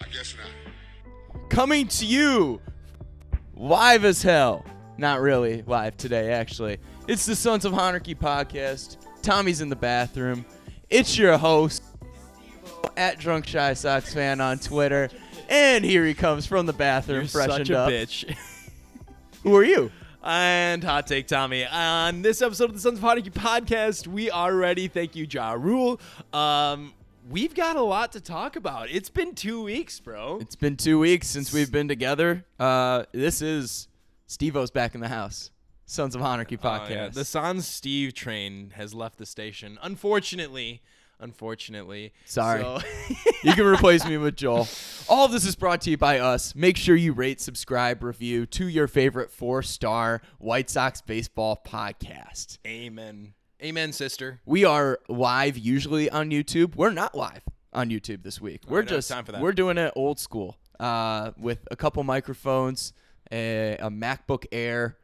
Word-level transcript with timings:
I 0.00 0.08
guess 0.12 0.34
not. 0.36 1.48
Coming 1.48 1.88
to 1.88 2.06
you 2.06 2.60
live 3.56 4.04
as 4.04 4.22
hell. 4.22 4.64
Not 4.96 5.20
really 5.20 5.62
live 5.66 5.96
today, 5.96 6.32
actually. 6.32 6.78
It's 7.08 7.26
the 7.26 7.34
Sons 7.34 7.64
of 7.64 7.72
Honarchy 7.72 8.16
podcast. 8.16 8.98
Tommy's 9.22 9.60
in 9.60 9.68
the 9.68 9.76
bathroom. 9.76 10.44
It's 10.88 11.18
your 11.18 11.36
host, 11.36 11.82
at 12.96 13.18
Drunk 13.18 13.46
Shy 13.46 13.74
Sox 13.74 14.14
fan 14.14 14.40
on 14.40 14.58
Twitter. 14.58 15.08
And 15.48 15.84
here 15.84 16.06
he 16.06 16.14
comes 16.14 16.46
from 16.46 16.66
the 16.66 16.72
bathroom, 16.72 17.20
You're 17.22 17.28
freshened 17.28 17.66
such 17.66 17.70
a 17.70 17.78
up. 17.78 17.90
bitch. 17.90 18.36
Who 19.44 19.54
are 19.56 19.64
you? 19.64 19.90
and 20.26 20.82
hot 20.82 21.06
take 21.06 21.26
Tommy. 21.26 21.66
On 21.66 22.22
this 22.22 22.40
episode 22.40 22.70
of 22.70 22.74
the 22.74 22.80
Sons 22.80 22.96
of 22.98 23.02
Hockey 23.04 23.28
podcast, 23.28 24.06
we 24.06 24.30
are 24.30 24.54
ready. 24.54 24.88
Thank 24.88 25.14
you, 25.14 25.26
Ja 25.30 25.52
Rule. 25.52 26.00
Um, 26.32 26.94
we've 27.28 27.54
got 27.54 27.76
a 27.76 27.82
lot 27.82 28.12
to 28.12 28.20
talk 28.22 28.56
about. 28.56 28.88
It's 28.90 29.10
been 29.10 29.34
two 29.34 29.62
weeks, 29.62 30.00
bro. 30.00 30.38
It's 30.40 30.56
been 30.56 30.78
two 30.78 30.98
weeks 30.98 31.26
since 31.26 31.52
we've 31.52 31.70
been 31.70 31.88
together. 31.88 32.46
Uh, 32.58 33.04
this 33.12 33.42
is 33.42 33.86
Steve-O's 34.26 34.70
back 34.70 34.94
in 34.94 35.02
the 35.02 35.08
house. 35.08 35.50
Sons 35.84 36.14
of 36.14 36.22
Honarchy 36.22 36.58
Oh, 36.62 36.66
podcast. 36.66 36.88
yeah. 36.90 37.08
The 37.10 37.24
Sans 37.26 37.66
Steve 37.66 38.14
train 38.14 38.72
has 38.76 38.94
left 38.94 39.18
the 39.18 39.26
station. 39.26 39.78
Unfortunately, 39.82 40.80
unfortunately. 41.20 42.12
Sorry. 42.24 42.60
So- 42.62 42.80
you 43.42 43.52
can 43.52 43.66
replace 43.66 44.04
me 44.06 44.16
with 44.16 44.36
Joel. 44.36 44.66
All 45.08 45.24
of 45.26 45.32
this 45.32 45.44
is 45.44 45.54
brought 45.56 45.80
to 45.82 45.90
you 45.90 45.96
by 45.98 46.18
us. 46.18 46.54
Make 46.54 46.76
sure 46.76 46.96
you 46.96 47.12
rate, 47.12 47.40
subscribe, 47.40 48.02
review 48.02 48.46
to 48.46 48.68
your 48.68 48.86
favorite 48.88 49.30
four 49.30 49.62
star 49.62 50.20
White 50.38 50.70
Sox 50.70 51.00
baseball 51.00 51.60
podcast. 51.66 52.58
Amen. 52.66 53.34
Amen, 53.62 53.92
sister. 53.92 54.40
We 54.44 54.64
are 54.64 54.98
live 55.08 55.56
usually 55.56 56.10
on 56.10 56.30
YouTube. 56.30 56.76
We're 56.76 56.90
not 56.90 57.14
live 57.14 57.42
on 57.72 57.88
YouTube 57.90 58.22
this 58.22 58.40
week. 58.40 58.62
We're 58.68 58.82
don't 58.82 58.96
just 58.98 59.08
time 59.10 59.24
for 59.24 59.32
that. 59.32 59.40
we're 59.40 59.52
doing 59.52 59.78
it 59.78 59.92
old 59.96 60.18
school 60.20 60.58
uh, 60.80 61.30
with 61.38 61.66
a 61.70 61.76
couple 61.76 62.02
microphones, 62.04 62.92
a, 63.32 63.76
a 63.80 63.90
MacBook 63.90 64.44
Air, 64.52 64.96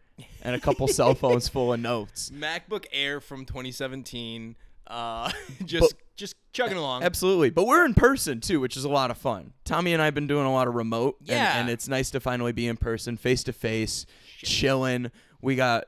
and 0.42 0.55
a 0.55 0.61
couple 0.61 0.86
cell 0.89 1.14
phones 1.14 1.48
full 1.48 1.72
of 1.72 1.80
notes. 1.80 2.30
MacBook 2.30 2.84
Air 2.92 3.20
from 3.20 3.47
2017. 3.47 4.56
Uh, 4.91 5.30
just 5.64 5.94
But- 5.94 6.00
just 6.16 6.34
chugging 6.52 6.77
along. 6.77 7.02
Absolutely. 7.02 7.48
But 7.48 7.66
we're 7.66 7.86
in 7.86 7.94
person 7.94 8.41
too, 8.41 8.60
which 8.60 8.77
is 8.77 8.84
a 8.84 8.91
lot 8.91 9.10
of 9.10 9.16
fun. 9.16 9.55
Tommy 9.64 9.94
and 9.94 10.02
I 10.02 10.05
have 10.05 10.14
been 10.14 10.27
doing 10.27 10.44
a 10.44 10.52
lot 10.52 10.69
of 10.69 10.74
remote. 10.74 11.16
and- 11.20 11.28
Yeah. 11.28 11.58
And, 11.60 11.70
it's 11.70 11.88
nice 11.88 12.10
to 12.10 12.20
finally 12.20 12.52
be 12.52 12.66
in 12.66 12.77
person, 12.77 13.16
face 13.16 13.42
to 13.44 13.52
face, 13.55 14.05
chilling. 14.36 15.11
We 15.41 15.55
got 15.56 15.84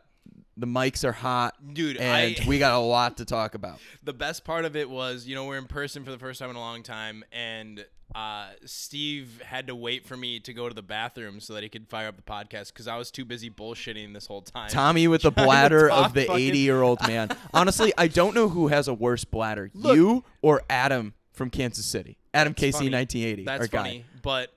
the 0.57 0.67
mics 0.67 1.05
are 1.05 1.13
hot. 1.13 1.55
Dude, 1.75 1.97
and 1.97 2.37
I- 2.41 2.47
we 2.47 2.59
got 2.59 2.75
a 2.75 2.79
lot 2.79 3.17
to 3.19 3.25
talk 3.25 3.55
about. 3.55 3.79
the 4.03 4.13
best 4.13 4.45
part 4.45 4.65
of 4.65 4.77
it 4.77 4.89
was, 4.89 5.27
you 5.27 5.35
know, 5.35 5.45
we're 5.47 5.59
in 5.59 5.67
person 5.67 6.05
for 6.05 6.11
the 6.11 6.19
first 6.19 6.39
time 6.41 6.51
in 6.51 6.57
a 6.57 6.61
long 6.61 6.83
time, 6.83 7.25
and 7.33 7.85
uh, 8.15 8.49
Steve 8.67 9.41
had 9.45 9.67
to 9.69 9.75
wait 9.75 10.05
for 10.07 10.17
me 10.17 10.39
to 10.41 10.53
go 10.53 10.69
to 10.69 10.75
the 10.75 10.83
bathroom 10.83 11.41
so 11.41 11.55
that 11.55 11.63
he 11.63 11.69
could 11.71 11.89
fire 11.89 12.09
up 12.09 12.17
the 12.17 12.23
podcast 12.23 12.69
because 12.69 12.87
I 12.87 12.99
was 12.99 13.11
too 13.11 13.25
busy 13.25 13.49
bullshitting 13.49 14.13
this 14.13 14.27
whole 14.27 14.43
time. 14.43 14.69
Tommy 14.69 15.09
with 15.09 15.23
the 15.23 15.31
bladder 15.31 15.91
of 15.91 16.13
the 16.13 16.31
80 16.31 16.59
year 16.59 16.83
old 16.83 16.99
man. 17.07 17.31
Honestly, 17.55 17.93
I 17.97 18.09
don't 18.09 18.35
know 18.35 18.51
who 18.51 18.69
has 18.69 18.87
a 18.89 18.93
worse 18.95 19.25
bladder, 19.25 19.71
Look- 19.73 19.97
you 19.97 20.25
or 20.43 20.63
Adam 20.69 21.15
from 21.33 21.49
Kansas 21.49 21.87
City. 21.87 22.19
Adam 22.35 22.53
Casey, 22.53 22.73
funny. 22.85 22.91
1980. 22.93 23.45
That's 23.45 23.61
our 23.63 23.67
guy. 23.69 24.05
but 24.23 24.53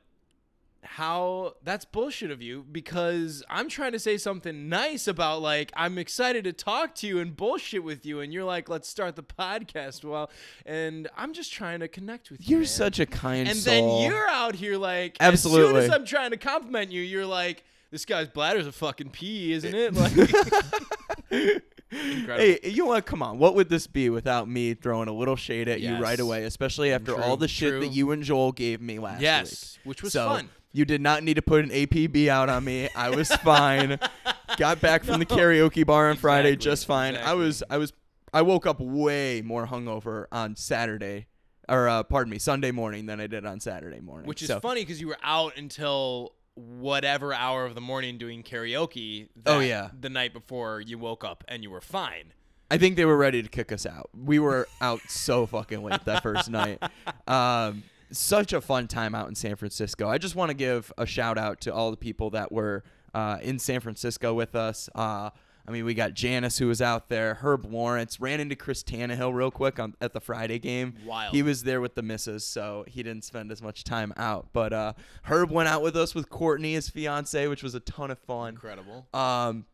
how 0.86 1.54
that's 1.64 1.84
bullshit 1.86 2.32
of 2.32 2.42
you 2.42 2.66
because 2.72 3.44
I'm 3.50 3.68
trying 3.70 3.92
to 3.94 4.00
say 4.00 4.18
something 4.18 4.70
nice 4.70 5.08
about 5.08 5.42
like 5.42 5.72
I'm 5.76 5.98
excited 5.98 6.44
to 6.46 6.54
talk 6.54 6.96
to 6.96 7.08
you 7.08 7.20
and 7.20 7.36
bullshit 7.36 7.84
with 7.84 8.06
you 8.06 8.20
and 8.22 8.32
you're 8.34 8.44
like 8.44 8.70
let's 8.70 8.88
start 8.88 9.16
the 9.16 9.24
podcast 9.24 10.04
well 10.06 10.30
and 10.66 11.08
I'm 11.18 11.34
just 11.34 11.52
trying 11.52 11.80
to 11.80 11.88
connect 11.88 12.32
with 12.32 12.42
you 12.42 12.52
You're 12.52 12.60
man. 12.60 12.68
such 12.68 13.00
a 13.00 13.06
kind 13.06 13.48
and 13.48 13.58
soul. 13.58 14.00
then 14.02 14.12
you're 14.12 14.28
out 14.30 14.56
here 14.56 14.78
like 14.78 15.18
Absolutely. 15.20 15.66
as 15.80 15.86
soon 15.86 15.92
as 15.92 16.00
I'm 16.00 16.06
trying 16.06 16.32
to 16.32 16.38
compliment 16.38 16.92
you 16.92 17.02
you're 17.02 17.26
like 17.26 17.64
this 17.92 18.06
guy's 18.06 18.28
bladder's 18.28 18.68
a 18.68 18.72
fucking 18.72 19.10
pee 19.10 19.54
isn't 19.54 19.74
it 19.74 19.94
like 21.32 21.62
Incredible. 21.92 22.36
Hey, 22.38 22.60
you 22.64 22.78
know 22.84 22.88
what? 22.88 23.06
Come 23.06 23.22
on. 23.22 23.38
What 23.38 23.56
would 23.56 23.70
this 23.70 23.88
be 23.88 24.10
without 24.10 24.50
me 24.50 24.74
throwing 24.74 25.08
a 25.08 25.14
little 25.14 25.36
shade 25.36 25.68
at 25.70 25.82
you 25.82 25.96
right 25.98 26.20
away, 26.20 26.44
especially 26.44 26.92
after 26.92 27.14
True, 27.14 27.22
all 27.22 27.38
the 27.38 27.48
shit 27.48 27.70
true. 27.70 27.80
that 27.82 27.90
you 27.94 28.12
and 28.12 28.24
Joel 28.24 28.52
gave 28.52 28.82
me 28.82 29.00
last 29.00 29.18
week? 29.20 29.24
yes 29.24 29.78
which 29.84 30.02
was 30.04 30.14
so 30.14 30.28
fun 30.28 30.50
you 30.76 30.86
did 30.86 31.02
not 31.02 31.24
need 31.24 31.36
to 31.36 31.42
put 31.42 31.64
an 31.64 31.70
APB 31.72 32.28
out 32.28 32.50
on 32.50 32.64
me. 32.66 32.90
I 32.96 33.10
was 33.10 33.30
fine. 33.44 33.98
Got 34.58 34.82
back 34.82 35.04
from 35.04 35.20
the 35.20 35.26
No. 35.30 35.36
karaoke 35.36 35.86
bar 35.86 36.10
on 36.10 36.18
Friday 36.18 36.50
Exactly, 36.54 36.72
just 36.72 36.86
fine. 36.86 37.16
I 37.16 37.20
exactly. 37.20 37.40
was 37.46 37.64
I 37.70 37.78
was 37.78 37.94
I 38.34 38.42
woke 38.42 38.66
up 38.66 38.80
way 38.82 39.42
more 39.42 39.66
hungover 39.68 40.26
on 40.32 40.56
Saturday 40.56 41.28
or 41.70 41.88
uh, 41.88 42.04
pardon 42.04 42.30
me, 42.32 42.38
Sunday 42.40 42.72
morning 42.72 43.06
than 43.06 43.20
I 43.22 43.28
did 43.28 43.46
on 43.46 43.60
Saturday 43.60 44.02
morning. 44.02 44.28
Which 44.28 44.42
is 44.42 44.50
So- 44.50 44.60
funny 44.60 44.82
because 44.82 45.00
you 45.00 45.08
were 45.08 45.18
out 45.24 45.58
until 45.58 46.34
whatever 46.56 47.34
hour 47.34 47.66
of 47.66 47.76
the 47.76 47.82
morning 47.82 48.18
doing 48.18 48.44
karaoke. 48.44 49.28
Oh, 49.46 49.60
yeah. 49.60 49.90
the 50.00 50.10
night 50.10 50.32
before 50.34 50.80
you 50.82 50.98
woke 50.98 51.24
up 51.24 51.44
and 51.48 51.64
you 51.64 51.70
were 51.72 51.82
fine. 51.82 52.34
I 52.72 52.78
think 52.78 52.96
they 52.96 53.06
were 53.06 53.18
ready 53.18 53.42
to 53.44 53.50
kick 53.50 53.72
us 53.72 53.86
out. 53.86 54.10
We 54.14 54.40
were 54.40 54.68
out 54.82 55.02
so 55.08 55.46
fucking 55.46 55.84
late 55.84 56.04
that 56.06 56.24
first 56.24 56.50
night. 56.50 56.82
Um, 57.28 57.84
such 58.12 58.54
a 58.54 58.62
fun 58.62 58.88
time 58.88 59.16
out 59.16 59.28
in 59.28 59.36
San 59.36 59.56
Francisco. 59.56 60.10
I 60.10 60.18
just 60.18 60.36
want 60.36 60.50
to 60.50 60.56
give 60.56 60.92
a 60.98 61.06
shout 61.06 61.38
out 61.38 61.62
to 61.62 61.74
all 61.74 61.92
the 61.92 61.98
people 61.98 62.30
that 62.32 62.52
were 62.52 62.84
uh, 63.14 63.38
in 63.42 63.60
San 63.60 63.80
Francisco 63.80 64.34
with 64.34 64.56
us. 64.56 64.90
Uh, 64.94 65.30
I 65.68 65.72
mean, 65.72 65.84
we 65.84 65.96
got 65.96 66.14
Janice 66.14 66.60
who 66.60 66.68
was 66.68 66.82
out 66.82 67.10
there, 67.10 67.36
Herb 67.36 67.66
Lawrence, 67.66 68.20
ran 68.20 68.40
into 68.40 68.56
Chris 68.56 68.84
Tannehill 68.84 69.34
real 69.34 69.50
quick 69.50 69.80
on, 69.80 69.96
at 70.00 70.14
the 70.14 70.22
Friday 70.22 70.60
game. 70.60 70.94
Wild. 71.06 71.34
He 71.34 71.42
was 71.42 71.64
there 71.64 71.82
with 71.82 71.96
the 71.96 72.04
missus, 72.04 72.46
so 72.46 72.86
he 72.88 73.02
didn't 73.02 73.24
spend 73.24 73.52
as 73.52 73.64
much 73.64 73.84
time 73.84 74.14
out. 74.16 74.50
But 74.54 74.74
uh, 74.74 74.94
Herb 75.24 75.50
went 75.50 75.68
out 75.68 75.82
with 75.82 75.96
us 75.96 76.14
with 76.14 76.30
Courtney, 76.30 76.74
his 76.74 76.90
fiance, 76.90 77.48
which 77.48 77.64
was 77.64 77.74
a 77.74 77.80
ton 77.80 78.12
of 78.12 78.20
fun. 78.20 78.50
Incredible. 78.50 79.08
Um, 79.12 79.66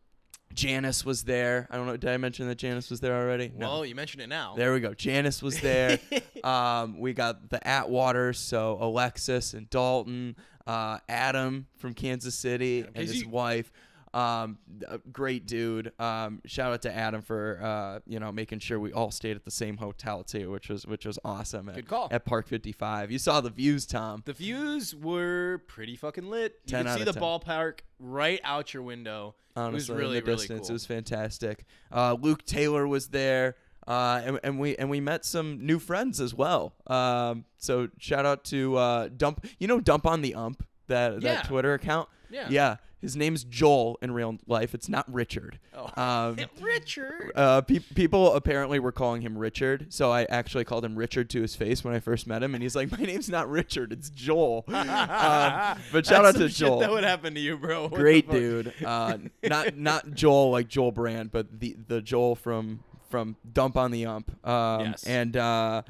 Janice 0.54 1.06
was 1.06 1.24
there. 1.24 1.68
I 1.70 1.78
don't 1.78 1.86
know. 1.86 1.98
Did 1.98 2.10
I 2.10 2.18
mention 2.18 2.48
that 2.48 2.58
Janice 2.58 2.90
was 2.90 3.00
there 3.00 3.16
already? 3.16 3.52
Well, 3.56 3.86
you 3.86 3.96
mentioned 3.96 4.24
it 4.24 4.28
now. 4.28 4.54
There 4.56 4.74
we 4.74 4.80
go. 4.80 4.94
Janice 4.94 5.42
was 5.42 5.60
there. 5.62 6.00
um, 6.44 7.00
we 7.00 7.14
got 7.14 7.50
the 7.50 7.60
Atwaters, 7.60 8.36
so 8.36 8.78
Alexis 8.82 9.54
and 9.54 9.70
Dalton, 9.70 10.36
uh, 10.68 11.00
Adam 11.10 11.68
from 11.78 11.94
Kansas 11.94 12.36
City 12.36 12.82
and 12.82 12.96
his 12.96 13.12
Casey. 13.14 13.28
wife. 13.28 13.72
Um, 14.14 14.58
a 14.88 14.98
great 14.98 15.46
dude. 15.46 15.94
Um, 16.00 16.42
shout 16.46 16.74
out 16.74 16.82
to 16.82 16.94
Adam 16.94 17.22
for 17.22 17.60
uh, 17.62 18.00
you 18.06 18.20
know 18.20 18.32
making 18.32 18.60
sure 18.60 18.80
we 18.80 18.92
all 18.92 19.12
stayed 19.12 19.38
at 19.38 19.46
the 19.46 19.52
same 19.52 19.78
hotel 19.78 20.24
too, 20.24 20.52
which 20.52 20.70
was 20.70 20.86
which 20.86 21.06
was 21.06 21.18
awesome. 21.24 21.70
At, 21.70 21.76
Good 21.76 21.88
call. 21.88 22.10
at 22.12 22.26
Park 22.26 22.48
55. 22.48 23.12
You 23.12 23.20
saw 23.20 23.40
the 23.40 23.50
views, 23.50 23.86
Tom. 23.86 24.22
The 24.26 24.34
views 24.34 24.94
were 24.94 25.64
pretty 25.68 25.96
fucking 25.96 26.30
lit. 26.30 26.56
You 26.66 26.72
10 26.72 26.86
could 26.86 26.98
see 26.98 27.04
the 27.06 27.14
10. 27.14 27.22
ballpark 27.24 27.80
right 28.00 28.42
out 28.44 28.74
your 28.74 28.84
window. 28.84 29.36
Honestly, 29.56 29.72
it 29.72 29.74
was 29.74 29.90
really, 29.90 30.18
in 30.18 30.24
the 30.26 30.32
really 30.32 30.38
distance, 30.40 30.68
cool. 30.68 30.70
it 30.70 30.74
was 30.74 30.86
fantastic. 30.86 31.66
Uh, 31.92 32.16
Luke 32.20 32.46
Taylor 32.46 32.88
was 32.88 33.10
there. 33.10 33.56
Uh, 33.88 34.22
and, 34.24 34.40
and 34.44 34.60
we 34.60 34.76
and 34.76 34.92
we 34.92 35.00
met 35.00 35.26
some 35.26 35.66
new 35.66 35.80
friends 35.80 36.22
as 36.22 36.36
well. 36.36 36.76
Um, 36.86 37.46
so 37.58 37.90
shout 37.98 38.28
out 38.28 38.44
to 38.46 38.76
uh, 38.78 39.10
Dump. 39.16 39.46
You 39.58 39.68
know 39.68 39.80
Dump 39.80 40.06
on 40.06 40.22
the 40.22 40.36
Ump 40.36 40.64
that 40.92 41.22
Yeah. 41.22 41.34
that 41.36 41.46
Twitter 41.48 41.74
account. 41.74 42.08
Yeah. 42.30 42.48
Yeah. 42.50 42.76
His 43.02 43.16
name's 43.16 43.44
Joel 43.44 43.98
in 44.04 44.12
real 44.12 44.38
life. 44.46 44.76
It's 44.76 44.88
not 44.88 45.12
Richard. 45.12 45.58
Oh. 45.76 45.90
Um, 46.00 46.38
Richard. 46.62 47.32
uh, 47.36 47.62
pe- 47.62 47.80
people 47.80 48.36
apparently 48.36 48.78
were 48.78 48.92
calling 48.92 49.24
him 49.24 49.36
Richard, 49.36 49.92
so 49.92 50.12
I 50.12 50.26
actually 50.26 50.66
called 50.66 50.86
him 50.86 50.96
Richard 50.96 51.28
to 51.32 51.42
his 51.42 51.56
face 51.56 51.84
when 51.84 51.96
I 51.96 52.00
first 52.00 52.28
met 52.28 52.44
him, 52.44 52.54
and 52.54 52.62
he's 52.62 52.76
like, 52.76 52.92
"My 52.92 53.00
name's 53.04 53.28
not 53.28 53.50
Richard, 53.50 53.92
it's 53.92 54.12
Joel." 54.12 54.66
um, 55.02 55.80
but 55.92 56.06
shout 56.06 56.26
out 56.26 56.36
to 56.36 56.48
Joel 56.48 56.78
That 56.80 56.92
would 56.92 57.04
happen 57.04 57.34
to 57.34 57.40
you, 57.40 57.58
bro. 57.58 57.84
What 57.88 57.94
great 57.96 58.30
dude. 58.30 58.72
Uh, 58.86 59.18
not 59.44 59.76
not 59.76 60.12
Joel 60.14 60.52
like 60.52 60.68
Joel 60.68 60.92
Brand, 60.92 61.32
but 61.32 61.60
the 61.60 61.76
the 61.88 62.02
Joel 62.04 62.36
from 62.36 62.84
from 63.10 63.36
Dump 63.52 63.78
on 63.78 63.90
the 63.90 64.06
Ump. 64.06 64.48
Um, 64.48 64.82
Yes. 64.92 65.04
And 65.06 65.36
uh, 65.36 65.82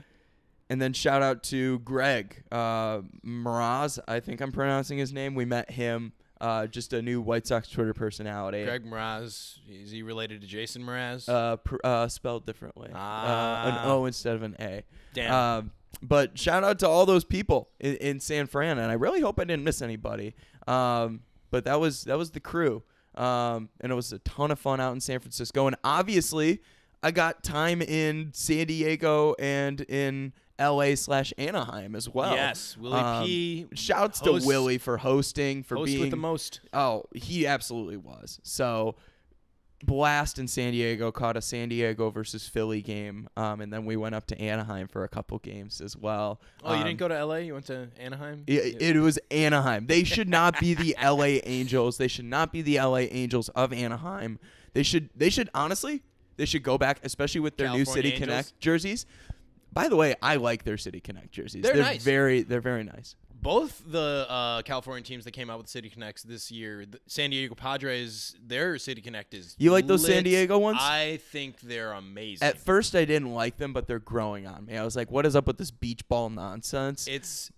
and 0.72 0.82
then 0.82 0.94
shout 0.94 1.22
out 1.22 1.44
to 1.44 1.80
Greg 1.80 2.44
uh, 2.50 3.02
Mraz. 3.26 4.00
I 4.08 4.22
think 4.22 4.40
I'm 4.40 4.54
pronouncing 4.54 4.98
his 4.98 5.12
name. 5.12 5.36
We 5.36 5.44
met 5.44 5.70
him. 5.70 6.14
Uh, 6.40 6.66
just 6.66 6.94
a 6.94 7.02
new 7.02 7.20
White 7.20 7.46
Sox 7.46 7.68
Twitter 7.68 7.94
personality. 7.94 8.64
Greg 8.64 8.86
Mraz. 8.90 9.58
Is 9.70 9.92
he 9.92 10.02
related 10.02 10.40
to 10.40 10.48
Jason 10.48 10.82
Mraz? 10.82 11.28
Uh, 11.28 11.58
pr- 11.58 11.76
uh, 11.84 12.08
spelled 12.08 12.46
differently. 12.46 12.88
Uh, 12.88 12.96
an 12.96 12.96
Ah. 12.96 13.92
O 13.92 14.06
instead 14.06 14.34
of 14.36 14.44
an 14.44 14.56
A. 14.62 14.84
Damn. 15.14 15.34
Um, 15.34 15.72
but 16.02 16.40
shout 16.40 16.64
out 16.64 16.80
to 16.80 16.88
all 16.88 17.06
those 17.06 17.26
people 17.26 17.70
in, 17.82 17.96
in 17.98 18.20
San 18.22 18.48
Fran, 18.48 18.80
and 18.80 18.90
I 18.90 18.94
really 18.96 19.20
hope 19.20 19.42
I 19.42 19.44
didn't 19.44 19.66
miss 19.66 19.82
anybody. 19.82 20.34
Um, 20.68 21.20
but 21.52 21.66
that 21.66 21.82
was 21.82 22.06
that 22.06 22.18
was 22.18 22.32
the 22.32 22.40
crew, 22.40 22.82
um, 23.16 23.68
and 23.82 23.92
it 23.92 23.96
was 23.96 24.14
a 24.14 24.20
ton 24.20 24.52
of 24.52 24.58
fun 24.58 24.80
out 24.80 24.94
in 24.94 25.02
San 25.02 25.20
Francisco. 25.20 25.68
And 25.68 25.76
obviously, 25.84 26.62
I 27.04 27.12
got 27.12 27.44
time 27.44 27.82
in 27.82 28.32
San 28.34 28.68
Diego 28.68 29.36
and 29.38 29.82
in 29.82 30.32
L.A. 30.62 30.96
slash 30.96 31.34
Anaheim 31.38 31.96
as 31.96 32.08
well. 32.08 32.34
Yes, 32.36 32.78
Willie 32.78 32.96
Um, 33.00 33.26
P. 33.26 33.68
Shouts 33.74 34.20
host- 34.20 34.42
to 34.44 34.48
Willie 34.48 34.78
for 34.78 34.98
hosting 34.98 35.64
for 35.64 35.76
host 35.76 35.88
being 35.88 36.00
with 36.02 36.12
the 36.12 36.16
most. 36.18 36.62
Oh, 36.72 37.04
he 37.14 37.46
absolutely 37.48 37.98
was. 37.98 38.40
So, 38.44 38.96
blast 39.84 40.38
in 40.38 40.48
San 40.48 40.74
Diego 40.74 41.12
caught 41.12 41.36
a 41.36 41.42
San 41.42 41.70
Diego 41.70 42.12
versus 42.12 42.48
Philly 42.48 42.82
game, 42.82 43.28
um, 43.36 43.62
and 43.62 43.74
then 43.74 43.84
we 43.86 43.96
went 43.96 44.14
up 44.14 44.28
to 44.28 44.40
Anaheim 44.40 44.88
for 44.88 45.04
a 45.04 45.10
couple 45.10 45.40
games 45.40 45.82
as 45.82 45.98
well. 45.98 46.40
Oh, 46.64 46.74
you 46.74 46.80
Um, 46.82 46.86
didn't 46.86 47.00
go 47.00 47.08
to 47.08 47.16
L.A. 47.16 47.42
You 47.42 47.54
went 47.54 47.66
to 47.66 47.90
Anaheim. 48.00 48.44
It, 48.46 48.80
it 48.82 48.96
was 48.98 49.18
Anaheim. 49.32 49.88
They 49.88 50.04
should 50.04 50.30
not 50.30 50.60
be 50.60 50.76
the 50.76 50.96
LA 51.04 51.40
Angels. 51.44 51.98
They 51.98 52.08
should 52.08 52.26
not 52.26 52.52
be 52.54 52.62
the 52.62 52.78
LA 52.80 53.08
Angels 53.10 53.50
of 53.50 53.74
Anaheim. 53.74 54.38
They 54.74 54.84
should. 54.84 55.10
They 55.16 55.30
should 55.32 55.50
honestly. 55.54 56.04
They 56.38 56.46
should 56.46 56.64
go 56.64 56.78
back, 56.78 57.00
especially 57.04 57.42
with 57.42 57.58
their 57.58 57.70
new 57.70 57.86
City 57.86 58.10
Angels? 58.14 58.20
Connect 58.28 58.60
jerseys. 58.60 59.06
By 59.74 59.88
the 59.88 59.96
way, 59.96 60.16
I 60.22 60.36
like 60.36 60.64
their 60.64 60.78
City 60.78 61.00
Connect 61.00 61.32
jerseys. 61.32 61.64
They're 61.64 61.76
nice. 61.76 62.04
very. 62.04 62.44
They're 62.44 62.62
very 62.62 62.84
nice. 62.84 63.16
Both 63.42 63.82
the 63.88 64.28
uh, 64.30 64.62
California 64.62 65.02
teams 65.04 65.24
that 65.26 65.32
came 65.32 65.50
out 65.50 65.58
with 65.58 65.68
City 65.68 65.90
Connects 65.90 66.22
this 66.22 66.52
year, 66.52 66.86
the 66.86 67.00
San 67.08 67.32
Diego 67.32 67.56
Padres, 67.56 68.36
their 68.46 68.78
City 68.78 69.02
Connect 69.02 69.34
is. 69.34 69.56
You 69.58 69.72
like 69.72 69.88
those 69.88 70.06
San. 70.06 70.24
Diego 70.24 70.60
ones? 70.60 70.78
I 70.80 71.20
think 71.32 71.60
they're 71.62 71.94
amazing. 71.94 72.48
At 72.48 72.60
first, 72.60 72.96
I 72.96 73.06
didn't 73.06 73.34
like 73.34 73.58
them, 73.58 73.74
but 73.74 73.88
they're 73.88 73.98
growing 73.98 74.46
on 74.46 74.66
me. 74.66 74.78
I 74.78 74.84
was 74.84 74.96
like, 74.96 75.10
"What 75.10 75.26
is 75.26 75.36
up 75.36 75.48
with 75.48 75.58
this 75.58 75.72
beach 75.72 76.08
ball 76.08 76.30
nonsense?" 76.30 77.08
it's 77.08 77.50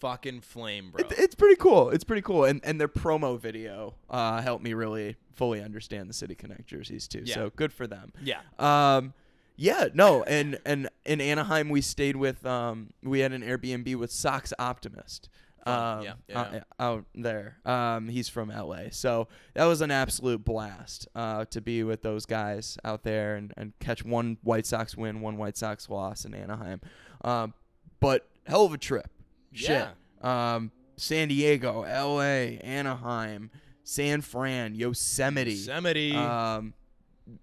fucking 0.00 0.40
flame, 0.40 0.90
bro. 0.90 1.04
It- 1.06 1.18
it's 1.18 1.34
pretty 1.34 1.56
cool. 1.56 1.90
It's 1.90 2.04
pretty 2.04 2.22
cool, 2.22 2.44
and 2.44 2.60
and 2.64 2.80
their 2.80 2.88
promo 2.88 3.38
video 3.38 3.94
uh, 4.08 4.40
helped 4.42 4.64
me 4.64 4.72
really 4.74 5.14
fully 5.34 5.62
understand 5.62 6.08
the 6.10 6.14
City 6.14 6.34
Connect 6.34 6.66
jerseys 6.66 7.06
too. 7.06 7.22
Yeah. 7.24 7.34
So 7.34 7.50
good 7.54 7.72
for 7.72 7.86
them. 7.86 8.12
yeah. 8.22 8.40
Um, 8.58 9.14
yeah, 9.60 9.88
no, 9.92 10.22
and 10.22 10.58
and 10.64 10.88
in 11.04 11.20
Anaheim 11.20 11.68
we 11.68 11.82
stayed 11.82 12.16
with 12.16 12.46
um 12.46 12.90
we 13.02 13.20
had 13.20 13.32
an 13.32 13.42
Airbnb 13.42 13.94
with 13.96 14.10
Sox 14.10 14.54
Optimist. 14.58 15.28
Um, 15.66 16.02
Yeah, 16.02 16.12
yeah, 16.28 16.40
out, 16.40 16.62
out 16.80 17.04
there. 17.14 17.58
Um, 17.66 18.08
he's 18.08 18.30
from 18.30 18.48
LA, 18.48 18.84
so 18.90 19.28
that 19.52 19.66
was 19.66 19.82
an 19.82 19.90
absolute 19.90 20.42
blast 20.42 21.08
uh, 21.14 21.44
to 21.50 21.60
be 21.60 21.84
with 21.84 22.00
those 22.00 22.24
guys 22.24 22.78
out 22.86 23.02
there 23.02 23.36
and, 23.36 23.52
and 23.58 23.74
catch 23.80 24.02
one 24.02 24.38
White 24.42 24.64
Sox 24.64 24.96
win, 24.96 25.20
one 25.20 25.36
White 25.36 25.58
Sox 25.58 25.90
loss 25.90 26.24
in 26.24 26.32
Anaheim. 26.32 26.80
Um, 27.22 27.52
but 28.00 28.26
hell 28.46 28.64
of 28.64 28.72
a 28.72 28.78
trip. 28.78 29.10
Shit. 29.52 29.88
Um, 30.22 30.72
San 30.96 31.28
Diego, 31.28 31.82
LA, 31.82 32.56
Anaheim, 32.64 33.50
San 33.84 34.22
Fran, 34.22 34.74
Yosemite. 34.74 35.52
Yosemite. 35.52 36.16
Um, 36.16 36.72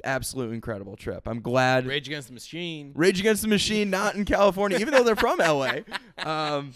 absolute 0.04 0.54
incredible 0.54 0.96
trip. 0.96 1.28
I'm 1.28 1.42
glad. 1.42 1.86
Rage 1.86 2.08
Against 2.08 2.28
the 2.28 2.34
Machine. 2.34 2.92
Rage 2.96 3.20
Against 3.20 3.42
the 3.42 3.48
Machine, 3.48 3.90
not 3.90 4.16
in 4.16 4.26
California, 4.26 4.78
even 4.80 4.94
though 4.94 5.04
they're 5.04 5.16
from 5.16 5.40
LA. 5.40 5.80
Um, 6.26 6.74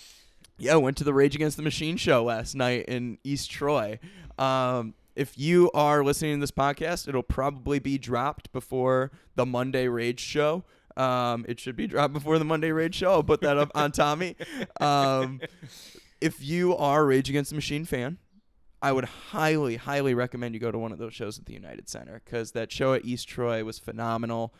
yeah, 0.59 0.75
went 0.75 0.97
to 0.97 1.03
the 1.03 1.13
Rage 1.13 1.33
Against 1.33 1.57
the 1.57 1.63
Machine 1.63 1.97
show 1.97 2.23
last 2.23 2.53
night 2.53 2.85
in 2.85 3.17
East 3.23 3.49
Troy. 3.49 3.97
Um, 4.37 4.93
if 5.15 5.37
you 5.37 5.71
are 5.73 6.03
listening 6.03 6.35
to 6.37 6.41
this 6.41 6.51
podcast, 6.51 7.07
it'll 7.07 7.23
probably 7.23 7.79
be 7.79 7.97
dropped 7.97 8.51
before 8.53 9.11
the 9.35 9.45
Monday 9.45 9.87
Rage 9.87 10.19
show. 10.19 10.63
Um, 10.95 11.45
it 11.49 11.59
should 11.59 11.75
be 11.75 11.87
dropped 11.87 12.13
before 12.13 12.37
the 12.37 12.45
Monday 12.45 12.71
Rage 12.71 12.95
show. 12.95 13.11
I'll 13.11 13.23
put 13.23 13.41
that 13.41 13.57
up 13.57 13.71
on 13.75 13.91
Tommy. 13.91 14.35
Um, 14.79 15.41
if 16.21 16.43
you 16.43 16.75
are 16.77 17.01
a 17.01 17.05
Rage 17.05 17.29
Against 17.29 17.49
the 17.49 17.55
Machine 17.55 17.83
fan, 17.85 18.19
I 18.81 18.91
would 18.91 19.05
highly, 19.05 19.75
highly 19.75 20.13
recommend 20.13 20.53
you 20.55 20.59
go 20.59 20.71
to 20.71 20.77
one 20.77 20.91
of 20.91 20.97
those 20.97 21.13
shows 21.13 21.37
at 21.37 21.45
the 21.45 21.53
United 21.53 21.87
Center 21.87 22.21
because 22.23 22.51
that 22.53 22.71
show 22.71 22.93
at 22.93 23.05
East 23.05 23.27
Troy 23.27 23.63
was 23.63 23.77
phenomenal. 23.79 24.53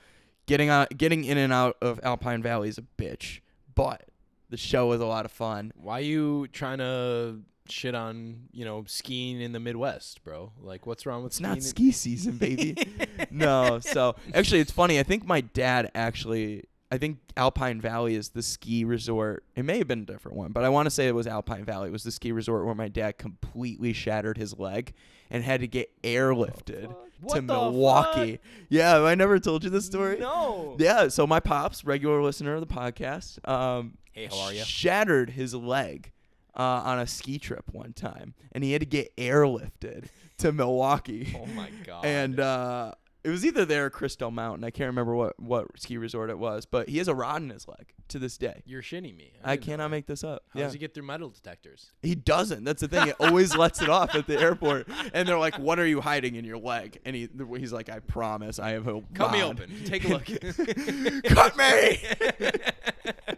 Getting 0.46 0.70
out, 0.70 0.96
getting 0.98 1.24
in 1.24 1.38
and 1.38 1.52
out 1.54 1.78
of 1.82 2.00
Alpine 2.04 2.42
Valley 2.44 2.70
is 2.70 2.78
a 2.78 2.84
bitch, 3.02 3.40
but 3.74 4.06
the 4.50 4.58
show 4.58 4.88
was 4.88 5.00
a 5.02 5.06
lot 5.06 5.26
of 5.26 5.32
fun. 5.32 5.72
Why 5.76 6.00
you 6.00 6.48
trying 6.52 6.80
to 6.80 7.40
shit 7.70 7.96
on 7.96 8.48
you 8.52 8.66
know 8.66 8.84
skiing 8.86 9.40
in 9.40 9.54
the 9.54 9.60
Midwest, 9.60 10.24
bro? 10.24 10.52
Like, 10.60 10.86
what's 10.86 11.06
wrong 11.06 11.24
with 11.24 11.32
It's 11.32 11.38
skiing? 11.38 11.50
not 11.52 11.64
ski 11.64 11.92
season, 11.92 12.38
baby. 12.38 12.76
no. 13.32 13.80
So 13.80 14.16
actually, 14.34 14.60
it's 14.60 14.72
funny. 14.72 15.00
I 15.00 15.04
think 15.04 15.26
my 15.26 15.42
dad 15.42 15.90
actually. 15.96 16.66
I 16.92 16.98
think 16.98 17.20
Alpine 17.38 17.80
Valley 17.80 18.16
is 18.16 18.30
the 18.30 18.44
ski 18.44 18.84
resort. 18.84 19.46
It 19.56 19.64
may 19.64 19.78
have 19.78 19.88
been 19.88 20.02
a 20.02 20.06
different 20.06 20.38
one, 20.38 20.52
but 20.52 20.66
I 20.66 20.70
want 20.70 20.88
to 20.88 20.92
say 20.92 21.08
it 21.08 21.16
was 21.16 21.26
Alpine 21.26 21.64
Valley. 21.64 21.88
It 21.88 21.94
was 21.94 22.04
the 22.04 22.12
ski 22.12 22.34
resort 22.34 22.66
where 22.66 22.76
my 22.76 22.90
dad 22.90 23.18
completely 23.18 23.94
shattered 23.94 24.38
his 24.38 24.60
leg 24.60 24.94
and 25.30 25.44
had 25.44 25.62
to 25.62 25.68
get 25.68 25.90
airlifted 26.04 26.88
fuck? 26.90 27.08
What 27.22 27.36
to 27.36 27.42
the 27.42 27.54
Milwaukee. 27.54 28.40
Yeah, 28.70 29.04
I 29.04 29.16
never 29.16 29.40
told 29.40 29.64
you 29.64 29.70
this 29.70 29.86
story. 29.86 30.18
No. 30.20 30.76
Yeah, 30.80 31.08
so 31.08 31.26
my 31.26 31.40
pops, 31.40 31.86
regular 31.86 32.22
listener 32.22 32.56
of 32.56 32.60
the 32.60 32.74
podcast, 32.74 33.48
um, 33.48 33.98
Hey, 34.12 34.26
how 34.26 34.40
are 34.40 34.54
ya? 34.54 34.64
Shattered 34.64 35.30
his 35.30 35.56
leg 35.56 36.12
uh, 36.56 36.62
on 36.62 37.00
a 37.00 37.08
ski 37.08 37.40
trip 37.40 37.66
one 37.72 37.94
time, 37.94 38.34
and 38.52 38.64
he 38.64 38.74
had 38.74 38.82
to 38.82 38.86
get 38.86 39.16
airlifted 39.16 40.08
to 40.40 40.52
Milwaukee. 40.52 41.34
Oh 41.40 41.46
my 41.46 41.70
god. 41.86 42.06
And 42.06 42.40
uh, 42.40 42.94
it 43.24 43.30
was 43.30 43.46
either 43.46 43.66
there 43.66 43.86
or 43.86 43.90
Crystal 43.90 44.32
Mountain. 44.32 44.64
I 44.64 44.72
can't 44.72 44.88
remember 44.88 45.16
what 45.16 45.40
what 45.40 45.68
ski 45.80 45.98
resort 45.98 46.30
it 46.30 46.40
was, 46.40 46.66
but 46.66 46.90
he 46.90 46.98
has 46.98 47.08
a 47.08 47.16
rod 47.16 47.42
in 47.42 47.50
his 47.50 47.68
leg 47.68 47.94
to 48.10 48.20
this 48.20 48.38
day. 48.38 48.64
you're 48.66 48.82
shitting 48.82 49.16
me. 49.16 49.34
I 49.44 49.56
didn't 49.56 49.68
cannot 49.68 49.92
make 49.92 50.08
this 50.08 50.24
up. 50.24 50.44
How 50.50 50.60
yeah. 50.60 50.66
does 50.66 50.74
he 50.74 50.80
get 50.80 50.94
through 50.94 51.04
metal 51.04 51.30
detectors? 51.30 51.92
He 52.02 52.16
doesn't. 52.16 52.64
That's 52.64 52.82
the 52.82 52.88
thing. 52.88 53.10
It 53.10 53.16
always 53.20 53.56
lets 53.56 53.82
it 53.82 53.90
off 53.90 54.16
at 54.16 54.28
the 54.28 54.40
airport, 54.40 54.88
and 55.14 55.28
they're 55.28 55.38
like, 55.38 55.58
"What 55.60 55.80
are 55.80 55.86
you 55.86 56.02
hiding 56.02 56.36
in 56.36 56.46
your 56.46 56.58
leg?" 56.58 57.00
And 57.06 57.16
he 57.16 57.30
he's 57.58 57.72
like, 57.72 57.90
"I 57.90 58.00
promise, 58.00 58.60
I 58.60 58.72
have 58.72 58.88
a 58.88 59.02
Cut 59.14 59.32
me 59.32 59.44
open. 59.44 59.72
Take 59.86 60.06
a 60.06 60.08
look. 60.10 60.26
Cut 61.26 61.58
me. 61.58 62.02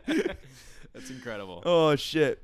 That's 0.94 1.10
incredible. 1.10 1.62
Oh 1.66 1.96
shit. 1.96 2.44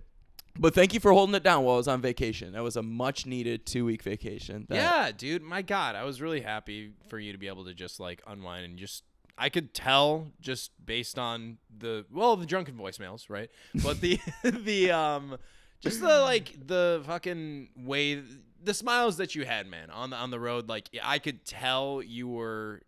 But 0.59 0.75
thank 0.75 0.93
you 0.93 0.99
for 0.99 1.13
holding 1.13 1.33
it 1.35 1.41
down 1.43 1.63
while 1.63 1.75
I 1.75 1.77
was 1.77 1.87
on 1.87 2.01
vacation. 2.01 2.51
That 2.53 2.63
was 2.63 2.75
a 2.75 2.83
much 2.83 3.25
needed 3.25 3.65
two 3.65 3.85
week 3.85 4.03
vacation. 4.03 4.65
that- 4.69 4.75
Yeah, 4.75 5.11
dude. 5.15 5.41
My 5.41 5.61
God, 5.61 5.95
I 5.95 6.03
was 6.03 6.21
really 6.21 6.41
happy 6.41 6.91
for 7.07 7.17
you 7.17 7.31
to 7.31 7.37
be 7.37 7.47
able 7.47 7.63
to 7.65 7.73
just 7.73 7.99
like 7.99 8.21
unwind 8.27 8.65
and 8.65 8.77
just. 8.77 9.03
I 9.41 9.47
could 9.47 9.73
tell 9.73 10.33
just 10.41 10.71
based 10.85 11.17
on 11.17 11.59
the 11.77 12.05
well 12.11 12.35
the 12.35 12.45
drunken 12.45 12.75
voicemails, 12.75 13.29
right? 13.29 13.49
But 13.81 14.01
the 14.01 14.19
the 14.43 14.91
um 14.91 15.37
just 15.79 16.01
the 16.01 16.19
like 16.19 16.67
the 16.67 17.01
fucking 17.05 17.69
way 17.77 18.21
the 18.61 18.73
smiles 18.73 19.15
that 19.15 19.35
you 19.35 19.45
had, 19.45 19.65
man, 19.65 19.89
on 19.91 20.09
the 20.09 20.17
on 20.17 20.29
the 20.29 20.41
road. 20.41 20.67
Like 20.67 20.89
I 21.01 21.19
could 21.19 21.45
tell 21.45 22.01
you 22.05 22.27
were 22.27 22.81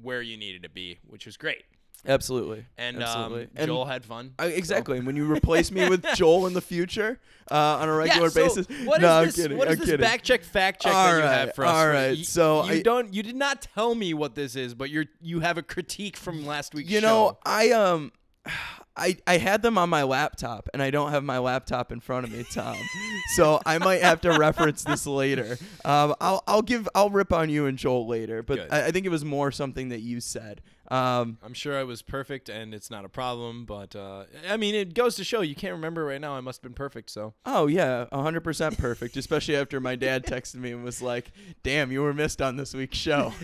where 0.00 0.22
you 0.22 0.36
needed 0.36 0.62
to 0.62 0.68
be, 0.68 0.98
which 1.04 1.26
was 1.26 1.36
great. 1.36 1.64
Absolutely. 2.06 2.64
And 2.76 3.02
Absolutely. 3.02 3.44
um, 3.44 3.50
And- 3.56 3.66
Joel 3.66 3.84
had 3.86 4.04
fun. 4.04 4.32
I, 4.38 4.46
exactly. 4.46 4.98
And 4.98 5.06
when 5.06 5.16
you 5.16 5.30
replace 5.30 5.70
me 5.70 5.88
with 5.88 6.04
Joel 6.14 6.46
in 6.46 6.52
the 6.54 6.60
future 6.60 7.18
uh, 7.50 7.54
on 7.80 7.88
a 7.88 7.94
regular 7.94 8.24
yeah, 8.26 8.28
so 8.28 8.42
basis, 8.44 8.66
What 8.86 8.98
is 8.98 9.02
no, 9.02 9.12
I'm 9.18 9.26
this? 9.26 9.36
kidding. 9.36 9.58
What 9.58 9.68
is 9.68 9.72
I'm 9.74 9.78
this 9.80 9.90
kidding. 9.90 10.00
back 10.04 10.22
check 10.22 10.42
fact 10.42 10.82
check 10.82 10.94
All 10.94 11.06
that 11.06 11.16
you 11.16 11.22
right, 11.22 11.30
have 11.38 11.54
for 11.54 11.64
us? 11.64 11.74
all 11.74 11.88
right, 11.88 12.16
You- 12.16 12.24
so 12.24 12.64
you 12.66 12.72
I- 12.74 12.82
don't. 12.82 13.12
You 13.12 13.22
did 13.22 13.36
not 13.36 13.62
tell 13.62 13.94
me 13.94 14.14
what 14.14 14.34
this 14.34 14.54
is, 14.56 14.74
but 14.74 14.90
you're 14.90 15.06
you 15.20 15.40
have 15.40 15.58
a 15.58 15.62
critique 15.62 16.16
from 16.16 16.46
last 16.46 16.74
week's 16.74 16.90
You 16.90 17.00
show. 17.00 17.06
know, 17.06 17.38
I 17.44 17.70
um, 17.72 18.12
I 18.96 19.16
I 19.28 19.38
had 19.38 19.62
them 19.62 19.78
on 19.78 19.88
my 19.88 20.02
laptop, 20.02 20.68
and 20.72 20.82
I 20.82 20.90
don't 20.90 21.10
have 21.12 21.22
my 21.22 21.38
laptop 21.38 21.92
in 21.92 22.00
front 22.00 22.26
of 22.26 22.32
me, 22.32 22.44
Tom. 22.52 22.76
so 23.36 23.60
I 23.64 23.78
might 23.78 24.02
have 24.02 24.20
to 24.22 24.36
reference 24.36 24.82
this 24.82 25.06
later. 25.06 25.56
Um, 25.84 26.14
I'll 26.20 26.42
I'll 26.48 26.62
give 26.62 26.88
I'll 26.96 27.10
rip 27.10 27.32
on 27.32 27.48
you 27.48 27.66
and 27.66 27.78
Joel 27.78 28.08
later, 28.08 28.42
but 28.42 28.72
I, 28.72 28.86
I 28.86 28.90
think 28.90 29.06
it 29.06 29.10
was 29.10 29.24
more 29.24 29.52
something 29.52 29.90
that 29.90 30.00
you 30.00 30.20
said. 30.20 30.62
Um, 30.90 31.38
I'm 31.42 31.54
sure 31.54 31.78
I 31.78 31.84
was 31.84 32.00
perfect, 32.00 32.48
and 32.48 32.72
it's 32.74 32.90
not 32.90 33.04
a 33.04 33.08
problem. 33.08 33.64
But 33.64 33.94
uh, 33.94 34.24
I 34.48 34.56
mean, 34.56 34.74
it 34.74 34.94
goes 34.94 35.16
to 35.16 35.24
show 35.24 35.42
you 35.42 35.54
can't 35.54 35.74
remember 35.74 36.04
right 36.04 36.20
now. 36.20 36.34
I 36.34 36.40
must 36.40 36.58
have 36.58 36.62
been 36.62 36.74
perfect. 36.74 37.10
So 37.10 37.34
Oh 37.44 37.66
yeah, 37.66 38.06
hundred 38.12 38.42
percent 38.42 38.78
perfect. 38.78 39.16
Especially 39.16 39.56
after 39.56 39.80
my 39.80 39.96
dad 39.96 40.24
texted 40.24 40.56
me 40.56 40.72
and 40.72 40.84
was 40.84 41.02
like, 41.02 41.30
"Damn, 41.62 41.92
you 41.92 42.02
were 42.02 42.14
missed 42.14 42.40
on 42.40 42.56
this 42.56 42.74
week's 42.74 42.98
show." 42.98 43.32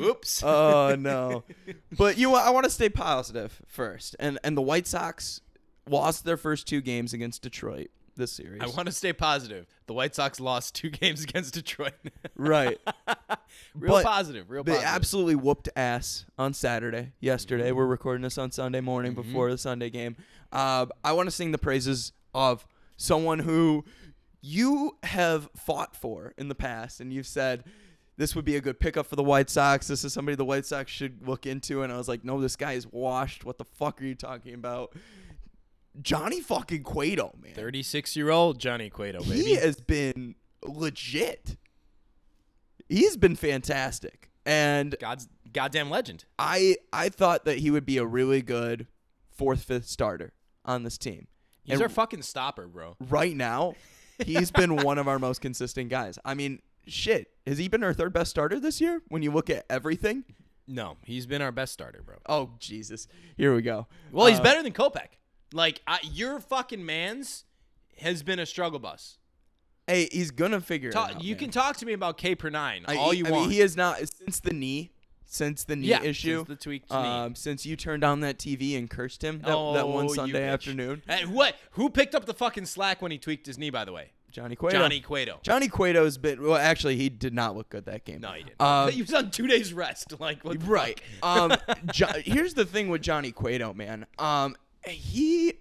oops. 0.00 0.42
oh 0.44 0.96
no, 0.98 1.44
but 1.96 2.18
you, 2.18 2.34
I 2.34 2.50
want 2.50 2.64
to 2.64 2.70
stay 2.70 2.88
positive 2.88 3.62
first, 3.66 4.16
and 4.18 4.38
and 4.44 4.56
the 4.56 4.62
White 4.62 4.86
Sox 4.86 5.40
lost 5.88 6.24
their 6.24 6.36
first 6.36 6.68
two 6.68 6.80
games 6.80 7.12
against 7.12 7.42
Detroit 7.42 7.90
this 8.20 8.30
series. 8.32 8.62
I 8.62 8.66
want 8.66 8.86
to 8.86 8.92
stay 8.92 9.12
positive. 9.12 9.66
The 9.86 9.94
White 9.94 10.14
Sox 10.14 10.38
lost 10.38 10.74
two 10.76 10.90
games 11.02 11.24
against 11.24 11.54
Detroit. 11.54 11.94
right. 12.36 12.78
real 13.74 13.92
But 13.94 14.04
positive. 14.04 14.48
Real 14.50 14.62
positive. 14.62 14.64
They 14.64 14.72
positive. 14.84 14.94
absolutely 14.94 15.34
whooped 15.34 15.68
ass 15.74 16.24
on 16.38 16.54
Saturday. 16.54 17.12
Yesterday, 17.20 17.68
Mm-hmm. 17.70 17.76
we're 17.76 17.86
recording 17.86 18.22
this 18.22 18.38
on 18.38 18.50
Sunday 18.52 18.80
morning 18.80 19.14
before 19.14 19.50
the 19.50 19.58
Sunday 19.58 19.90
game. 19.90 20.16
Uh, 20.52 20.86
I 21.02 21.12
want 21.12 21.26
to 21.26 21.30
sing 21.32 21.50
the 21.52 21.58
praises 21.58 22.12
of 22.34 22.66
someone 22.96 23.40
who 23.40 23.84
you 24.40 24.96
have 25.02 25.48
fought 25.56 25.96
for 25.96 26.32
in 26.38 26.48
the 26.48 26.54
past, 26.54 27.00
and 27.00 27.12
you've 27.12 27.26
said 27.26 27.64
this 28.16 28.36
would 28.36 28.44
be 28.44 28.56
a 28.56 28.60
good 28.60 28.78
pickup 28.78 29.06
for 29.06 29.16
the 29.16 29.22
White 29.22 29.48
Sox. 29.50 29.88
This 29.88 30.04
is 30.04 30.12
somebody 30.12 30.36
the 30.36 30.44
White 30.44 30.66
Sox 30.66 30.90
should 30.90 31.26
look 31.26 31.46
into. 31.46 31.82
And 31.82 31.90
I 31.92 31.96
was 31.96 32.06
like, 32.08 32.22
no, 32.24 32.38
this 32.40 32.54
guy 32.56 32.72
is 32.74 32.86
washed. 32.86 33.44
What 33.46 33.56
the 33.58 33.64
fuck 33.64 34.00
are 34.02 34.04
you 34.04 34.14
talking 34.14 34.52
about? 34.54 34.92
Johnny 36.00 36.40
fucking 36.40 36.82
Cueto, 36.82 37.34
man. 37.42 37.54
36 37.54 38.16
year 38.16 38.30
old 38.30 38.58
Johnny 38.58 38.90
Cueto, 38.90 39.20
baby. 39.22 39.42
He 39.42 39.54
has 39.56 39.80
been 39.80 40.34
legit. 40.64 41.56
He's 42.88 43.16
been 43.16 43.36
fantastic. 43.36 44.30
And 44.46 44.96
God's 45.00 45.28
Goddamn 45.52 45.90
legend. 45.90 46.24
I 46.38 46.76
I 46.92 47.08
thought 47.08 47.44
that 47.44 47.58
he 47.58 47.70
would 47.70 47.84
be 47.84 47.98
a 47.98 48.04
really 48.06 48.40
good 48.42 48.86
fourth, 49.30 49.64
fifth 49.64 49.86
starter 49.88 50.32
on 50.64 50.82
this 50.84 50.96
team. 50.96 51.26
He's 51.64 51.74
And 51.74 51.82
our 51.82 51.88
fucking 51.88 52.22
stopper, 52.22 52.66
bro. 52.66 52.96
right 53.08 53.36
now, 53.36 53.74
he's 54.24 54.50
been 54.50 54.76
one 54.76 54.98
of 54.98 55.08
our 55.08 55.18
most 55.18 55.40
consistent 55.40 55.88
guys. 55.90 56.18
I 56.24 56.34
mean, 56.34 56.60
shit, 56.86 57.28
has 57.46 57.58
he 57.58 57.68
been 57.68 57.82
our 57.84 57.92
third 57.92 58.12
best 58.12 58.30
starter 58.30 58.58
this 58.60 58.80
year? 58.80 59.02
When 59.08 59.22
you 59.22 59.30
look 59.32 59.50
at 59.50 59.66
everything. 59.68 60.24
No, 60.66 60.96
he's 61.02 61.26
been 61.26 61.42
our 61.42 61.52
best 61.52 61.72
starter, 61.72 62.00
bro. 62.04 62.16
Oh 62.28 62.50
Jesus, 62.60 63.08
here 63.36 63.54
we 63.54 63.62
go. 63.62 63.88
Well, 64.12 64.26
he's 64.26 64.38
Uh, 64.38 64.42
better 64.44 64.62
than 64.62 64.72
Kopech. 64.72 65.18
Like 65.52 65.80
I, 65.86 65.98
your 66.02 66.40
fucking 66.40 66.84
man's 66.84 67.44
has 67.98 68.22
been 68.22 68.38
a 68.38 68.46
struggle 68.46 68.78
bus. 68.78 69.18
Hey, 69.86 70.08
he's 70.12 70.30
gonna 70.30 70.60
figure 70.60 70.90
Ta- 70.92 71.06
it 71.06 71.16
out. 71.16 71.24
you 71.24 71.34
man. 71.34 71.38
can 71.40 71.50
talk 71.50 71.76
to 71.78 71.86
me 71.86 71.92
about 71.92 72.16
K 72.16 72.34
per 72.34 72.48
nine 72.50 72.84
I- 72.86 72.96
all 72.96 73.12
you 73.12 73.26
I 73.26 73.30
want. 73.30 73.42
Mean, 73.44 73.50
he 73.52 73.60
is 73.60 73.76
not 73.76 73.98
since 73.98 74.38
the 74.40 74.52
knee, 74.52 74.92
since 75.26 75.64
the 75.64 75.74
knee 75.74 75.88
yeah, 75.88 76.02
issue. 76.02 76.38
since 76.38 76.48
the 76.48 76.56
tweaked 76.56 76.90
knee. 76.90 76.96
um, 76.96 77.34
since 77.34 77.66
you 77.66 77.74
turned 77.76 78.04
on 78.04 78.20
that 78.20 78.38
TV 78.38 78.78
and 78.78 78.88
cursed 78.88 79.22
him 79.24 79.38
that, 79.40 79.46
that 79.48 79.88
one 79.88 80.06
Oh, 80.06 80.14
Sunday 80.14 80.46
afternoon, 80.46 81.02
Hey, 81.08 81.24
what? 81.26 81.56
Who 81.72 81.90
picked 81.90 82.14
up 82.14 82.26
the 82.26 82.34
fucking 82.34 82.66
slack 82.66 83.02
when 83.02 83.10
he 83.10 83.18
tweaked 83.18 83.46
his 83.46 83.58
knee? 83.58 83.70
By 83.70 83.84
the 83.84 83.92
way, 83.92 84.12
Johnny 84.30 84.54
Cueto. 84.54 84.78
Johnny 84.78 85.00
Cueto. 85.00 85.40
Johnny 85.42 85.66
Cueto's 85.68 86.16
been 86.18 86.40
well. 86.40 86.54
Actually, 86.56 86.96
he 86.96 87.08
did 87.08 87.34
not 87.34 87.56
look 87.56 87.68
good 87.70 87.86
that 87.86 88.04
game. 88.04 88.20
No, 88.20 88.30
he 88.30 88.44
didn't. 88.44 88.60
Um, 88.60 88.90
he 88.92 89.02
was 89.02 89.12
on 89.12 89.32
two 89.32 89.48
days 89.48 89.72
rest. 89.72 90.14
Like 90.20 90.38
right. 90.44 91.00
Um, 91.24 91.52
jo- 91.92 92.06
here's 92.24 92.54
the 92.54 92.64
thing 92.64 92.88
with 92.90 93.02
Johnny 93.02 93.32
Cueto, 93.32 93.72
man. 93.74 94.06
Um, 94.20 94.54
he 94.84 95.54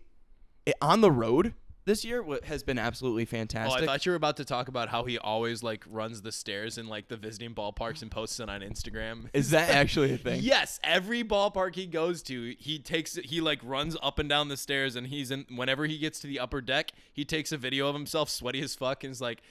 on 0.82 1.02
the 1.02 1.12
road 1.12 1.54
this 1.90 2.06
year 2.06 2.24
has 2.44 2.62
been 2.62 2.78
absolutely 2.78 3.26
fantastic. 3.26 3.82
Oh. 3.82 3.84
I 3.84 3.86
thought 3.88 4.06
you 4.06 4.12
were 4.12 4.16
about 4.16 4.38
to 4.38 4.46
talk 4.46 4.68
about 4.68 4.90
how 4.90 5.06
he 5.06 5.18
always 5.18 5.64
like 5.64 5.84
runs 5.90 6.22
the 6.22 6.32
stairs 6.32 6.78
in 6.78 6.88
like 6.88 7.08
the 7.08 7.18
visiting 7.18 7.56
ballparks 7.56 8.04
and 8.04 8.12
posts 8.12 8.40
it 8.40 8.48
on 8.48 8.62
Instagram. 8.62 9.30
Is 9.34 9.50
that 9.50 9.70
actually 9.76 10.14
a 10.14 10.18
thing? 10.18 10.42
Yes, 10.44 10.80
every 10.84 11.24
ballpark 11.24 11.74
he 11.74 11.88
goes 11.88 12.22
to, 12.24 12.56
he 12.60 12.78
takes 12.78 13.16
he 13.16 13.42
like 13.42 13.60
runs 13.64 13.98
up 14.04 14.20
and 14.20 14.30
down 14.30 14.50
the 14.50 14.58
stairs, 14.58 14.96
and 14.96 15.08
he's 15.08 15.32
in. 15.32 15.46
Whenever 15.56 15.88
he 15.88 15.98
gets 15.98 16.20
to 16.20 16.28
the 16.28 16.40
upper 16.40 16.62
deck, 16.62 16.92
he 17.12 17.26
takes 17.26 17.52
a 17.52 17.58
video 17.58 17.88
of 17.88 17.96
himself 17.96 18.30
sweaty 18.30 18.62
as 18.62 18.76
fuck, 18.76 19.04
and 19.04 19.12
is 19.12 19.20
like, 19.20 19.42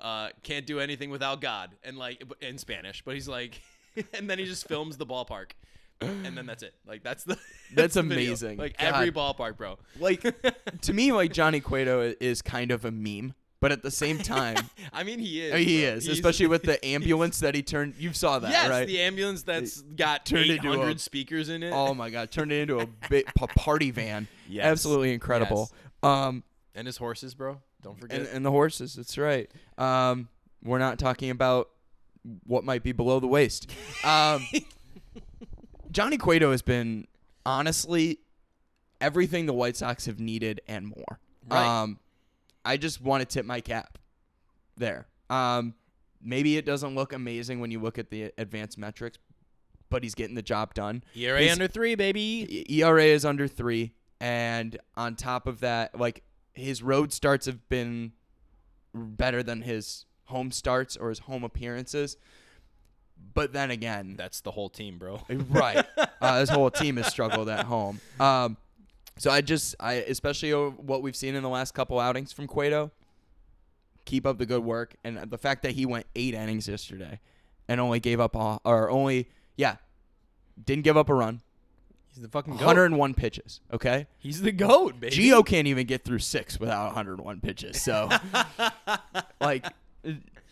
uh, 0.00 0.30
"Can't 0.42 0.66
do 0.66 0.80
anything 0.80 1.10
without 1.10 1.40
God," 1.40 1.76
and 1.84 1.96
like 1.96 2.24
in 2.40 2.58
Spanish, 2.58 3.02
but 3.04 3.14
he's 3.14 3.28
like, 3.28 3.62
and 4.14 4.28
then 4.28 4.40
he 4.40 4.46
just 4.46 4.66
films 4.66 4.96
the 4.96 5.06
ballpark, 5.06 5.52
and 6.00 6.36
then 6.36 6.46
that's 6.46 6.62
it. 6.62 6.74
Like 6.86 7.02
that's 7.02 7.24
the 7.24 7.38
That's 7.74 7.94
the 7.94 8.02
video. 8.02 8.26
amazing. 8.28 8.58
Like 8.58 8.76
God. 8.78 8.94
every 8.94 9.10
ballpark, 9.10 9.56
bro. 9.56 9.78
Like 9.98 10.22
to 10.82 10.92
me, 10.92 11.12
like 11.12 11.32
Johnny 11.32 11.60
Cueto 11.60 12.14
is 12.20 12.42
kind 12.42 12.70
of 12.70 12.84
a 12.84 12.90
meme, 12.90 13.34
but 13.60 13.72
at 13.72 13.82
the 13.82 13.90
same 13.90 14.18
time, 14.18 14.56
I 14.92 15.02
mean, 15.02 15.18
he 15.18 15.40
is. 15.40 15.54
He 15.66 15.80
bro. 15.82 15.94
is, 15.94 16.04
He's- 16.04 16.16
especially 16.16 16.46
with 16.46 16.62
the 16.62 16.84
ambulance 16.84 17.40
that 17.40 17.54
he 17.54 17.62
turned. 17.62 17.94
You 17.98 18.12
saw 18.12 18.38
that, 18.38 18.50
yes, 18.50 18.68
right? 18.68 18.86
the 18.86 19.00
ambulance 19.00 19.42
that's 19.42 19.80
got 19.82 20.24
turned 20.26 20.50
into 20.50 20.80
a- 20.82 20.98
speakers 20.98 21.48
in 21.48 21.62
it. 21.62 21.72
oh 21.72 21.94
my 21.94 22.10
god, 22.10 22.30
turned 22.30 22.52
it 22.52 22.60
into 22.60 22.78
a 22.80 22.86
big 23.08 23.26
party 23.34 23.90
van. 23.90 24.28
Yes. 24.48 24.66
Absolutely 24.66 25.12
incredible. 25.14 25.70
Um, 26.02 26.44
and 26.74 26.86
his 26.86 26.96
horses, 26.98 27.34
bro. 27.34 27.60
Don't 27.82 27.98
forget. 28.00 28.18
and, 28.20 28.28
and 28.28 28.44
the 28.46 28.50
horses. 28.50 28.94
That's 28.94 29.16
right. 29.18 29.50
Um, 29.78 30.28
we're 30.62 30.78
not 30.78 30.98
talking 30.98 31.30
about 31.30 31.70
what 32.44 32.64
might 32.64 32.82
be 32.82 32.92
below 32.92 33.20
the 33.20 33.26
waist. 33.26 33.70
Um, 34.04 34.46
Johnny 35.94 36.18
Cueto 36.18 36.50
has 36.50 36.60
been 36.60 37.06
honestly 37.46 38.18
everything 39.00 39.46
the 39.46 39.52
White 39.52 39.76
Sox 39.76 40.06
have 40.06 40.18
needed 40.18 40.60
and 40.66 40.88
more. 40.88 41.20
Right. 41.48 41.82
Um, 41.82 42.00
I 42.64 42.76
just 42.76 43.00
want 43.00 43.20
to 43.20 43.26
tip 43.26 43.46
my 43.46 43.60
cap 43.60 43.96
there. 44.76 45.06
Um, 45.30 45.74
maybe 46.20 46.56
it 46.56 46.66
doesn't 46.66 46.96
look 46.96 47.12
amazing 47.12 47.60
when 47.60 47.70
you 47.70 47.78
look 47.80 47.98
at 47.98 48.10
the 48.10 48.32
advanced 48.36 48.76
metrics, 48.76 49.18
but 49.88 50.02
he's 50.02 50.16
getting 50.16 50.34
the 50.34 50.42
job 50.42 50.74
done. 50.74 51.04
ERA 51.14 51.40
his- 51.40 51.52
under 51.52 51.68
three, 51.68 51.94
baby. 51.94 52.66
ERA 52.68 53.04
is 53.04 53.24
under 53.24 53.46
three, 53.46 53.92
and 54.20 54.76
on 54.96 55.14
top 55.14 55.46
of 55.46 55.60
that, 55.60 55.96
like 55.98 56.24
his 56.54 56.82
road 56.82 57.12
starts 57.12 57.46
have 57.46 57.68
been 57.68 58.12
better 58.92 59.44
than 59.44 59.62
his 59.62 60.06
home 60.24 60.50
starts 60.50 60.96
or 60.96 61.10
his 61.10 61.20
home 61.20 61.44
appearances. 61.44 62.16
But 63.34 63.52
then 63.52 63.70
again, 63.70 64.14
That's 64.16 64.40
the 64.40 64.52
whole 64.52 64.68
team, 64.68 64.98
bro. 64.98 65.20
right, 65.28 65.84
uh, 66.20 66.40
his 66.40 66.48
whole 66.48 66.70
team 66.70 66.96
has 66.98 67.08
struggled 67.08 67.48
at 67.48 67.66
home. 67.66 68.00
Um, 68.20 68.56
so 69.18 69.30
I 69.30 69.40
just, 69.40 69.74
I 69.80 69.94
especially 69.94 70.52
what 70.52 71.02
we've 71.02 71.16
seen 71.16 71.34
in 71.34 71.42
the 71.42 71.48
last 71.48 71.74
couple 71.74 71.98
outings 71.98 72.32
from 72.32 72.46
Cueto. 72.46 72.90
Keep 74.04 74.26
up 74.26 74.38
the 74.38 74.46
good 74.46 74.62
work, 74.62 74.96
and 75.02 75.18
the 75.30 75.38
fact 75.38 75.62
that 75.62 75.72
he 75.72 75.86
went 75.86 76.06
eight 76.14 76.34
innings 76.34 76.68
yesterday, 76.68 77.20
and 77.68 77.80
only 77.80 78.00
gave 78.00 78.20
up 78.20 78.36
a, 78.36 78.60
or 78.64 78.90
only 78.90 79.28
yeah, 79.56 79.76
didn't 80.62 80.84
give 80.84 80.96
up 80.96 81.08
a 81.08 81.14
run. 81.14 81.40
He's 82.14 82.22
the 82.22 82.28
fucking 82.28 82.54
goat. 82.54 82.66
101 82.66 83.14
pitches. 83.14 83.60
Okay. 83.72 84.06
He's 84.18 84.40
the 84.40 84.52
goat, 84.52 85.00
baby. 85.00 85.14
Geo 85.14 85.42
can't 85.42 85.66
even 85.66 85.86
get 85.86 86.04
through 86.04 86.20
six 86.20 86.60
without 86.60 86.86
101 86.86 87.40
pitches. 87.40 87.82
So, 87.82 88.08
like, 89.40 89.66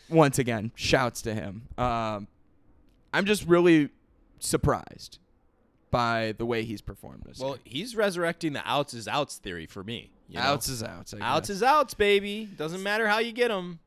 once 0.09 0.41
again, 0.41 0.73
shouts 0.75 1.23
to 1.23 1.35
him. 1.35 1.69
Um, 1.79 2.27
I'm 3.13 3.27
just 3.27 3.47
really 3.47 3.91
surprised 4.39 5.19
by 5.91 6.35
the 6.39 6.47
way 6.47 6.65
he's 6.65 6.81
performed 6.81 7.23
this. 7.25 7.39
Well, 7.39 7.59
he's 7.65 7.95
resurrecting 7.95 8.55
the 8.55 8.63
outs 8.65 8.95
is 8.95 9.07
outs 9.07 9.37
theory 9.37 9.67
for 9.67 9.85
me. 9.85 10.11
you 10.29 10.39
know? 10.39 10.45
outs 10.45 10.69
is 10.69 10.83
outs. 10.83 11.15
Outs 11.21 11.51
is 11.51 11.63
outs, 11.63 11.95
baby. 11.95 12.49
Doesn't 12.57 12.83
matter 12.83 13.07
how 13.07 13.19
you 13.19 13.33
get 13.33 13.49
them. 13.49 13.79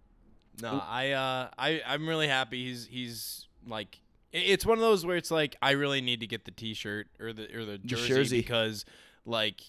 No, 0.61 0.81
I 0.87 1.11
uh, 1.11 1.49
I 1.57 1.81
I'm 1.85 2.07
really 2.07 2.27
happy. 2.27 2.65
He's 2.65 2.85
he's 2.85 3.47
like 3.67 3.99
it's 4.31 4.65
one 4.65 4.77
of 4.77 4.81
those 4.81 5.05
where 5.05 5.17
it's 5.17 5.31
like 5.31 5.55
I 5.61 5.71
really 5.71 6.01
need 6.01 6.19
to 6.21 6.27
get 6.27 6.45
the 6.45 6.51
T-shirt 6.51 7.07
or 7.19 7.33
the 7.33 7.53
or 7.55 7.65
the 7.65 7.77
jersey, 7.79 8.07
jersey. 8.07 8.37
because 8.37 8.85
like 9.25 9.61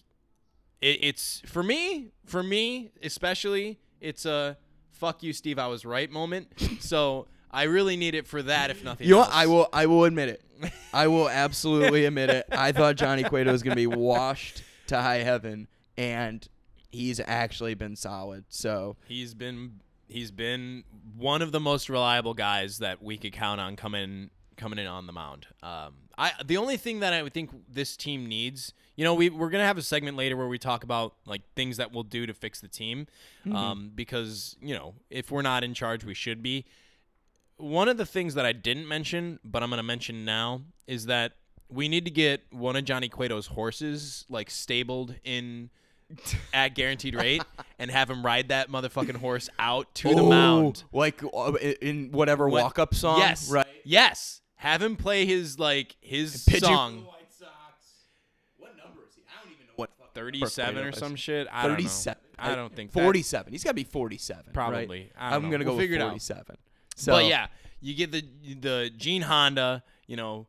it, 0.80 0.98
it's 1.02 1.42
for 1.46 1.62
me 1.62 2.10
for 2.24 2.42
me 2.42 2.90
especially 3.02 3.78
it's 4.00 4.26
a 4.26 4.56
fuck 4.90 5.22
you 5.22 5.32
Steve 5.32 5.58
I 5.58 5.66
was 5.66 5.84
right 5.84 6.10
moment. 6.10 6.48
so 6.80 7.26
I 7.50 7.64
really 7.64 7.96
need 7.96 8.14
it 8.14 8.26
for 8.26 8.42
that 8.42 8.70
if 8.70 8.82
nothing 8.84 9.06
You 9.06 9.14
know 9.14 9.20
else. 9.20 9.28
what? 9.28 9.36
I 9.36 9.46
will. 9.46 9.68
I 9.72 9.86
will 9.86 10.04
admit 10.04 10.28
it. 10.28 10.42
I 10.92 11.06
will 11.08 11.28
absolutely 11.28 12.04
admit 12.06 12.30
it. 12.30 12.46
I 12.50 12.72
thought 12.72 12.96
Johnny 12.96 13.22
Cueto 13.24 13.52
was 13.52 13.62
going 13.62 13.72
to 13.72 13.76
be 13.76 13.86
washed 13.86 14.62
to 14.88 15.00
high 15.00 15.18
heaven, 15.18 15.68
and 15.98 16.46
he's 16.90 17.20
actually 17.20 17.74
been 17.74 17.96
solid. 17.96 18.44
So 18.48 18.96
He's 19.06 19.34
been 19.34 19.80
he's 20.08 20.30
been 20.30 20.84
one 21.16 21.42
of 21.42 21.52
the 21.52 21.60
most 21.60 21.88
reliable 21.88 22.32
guys 22.34 22.78
that 22.78 23.02
we 23.02 23.16
could 23.18 23.32
count 23.32 23.60
on 23.60 23.76
coming 23.76 24.30
coming 24.56 24.78
in 24.78 24.86
on 24.86 25.06
the 25.06 25.12
mound. 25.12 25.46
Um, 25.62 25.94
I 26.16 26.32
the 26.44 26.56
only 26.56 26.76
thing 26.78 27.00
that 27.00 27.12
I 27.12 27.22
would 27.22 27.34
think 27.34 27.50
this 27.70 27.94
team 27.96 28.26
needs, 28.26 28.72
you 28.96 29.04
know, 29.04 29.12
we 29.14 29.28
we're 29.28 29.50
gonna 29.50 29.66
have 29.66 29.76
a 29.78 29.82
segment 29.82 30.16
later 30.16 30.36
where 30.36 30.48
we 30.48 30.58
talk 30.58 30.84
about 30.84 31.14
like 31.26 31.42
things 31.54 31.76
that 31.76 31.92
we'll 31.92 32.02
do 32.04 32.24
to 32.26 32.32
fix 32.32 32.60
the 32.62 32.68
team, 32.68 33.06
um, 33.52 33.90
because 33.94 34.56
you 34.62 34.74
know 34.74 34.94
if 35.10 35.30
we're 35.30 35.42
not 35.42 35.62
in 35.64 35.74
charge, 35.74 36.04
we 36.04 36.14
should 36.14 36.42
be. 36.42 36.64
One 37.58 37.88
of 37.88 37.96
the 37.96 38.06
things 38.06 38.34
that 38.34 38.44
I 38.44 38.52
didn't 38.52 38.86
mention, 38.86 39.38
but 39.44 39.62
I'm 39.62 39.70
gonna 39.70 39.82
mention 39.82 40.24
now, 40.24 40.62
is 40.86 41.06
that 41.06 41.32
we 41.68 41.88
need 41.88 42.04
to 42.04 42.10
get 42.10 42.42
one 42.50 42.76
of 42.76 42.84
Johnny 42.84 43.08
Cueto's 43.08 43.46
horses 43.48 44.24
like 44.28 44.50
stabled 44.50 45.14
in 45.24 45.70
at 46.54 46.74
guaranteed 46.74 47.14
rate 47.14 47.42
and 47.78 47.90
have 47.90 48.08
him 48.10 48.24
ride 48.24 48.48
that 48.48 48.70
motherfucking 48.70 49.16
horse 49.16 49.48
out 49.58 49.92
to 49.96 50.14
the 50.14 50.22
mound. 50.22 50.84
like 50.92 51.22
uh, 51.34 51.52
in 51.80 52.12
whatever 52.12 52.48
What- 52.48 52.62
walk-up 52.62 52.94
song. 52.94 53.18
Yes. 53.18 53.50
right. 53.50 53.66
Yes. 53.84 54.40
Have 54.56 54.80
him 54.82 54.96
play 54.96 55.26
his 55.26 55.58
like 55.58 55.96
his 56.00 56.44
Pitching 56.44 56.68
song. 56.68 57.06
What 58.58 58.76
number 58.76 59.00
is 59.08 59.14
he? 59.16 59.22
I 59.28 59.42
don't 59.44 59.52
even 59.52 59.66
know 59.66 59.72
what. 59.76 59.90
37 60.14 60.78
or 60.84 60.92
some 60.92 61.16
shit. 61.16 61.46
I 61.50 61.62
don't 61.62 61.72
know. 61.72 61.76
37. 61.76 62.18
I 62.38 62.54
don't 62.54 62.74
think 62.74 62.92
that- 62.92 63.02
47. 63.02 63.52
He's 63.52 63.64
got 63.64 63.70
to 63.70 63.74
be 63.74 63.84
47. 63.84 64.44
right? 64.46 64.54
Probably. 64.54 65.10
I 65.18 65.30
don't 65.30 65.36
I'm 65.36 65.42
know. 65.44 65.50
gonna 65.50 65.64
We'll 65.64 65.74
go 65.74 65.80
figure 65.80 65.96
it 65.96 65.98
with 65.98 66.04
out. 66.06 66.10
47. 66.10 66.56
So 66.96 67.12
but 67.12 67.26
yeah, 67.26 67.46
you 67.80 67.94
get 67.94 68.10
the 68.10 68.24
the 68.58 68.90
Gene 68.96 69.22
Honda, 69.22 69.84
you 70.06 70.16
know, 70.16 70.48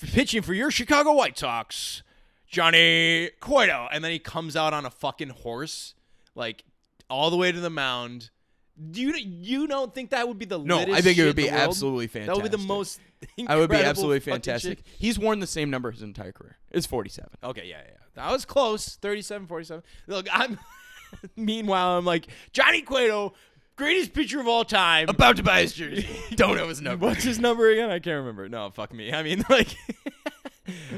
pitching 0.00 0.42
for 0.42 0.52
your 0.52 0.70
Chicago 0.70 1.12
White 1.12 1.38
Sox, 1.38 2.02
Johnny 2.48 3.30
Cueto, 3.40 3.88
and 3.90 4.04
then 4.04 4.10
he 4.10 4.18
comes 4.18 4.56
out 4.56 4.74
on 4.74 4.84
a 4.84 4.90
fucking 4.90 5.30
horse, 5.30 5.94
like 6.34 6.64
all 7.08 7.30
the 7.30 7.36
way 7.36 7.52
to 7.52 7.60
the 7.60 7.70
mound. 7.70 8.30
Do 8.90 9.00
you 9.00 9.14
you 9.14 9.66
don't 9.66 9.94
think 9.94 10.10
that 10.10 10.28
would 10.28 10.38
be 10.38 10.44
the 10.44 10.58
No, 10.58 10.80
I 10.80 11.00
think 11.00 11.16
it 11.16 11.24
would 11.24 11.36
be 11.36 11.48
absolutely 11.48 12.06
That 12.08 12.34
would 12.34 12.42
be 12.42 12.48
the 12.48 12.58
fantastic. 12.58 12.68
most. 12.68 13.00
I 13.48 13.56
would 13.56 13.70
be 13.70 13.76
absolutely 13.76 14.20
fantastic. 14.20 14.78
shit. 14.78 14.86
He's 14.98 15.18
worn 15.18 15.40
the 15.40 15.46
same 15.46 15.70
number 15.70 15.90
his 15.90 16.02
entire 16.02 16.32
career. 16.32 16.58
It's 16.70 16.86
47. 16.86 17.30
Okay, 17.42 17.64
yeah, 17.64 17.80
yeah. 17.86 17.92
That 18.14 18.30
was 18.30 18.44
close. 18.44 18.96
37, 18.96 19.46
47. 19.46 19.82
Look, 20.08 20.26
I'm. 20.30 20.58
meanwhile, 21.36 21.98
I'm 21.98 22.04
like 22.04 22.28
Johnny 22.52 22.82
Cueto, 22.82 23.34
greatest 23.76 24.12
pitcher 24.12 24.40
of 24.40 24.48
all 24.48 24.64
time. 24.64 25.08
About 25.08 25.36
to 25.36 25.42
buy 25.42 25.60
his 25.62 25.72
jersey. 25.72 26.08
Don't 26.34 26.56
know 26.56 26.68
his 26.68 26.80
number. 26.80 27.06
What's 27.06 27.22
his 27.24 27.38
number 27.38 27.70
again? 27.70 27.90
I 27.90 27.98
can't 27.98 28.18
remember. 28.18 28.48
No, 28.48 28.70
fuck 28.70 28.92
me. 28.92 29.12
I 29.12 29.22
mean, 29.22 29.44
like, 29.50 29.68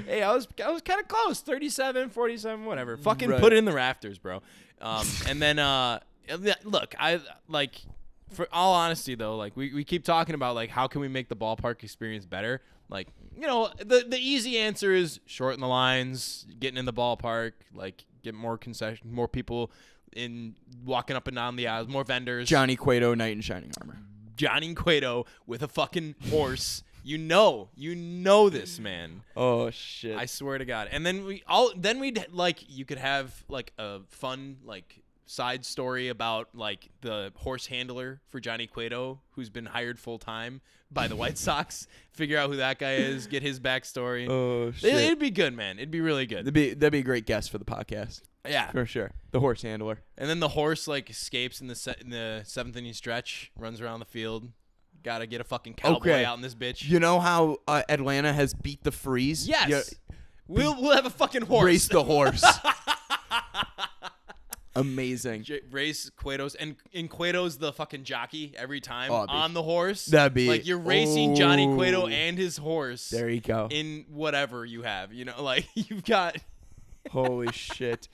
hey, 0.07 0.23
I 0.23 0.35
was 0.35 0.49
I 0.65 0.71
was 0.71 0.83
kind 0.83 1.01
of 1.01 1.09
close. 1.09 1.41
37, 1.41 2.11
47, 2.11 2.65
whatever. 2.65 2.97
Fucking 2.97 3.29
Right. 3.31 3.41
put 3.41 3.53
it 3.53 3.57
in 3.57 3.65
the 3.65 3.73
rafters, 3.73 4.19
bro. 4.19 4.43
Um, 4.81 5.07
and 5.29 5.43
then 5.43 5.59
uh, 5.59 6.01
look, 6.65 6.95
I 6.99 7.21
like. 7.49 7.81
For 8.31 8.47
all 8.53 8.75
honesty, 8.75 9.15
though, 9.15 9.37
like 9.39 9.57
we, 9.57 9.73
we 9.73 9.85
keep 9.85 10.05
talking 10.05 10.35
about 10.35 10.55
like 10.55 10.69
how 10.69 10.87
can 10.87 11.01
we 11.01 11.09
make 11.09 11.31
the 11.31 11.35
ballpark 11.35 11.83
experience 11.83 12.27
better. 12.27 12.61
Like, 12.91 13.09
you 13.35 13.47
know, 13.47 13.71
the 13.79 14.05
the 14.07 14.19
easy 14.19 14.59
answer 14.59 14.93
is 14.93 15.19
shorten 15.25 15.61
the 15.61 15.67
lines, 15.67 16.45
getting 16.61 16.77
in 16.77 16.85
the 16.85 16.93
ballpark, 16.93 17.53
like 17.73 18.05
get 18.23 18.35
more 18.35 18.59
concession, 18.59 19.11
more 19.15 19.29
people 19.29 19.71
in 20.15 20.55
walking 20.85 21.17
up 21.17 21.27
and 21.29 21.37
down 21.37 21.57
the 21.57 21.67
aisles, 21.69 21.89
more 21.89 22.05
vendors. 22.05 22.49
Johnny 22.49 22.77
Cueto, 22.77 23.15
knight 23.15 23.33
in 23.33 23.41
shining 23.41 23.71
armor. 23.81 23.99
Johnny 24.37 24.75
Cueto 24.75 25.27
with 25.47 25.63
a 25.63 25.69
fucking 25.69 26.15
horse. 26.31 26.83
You 27.05 27.17
know, 27.17 27.71
you 27.75 27.95
know 27.95 28.51
this 28.51 28.79
man. 28.79 29.23
Oh 29.37 29.71
shit! 29.71 30.17
I 30.17 30.27
swear 30.27 30.59
to 30.59 30.65
God. 30.65 30.89
And 30.93 31.07
then 31.07 31.25
we 31.25 31.43
all 31.49 31.73
then 31.77 32.01
we'd 32.01 32.27
like 32.33 32.59
you 32.69 32.85
could 32.85 32.99
have 32.99 33.45
like 33.49 33.73
a 33.79 34.01
fun 34.09 34.59
like 34.65 35.01
side 35.25 35.65
story 35.65 36.09
about 36.09 36.49
like 36.55 36.89
the 37.01 37.33
horse 37.37 37.67
handler 37.67 38.21
for 38.29 38.41
Johnny 38.41 38.67
Cueto 38.67 39.21
who's 39.33 39.49
been 39.51 39.67
hired 39.67 39.99
full 39.99 40.19
time 40.19 40.61
by 40.91 41.09
the 41.09 41.17
White 41.17 41.39
Sox. 41.47 41.87
Figure 42.13 42.37
out 42.39 42.51
who 42.51 42.57
that 42.57 42.79
guy 42.79 42.95
is, 42.97 43.27
get 43.27 43.43
his 43.43 43.59
backstory. 43.61 44.29
oh 44.29 44.69
It, 44.69 44.75
shit! 44.77 44.95
it'd 44.95 45.19
be 45.19 45.31
good, 45.31 45.55
man. 45.55 45.79
It'd 45.79 45.91
be 45.91 46.01
really 46.01 46.27
good. 46.27 46.41
that'd 46.41 46.53
be 46.55 46.75
that'd 46.75 46.93
be 46.93 46.99
a 46.99 47.03
great 47.03 47.27
guest 47.27 47.51
for 47.51 47.59
the 47.59 47.65
podcast 47.65 48.21
Yeah. 48.51 48.71
for 48.71 48.87
sure. 48.87 49.11
The 49.31 49.41
horse 49.41 49.63
handler. 49.63 50.01
And 50.17 50.29
then 50.29 50.41
the 50.41 50.49
horse 50.49 50.87
like 50.89 51.11
escapes 51.11 51.61
in 51.61 51.67
the 51.67 51.75
se- 51.75 51.97
in 52.01 52.11
the 52.11 52.43
seventh 52.45 52.77
inning 52.77 52.93
stretch, 52.95 53.51
runs 53.59 53.81
around 53.81 54.01
the 54.01 54.07
field. 54.07 54.49
Got 55.05 55.19
to 55.19 55.27
get 55.27 55.41
a 55.41 55.45
fucking 55.45 55.75
cowboy 55.75 55.97
Okay. 55.99 56.25
out 56.25 56.37
in 56.37 56.43
this 56.43 56.55
bitch. 56.57 56.89
You 56.89 56.99
know 56.99 57.21
how 57.21 57.59
uh, 57.69 57.83
Atlanta 57.89 58.33
has 58.33 58.53
beat 58.55 58.83
the 58.83 58.91
freeze? 58.93 59.47
yes. 59.47 59.69
Yeah, 59.69 60.09
We'll 60.49 60.81
we'll 60.81 60.95
have 60.97 61.07
a 61.07 61.11
fucking 61.11 61.43
horse. 61.43 61.65
race 61.65 61.89
the 61.89 62.03
horse. 62.03 62.43
Amazing. 64.77 65.43
J- 65.43 65.61
race 65.73 66.09
Cueto's 66.17 66.55
and 66.55 66.77
in 66.93 67.09
Cueto's 67.09 67.59
the 67.59 67.73
fucking 67.73 68.05
jockey 68.05 68.55
every 68.57 68.81
time 68.81 69.11
Oh, 69.11 69.27
be- 69.27 69.33
on 69.33 69.53
the 69.53 69.63
horse. 69.63 70.07
that'd 70.07 70.35
be- 70.35 70.47
like 70.49 70.67
you're 70.67 70.79
racing 70.79 71.35
Johnny 71.35 71.67
Cueto 71.67 72.03
Oh. 72.05 72.09
and 72.09 72.39
his 72.39 72.57
horse 72.59 73.09
There 73.11 73.29
you 73.29 73.41
go. 73.41 73.67
in 73.71 74.05
whatever 74.09 74.65
you 74.65 74.83
have. 74.83 75.13
You 75.13 75.25
know, 75.25 75.43
like 75.43 75.67
you've 75.75 76.05
got 76.05 76.37
Holy 77.11 77.51
shit. 77.53 78.09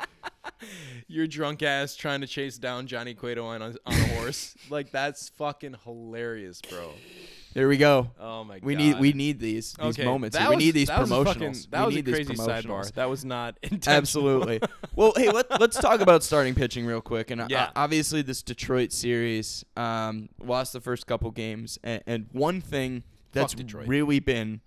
your 1.09 1.27
drunk 1.27 1.63
ass 1.63 1.97
trying 1.97 2.21
to 2.21 2.27
chase 2.27 2.59
down 2.59 2.87
Johnny 2.87 3.15
Cueto 3.15 3.45
on 3.45 3.63
a, 3.63 3.67
on 3.67 3.75
a 3.95 4.09
horse. 4.17 4.55
like 4.71 4.91
that's 4.91 5.29
fucking 5.31 5.77
hilarious, 5.85 6.61
bro. 6.69 6.91
There 7.55 7.69
we 7.69 7.77
go. 7.77 8.11
Oh 8.19 8.43
my 8.43 8.59
god. 8.59 8.67
We 8.67 8.75
need 8.75 8.99
we 8.99 9.13
need 9.13 9.39
these 9.39 9.75
these 9.75 9.99
Okay, 9.99 10.05
moments. 10.05 10.37
that 10.37 10.49
we 10.51 10.57
was- 10.57 10.65
need 10.65 10.71
these 10.73 10.89
that 10.89 11.01
was 11.01 11.11
a 11.13 11.25
fucking- 11.25 11.57
that 11.71 11.81
we 11.81 11.87
was 11.87 11.95
need 11.95 12.09
a 12.09 12.13
crazy 12.13 12.35
sidebar. 12.35 12.93
That 12.95 13.09
was 13.09 13.25
not 13.25 13.57
intentional. 13.63 13.97
Absolutely. 14.43 14.61
well, 14.97 15.13
hey, 15.17 15.31
let, 15.31 15.49
let's 15.61 15.79
talk 15.79 16.01
about 16.01 16.23
starting 16.25 16.55
pitching 16.55 16.85
real 16.85 17.01
quick. 17.01 17.31
And 17.31 17.41
uh, 17.41 17.71
obviously, 17.77 18.23
this 18.23 18.43
Detroit 18.43 18.91
series 18.93 19.65
um, 19.77 20.29
lost 20.43 20.73
the 20.73 20.81
first 20.81 21.07
couple 21.07 21.31
games, 21.31 21.79
and, 21.85 22.03
and 22.07 22.27
one 22.33 22.61
thing 22.61 23.05
that's 23.33 23.55
really 23.87 24.19
been 24.19 24.61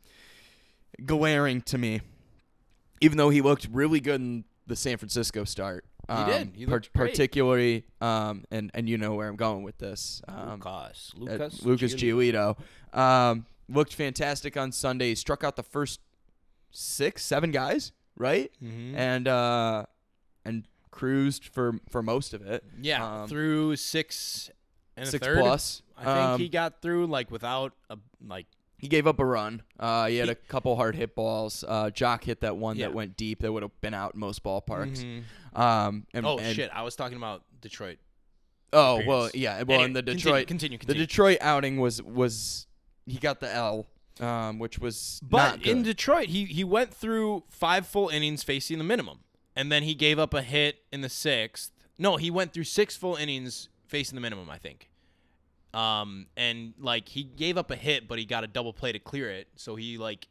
glaring 1.05 1.61
to 1.63 1.77
me, 1.77 2.01
even 3.01 3.17
though 3.17 3.29
he 3.29 3.41
looked 3.41 3.67
really 3.71 3.99
good 3.99 4.21
in 4.21 4.45
the 4.65 4.75
San 4.75 4.97
Francisco 4.97 5.43
start. 5.43 5.85
Um, 6.09 6.29
did. 6.29 6.51
He 6.55 6.65
par- 6.65 6.81
particularly, 6.93 7.83
um, 7.99 8.45
and 8.49 8.71
and 8.73 8.87
you 8.87 8.97
know 8.97 9.15
where 9.15 9.27
I'm 9.27 9.35
going 9.35 9.63
with 9.63 9.77
this. 9.77 10.21
Um, 10.27 10.51
Lucas, 10.61 11.11
uh, 11.15 11.19
Lucas, 11.19 11.63
Lucas 11.63 11.95
Giolito. 11.95 12.57
Um, 12.93 13.45
looked 13.67 13.93
fantastic 13.93 14.55
on 14.55 14.71
Sunday. 14.71 15.09
He 15.09 15.15
struck 15.15 15.43
out 15.43 15.57
the 15.57 15.63
first 15.63 15.99
six, 16.71 17.23
seven 17.25 17.51
guys, 17.51 17.91
right? 18.15 18.51
Mhm. 18.63 18.95
And 18.95 19.27
uh, 19.27 19.85
and 20.45 20.65
cruised 20.91 21.45
for 21.45 21.79
for 21.89 22.01
most 22.01 22.33
of 22.33 22.41
it. 22.41 22.63
Yeah, 22.81 23.21
Um, 23.23 23.27
through 23.27 23.75
six 23.75 24.49
and 24.95 25.07
a 25.07 25.11
six 25.11 25.25
third. 25.25 25.39
plus. 25.39 25.81
I 25.97 26.03
think 26.05 26.17
Um, 26.17 26.39
he 26.39 26.47
got 26.49 26.81
through 26.81 27.07
like 27.07 27.29
without 27.31 27.73
a 27.89 27.97
like 28.25 28.47
he 28.77 28.87
gave 28.87 29.07
up 29.07 29.19
a 29.19 29.25
run. 29.25 29.63
Uh, 29.79 30.07
he 30.07 30.17
had 30.17 30.29
a 30.29 30.35
couple 30.35 30.75
hard 30.75 30.95
hit 30.95 31.15
balls. 31.15 31.63
Uh, 31.67 31.89
Joc 31.93 32.23
hit 32.23 32.41
that 32.41 32.57
one 32.57 32.75
Yeah. 32.77 32.87
that 32.87 32.93
went 32.93 33.17
deep 33.17 33.41
that 33.41 33.51
would 33.51 33.63
have 33.63 33.79
been 33.81 33.93
out 33.93 34.13
in 34.13 34.19
most 34.19 34.43
ballparks. 34.43 35.03
Mhm. 35.03 35.59
Um, 35.59 36.05
and, 36.13 36.25
Oh 36.25 36.37
and- 36.37 36.55
shit! 36.55 36.69
I 36.73 36.83
was 36.83 36.95
talking 36.95 37.17
about 37.17 37.43
Detroit. 37.61 37.97
Oh 38.73 39.01
well, 39.07 39.29
yeah. 39.33 39.63
Well, 39.63 39.75
Anyway, 39.79 39.85
in 39.85 39.93
the 39.93 40.01
continue, 40.03 40.23
Detroit, 40.23 40.47
continue, 40.47 40.77
the. 40.85 40.93
Detroit 40.93 41.37
outing 41.41 41.79
was 41.79 42.01
was 42.03 42.67
he 43.05 43.17
got 43.17 43.39
the 43.39 43.51
L, 43.51 43.87
um, 44.19 44.59
which 44.59 44.77
was 44.77 45.19
But 45.23 45.37
not 45.37 45.65
in. 45.65 45.83
Detroit, 45.83 46.27
he 46.27 46.45
he 46.45 46.63
went 46.63 46.93
through 46.93 47.43
five 47.49 47.87
full 47.87 48.09
innings 48.09 48.43
facing 48.43 48.77
the 48.77 48.83
minimum, 48.83 49.19
and 49.55 49.71
then 49.71 49.83
he 49.83 49.95
gave 49.95 50.19
up 50.19 50.33
a 50.33 50.41
hit 50.41 50.83
in 50.91 51.01
the 51.01 51.09
sixth. 51.09 51.71
No, 51.97 52.17
he 52.17 52.29
went 52.29 52.53
through 52.53 52.65
six 52.65 52.95
full 52.97 53.15
innings 53.15 53.69
facing 53.87 54.15
the 54.15 54.21
minimum. 54.21 54.49
I 54.49 54.57
think. 54.57 54.89
Um, 55.73 56.27
and 56.35 56.73
like 56.79 57.09
he 57.09 57.23
gave 57.23 57.57
up 57.57 57.69
a 57.71 57.75
hit, 57.75 58.07
but 58.07 58.17
he 58.17 58.25
got 58.25 58.43
a 58.43 58.47
double 58.47 58.73
play 58.73 58.91
to 58.91 58.99
clear 58.99 59.29
it. 59.29 59.47
So 59.55 59.75
he 59.75 59.97
like, 59.97 60.27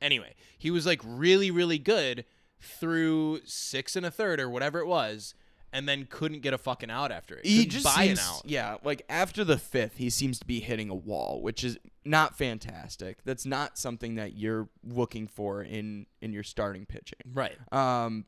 anyway, 0.00 0.34
he 0.56 0.70
was 0.70 0.86
like 0.86 1.00
really 1.04 1.50
really 1.50 1.78
good 1.78 2.24
through 2.60 3.40
six 3.44 3.96
and 3.96 4.04
a 4.06 4.10
third 4.10 4.40
or 4.40 4.48
whatever 4.48 4.78
it 4.80 4.86
was, 4.86 5.34
and 5.72 5.88
then 5.88 6.06
couldn't 6.10 6.40
get 6.40 6.54
a 6.54 6.58
fucking 6.58 6.90
out 6.90 7.12
after 7.12 7.36
it. 7.36 7.44
he 7.44 7.58
Couldn't 7.58 7.70
just 7.70 7.84
buy 7.84 8.06
seems, 8.06 8.18
an 8.20 8.24
out. 8.24 8.42
yeah, 8.46 8.76
like 8.84 9.02
after 9.08 9.44
the 9.44 9.58
fifth, 9.58 9.96
he 9.98 10.10
seems 10.10 10.38
to 10.38 10.46
be 10.46 10.60
hitting 10.60 10.88
a 10.90 10.94
wall, 10.94 11.42
which 11.42 11.62
is 11.64 11.78
not 12.04 12.36
fantastic. 12.38 13.18
That's 13.24 13.44
not 13.44 13.76
something 13.78 14.14
that 14.14 14.36
you're 14.36 14.68
looking 14.82 15.26
for 15.26 15.62
in 15.62 16.06
in 16.22 16.32
your 16.32 16.42
starting 16.44 16.86
pitching. 16.86 17.18
Right. 17.32 17.56
Um, 17.72 18.24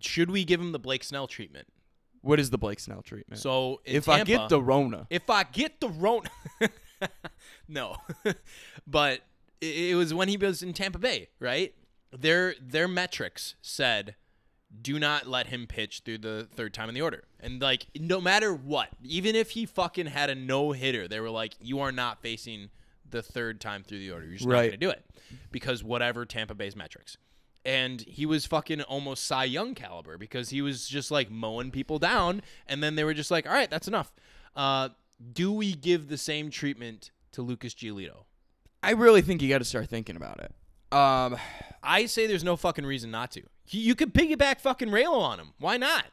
Should 0.00 0.30
we 0.30 0.44
give 0.44 0.60
him 0.60 0.72
the 0.72 0.78
Blake 0.78 1.04
Snell 1.04 1.26
treatment? 1.26 1.66
What 2.22 2.40
is 2.40 2.50
the 2.50 2.58
Blake 2.58 2.80
Snell 2.80 3.02
treatment? 3.02 3.40
So 3.40 3.80
if 3.84 4.08
I 4.08 4.24
get 4.24 4.48
the 4.48 4.60
Rona, 4.60 5.06
If 5.10 5.28
I 5.28 5.42
get 5.44 5.80
the 5.80 5.88
Rona, 5.88 6.30
no, 7.68 7.96
but 8.86 9.20
it, 9.60 9.90
it 9.90 9.94
was 9.96 10.14
when 10.14 10.28
he 10.28 10.36
was 10.36 10.62
in 10.62 10.72
Tampa 10.72 10.98
Bay, 10.98 11.28
right? 11.38 11.74
Their 12.12 12.54
their 12.60 12.88
metrics 12.88 13.54
said, 13.62 14.14
do 14.80 14.98
not 14.98 15.26
let 15.26 15.48
him 15.48 15.66
pitch 15.66 16.02
through 16.04 16.18
the 16.18 16.48
third 16.54 16.72
time 16.72 16.88
in 16.88 16.94
the 16.94 17.02
order, 17.02 17.24
and 17.40 17.60
like 17.60 17.86
no 17.98 18.20
matter 18.20 18.54
what, 18.54 18.88
even 19.02 19.34
if 19.34 19.50
he 19.50 19.66
fucking 19.66 20.06
had 20.06 20.30
a 20.30 20.34
no 20.34 20.72
hitter, 20.72 21.08
they 21.08 21.20
were 21.20 21.30
like, 21.30 21.54
you 21.60 21.80
are 21.80 21.92
not 21.92 22.22
facing 22.22 22.70
the 23.08 23.22
third 23.22 23.60
time 23.60 23.82
through 23.82 23.98
the 23.98 24.10
order. 24.10 24.26
You're 24.26 24.36
just 24.36 24.48
not 24.48 24.54
gonna 24.66 24.76
do 24.76 24.90
it 24.90 25.04
because 25.50 25.82
whatever 25.84 26.24
Tampa 26.24 26.54
Bay's 26.54 26.76
metrics. 26.76 27.16
And 27.64 28.00
he 28.02 28.26
was 28.26 28.44
fucking 28.44 28.82
almost 28.82 29.24
Cy 29.24 29.44
Young 29.44 29.74
caliber 29.74 30.18
because 30.18 30.50
he 30.50 30.60
was 30.62 30.88
just 30.88 31.10
like 31.10 31.30
mowing 31.30 31.70
people 31.70 31.98
down, 31.98 32.42
and 32.66 32.82
then 32.82 32.96
they 32.96 33.04
were 33.04 33.14
just 33.14 33.30
like, 33.30 33.46
"All 33.46 33.52
right, 33.52 33.70
that's 33.70 33.86
enough." 33.86 34.12
Uh, 34.56 34.88
do 35.32 35.52
we 35.52 35.74
give 35.74 36.08
the 36.08 36.18
same 36.18 36.50
treatment 36.50 37.12
to 37.32 37.42
Lucas 37.42 37.74
Giolito? 37.74 38.24
I 38.82 38.90
really 38.92 39.22
think 39.22 39.42
you 39.42 39.48
got 39.48 39.58
to 39.58 39.64
start 39.64 39.88
thinking 39.88 40.16
about 40.16 40.40
it. 40.40 40.52
Um, 40.92 41.36
I 41.82 42.06
say 42.06 42.26
there's 42.26 42.44
no 42.44 42.56
fucking 42.56 42.84
reason 42.84 43.10
not 43.10 43.30
to. 43.32 43.42
You, 43.68 43.80
you 43.80 43.94
could 43.94 44.12
piggyback 44.12 44.60
fucking 44.60 44.88
Raylo 44.88 45.20
on 45.20 45.38
him. 45.38 45.52
Why 45.58 45.76
not? 45.76 46.06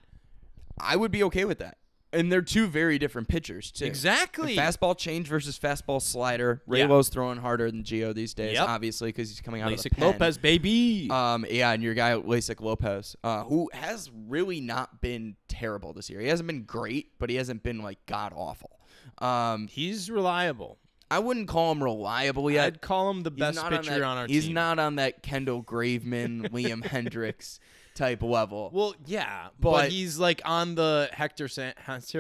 I 0.80 0.96
would 0.96 1.12
be 1.12 1.24
okay 1.24 1.46
with 1.46 1.60
that. 1.60 1.78
And 2.12 2.32
they're 2.32 2.42
two 2.42 2.66
very 2.66 2.98
different 2.98 3.28
pitchers 3.28 3.70
too. 3.72 3.86
Exactly. 3.86 4.56
The 4.56 4.62
fastball 4.62 4.98
change 4.98 5.28
versus 5.28 5.60
fastball 5.60 6.02
slider. 6.02 6.64
Yeah. 6.68 6.86
Raylo's 6.88 7.10
throwing 7.10 7.38
harder 7.38 7.70
than 7.70 7.84
Gio 7.84 8.16
these 8.16 8.34
days, 8.34 8.54
Yep. 8.54 8.68
obviously, 8.68 9.10
because 9.10 9.30
he's 9.30 9.42
coming 9.42 9.62
out 9.62 9.72
of 9.72 9.82
the 9.84 9.90
LASIK 9.90 9.94
pen. 9.98 10.08
Lopez, 10.08 10.38
baby. 10.40 11.08
Um, 11.12 11.46
yeah, 11.50 11.72
and 11.72 11.84
your 11.84 11.94
guy 11.94 12.14
LASIK 12.14 12.62
Lopez, 12.62 13.16
uh, 13.24 13.44
who 13.44 13.70
has 13.74 14.10
really 14.28 14.60
not 14.60 15.02
been 15.02 15.36
terrible 15.48 15.94
this 15.94 16.10
year. 16.10 16.20
He 16.20 16.28
hasn't 16.28 16.48
been 16.48 16.64
great, 16.64 17.20
but 17.20 17.30
he 17.30 17.36
hasn't 17.36 17.62
been 17.62 17.80
like 17.84 18.04
god 18.08 18.34
awful. 18.36 18.80
Um, 19.20 19.68
He's 19.68 20.10
reliable. 20.10 20.80
I 21.12 21.18
wouldn't 21.20 21.48
call 21.48 21.72
him 21.72 21.84
reliable 21.84 22.52
yet. 22.52 22.66
I'd 22.66 22.82
call 22.82 23.10
him 23.10 23.22
the 23.24 23.32
best 23.32 23.60
pitcher 23.68 23.76
on, 23.94 24.00
that, 24.00 24.02
on 24.04 24.18
our 24.20 24.28
He's 24.28 24.44
team. 24.44 24.50
He's 24.50 24.54
not 24.54 24.78
on 24.78 24.96
that 24.98 25.24
Kendall 25.24 25.64
Graveman, 25.64 26.50
Liam 26.52 26.84
Hendriks 26.86 27.58
type 28.00 28.24
level. 28.24 28.72
Well, 28.74 28.96
yeah, 29.06 29.50
but, 29.60 29.72
But- 29.72 29.92
he's 29.92 30.18
like 30.18 30.42
on 30.46 30.74
the 30.76 31.10
Hector 31.12 31.48
San- 31.48 31.74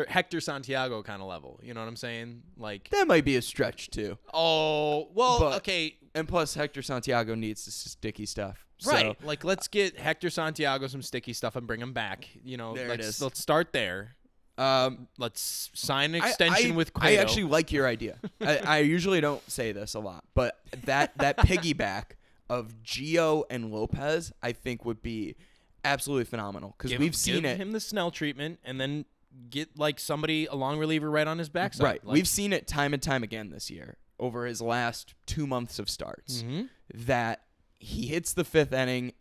Hector 0.07 0.41
Santiago 0.41 1.01
kind 1.01 1.21
of 1.21 1.27
level. 1.27 1.59
You 1.63 1.73
know 1.73 1.79
what 1.79 1.87
I'm 1.87 1.95
saying? 1.95 2.43
Like, 2.57 2.89
that 2.89 3.07
might 3.07 3.25
be 3.25 3.37
a 3.37 3.41
stretch 3.41 3.89
too. 3.89 4.17
oh, 4.33 5.07
well, 5.13 5.39
But- 5.39 5.55
okay, 5.57 5.95
And 6.13 6.27
plus, 6.27 6.53
Hector 6.55 6.81
Santiago 6.81 7.33
needs 7.35 7.65
the 7.65 7.71
sticky 7.71 8.25
stuff. 8.25 8.65
So, 8.79 8.91
right. 8.91 9.23
Like, 9.23 9.43
let's 9.43 9.67
get 9.67 9.97
Hector 9.99 10.29
Santiago 10.29 10.87
some 10.87 11.01
sticky 11.01 11.33
stuff 11.33 11.55
and 11.55 11.65
bring 11.67 11.81
him 11.81 11.93
back. 11.93 12.27
You 12.43 12.57
know, 12.57 12.75
There 12.75 12.89
let's, 12.89 13.07
is. 13.07 13.21
let's 13.21 13.39
start 13.39 13.73
there. 13.73 14.15
Um, 14.57 15.07
Let's 15.17 15.69
sign 15.73 16.15
an 16.15 16.21
extension 16.23 16.73
I, 16.73 16.75
with 16.75 16.91
I 16.97 17.15
actually 17.15 17.43
like 17.45 17.71
your 17.71 17.87
idea. 17.87 18.17
I, 18.41 18.57
I 18.57 18.77
usually 18.79 19.21
don't 19.21 19.47
say 19.49 19.71
this 19.71 19.93
a 19.93 19.99
lot, 20.01 20.25
but 20.33 20.59
that 20.83 21.17
that 21.19 21.37
piggyback 21.49 22.15
of 22.49 22.73
Gio 22.83 23.43
and 23.49 23.71
Lopez, 23.71 24.33
I 24.43 24.51
think 24.51 24.83
would 24.83 25.01
be 25.01 25.35
absolutely 25.83 26.25
phenomenal 26.25 26.75
because 26.77 26.91
give, 26.91 26.99
we've 26.99 27.15
seen 27.15 27.37
it 27.37 27.41
give 27.41 27.51
it. 27.51 27.57
him 27.57 27.71
the 27.71 27.79
Snell 27.79 28.11
treatment 28.11 28.59
and 28.63 28.79
then 28.79 29.05
get 29.49 29.77
like 29.77 29.99
somebody 29.99 30.45
a 30.47 30.55
long 30.55 30.77
reliever 30.79 31.09
right 31.09 31.27
on 31.27 31.37
his 31.37 31.49
backside. 31.49 31.83
Right, 31.83 32.05
Like, 32.05 32.13
we've 32.13 32.27
seen 32.27 32.51
it 32.53 32.67
time 32.67 32.93
and 32.93 33.01
time 33.01 33.23
again 33.23 33.49
this 33.51 33.69
year 33.69 33.97
over 34.19 34.45
his 34.45 34.61
last 34.61 35.13
two 35.25 35.45
months 35.47 35.79
of 35.79 35.89
starts 35.89 36.43
Mhm. 36.43 36.69
that 36.93 37.43
he 37.79 38.07
hits 38.07 38.33
the 38.33 38.43
fifth 38.43 38.73
inning 38.73 39.13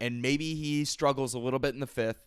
and 0.00 0.20
maybe 0.22 0.54
he 0.54 0.84
struggles 0.84 1.34
a 1.34 1.38
little 1.38 1.58
bit 1.60 1.74
in 1.74 1.80
the 1.80 1.86
fifth, 1.86 2.26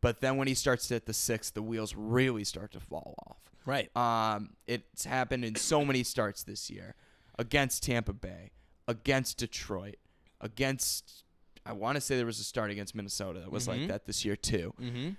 but 0.00 0.20
then 0.20 0.36
when 0.36 0.46
he 0.48 0.54
starts 0.54 0.86
to 0.88 0.94
hit 0.94 1.06
the 1.06 1.12
sixth, 1.12 1.52
the 1.54 1.62
wheels 1.62 1.94
really 1.96 2.44
start 2.44 2.70
to 2.72 2.80
fall 2.80 3.14
off. 3.26 3.36
right. 3.66 3.94
Um, 3.96 4.56
it's 4.66 5.04
happened 5.04 5.44
in 5.44 5.54
so 5.56 5.84
many 5.84 6.02
starts 6.04 6.42
this 6.44 6.70
year 6.70 6.94
against 7.38 7.82
Tampa 7.82 8.12
Bay, 8.12 8.52
against 8.88 9.36
Detroit, 9.38 9.96
against 10.40 11.21
I 11.64 11.72
want 11.72 11.96
to 11.96 12.00
say 12.00 12.16
there 12.16 12.26
was 12.26 12.40
a 12.40 12.44
start 12.44 12.70
against 12.70 12.94
Minnesota 12.94 13.40
that 13.40 13.52
was 13.52 13.64
Mhm. 13.64 13.68
like 13.78 13.88
that 13.88 14.06
this 14.06 14.24
year 14.24 14.36
too. 14.36 14.74
Mm-hmm. 14.80 15.10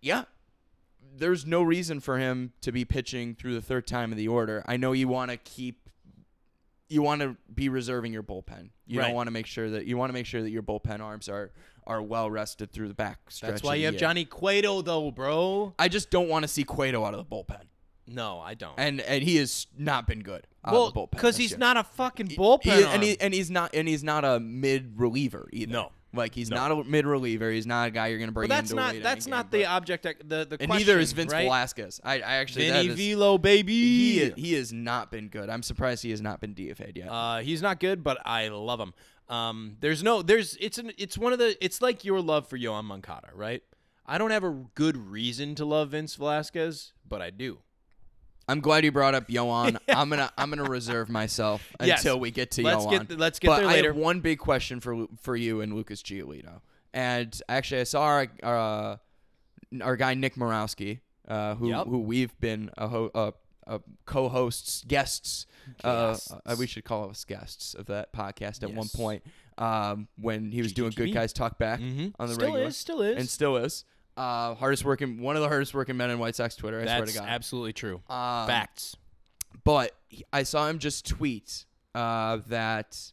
Yeah. 0.00 0.24
There's 1.16 1.44
no 1.46 1.62
reason 1.62 2.00
for 2.00 2.18
him 2.18 2.52
to 2.62 2.72
be 2.72 2.84
pitching 2.84 3.34
through 3.34 3.54
the 3.54 3.62
third 3.62 3.86
time 3.86 4.10
of 4.10 4.18
the 4.18 4.26
order. 4.28 4.64
I 4.66 4.76
know 4.76 4.92
you 4.92 5.08
want 5.08 5.30
to 5.30 5.36
keep 5.36 5.80
you 6.90 7.00
want 7.02 7.22
to 7.22 7.36
be 7.52 7.68
reserving 7.70 8.12
your 8.12 8.22
bullpen. 8.22 8.68
You 8.86 9.00
Right. 9.00 9.06
don't 9.06 9.14
want 9.16 9.26
to 9.26 9.30
make 9.30 9.46
sure 9.46 9.70
that 9.70 9.86
you 9.86 9.96
want 9.96 10.10
to 10.10 10.12
make 10.12 10.26
sure 10.26 10.42
that 10.42 10.50
your 10.50 10.62
bullpen 10.62 11.00
arms 11.00 11.28
are 11.28 11.50
are 11.86 12.00
well 12.02 12.30
rested 12.30 12.72
through 12.72 12.88
the 12.88 12.94
back 12.94 13.30
stretch. 13.30 13.50
That's 13.50 13.62
why 13.62 13.74
you 13.74 13.84
have 13.86 13.94
year. 13.94 14.00
Johnny 14.00 14.24
Cueto, 14.24 14.80
though, 14.82 15.10
bro. 15.10 15.74
I 15.78 15.88
just 15.88 16.10
don't 16.10 16.28
want 16.28 16.42
to 16.44 16.48
see 16.48 16.64
Cueto 16.64 17.04
out 17.04 17.12
of 17.14 17.18
the 17.28 17.34
bullpen. 17.36 17.62
No, 18.06 18.38
I 18.38 18.54
don't. 18.54 18.74
And 18.78 19.00
and 19.00 19.22
he 19.24 19.36
has 19.36 19.66
not 19.78 20.06
been 20.06 20.20
good 20.20 20.46
well, 20.64 20.86
of 20.88 20.94
the 20.94 21.00
bullpen. 21.00 21.10
because 21.12 21.36
he's 21.36 21.50
year. 21.52 21.58
not 21.58 21.76
a 21.76 21.84
fucking 21.84 22.28
He- 22.30 22.36
bullpen. 22.36 22.62
he- 22.64 22.70
arm. 22.84 22.94
and 22.94 23.02
he 23.02 23.20
and 23.20 23.32
he's 23.34 23.50
not 23.50 23.74
and 23.74 23.88
he's 23.88 24.04
not 24.04 24.24
a 24.24 24.38
mid 24.40 24.98
reliever 25.00 25.48
either. 25.52 25.72
No. 25.72 25.92
like 26.12 26.32
he's 26.34 26.48
No. 26.50 26.56
not 26.56 26.70
a 26.70 26.84
mid 26.84 27.06
reliever. 27.06 27.50
He's 27.50 27.66
not 27.66 27.88
a 27.88 27.90
guy 27.90 28.06
you're 28.08 28.18
gonna 28.20 28.30
bring. 28.32 28.48
but 28.48 28.54
that's 28.54 28.70
into 28.70 28.82
not 28.82 29.02
that's 29.02 29.26
not 29.26 29.50
game, 29.50 29.62
the 29.62 29.66
object. 29.66 30.04
The 30.04 30.44
the 30.44 30.56
And 30.60 30.68
question, 30.68 30.76
neither 30.76 30.98
is 31.00 31.12
Vince 31.12 31.32
right? 31.32 31.42
Velasquez. 31.44 32.00
I, 32.04 32.16
I 32.20 32.34
actually 32.36 32.70
Vinny 32.70 32.88
is, 32.88 32.94
Velo, 32.96 33.36
baby. 33.38 33.72
he 33.72 34.30
he 34.36 34.52
has 34.54 34.72
not 34.72 35.10
been 35.10 35.28
good. 35.28 35.48
I'm 35.50 35.62
surprised 35.62 36.02
he 36.02 36.10
has 36.10 36.20
not 36.20 36.40
been 36.40 36.54
DFA'd 36.54 36.96
yet. 36.96 37.08
Uh, 37.08 37.38
he's 37.38 37.62
not 37.62 37.80
good, 37.80 38.04
but 38.04 38.18
I 38.26 38.48
love 38.48 38.78
him. 38.80 38.92
Um, 39.26 39.78
there's 39.80 40.02
no, 40.02 40.20
there's, 40.20 40.54
it's 40.60 40.76
an, 40.76 40.92
it's 40.98 41.16
one 41.16 41.32
of 41.32 41.38
the, 41.38 41.56
it's 41.64 41.80
like 41.80 42.04
your 42.04 42.20
love 42.20 42.46
for 42.46 42.58
Yoán 42.58 42.84
Moncada, 42.84 43.28
right? 43.34 43.62
I 44.06 44.18
don't 44.18 44.30
have 44.30 44.44
a 44.44 44.50
good 44.74 44.98
reason 44.98 45.54
to 45.54 45.64
love 45.64 45.92
Vince 45.92 46.14
Velasquez, 46.16 46.92
but 47.08 47.22
I 47.22 47.30
do. 47.30 47.60
I'm 48.48 48.60
glad 48.60 48.84
you 48.84 48.92
brought 48.92 49.14
up 49.14 49.28
Yoán. 49.28 49.78
I'm 49.88 50.10
gonna 50.10 50.30
I'm 50.36 50.50
gonna 50.50 50.64
reserve 50.68 51.08
myself 51.08 51.62
Yes. 51.82 52.00
until 52.00 52.20
we 52.20 52.30
get 52.30 52.50
to 52.52 52.62
Let's 52.62 52.86
get 52.86 53.08
th- 53.08 53.18
let's 53.18 53.38
get 53.38 53.48
but 53.48 53.56
there 53.60 53.68
I 53.68 53.72
later. 53.74 53.88
have 53.92 53.96
one 53.96 54.20
big 54.20 54.38
question 54.38 54.80
for 54.80 55.06
for 55.20 55.34
you 55.36 55.60
and 55.60 55.74
Lucas 55.74 56.02
Giolito. 56.02 56.60
And 56.92 57.40
actually, 57.48 57.80
I 57.80 57.84
saw 57.84 58.02
our 58.02 58.28
uh, 58.42 58.96
our 59.82 59.96
guy 59.96 60.14
Nick 60.14 60.36
Morowski, 60.36 61.00
uh, 61.26 61.54
who 61.56 61.70
Yep. 61.70 61.86
who 61.86 61.98
we've 62.00 62.38
been 62.40 62.70
a, 62.78 62.86
ho- 62.88 63.10
a, 63.14 63.32
a 63.66 63.80
co-hosts 64.06 64.84
guests. 64.86 65.46
Uh, 65.82 66.10
Guests. 66.10 66.30
uh, 66.30 66.56
we 66.58 66.66
should 66.66 66.84
call 66.84 67.08
us 67.10 67.24
guests 67.24 67.72
of 67.74 67.86
that 67.86 68.12
podcast 68.12 68.62
at 68.62 68.70
one 68.74 68.88
point 68.94 69.22
um, 69.56 70.08
when 70.20 70.52
he 70.52 70.60
was 70.60 70.74
doing 70.74 70.92
Good 70.94 71.14
Guys 71.14 71.32
Talk 71.32 71.58
Back 71.58 71.80
Mm-hmm. 71.80 72.08
on 72.20 72.28
the 72.28 72.34
still 72.34 72.46
regular 72.48 72.66
is, 72.68 72.76
still 72.76 73.00
is. 73.00 73.16
and 73.16 73.28
still 73.28 73.56
is. 73.56 73.84
Uh, 74.16 74.54
hardest 74.54 74.84
working, 74.84 75.20
one 75.20 75.34
of 75.36 75.42
the 75.42 75.48
hardest 75.48 75.74
working 75.74 75.96
men 75.96 76.10
in 76.10 76.18
White 76.18 76.36
Sox 76.36 76.54
Twitter. 76.54 76.80
I 76.80 76.84
That's 76.84 76.98
swear 76.98 77.06
to 77.06 77.26
God. 77.26 77.28
absolutely 77.28 77.72
true. 77.72 77.96
Um, 78.08 78.46
Facts. 78.46 78.96
but 79.64 79.92
he- 80.08 80.24
I 80.32 80.44
saw 80.44 80.68
him 80.68 80.78
just 80.78 81.04
tweet 81.06 81.64
uh, 81.94 82.38
that 82.48 83.12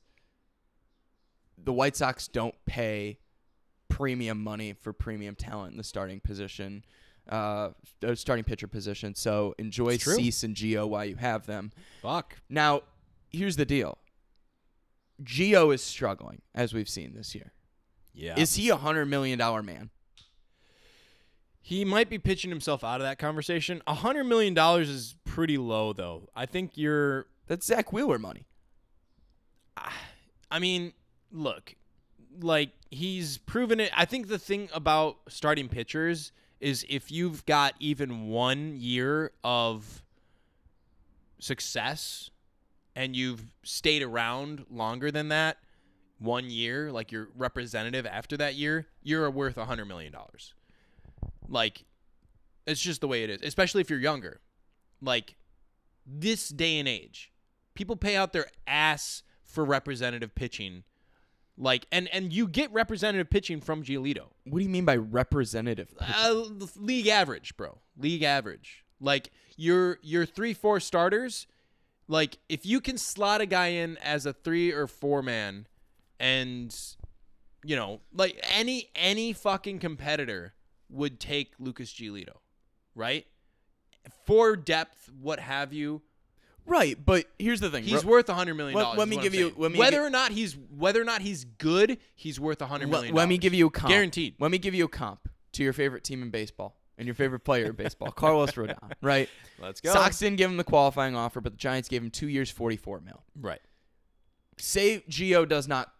the 1.58 1.74
White 1.74 1.96
Sox 1.96 2.28
don't 2.28 2.56
pay 2.66 3.18
premium 3.90 4.44
money 4.44 4.74
for 4.74 4.94
premium 4.94 5.36
talent 5.36 5.72
in 5.72 5.78
the 5.78 5.84
starting 5.84 6.20
position, 6.20 6.84
uh, 7.32 7.70
uh, 8.06 8.16
starting 8.16 8.44
pitcher 8.44 8.68
position. 8.68 9.16
So 9.16 9.54
enjoy 9.58 9.94
It's 9.94 10.04
true. 10.04 10.16
Cease 10.16 10.44
and 10.44 10.56
Geo 10.56 10.86
while 10.88 11.06
you 11.06 11.16
have 11.16 11.46
them. 11.48 11.72
Fuck. 12.02 12.38
Now, 12.50 12.82
here's 13.32 13.56
the 13.58 13.66
deal. 13.66 13.98
Geo 15.24 15.72
is 15.72 15.84
struggling, 15.84 16.42
as 16.56 16.74
we've 16.74 16.90
seen 16.90 17.14
this 17.14 17.36
year. 17.36 17.54
Yeah. 18.14 18.40
Is 18.40 18.56
he 18.56 18.70
a 18.70 18.76
hundred 18.76 19.06
million 19.06 19.38
dollar 19.40 19.62
man? 19.64 19.90
He 21.62 21.86
might 21.86 22.10
be 22.10 22.18
pitching 22.18 22.50
himself 22.50 22.84
out 22.84 23.02
of 23.02 23.08
that 23.08 23.20
conversation. 23.20 23.82
A 23.86 23.94
hundred 23.94 24.24
million 24.26 24.54
dollars 24.54 24.90
is 24.90 25.16
pretty 25.26 25.58
low, 25.58 25.94
though. 25.94 26.30
I 26.36 26.46
think 26.46 26.72
you're 26.76 27.28
That's 27.48 27.66
Zack 27.66 27.94
Wheeler 27.94 28.18
money. 28.18 28.46
I 30.50 30.60
mean, 30.60 30.94
look, 31.32 31.76
like 32.42 32.72
he's 32.90 33.38
proven 33.38 33.80
it. 33.80 33.92
I 33.96 34.06
think 34.06 34.28
the 34.28 34.40
thing 34.40 34.70
about 34.74 35.18
starting 35.30 35.70
pitchers 35.70 36.32
is 36.60 36.86
if 36.90 37.12
you've 37.12 37.46
got 37.46 37.74
even 37.80 38.28
one 38.28 38.76
year 38.76 39.32
of 39.44 40.04
success 41.40 42.30
and 42.96 43.16
you've 43.16 43.52
stayed 43.64 44.04
around 44.04 44.66
longer 44.70 45.10
than 45.12 45.30
that, 45.30 45.58
one 46.20 46.50
year, 46.50 46.92
like 46.92 47.12
you're 47.12 47.30
representative 47.36 48.06
after 48.06 48.38
that 48.38 48.56
year, 48.56 48.88
you're 49.02 49.30
worth 49.32 49.58
a 49.58 49.66
hundred 49.66 49.86
million 49.86 50.12
dollars. 50.12 50.54
Like, 51.52 51.84
it's 52.66 52.82
just 52.82 53.02
the 53.02 53.08
way 53.08 53.24
it 53.24 53.30
is, 53.30 53.42
especially 53.44 53.82
if 53.82 53.90
you're 53.90 54.00
younger. 54.00 54.40
Like, 55.02 55.36
this 56.06 56.50
day 56.50 56.80
and 56.80 56.88
age, 56.88 57.32
people 57.74 57.96
pay 57.96 58.16
out 58.16 58.34
their 58.34 58.48
ass 58.66 59.22
for 59.44 59.66
representative 59.66 60.34
pitching. 60.34 60.84
Like, 61.58 61.86
and 61.92 62.08
and 62.08 62.34
you 62.34 62.48
get 62.48 62.72
representative 62.72 63.30
pitching 63.30 63.60
from 63.60 63.84
Giolito. 63.84 64.28
What 64.46 64.60
do 64.60 64.64
you 64.64 64.70
mean 64.70 64.86
by 64.86 64.96
representative? 64.96 65.94
Uh, 66.00 66.44
league 66.78 67.08
average, 67.08 67.56
bro. 67.58 67.78
League 67.98 68.24
average. 68.24 68.86
Like 69.00 69.32
your 69.58 70.00
your 70.02 70.26
three 70.26 70.54
four 70.54 70.80
starters. 70.80 71.48
Like 72.08 72.38
if 72.50 72.66
you 72.66 72.80
can 72.80 72.98
slot 72.98 73.42
a 73.42 73.46
guy 73.46 73.68
in 73.68 73.98
as 73.98 74.26
a 74.26 74.34
three 74.34 74.72
or 74.72 74.88
four 74.88 75.22
man, 75.22 75.68
and 76.20 76.76
you 77.64 77.76
know, 77.76 78.00
like 78.14 78.40
any 78.54 78.90
any 78.96 79.34
fucking 79.34 79.80
competitor 79.80 80.54
would 80.92 81.20
take 81.20 81.54
Lucas 81.60 81.92
Giolito, 81.92 82.38
right? 82.96 83.26
For 84.26 84.56
depth, 84.56 85.10
what 85.20 85.40
have 85.40 85.74
you? 85.74 86.02
Right, 86.66 86.98
but 87.04 87.26
here's 87.40 87.60
the 87.60 87.70
thing. 87.70 87.84
He's 87.84 88.04
Ro- 88.06 88.12
worth 88.12 88.30
a 88.30 88.34
hundred 88.36 88.54
million 88.56 88.76
Let- 88.76 88.84
dollars. 88.84 89.00
let 89.00 89.08
is 89.08 89.16
me 89.16 89.22
give 89.22 89.34
you- 89.34 89.54
let 89.58 89.72
me 89.72 89.80
whether 89.80 89.98
gi- 89.98 90.04
or 90.04 90.10
not 90.10 90.32
he's 90.32 90.54
whether 90.54 91.02
or 91.02 91.06
not 91.06 91.22
he's 91.22 91.44
good, 91.46 91.98
he's 92.16 92.40
worth 92.40 92.62
a 92.62 92.68
hundred 92.68 92.90
let, 92.90 93.12
let 93.14 93.28
me 93.28 93.38
give 93.38 93.54
you 93.54 93.68
a 93.68 93.72
comp. 93.72 93.90
Guaranteed. 93.90 94.36
Let 94.40 94.52
me 94.52 94.58
give 94.60 94.74
you 94.76 94.86
a 94.86 94.90
comp 94.90 95.28
to 95.54 95.64
your 95.64 95.74
favorite 95.74 96.04
team 96.04 96.22
in 96.22 96.30
baseball 96.30 96.78
and 96.98 97.08
your 97.08 97.16
favorite 97.16 97.40
player 97.42 97.66
in 97.66 97.72
baseball, 97.76 98.12
Carlos 98.12 98.52
Rodon. 98.56 98.92
Right. 99.02 99.28
Let's 99.60 99.82
go. 99.82 99.92
Sox 99.92 100.20
didn't 100.20 100.38
give 100.38 100.50
him 100.52 100.58
the 100.58 100.64
qualifying 100.64 101.16
offer, 101.16 101.42
but 101.42 101.54
the 101.54 101.58
Giants 101.58 101.90
gave 101.90 102.04
him 102.04 102.12
two 102.12 102.28
years, 102.28 102.50
forty-four 102.52 103.02
mil. 103.02 103.24
Right. 103.40 103.62
Say 104.58 105.04
Gio 105.10 105.48
does 105.48 105.68
not 105.68 105.92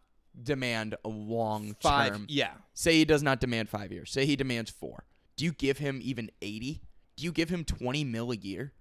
demand 0.42 0.96
a 1.04 1.10
long 1.10 1.76
Five. 1.82 2.12
term. 2.14 2.26
Yeah. 2.30 2.52
Say 2.74 2.94
he 2.98 3.06
does 3.06 3.24
not 3.24 3.40
demand 3.40 3.70
five 3.70 3.92
years. 3.92 4.12
Say 4.12 4.26
he 4.26 4.36
demands 4.36 4.70
four. 4.72 5.06
Do 5.36 5.46
you 5.46 5.52
give 5.54 5.78
him 5.80 6.00
even 6.04 6.30
eighty? 6.42 6.82
Do 7.18 7.24
you 7.24 7.32
give 7.32 7.50
him 7.50 7.64
twenty 7.64 8.04
mil 8.04 8.32
a 8.32 8.36
year? 8.36 8.74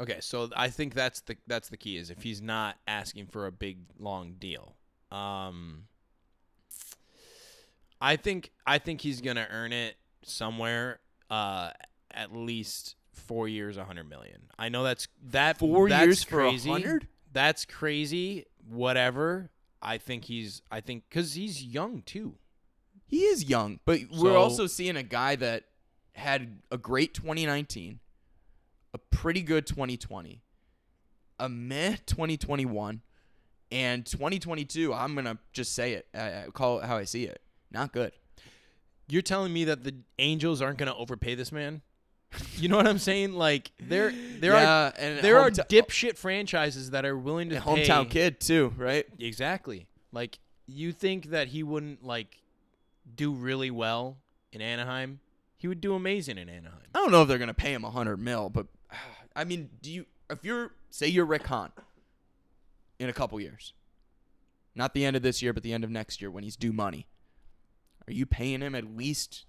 Okay, 0.00 0.18
so 0.20 0.48
I 0.56 0.68
think 0.68 0.94
that's 0.94 1.20
the 1.20 1.36
that's 1.46 1.68
the 1.68 1.76
key 1.76 1.96
is 1.96 2.10
if 2.10 2.22
he's 2.22 2.40
not 2.40 2.76
asking 2.86 3.26
for 3.26 3.46
a 3.46 3.52
big 3.52 3.78
long 3.98 4.34
deal. 4.38 4.76
Um 5.10 5.84
I 8.00 8.16
think 8.16 8.50
I 8.66 8.78
think 8.78 9.00
he's 9.00 9.20
going 9.20 9.36
to 9.36 9.46
earn 9.50 9.72
it 9.72 9.94
somewhere 10.24 11.00
uh 11.30 11.70
at 12.12 12.34
least 12.34 12.96
4 13.12 13.48
years 13.48 13.76
a 13.76 13.80
100 13.80 14.08
million. 14.08 14.42
I 14.58 14.68
know 14.68 14.82
that's 14.82 15.08
that 15.30 15.58
Four 15.58 15.88
that's 15.88 16.04
years 16.04 16.24
for 16.24 16.40
a 16.40 16.48
crazy. 16.48 16.70
hundred? 16.70 17.06
That's 17.32 17.64
crazy. 17.64 18.46
Whatever. 18.68 19.50
I 19.82 19.98
think 19.98 20.24
he's 20.24 20.62
I 20.70 20.80
think 20.80 21.10
cuz 21.10 21.34
he's 21.34 21.62
young 21.62 22.02
too. 22.02 22.38
He 23.06 23.24
is 23.24 23.44
young, 23.44 23.80
but 23.84 24.00
So- 24.00 24.22
we're 24.22 24.36
also 24.36 24.66
seeing 24.66 24.96
a 24.96 25.02
guy 25.02 25.36
that 25.36 25.64
had 26.14 26.62
a 26.70 26.78
great 26.78 27.12
2019, 27.14 28.00
a 28.94 28.98
pretty 28.98 29.42
good 29.42 29.66
2020, 29.66 30.42
a 31.38 31.48
meh 31.48 31.96
2021, 32.06 33.02
and 33.70 34.06
2022. 34.06 34.92
I'm 34.94 35.14
gonna 35.14 35.38
just 35.52 35.74
say 35.74 35.94
it, 35.94 36.08
uh, 36.14 36.50
call 36.52 36.80
it 36.80 36.86
how 36.86 36.96
I 36.96 37.04
see 37.04 37.24
it. 37.24 37.42
Not 37.70 37.92
good. 37.92 38.12
You're 39.08 39.22
telling 39.22 39.52
me 39.52 39.64
that 39.64 39.84
the 39.84 39.94
Angels 40.18 40.62
aren't 40.62 40.78
going 40.78 40.90
to 40.90 40.94
overpay 40.96 41.34
this 41.34 41.52
man? 41.52 41.82
You 42.56 42.68
know 42.68 42.76
what 42.76 42.86
I'm 42.86 42.98
saying? 42.98 43.32
Like 43.34 43.72
there 43.80 44.12
there 44.38 44.54
are 44.54 44.92
and 44.96 45.18
there 45.18 45.38
are 45.38 45.50
hometown- 45.50 45.68
dipshit 45.68 46.16
franchises 46.16 46.90
that 46.90 47.04
are 47.04 47.16
willing 47.16 47.50
to 47.50 47.56
and 47.56 47.64
hometown 47.64 48.08
kid 48.08 48.40
too, 48.40 48.72
right? 48.76 49.06
Exactly. 49.18 49.86
Like 50.12 50.38
you 50.66 50.92
think 50.92 51.30
that 51.30 51.48
he 51.48 51.62
wouldn't 51.62 52.04
like 52.04 52.38
do 53.14 53.32
really 53.32 53.70
well 53.70 54.18
in 54.52 54.60
Anaheim? 54.60 55.20
He 55.56 55.68
would 55.68 55.80
do 55.80 55.94
amazing 55.94 56.38
in 56.38 56.48
Anaheim. 56.48 56.80
I 56.94 56.98
don't 56.98 57.10
know 57.10 57.22
if 57.22 57.28
they're 57.28 57.38
gonna 57.38 57.54
pay 57.54 57.72
him 57.72 57.84
a 57.84 57.90
hundred 57.90 58.18
mil, 58.18 58.48
but 58.48 58.66
I 59.36 59.44
mean, 59.44 59.70
do 59.80 59.90
you? 59.90 60.06
If 60.30 60.44
you're 60.44 60.72
say 60.90 61.08
you're 61.08 61.26
Rick 61.26 61.46
Hahn 61.46 61.72
in 62.98 63.08
a 63.08 63.12
couple 63.12 63.40
years, 63.40 63.72
not 64.74 64.94
the 64.94 65.04
end 65.04 65.16
of 65.16 65.22
this 65.22 65.42
year, 65.42 65.52
but 65.52 65.62
the 65.62 65.72
end 65.72 65.84
of 65.84 65.90
next 65.90 66.20
year 66.20 66.30
when 66.30 66.44
he's 66.44 66.56
due 66.56 66.72
money, 66.72 67.06
are 68.08 68.12
you 68.12 68.26
paying 68.26 68.60
him 68.60 68.74
at 68.74 68.96
least 68.96 69.44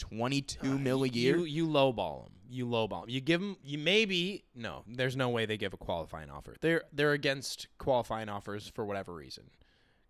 twenty 0.00 0.42
two 0.42 0.72
uh, 0.72 0.78
mil 0.78 1.04
a 1.04 1.08
year? 1.08 1.36
You 1.36 1.44
you 1.44 1.66
lowball 1.68 2.24
them. 2.24 2.32
You 2.48 2.66
lowball 2.66 3.02
them. 3.02 3.10
You 3.10 3.20
give 3.20 3.40
them. 3.40 3.56
You 3.62 3.78
maybe 3.78 4.44
no. 4.54 4.82
There's 4.88 5.14
no 5.16 5.28
way 5.28 5.46
they 5.46 5.56
give 5.56 5.72
a 5.72 5.76
qualifying 5.76 6.30
offer. 6.30 6.56
They're 6.60 6.82
they're 6.92 7.12
against 7.12 7.68
qualifying 7.78 8.28
offers 8.28 8.66
for 8.74 8.84
whatever 8.84 9.14
reason. 9.14 9.44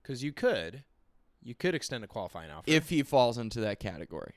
Because 0.03 0.25
you 0.25 0.33
could, 0.33 0.85
you 1.43 1.55
could 1.55 1.75
extend 1.75 2.03
a 2.05 2.07
qualifying 2.07 2.51
offer 2.51 2.65
if 2.67 2.89
he 2.89 3.03
falls 3.03 3.37
into 3.37 3.61
that 3.61 3.79
category, 3.81 4.35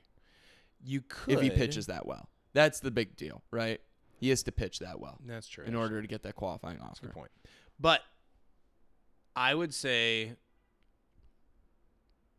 you 0.84 1.00
could 1.08 1.34
if 1.34 1.40
he 1.40 1.48
pitches 1.48 1.86
that 1.86 2.04
well, 2.04 2.28
that's 2.52 2.80
the 2.80 2.90
big 2.90 3.16
deal, 3.16 3.42
right? 3.50 3.80
He 4.16 4.28
has 4.28 4.42
to 4.44 4.52
pitch 4.52 4.78
that 4.80 5.00
well 5.00 5.18
That's 5.26 5.48
true. 5.48 5.64
in 5.64 5.74
order 5.74 6.00
to 6.00 6.06
get 6.06 6.22
that 6.22 6.34
qualifying 6.34 6.80
offer. 6.80 7.06
Good 7.06 7.12
point. 7.14 7.30
But 7.80 8.00
I 9.34 9.54
would 9.54 9.74
say 9.74 10.34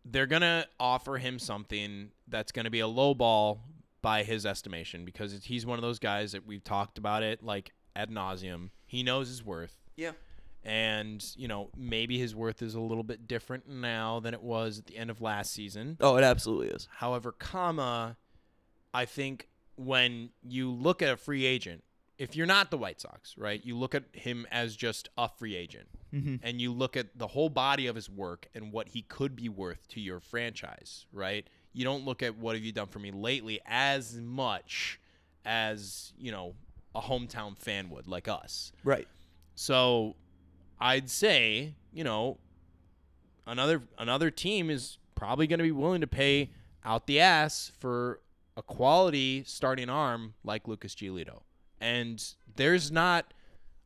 they're 0.05 0.27
gonna 0.27 0.65
offer 0.79 1.17
him 1.17 1.39
something 1.39 2.11
that's 2.27 2.51
gonna 2.51 2.69
be 2.69 2.79
a 2.79 2.87
low 2.87 3.13
ball 3.13 3.63
by 4.01 4.23
his 4.23 4.45
estimation 4.45 5.03
because 5.03 5.43
he's 5.43 5.65
one 5.65 5.79
of 5.79 5.81
those 5.81 5.97
guys 5.97 6.31
that 6.33 6.45
we've 6.45 6.63
talked 6.63 6.99
about 6.99 7.23
it 7.23 7.43
like 7.43 7.73
ad 7.95 8.11
nauseum. 8.11 8.69
He 8.85 9.01
knows 9.01 9.29
his 9.29 9.43
worth. 9.43 9.81
Yeah. 9.95 10.11
And, 10.63 11.23
you 11.35 11.47
know, 11.47 11.69
maybe 11.75 12.19
his 12.19 12.35
worth 12.35 12.61
is 12.61 12.75
a 12.75 12.79
little 12.79 13.03
bit 13.03 13.27
different 13.27 13.67
now 13.67 14.19
than 14.19 14.33
it 14.33 14.41
was 14.41 14.79
at 14.79 14.85
the 14.85 14.97
end 14.97 15.09
of 15.09 15.21
last 15.21 15.53
season. 15.53 15.97
Oh, 15.99 16.17
it 16.17 16.23
absolutely 16.23 16.67
is. 16.67 16.87
However, 16.97 17.31
comma, 17.31 18.17
I 18.93 19.05
think 19.05 19.47
when 19.75 20.29
you 20.43 20.71
look 20.71 21.01
at 21.01 21.09
a 21.09 21.17
free 21.17 21.45
agent, 21.45 21.83
if 22.17 22.35
you're 22.35 22.47
not 22.47 22.71
the 22.71 22.77
White 22.77 23.01
Sox, 23.01 23.37
right, 23.37 23.63
you 23.65 23.77
look 23.77 23.93
at 23.93 24.03
him 24.13 24.47
as 24.51 24.75
just 24.75 25.09
a 25.17 25.27
free 25.27 25.55
agent, 25.55 25.87
mm-hmm. 26.13 26.35
and 26.43 26.61
you 26.61 26.71
look 26.71 26.95
at 26.95 27.17
the 27.17 27.27
whole 27.27 27.49
body 27.49 27.87
of 27.87 27.95
his 27.95 28.09
work 28.09 28.47
and 28.55 28.71
what 28.71 28.89
he 28.89 29.01
could 29.01 29.35
be 29.35 29.49
worth 29.49 29.87
to 29.89 29.99
your 29.99 30.19
franchise, 30.19 31.05
right? 31.11 31.45
You 31.73 31.83
don't 31.83 32.05
look 32.05 32.23
at 32.23 32.37
what 32.37 32.55
have 32.55 32.63
you 32.63 32.71
done 32.71 32.87
for 32.87 32.99
me 32.99 33.11
lately 33.11 33.59
as 33.65 34.15
much 34.15 34.99
as 35.43 36.13
you 36.17 36.31
know 36.31 36.55
a 36.95 37.01
hometown 37.01 37.57
fan 37.57 37.89
would, 37.89 38.07
like 38.07 38.27
us. 38.27 38.71
Right. 38.83 39.07
So 39.55 40.15
I'd 40.79 41.09
say, 41.09 41.75
you 41.91 42.03
know, 42.03 42.37
another 43.45 43.81
another 43.97 44.31
team 44.31 44.69
is 44.69 44.97
probably 45.15 45.47
going 45.47 45.59
to 45.59 45.63
be 45.63 45.71
willing 45.71 46.01
to 46.01 46.07
pay 46.07 46.51
out 46.83 47.07
the 47.07 47.19
ass 47.19 47.71
for 47.79 48.21
a 48.57 48.61
quality 48.61 49.43
starting 49.45 49.89
arm 49.89 50.33
like 50.43 50.67
Lucas 50.67 50.95
Giolito. 50.95 51.41
And 51.81 52.23
there's 52.55 52.91
not 52.91 53.33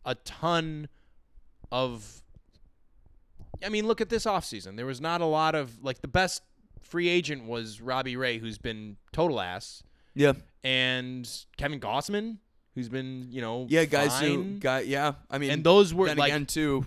a 0.06 0.16
ton 0.16 0.88
of 1.72 2.22
I 3.64 3.70
mean, 3.70 3.86
look 3.88 4.00
at 4.00 4.10
this 4.10 4.26
offseason. 4.26 4.78
There 4.78 4.86
was 4.86 5.02
not 5.02 5.20
a 5.22 5.26
lot 5.26 5.54
of 5.56 5.84
like 5.84 6.02
the 6.02 6.08
best 6.08 6.42
free 6.82 7.10
agent 7.10 7.46
was 7.46 7.82
Robbie 7.82 8.16
Ray 8.16 8.38
who's 8.38 8.58
been 8.58 8.96
total 9.12 9.40
ass 9.42 9.84
Yeah. 10.16 10.34
and 10.64 11.30
Kevin 11.58 11.80
Gausman 11.80 12.38
who's 12.76 12.88
been, 12.90 13.28
you 13.30 13.42
know, 13.42 13.66
Yeah, 13.70 13.86
guys 13.86 14.20
who 14.20 14.58
got 14.60 14.88
yeah. 14.88 15.14
I 15.30 15.38
mean, 15.38 15.52
and 15.52 15.64
those 15.64 15.94
were 15.94 16.08
then 16.08 16.18
like 16.18 16.32
again 16.32 16.46
too. 16.46 16.86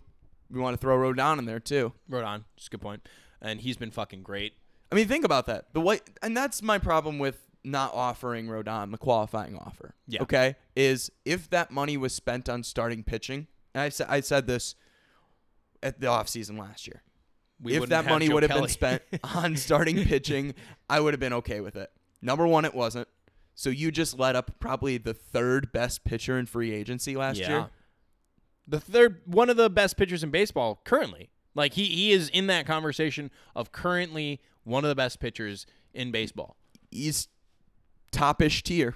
We 0.50 0.60
want 0.60 0.74
to 0.74 0.78
throw 0.80 0.96
Rodon 0.96 1.38
in 1.38 1.44
there 1.44 1.60
too. 1.60 1.92
Right 2.08 2.24
on. 2.24 2.44
Just 2.56 2.68
a 2.68 2.70
good 2.70 2.80
point. 2.80 3.06
And 3.40 3.60
he's 3.60 3.76
been 3.76 3.90
fucking 3.90 4.22
great. 4.22 4.54
I 4.90 4.94
mean, 4.94 5.08
think 5.08 5.24
about 5.24 5.46
that. 5.46 5.72
The 5.72 5.80
white, 5.80 6.02
and 6.22 6.36
that's 6.36 6.62
my 6.62 6.78
problem 6.78 7.18
with 7.18 7.38
not 7.64 7.94
offering 7.94 8.46
Rodon 8.46 8.90
the 8.90 8.98
qualifying 8.98 9.56
offer. 9.56 9.94
Yeah. 10.06 10.22
Okay, 10.22 10.56
is 10.74 11.10
if 11.24 11.48
that 11.50 11.70
money 11.70 11.96
was 11.96 12.14
spent 12.14 12.48
on 12.48 12.62
starting 12.62 13.02
pitching, 13.02 13.46
and 13.74 13.82
I 13.82 13.88
said 13.88 14.06
I 14.08 14.20
said 14.20 14.46
this 14.46 14.74
at 15.82 16.00
the 16.00 16.06
offseason 16.06 16.58
last 16.58 16.86
year. 16.86 17.02
We 17.60 17.74
if 17.74 17.88
that 17.90 18.06
money 18.06 18.28
Joe 18.28 18.34
would 18.34 18.42
have 18.42 18.58
been 18.58 18.68
spent 18.68 19.02
on 19.34 19.56
starting 19.56 20.04
pitching, 20.04 20.54
I 20.90 21.00
would 21.00 21.14
have 21.14 21.20
been 21.20 21.32
okay 21.34 21.60
with 21.60 21.76
it. 21.76 21.90
Number 22.20 22.46
one, 22.46 22.64
it 22.64 22.74
wasn't. 22.74 23.08
So 23.54 23.70
you 23.70 23.90
just 23.90 24.18
let 24.18 24.34
up 24.34 24.58
probably 24.58 24.98
the 24.98 25.14
third 25.14 25.72
best 25.72 26.04
pitcher 26.04 26.38
in 26.38 26.46
free 26.46 26.72
agency 26.72 27.16
last 27.16 27.38
yeah. 27.38 27.48
year. 27.48 27.70
The 28.66 28.80
third, 28.80 29.20
one 29.26 29.50
of 29.50 29.56
the 29.56 29.68
best 29.68 29.96
pitchers 29.96 30.22
in 30.22 30.30
baseball 30.30 30.80
currently. 30.84 31.30
Like 31.54 31.74
he 31.74 31.84
he 31.84 32.12
is 32.12 32.28
in 32.30 32.46
that 32.46 32.66
conversation 32.66 33.30
of 33.54 33.72
currently 33.72 34.40
one 34.64 34.84
of 34.84 34.88
the 34.88 34.94
best 34.94 35.20
pitchers 35.20 35.66
in 35.92 36.10
baseball. 36.10 36.56
He's 36.90 37.28
topish 38.12 38.62
tier. 38.62 38.94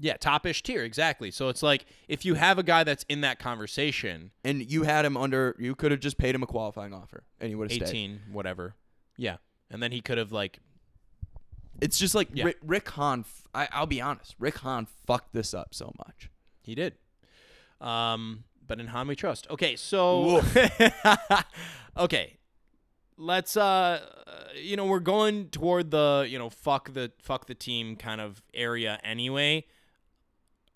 Yeah, 0.00 0.16
topish 0.16 0.62
tier 0.62 0.84
exactly. 0.84 1.30
So 1.32 1.48
it's 1.48 1.62
like 1.62 1.84
if 2.06 2.24
you 2.24 2.34
have 2.34 2.56
a 2.58 2.62
guy 2.62 2.84
that's 2.84 3.04
in 3.08 3.20
that 3.22 3.38
conversation, 3.38 4.30
And 4.44 4.70
you 4.70 4.84
had 4.84 5.04
him 5.04 5.16
under. 5.16 5.56
You 5.58 5.74
could 5.74 5.90
have 5.90 6.00
just 6.00 6.16
paid 6.18 6.34
him 6.34 6.42
a 6.42 6.46
qualifying 6.46 6.94
offer, 6.94 7.24
and 7.40 7.48
he 7.48 7.54
would 7.56 7.70
have 7.70 7.76
stayed. 7.76 7.88
eighteen, 7.88 8.20
whatever. 8.30 8.76
Yeah, 9.16 9.38
and 9.70 9.82
then 9.82 9.90
he 9.92 10.00
could 10.00 10.16
have 10.18 10.30
like 10.30 10.60
It's 11.80 11.98
just 11.98 12.14
like 12.14 12.28
Yeah. 12.32 12.44
Rick, 12.44 12.58
Rick 12.64 12.88
Hahn. 12.90 13.24
I, 13.52 13.66
I'll 13.72 13.86
be 13.86 14.00
honest. 14.00 14.36
Rick 14.38 14.58
Hahn 14.58 14.86
fucked 15.06 15.32
this 15.32 15.52
up 15.52 15.74
so 15.74 15.92
much. 15.98 16.30
He 16.62 16.74
did. 16.76 16.94
Um, 17.80 18.44
but 18.66 18.78
in 18.78 18.86
Hahn 18.88 19.08
we 19.08 19.16
trust. 19.16 19.48
Okay, 19.50 19.74
so 19.74 20.42
okay, 21.96 22.37
let's 23.18 23.56
uh, 23.56 24.00
you 24.56 24.76
know, 24.76 24.86
we're 24.86 25.00
going 25.00 25.48
toward 25.50 25.90
the 25.90 26.26
you 26.28 26.38
know 26.38 26.48
fuck 26.48 26.92
the 26.94 27.12
fuck 27.20 27.46
the 27.46 27.54
team 27.54 27.96
kind 27.96 28.20
of 28.20 28.42
area 28.54 28.98
anyway. 29.04 29.64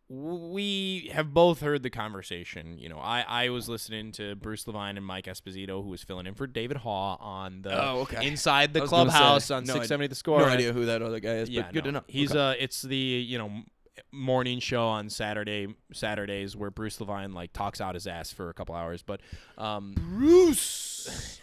We 0.08 1.10
have 1.14 1.32
both 1.32 1.60
heard 1.62 1.82
the 1.82 1.88
conversation. 1.88 2.76
You 2.76 2.90
know, 2.90 2.98
I 2.98 3.24
I 3.26 3.48
was 3.48 3.66
listening 3.68 4.12
to 4.12 4.34
Bruce 4.36 4.66
Levine 4.66 4.98
and 4.98 5.06
Mike 5.06 5.24
Esposito, 5.24 5.82
who 5.82 5.88
was 5.88 6.02
filling 6.02 6.26
in 6.26 6.34
for 6.34 6.46
David 6.46 6.76
Haugh 6.78 7.16
on 7.18 7.62
the 7.62 7.82
Oh, 7.82 8.00
okay. 8.00 8.26
inside 8.26 8.74
the 8.74 8.80
I 8.82 8.84
say, 8.84 8.88
clubhouse 8.88 9.50
on 9.50 9.62
no 9.64 9.68
six 9.72 9.76
idea- 9.76 9.88
seventy 9.88 10.06
the 10.08 10.14
score. 10.14 10.40
No 10.40 10.46
idea 10.46 10.72
who 10.74 10.84
that 10.86 11.00
other 11.00 11.18
guy 11.20 11.36
is, 11.36 11.48
yeah, 11.48 11.62
but 11.62 11.72
good 11.72 11.84
no. 11.84 11.88
to 11.88 11.92
know. 11.92 12.04
He's 12.08 12.32
Okay. 12.32 12.40
uh 12.40 12.54
it's 12.62 12.82
the 12.82 12.96
you 12.96 13.38
know 13.38 13.62
morning 14.10 14.58
show 14.60 14.86
on 14.86 15.08
Saturday 15.08 15.68
Saturdays 15.94 16.54
where 16.56 16.70
Bruce 16.70 17.00
Levine 17.00 17.32
like 17.32 17.54
talks 17.54 17.80
out 17.80 17.94
his 17.94 18.06
ass 18.06 18.32
for 18.32 18.50
a 18.50 18.54
couple 18.54 18.74
hours, 18.74 19.02
but 19.02 19.22
um 19.56 19.94
Bruce. 19.96 21.38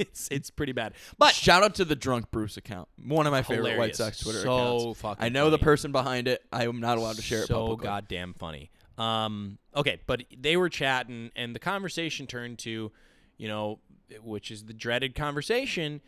It's 0.00 0.28
it's 0.30 0.50
pretty 0.50 0.72
bad. 0.72 0.94
But 1.18 1.34
Shout 1.34 1.62
out 1.62 1.74
to 1.76 1.84
the 1.84 1.96
drunk 1.96 2.30
Bruce 2.30 2.56
account. 2.56 2.88
One 3.04 3.26
of 3.26 3.32
my 3.32 3.42
favorite 3.42 3.64
White 3.78 3.96
Hilarious. 3.96 3.98
Sox 3.98 4.18
Twitter 4.18 4.40
So 4.40 4.76
accounts. 4.76 5.00
fucking 5.00 5.24
I 5.24 5.28
know 5.28 5.50
the 5.50 5.58
funny. 5.58 5.64
person 5.64 5.92
behind 5.92 6.28
it. 6.28 6.42
I 6.52 6.66
am 6.66 6.80
not 6.80 6.98
allowed 6.98 7.16
to 7.16 7.22
share 7.22 7.42
it 7.42 7.46
so 7.46 7.60
publicly. 7.60 7.84
goddamn 7.84 8.34
funny. 8.34 8.70
Um 8.98 9.58
okay, 9.76 10.00
but 10.06 10.24
they 10.36 10.56
were 10.56 10.68
chatting 10.68 11.30
and 11.36 11.54
the 11.54 11.58
conversation 11.60 12.26
turned 12.26 12.58
to, 12.60 12.90
you 13.38 13.48
know, 13.48 13.78
which 14.22 14.50
is 14.50 14.64
the 14.64 14.72
dreaded 14.74 15.14
conversation 15.14 16.00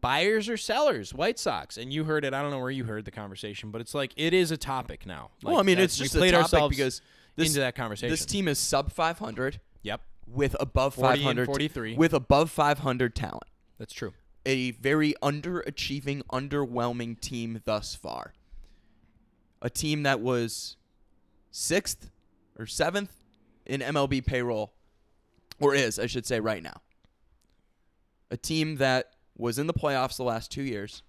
buyers 0.00 0.48
or 0.48 0.56
sellers 0.56 1.12
white 1.12 1.40
sox 1.40 1.76
and 1.76 1.92
you 1.92 2.04
heard 2.04 2.24
it 2.24 2.32
i 2.32 2.40
don't 2.40 2.52
know 2.52 2.58
where 2.60 2.70
you 2.70 2.84
heard 2.84 3.04
the 3.04 3.10
conversation 3.10 3.72
but 3.72 3.80
it's 3.80 3.94
like 3.94 4.12
it 4.16 4.32
is 4.32 4.52
a 4.52 4.56
topic 4.56 5.04
now 5.04 5.30
well, 5.42 5.58
I 5.58 5.62
mean, 5.64 5.76
it's 5.80 5.98
we 5.98 6.04
just 6.04 6.14
a 6.14 6.18
played 6.18 6.30
topic 6.34 6.52
ourselves 6.52 6.76
because 6.76 7.02
this, 7.34 7.48
into 7.48 7.58
that 7.60 7.74
conversation 7.74 8.10
this 8.10 8.24
team 8.24 8.46
is 8.46 8.60
sub 8.60 8.92
500 8.92 9.58
yep 9.82 10.00
with 10.32 10.56
above 10.60 10.94
40 10.94 11.18
500 11.18 11.46
43. 11.46 11.96
with 11.96 12.12
above 12.12 12.50
500 12.50 13.14
talent. 13.14 13.44
that's 13.78 13.92
true 13.92 14.12
a 14.48 14.70
very 14.72 15.14
underachieving, 15.22 16.22
underwhelming 16.32 17.20
team 17.20 17.60
thus 17.66 17.94
far. 17.94 18.32
A 19.60 19.68
team 19.68 20.04
that 20.04 20.20
was 20.20 20.78
sixth 21.50 22.10
or 22.58 22.64
seventh 22.64 23.12
in 23.66 23.82
MLB 23.82 24.24
payroll, 24.24 24.72
or 25.60 25.74
is, 25.74 25.98
I 25.98 26.06
should 26.06 26.24
say, 26.24 26.40
right 26.40 26.62
now. 26.62 26.80
A 28.30 28.38
team 28.38 28.76
that 28.76 29.12
was 29.36 29.58
in 29.58 29.66
the 29.66 29.74
playoffs 29.74 30.16
the 30.16 30.24
last 30.24 30.50
two 30.50 30.62
years 30.62 31.02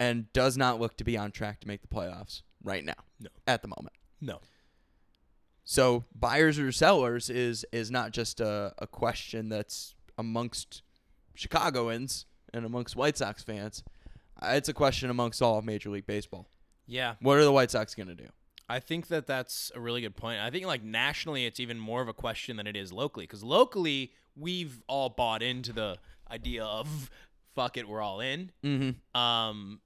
and 0.00 0.32
does 0.32 0.56
not 0.56 0.80
look 0.80 0.96
to 0.96 1.04
be 1.04 1.18
on 1.18 1.32
track 1.32 1.60
to 1.60 1.68
make 1.68 1.82
the 1.82 1.88
playoffs 1.88 2.42
right 2.62 2.84
now. 2.84 2.94
No. 3.20 3.28
At 3.46 3.60
the 3.60 3.68
moment. 3.68 3.94
no 4.22 4.40
So 5.64 6.04
buyers 6.14 6.58
or 6.58 6.70
sellers 6.72 7.30
is 7.30 7.64
is 7.72 7.90
not 7.90 8.12
just 8.12 8.40
a, 8.40 8.74
a 8.78 8.86
question 8.86 9.48
that's 9.48 9.94
amongst 10.18 10.82
Chicagoans 11.34 12.26
and 12.52 12.64
amongst 12.64 12.96
White 12.96 13.16
Sox 13.16 13.42
fans. 13.42 13.82
Uh, 14.40 14.52
It's 14.54 14.68
a 14.68 14.74
question 14.74 15.10
amongst 15.10 15.40
all 15.42 15.58
of 15.58 15.64
Major 15.64 15.90
League 15.90 16.06
Baseball. 16.06 16.48
yeah 16.86 17.14
What 17.20 17.38
are 17.38 17.44
the 17.44 17.52
White 17.52 17.70
Sox 17.70 17.94
going 17.94 18.08
to 18.08 18.14
do? 18.14 18.28
I 18.68 18.80
think 18.80 19.08
that 19.08 19.26
that's 19.26 19.70
a 19.74 19.80
really 19.80 20.00
good 20.00 20.16
point. 20.16 20.40
I 20.40 20.50
think 20.50 20.66
like 20.66 20.82
nationally, 20.82 21.44
it's 21.46 21.60
even 21.60 21.78
more 21.78 22.00
of 22.00 22.08
a 22.08 22.14
question 22.14 22.56
than 22.56 22.66
it 22.66 22.76
is 22.76 22.92
locally 22.92 23.24
because 23.24 23.42
locally 23.42 24.12
we've 24.36 24.82
all 24.86 25.10
bought 25.10 25.42
into 25.42 25.72
the 25.72 25.98
idea 26.30 26.64
of 26.64 27.10
fuck 27.54 27.76
it, 27.76 27.88
we're 27.88 28.00
all 28.02 28.20
in. 28.20 28.50
Mm-hmm. 28.64 29.20
Um, 29.20 29.80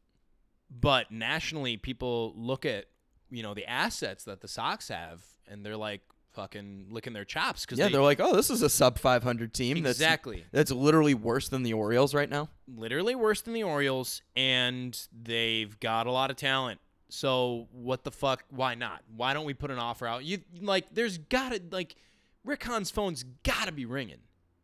but 0.70 1.10
nationally, 1.10 1.76
people 1.76 2.32
look 2.36 2.64
at 2.64 2.86
you 3.30 3.42
know 3.42 3.54
the 3.54 3.66
assets 3.66 4.24
that 4.24 4.40
the 4.40 4.48
Sox 4.48 4.88
have, 4.88 5.22
and 5.50 5.64
they're 5.64 5.76
like 5.76 6.02
fucking 6.32 6.86
licking 6.90 7.12
their 7.12 7.24
chops 7.24 7.64
because 7.64 7.78
Yeah, 7.78 7.88
they, 7.88 7.96
are 7.98 8.02
like, 8.02 8.20
oh, 8.20 8.36
this 8.36 8.50
is 8.50 8.62
a 8.62 8.68
sub 8.68 8.98
500 8.98 9.52
team. 9.52 9.78
exactly 9.84 10.44
That's, 10.52 10.70
that's 10.70 10.70
literally 10.70 11.14
worse 11.14 11.48
than 11.48 11.62
the 11.62 11.72
Orioles 11.72 12.14
right 12.14 12.28
now. 12.28 12.48
literally 12.72 13.14
worse 13.16 13.40
than 13.42 13.54
the 13.54 13.64
Orioles, 13.64 14.22
and 14.36 14.98
they've 15.22 15.78
got 15.80 16.06
a 16.06 16.12
lot 16.12 16.30
of 16.30 16.36
talent. 16.36 16.80
So 17.08 17.66
what 17.72 18.04
the 18.04 18.10
fuck? 18.10 18.44
Why 18.50 18.74
not? 18.74 19.00
Why 19.16 19.32
don't 19.32 19.46
we 19.46 19.54
put 19.54 19.70
an 19.70 19.78
offer 19.78 20.06
out? 20.06 20.24
You 20.24 20.38
like, 20.60 20.94
there's 20.94 21.18
gotta 21.18 21.60
like, 21.72 21.96
Rick 22.44 22.62
Hahn's 22.64 22.90
phone's 22.90 23.24
gotta 23.42 23.72
be 23.72 23.86
ringing. 23.86 24.18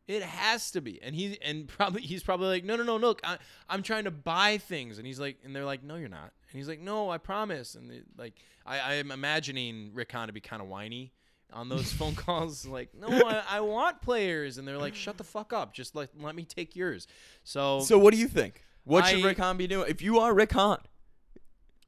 It 0.06 0.22
has 0.22 0.70
to 0.72 0.80
be, 0.82 1.00
and 1.02 1.14
he 1.14 1.38
and 1.40 1.66
probably 1.78 2.02
he's 2.02 2.22
probably 2.22 2.48
like, 2.48 2.64
no, 2.64 2.76
no, 2.76 2.82
no, 2.82 2.96
look, 2.96 3.20
I, 3.24 3.38
I'm 3.68 3.82
trying 3.82 4.04
to 4.04 4.10
buy 4.10 4.58
things, 4.58 4.98
and 4.98 5.06
he's 5.06 5.18
like, 5.18 5.38
and 5.44 5.54
they're 5.56 5.64
like, 5.64 5.82
no, 5.82 5.96
you're 5.96 6.08
not, 6.08 6.32
and 6.50 6.58
he's 6.58 6.68
like, 6.68 6.80
no, 6.80 7.10
I 7.10 7.18
promise, 7.18 7.74
and 7.74 7.90
they, 7.90 8.02
like, 8.18 8.34
I, 8.66 8.96
I'm 8.96 9.10
imagining 9.10 9.90
Rick 9.94 10.12
Hahn 10.12 10.26
to 10.26 10.32
be 10.34 10.40
kind 10.40 10.60
of 10.60 10.68
whiny 10.68 11.12
on 11.52 11.68
those 11.68 11.90
phone 11.98 12.14
calls, 12.14 12.66
like, 12.66 12.90
no, 12.94 13.08
I, 13.26 13.42
I 13.48 13.60
want 13.60 14.02
players, 14.02 14.58
and 14.58 14.68
they're 14.68 14.78
like, 14.78 14.94
shut 14.94 15.16
the 15.16 15.24
fuck 15.24 15.52
up, 15.54 15.72
just 15.72 15.94
let 15.96 16.10
let 16.20 16.34
me 16.34 16.44
take 16.44 16.76
yours. 16.76 17.06
So, 17.42 17.80
So 17.80 17.98
what 17.98 18.12
do 18.12 18.20
you 18.20 18.28
think? 18.28 18.62
What 18.84 19.06
should 19.06 19.20
I- 19.20 19.26
Rick 19.26 19.38
Hahn 19.38 19.56
be 19.56 19.66
doing? 19.66 19.88
If 19.88 20.02
you 20.02 20.18
are 20.18 20.34
Rick 20.34 20.52
Hahn, 20.52 20.80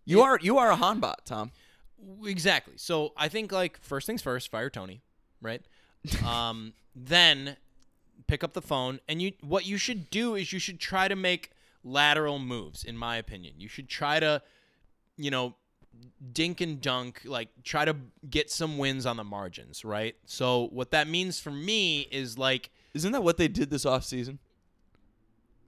you 0.07 0.23
are 0.23 0.39
you 0.41 0.57
are 0.59 0.71
a 0.71 0.77
Hahn 0.77 1.01
bot, 1.01 1.27
Tom. 1.27 1.51
Exactly. 2.25 2.75
So 2.77 3.13
I 3.17 3.29
think 3.29 3.53
like 3.53 3.79
first 3.83 4.07
things 4.07 4.23
first, 4.23 4.51
fire 4.51 4.71
Tony, 4.71 5.03
right? 5.43 5.63
um, 6.27 6.73
then 6.95 7.57
pick 8.27 8.43
up 8.43 8.53
the 8.53 8.63
phone 8.63 9.01
and 9.09 9.23
you 9.23 9.33
what 9.41 9.67
you 9.67 9.79
should 9.79 10.11
do 10.11 10.35
is 10.35 10.53
you 10.53 10.59
should 10.59 10.81
try 10.81 11.09
to 11.09 11.17
make 11.17 11.51
lateral 11.85 12.39
moves 12.39 12.85
in 12.85 12.97
my 12.97 13.17
opinion. 13.17 13.55
You 13.59 13.69
should 13.69 13.89
try 13.89 14.21
to 14.21 14.43
you 15.17 15.31
know 15.31 15.55
dink 16.33 16.61
and 16.61 16.81
dunk 16.81 17.23
like 17.25 17.49
try 17.65 17.85
to 17.85 17.97
get 18.29 18.51
some 18.51 18.79
wins 18.79 19.07
on 19.07 19.17
the 19.17 19.25
margins, 19.25 19.85
right? 19.85 20.17
So 20.27 20.69
what 20.73 20.91
that 20.91 21.09
means 21.09 21.41
for 21.41 21.51
me 21.51 22.01
is 22.11 22.39
like 22.39 22.71
Isn't 22.95 23.13
that 23.13 23.23
what 23.23 23.37
they 23.37 23.49
did 23.49 23.71
this 23.71 23.85
offseason? 23.85 24.39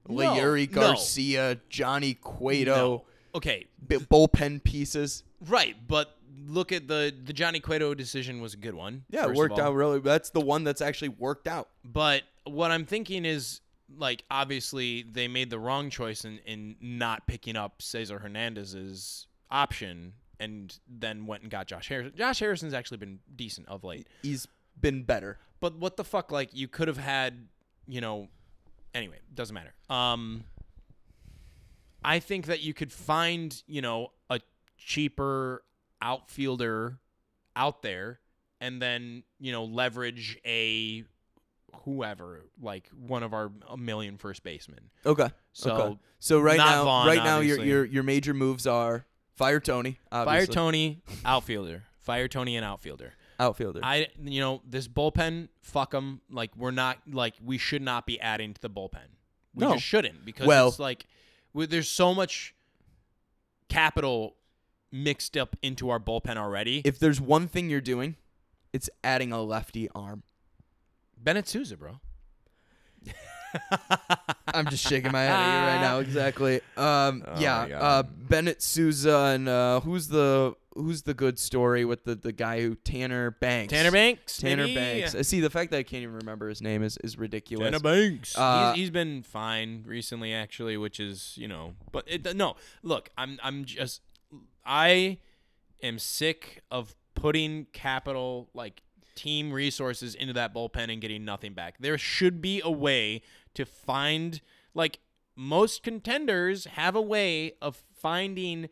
No, 0.09 0.15
Leury 0.35 0.71
no. 0.71 0.81
Garcia, 0.81 1.61
Johnny 1.69 2.15
Cueto, 2.15 2.75
no. 2.75 3.05
Okay, 3.35 3.67
bi- 3.87 3.97
bullpen 3.97 4.65
pieces. 4.65 5.23
right, 5.47 5.77
but 5.87 6.17
look 6.47 6.73
at 6.73 6.89
the 6.89 7.15
the 7.25 7.33
Johnny 7.33 7.61
Cueto 7.61 7.95
decision 7.95 8.41
was 8.41 8.55
a 8.55 8.57
good 8.57 8.75
one. 8.75 9.05
Yeah, 9.11 9.29
it 9.29 9.35
worked 9.35 9.59
out 9.59 9.75
really. 9.75 10.01
That's 10.01 10.31
the 10.31 10.41
one 10.41 10.65
that's 10.65 10.81
actually 10.81 11.11
worked 11.11 11.47
out. 11.47 11.69
But 11.85 12.23
what 12.53 12.71
I'm 12.71 12.85
thinking 12.85 13.25
is 13.25 13.61
like 13.97 14.25
obviously 14.31 15.03
they 15.03 15.29
made 15.29 15.51
the 15.51 15.59
wrong 15.59 15.91
choice 15.91 16.25
in, 16.25 16.39
in 16.47 16.77
not 16.81 17.27
picking 17.27 17.57
up 17.57 17.81
Cesar 17.81 18.19
Hernandez's 18.19 19.27
option 19.51 20.13
and 20.41 20.79
then 20.89 21.27
went 21.27 21.43
and 21.43 21.51
got 21.51 21.67
Josh 21.67 21.89
Harrison. 21.89 22.13
Josh 22.17 22.39
Harrison's 22.39 22.75
actually 22.75 22.99
been 22.99 23.19
decent 23.35 23.69
of 23.69 23.85
late. 23.85 24.07
He's 24.23 24.47
been 24.81 25.03
better. 25.03 25.39
But 25.61 25.77
what 25.77 25.97
the 25.97 26.05
fuck 26.05 26.31
like 26.31 26.51
you 26.53 26.69
could 26.69 26.87
have 26.89 26.99
had, 26.99 27.49
you 27.87 28.01
know, 28.01 28.29
anyway, 28.95 29.19
doesn't 29.35 29.55
matter. 29.55 29.75
Um 29.91 30.45
I 32.05 32.21
think 32.21 32.47
that 32.47 32.63
you 32.63 32.75
could 32.75 32.93
find, 32.93 33.61
you 33.67 33.83
know, 33.83 34.13
a 34.31 34.41
cheaper 34.77 35.65
outfielder 36.01 36.99
out 37.57 37.83
there 37.83 38.21
and 38.61 38.81
then, 38.81 39.25
you 39.41 39.51
know, 39.53 39.65
leverage 39.65 40.39
a 40.45 41.05
whoever, 41.85 42.45
like 42.61 42.89
one 42.91 43.23
of 43.23 43.33
our 43.33 43.51
a 43.69 43.77
million 43.77 44.19
first 44.19 44.43
basemen. 44.43 44.91
Okay. 45.07 45.31
So, 45.53 45.73
okay. 45.73 45.99
so 46.19 46.41
right 46.41 46.57
now, 46.59 46.85
Vaughn, 46.85 47.07
right 47.07 47.17
now, 47.17 47.41
your 47.41 47.57
obviously. 47.57 47.69
your 47.69 47.85
your 47.85 48.03
major 48.03 48.35
moves 48.35 48.67
are 48.67 49.07
fire 49.37 49.61
Tony, 49.61 49.99
Fire 50.11 50.47
Tony, 50.47 51.03
outfielder. 51.25 51.85
Fire 52.01 52.29
Tony 52.29 52.57
and 52.57 52.65
outfielder. 52.65 53.13
outfielder. 53.39 53.81
I 53.83 54.09
you 54.23 54.41
know, 54.41 54.63
this 54.69 54.89
bullpen, 54.89 55.49
fuck 55.63 55.91
them. 55.91 56.21
Like 56.31 56.57
we're 56.57 56.71
not 56.71 56.99
like 57.11 57.35
we 57.45 57.59
should 57.59 57.83
not 57.83 58.07
be 58.07 58.21
adding 58.21 58.55
to 58.55 58.61
the 58.61 58.71
bullpen. 58.71 59.09
We 59.55 59.65
No. 59.67 59.75
just 59.75 59.85
shouldn't 59.85 60.25
because 60.25 60.47
Well- 60.47 60.69
it's 60.69 60.79
like 60.79 61.07
we, 61.53 61.67
there's 61.67 61.89
so 61.89 62.15
much 62.15 62.55
capital 63.69 64.37
mixed 64.91 65.37
up 65.37 65.57
into 65.63 65.91
our 65.91 66.01
bullpen 66.01 66.37
already. 66.37 66.81
if 66.85 66.99
there's 66.99 67.21
one 67.21 67.47
thing 67.49 67.69
you're 67.69 67.81
doing, 67.81 68.17
it's 68.73 68.89
adding 69.05 69.33
a 69.33 69.43
lefty 69.43 69.89
arm. 69.95 70.23
Bennett 71.23 71.49
Sousa, 71.49 71.77
bro. 71.77 72.01
I'm 74.55 74.67
just 74.69 74.87
shaking 74.87 75.13
my 75.13 75.23
head 75.23 75.31
at 75.33 75.61
you 75.61 75.67
right 75.67 75.81
now. 75.81 75.99
Exactly. 76.09 76.61
Um, 76.77 77.25
Oh 77.27 77.41
yeah. 77.41 77.63
Uh, 77.63 78.03
Bennett 78.03 78.63
Sousa 78.63 79.33
and 79.35 79.49
uh, 79.49 79.81
who's 79.81 80.09
the 80.09 80.55
who's 80.75 81.03
the 81.03 81.15
good 81.15 81.39
story 81.39 81.85
with 81.85 82.05
the 82.05 82.15
the 82.15 82.33
guy 82.33 82.61
who 82.61 82.75
Tanner 82.77 83.31
Banks. 83.31 83.73
Tanner 83.73 83.91
Banks. 83.91 84.39
Tanner 84.39 84.65
maybe? 84.65 84.75
Banks. 84.75 85.15
Uh, 85.15 85.23
See, 85.23 85.41
the 85.41 85.51
fact 85.51 85.71
that 85.71 85.79
I 85.79 85.83
can't 85.83 86.03
even 86.03 86.15
remember 86.17 86.49
his 86.49 86.61
name 86.63 86.83
is 86.83 86.99
is 86.99 87.19
ridiculous. 87.19 87.67
Tanner 87.67 87.81
Banks. 87.81 88.37
Uh, 88.37 88.73
he's, 88.73 88.83
he's 88.83 88.91
been 88.91 89.23
fine 89.23 89.85
recently, 89.87 90.33
actually, 90.35 90.77
which 90.77 91.01
is 91.01 91.35
you 91.37 91.49
know. 91.49 91.75
But 91.91 92.05
it, 92.07 92.37
no, 92.37 92.57
look, 92.83 93.11
I'm 93.17 93.39
I'm 93.43 93.65
just 93.65 94.03
I 94.65 95.19
am 95.83 95.99
sick 95.99 96.63
of 96.71 96.95
putting 97.15 97.67
capital 97.73 98.49
like 98.55 98.83
team 99.19 99.53
resources 99.53 100.15
into 100.15 100.33
that 100.33 100.55
bullpen 100.55 100.93
and 100.93 101.01
getting 101.01 101.25
nothing 101.25 101.53
back. 101.53 101.75
There 101.81 101.99
should 101.99 102.41
be 102.41 102.63
a 102.65 102.71
way 102.71 103.23
to 103.55 103.65
find 103.65 104.41
like 104.75 105.01
most 105.35 105.83
contenders 105.83 106.67
have 106.67 106.95
a 106.95 107.03
way 107.03 107.53
of 107.61 107.83
finding 107.93 108.69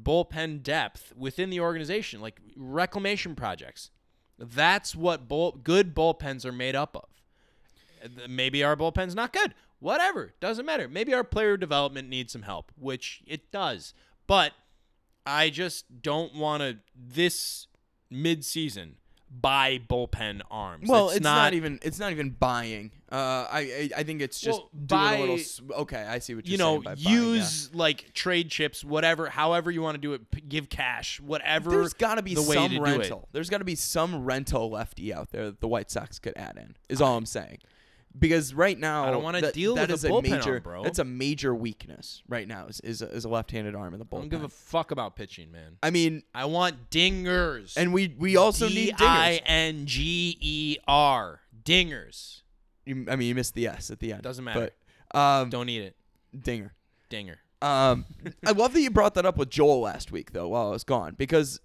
bullpen 0.00 0.62
depth 0.62 1.12
within 1.16 1.50
the 1.50 1.58
organization, 1.60 2.20
like 2.20 2.40
reclamation 2.56 3.34
projects. 3.34 3.90
That's 4.38 4.94
what 4.94 5.26
bull, 5.26 5.58
good 5.62 5.96
bullpens 5.96 6.44
are 6.44 6.52
made 6.52 6.76
up 6.76 6.96
of. 6.96 8.28
Maybe 8.28 8.62
our 8.62 8.76
bullpen's 8.76 9.16
not 9.16 9.32
good. 9.32 9.54
Whatever. 9.80 10.32
Doesn't 10.38 10.64
matter. 10.64 10.88
Maybe 10.88 11.12
our 11.12 11.24
player 11.24 11.56
development 11.56 12.08
needs 12.08 12.32
some 12.32 12.42
help, 12.42 12.70
which 12.78 13.22
it 13.26 13.50
does. 13.50 13.94
But 14.28 14.52
I 15.26 15.50
just 15.50 16.02
don't 16.02 16.34
want 16.36 16.62
to 16.62 16.78
this 16.94 17.66
mid-season 18.10 18.96
buy 19.30 19.80
bullpen 19.88 20.40
arms. 20.50 20.88
Well, 20.88 21.10
it's, 21.10 21.20
not, 21.20 21.54
even 21.54 21.78
it's 21.82 21.98
not 21.98 22.12
even 22.12 22.30
buying. 22.30 22.90
Uh, 23.10 23.46
I 23.50 23.58
I, 23.58 23.90
I 23.98 24.02
think 24.02 24.20
it's 24.20 24.38
just 24.40 24.58
Well, 24.58 24.70
buy- 24.74 25.20
little. 25.20 25.36
s- 25.36 25.60
Okay, 25.70 26.02
I 26.02 26.18
see 26.18 26.34
what 26.34 26.46
you're 26.46 26.58
saying. 26.58 26.70
you 26.72 26.76
know 26.76 26.82
saying. 26.82 26.82
by 26.82 26.94
buying, 26.94 27.16
yeah. 27.16 27.22
use 27.34 27.74
like 27.74 28.12
trade 28.14 28.50
chips, 28.50 28.84
whatever, 28.84 29.28
however 29.28 29.70
you 29.70 29.80
want 29.82 29.94
to 29.94 30.00
do 30.00 30.12
it. 30.12 30.30
P- 30.30 30.40
give 30.42 30.68
cash, 30.68 31.20
whatever. 31.20 31.70
There's 31.70 31.94
got 31.94 32.16
to 32.16 32.22
be 32.22 32.34
some 32.34 32.70
to 32.70 32.76
do 32.76 32.84
it. 32.84 32.98
rental. 32.98 33.28
There's 33.32 33.48
got 33.50 33.58
to 33.58 33.64
be 33.64 33.74
some 33.76 34.24
rental 34.24 34.70
lefty 34.70 35.12
out 35.14 35.30
there 35.30 35.46
that 35.46 35.60
the 35.60 35.68
White 35.68 35.90
Sox 35.90 36.18
could 36.18 36.36
add 36.36 36.56
in. 36.56 36.76
Is 36.88 37.00
all 37.00 37.16
I'm 37.16 37.26
saying. 37.26 37.58
Because 38.16 38.52
right 38.54 38.78
now, 38.78 39.04
I 39.06 39.10
don't 39.10 39.22
wanna 39.22 39.50
deal 39.52 39.74
that 39.76 39.88
with 39.90 39.98
is 39.98 40.04
a 40.04 40.08
a 40.08 40.10
bullpen 40.10 40.30
major. 40.30 40.52
arm, 40.54 40.62
bro. 40.62 40.82
That's 40.82 40.98
a 40.98 41.04
major 41.04 41.54
weakness 41.54 42.22
right 42.28 42.46
now. 42.48 42.66
Is 42.66 42.80
is 42.80 43.02
a, 43.02 43.08
is 43.10 43.24
a 43.24 43.28
left-handed 43.28 43.74
arm 43.74 43.94
in 43.94 44.00
the 44.00 44.06
I 44.06 44.08
bullpen. 44.08 44.20
don't 44.22 44.28
give 44.28 44.44
a 44.44 44.48
fuck 44.48 44.90
about 44.90 45.14
pitching, 45.16 45.52
man. 45.52 45.76
I 45.82 45.90
mean, 45.90 46.22
I 46.34 46.46
want 46.46 46.90
dingers. 46.90 47.76
and 47.76 47.92
we 47.92 48.14
we 48.18 48.36
also 48.36 48.68
D 48.68 48.74
need 48.74 48.94
I 48.98 49.38
dingers. 49.38 49.42
N 49.46 49.86
G 49.86 50.36
E 50.40 50.76
R 50.88 51.40
dingers. 51.64 52.42
You, 52.86 53.06
I 53.08 53.16
mean, 53.16 53.28
you 53.28 53.34
missed 53.34 53.54
the 53.54 53.66
S 53.68 53.90
at 53.90 54.00
the 54.00 54.12
end. 54.12 54.22
Doesn't 54.22 54.44
matter. 54.44 54.70
But 55.12 55.18
um, 55.18 55.50
Don't 55.50 55.66
need 55.66 55.82
it. 55.82 55.96
dinger. 56.38 56.72
Dinger. 57.10 57.38
Um, 57.60 58.04
I 58.46 58.52
love 58.52 58.72
that 58.72 58.80
you 58.80 58.90
brought 58.90 59.14
that 59.14 59.26
up 59.26 59.36
with 59.36 59.50
Joel 59.50 59.80
last 59.80 60.10
week, 60.12 60.32
though, 60.32 60.48
while 60.48 60.68
I 60.68 60.70
was 60.70 60.84
gone, 60.84 61.14
because 61.18 61.60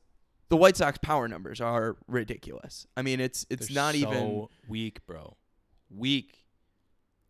the 0.50 0.58
White 0.58 0.76
Sox 0.78 0.98
power 0.98 1.28
numbers 1.28 1.62
are 1.62 1.96
ridiculous. 2.08 2.86
I 2.98 3.02
mean, 3.04 3.20
it's 3.20 3.46
it's 3.50 3.68
They're 3.70 3.76
not 3.76 3.94
so 3.96 3.98
even. 4.00 4.48
weak, 4.68 5.06
bro. 5.06 5.38
Weak. 5.96 6.40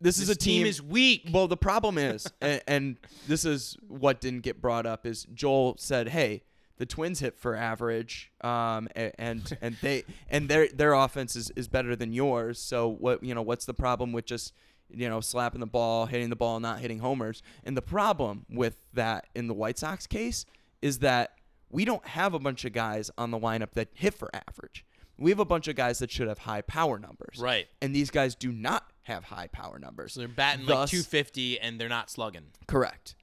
This, 0.00 0.16
This 0.16 0.24
is 0.24 0.28
a 0.30 0.36
team. 0.36 0.66
is 0.66 0.82
weak. 0.82 1.28
well, 1.32 1.48
the 1.48 1.56
problem 1.56 1.96
is, 1.98 2.26
and, 2.40 2.60
and 2.66 2.96
this 3.26 3.44
is 3.44 3.76
what 3.88 4.20
didn't 4.20 4.40
get 4.40 4.60
brought 4.60 4.86
up, 4.86 5.06
is 5.06 5.26
Joel 5.32 5.76
said, 5.78 6.08
"Hey, 6.08 6.42
the 6.76 6.86
Twins 6.86 7.20
hit 7.20 7.38
for 7.38 7.54
average, 7.54 8.32
um, 8.42 8.88
and 8.94 9.56
and 9.60 9.76
they 9.80 10.04
and 10.28 10.48
their 10.48 10.68
their 10.68 10.92
offense 10.92 11.36
is, 11.36 11.50
is 11.50 11.68
better 11.68 11.94
than 11.94 12.12
yours. 12.12 12.58
So 12.58 12.88
what 12.88 13.22
you 13.22 13.34
know, 13.34 13.42
what's 13.42 13.64
the 13.64 13.74
problem 13.74 14.12
with 14.12 14.26
just 14.26 14.52
you 14.90 15.08
know 15.08 15.20
slapping 15.20 15.60
the 15.60 15.66
ball, 15.66 16.06
hitting 16.06 16.30
the 16.30 16.36
ball, 16.36 16.58
not 16.60 16.80
hitting 16.80 16.98
homers? 16.98 17.42
And 17.64 17.76
the 17.76 17.82
problem 17.82 18.44
with 18.50 18.76
that 18.94 19.26
in 19.34 19.46
the 19.46 19.54
White 19.54 19.78
Sox 19.78 20.06
case 20.06 20.44
is 20.82 20.98
that 20.98 21.30
we 21.70 21.84
don't 21.84 22.06
have 22.06 22.34
a 22.34 22.38
bunch 22.38 22.64
of 22.64 22.72
guys 22.72 23.10
on 23.16 23.30
the 23.30 23.38
lineup 23.38 23.72
that 23.72 23.88
hit 23.94 24.14
for 24.14 24.30
average. 24.34 24.84
We 25.18 25.30
have 25.30 25.38
a 25.38 25.44
bunch 25.44 25.68
of 25.68 25.76
guys 25.76 25.98
that 26.00 26.10
should 26.10 26.28
have 26.28 26.38
high 26.38 26.62
power 26.62 26.98
numbers, 26.98 27.38
Right. 27.38 27.66
And 27.80 27.94
these 27.94 28.10
guys 28.10 28.34
do 28.34 28.50
not 28.50 28.90
have 29.02 29.24
high 29.24 29.46
power 29.48 29.78
numbers. 29.78 30.14
So 30.14 30.20
they're 30.20 30.28
batting 30.28 30.66
like 30.66 30.88
250 30.88 31.60
and 31.60 31.80
they're 31.80 31.88
not 31.88 32.10
slugging. 32.10 32.46
Correct. 32.66 33.14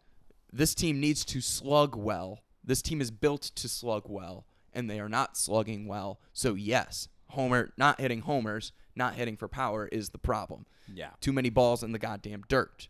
This 0.54 0.76
team 0.76 1.00
needs 1.00 1.26
to 1.26 1.42
slug 1.42 1.96
well. 1.96 2.40
This 2.64 2.82
team 2.82 3.02
is 3.02 3.10
built 3.12 3.42
to 3.56 3.68
slug 3.68 4.04
well, 4.06 4.46
and 4.74 4.90
they 4.90 5.00
are 5.00 5.10
not 5.10 5.36
slugging 5.38 5.88
well. 5.88 6.20
So 6.34 6.54
yes, 6.54 7.08
Homer 7.30 7.72
not 7.78 8.00
hitting 8.00 8.22
homers, 8.22 8.72
not 8.96 9.16
hitting 9.16 9.38
for 9.38 9.48
power 9.48 9.88
is 9.88 10.10
the 10.10 10.18
problem. 10.18 10.66
Yeah. 10.94 11.12
Too 11.22 11.34
many 11.34 11.50
balls 11.50 11.84
in 11.84 11.92
the 11.94 12.00
goddamn 12.00 12.44
dirt. 12.48 12.90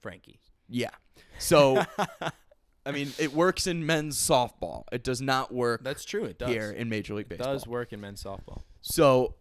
Frankie. 0.00 0.40
Yeah. 0.68 0.90
So 1.38 1.84
I 2.86 2.92
mean, 2.92 3.12
it 3.18 3.32
works 3.34 3.66
in 3.66 3.84
men's 3.84 4.16
softball. 4.16 4.84
It 4.90 5.04
does 5.04 5.20
not 5.20 5.52
work 5.52 5.84
That's 5.84 6.04
true. 6.04 6.24
It 6.24 6.38
does. 6.38 6.48
here 6.48 6.70
in 6.70 6.88
Major 6.88 7.14
League 7.14 7.28
baseball. 7.28 7.48
it 7.48 7.54
Baseball. 7.54 7.64
does 7.64 7.66
work 7.70 7.92
in 7.92 8.00
men's 8.00 8.22
softball. 8.22 8.62
So 8.80 9.34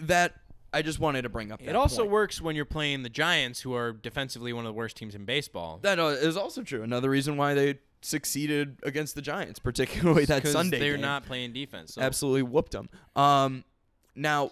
that 0.00 0.34
I 0.72 0.82
just 0.82 0.98
wanted 0.98 1.22
to 1.22 1.28
bring 1.28 1.52
up. 1.52 1.60
It 1.62 1.76
also 1.76 2.02
point. 2.02 2.10
works 2.10 2.40
when 2.40 2.56
you're 2.56 2.64
playing 2.64 3.02
the 3.02 3.08
Giants, 3.10 3.60
who 3.60 3.74
are 3.74 3.92
defensively 3.92 4.52
one 4.52 4.64
of 4.64 4.70
the 4.70 4.76
worst 4.76 4.96
teams 4.96 5.14
in 5.14 5.24
baseball. 5.24 5.78
That 5.82 5.98
uh, 5.98 6.16
also 6.40 6.62
true. 6.62 6.82
Another 6.82 7.10
reason 7.10 7.36
why 7.36 7.54
they 7.54 7.78
succeeded 8.00 8.78
against 8.82 9.14
the 9.14 9.22
Giants, 9.22 9.58
particularly 9.60 10.24
that 10.26 10.46
Sunday 10.46 10.78
they're 10.80 10.92
game. 10.94 11.02
not 11.02 11.24
playing 11.24 11.52
defense. 11.52 11.94
So. 11.94 12.02
absolutely 12.02 12.42
whooped 12.42 12.72
them. 12.72 12.88
Um, 13.14 13.64
now, 14.16 14.50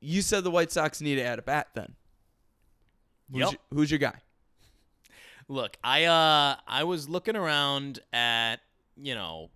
you 0.00 0.20
said 0.20 0.44
the 0.44 0.50
White 0.50 0.70
Sox 0.72 1.00
need 1.00 1.14
to 1.16 1.22
add 1.22 1.38
a 1.38 1.42
bat. 1.42 1.68
Then, 1.74 1.94
who's, 3.30 3.40
Yep. 3.40 3.50
your, 3.52 3.60
who's 3.78 3.90
your 3.90 3.98
guy? 3.98 4.14
Look, 5.48 5.76
I 5.84 6.04
uh 6.04 6.56
I 6.66 6.84
was 6.84 7.08
looking 7.08 7.36
around 7.36 8.00
at, 8.12 8.56
you 8.96 9.14
know, 9.14 9.50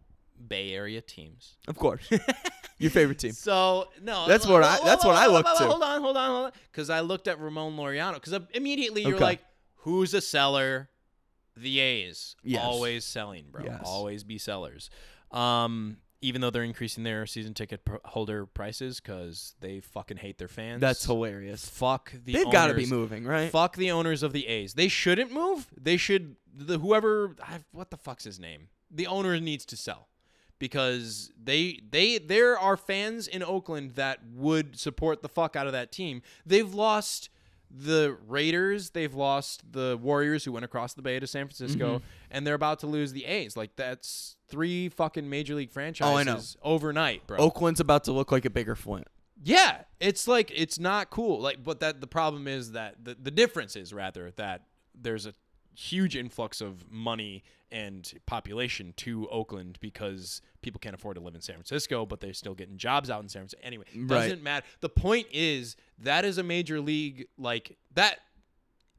Bay 0.48 0.72
Area 0.72 1.00
teams. 1.00 1.56
Of 1.68 1.76
course, 1.76 2.08
your 2.78 2.90
favorite 2.90 3.18
team. 3.18 3.32
So 3.32 3.88
no, 4.02 4.26
That's 4.28 4.46
what 4.46 4.62
I- 4.62 4.80
that's 4.84 5.04
what 5.04 5.16
I 5.16 5.26
looked 5.26 5.48
look 5.48 5.58
to. 5.58 5.66
Hold 5.66 5.82
on, 5.82 6.00
hold 6.00 6.16
on, 6.16 6.30
hold 6.30 6.44
on, 6.46 6.52
because 6.70 6.90
I 6.90 7.00
looked 7.00 7.26
at 7.28 7.40
Ramon 7.40 7.76
Laureano. 7.76 8.14
Because 8.14 8.40
immediately 8.54 9.02
you're 9.02 9.16
Okay. 9.16 9.24
like, 9.24 9.40
who's 9.76 10.14
a 10.14 10.20
seller? 10.20 10.88
The 11.56 11.80
A's 11.80 12.36
Yes. 12.44 12.62
always 12.64 13.04
selling, 13.04 13.46
bro. 13.50 13.64
Yes. 13.64 13.82
Always 13.84 14.22
be 14.24 14.38
sellers. 14.38 14.88
Um, 15.32 15.98
even 16.22 16.40
though 16.40 16.50
they're 16.50 16.62
increasing 16.62 17.04
their 17.04 17.26
season 17.26 17.54
ticket 17.54 17.84
pr- 17.84 17.96
holder 18.04 18.46
prices 18.46 19.00
because 19.00 19.54
they 19.60 19.80
fucking 19.80 20.18
hate 20.18 20.38
their 20.38 20.48
fans. 20.48 20.80
That's 20.80 21.04
hilarious. 21.04 21.68
fuck 21.68 22.12
the. 22.24 22.32
They've 22.32 22.50
got 22.52 22.68
to 22.68 22.74
be 22.74 22.86
moving, 22.86 23.24
right? 23.24 23.50
Fuck 23.50 23.76
the 23.76 23.90
owners 23.90 24.22
of 24.22 24.32
the 24.32 24.46
A's. 24.46 24.74
They 24.74 24.88
shouldn't 24.88 25.32
move. 25.32 25.66
They 25.80 25.96
should. 25.96 26.36
The 26.54 26.78
whoever. 26.78 27.36
I, 27.42 27.60
what 27.72 27.90
the 27.90 27.96
fuck's 27.96 28.24
his 28.24 28.38
name? 28.38 28.68
The 28.90 29.06
owner 29.06 29.38
needs 29.40 29.64
to 29.66 29.76
sell 29.76 30.08
because 30.58 31.32
they 31.42 31.80
they 31.90 32.18
there 32.18 32.56
are 32.58 32.76
fans 32.76 33.26
in 33.26 33.42
Oakland 33.42 33.92
that 33.92 34.20
would 34.32 34.78
support 34.78 35.22
the 35.22 35.28
fuck 35.28 35.56
out 35.56 35.66
of 35.66 35.72
that 35.72 35.90
team. 35.90 36.22
They've 36.46 36.72
lost 36.72 37.30
the 37.70 38.16
Raiders, 38.26 38.90
they've 38.90 39.14
lost 39.14 39.62
the 39.72 39.98
Warriors 40.00 40.44
who 40.44 40.52
went 40.52 40.64
across 40.64 40.94
the 40.94 41.02
bay 41.02 41.20
to 41.20 41.26
San 41.26 41.46
Francisco, 41.46 41.96
Mm-hmm. 41.98 42.04
and 42.30 42.46
they're 42.46 42.54
about 42.54 42.80
to 42.80 42.86
lose 42.86 43.12
the 43.12 43.24
A's. 43.24 43.56
Like 43.56 43.76
that's 43.76 44.36
three 44.48 44.88
fucking 44.88 45.28
major 45.28 45.54
league 45.54 45.70
franchises 45.70 46.56
Oh, 46.62 46.68
know. 46.68 46.74
overnight, 46.74 47.26
bro. 47.26 47.38
Oakland's 47.38 47.80
about 47.80 48.04
to 48.04 48.12
look 48.12 48.32
like 48.32 48.44
a 48.44 48.50
bigger 48.50 48.74
Flint. 48.74 49.06
Yeah, 49.42 49.82
it's 50.00 50.28
like 50.28 50.50
it's 50.54 50.78
not 50.78 51.10
cool. 51.10 51.40
Like, 51.40 51.62
but 51.64 51.80
that 51.80 52.00
the 52.00 52.06
problem 52.06 52.46
is 52.48 52.72
that 52.72 52.96
the 53.04 53.16
the 53.20 53.30
difference 53.30 53.74
is 53.76 53.94
rather 53.94 54.32
that 54.36 54.66
there's 54.94 55.24
a 55.24 55.32
huge 55.74 56.16
influx 56.16 56.60
of 56.60 56.90
money 56.90 57.42
and 57.72 58.12
population 58.26 58.92
to 58.96 59.28
Oakland 59.28 59.78
because 59.80 60.42
people 60.60 60.78
can't 60.80 60.94
afford 60.94 61.16
to 61.16 61.22
live 61.22 61.34
in 61.34 61.40
San 61.40 61.54
Francisco, 61.54 62.04
but 62.04 62.20
they're 62.20 62.32
still 62.32 62.54
getting 62.54 62.76
jobs 62.76 63.10
out 63.10 63.22
in 63.22 63.28
San 63.28 63.42
Francisco. 63.42 63.64
Anyway, 63.64 63.84
doesn't 64.06 64.42
matter. 64.42 64.66
The 64.80 64.88
point 64.88 65.28
is 65.32 65.76
that 65.98 66.24
is 66.24 66.38
a 66.38 66.42
major 66.42 66.80
league 66.80 67.26
like 67.38 67.76
that 67.94 68.18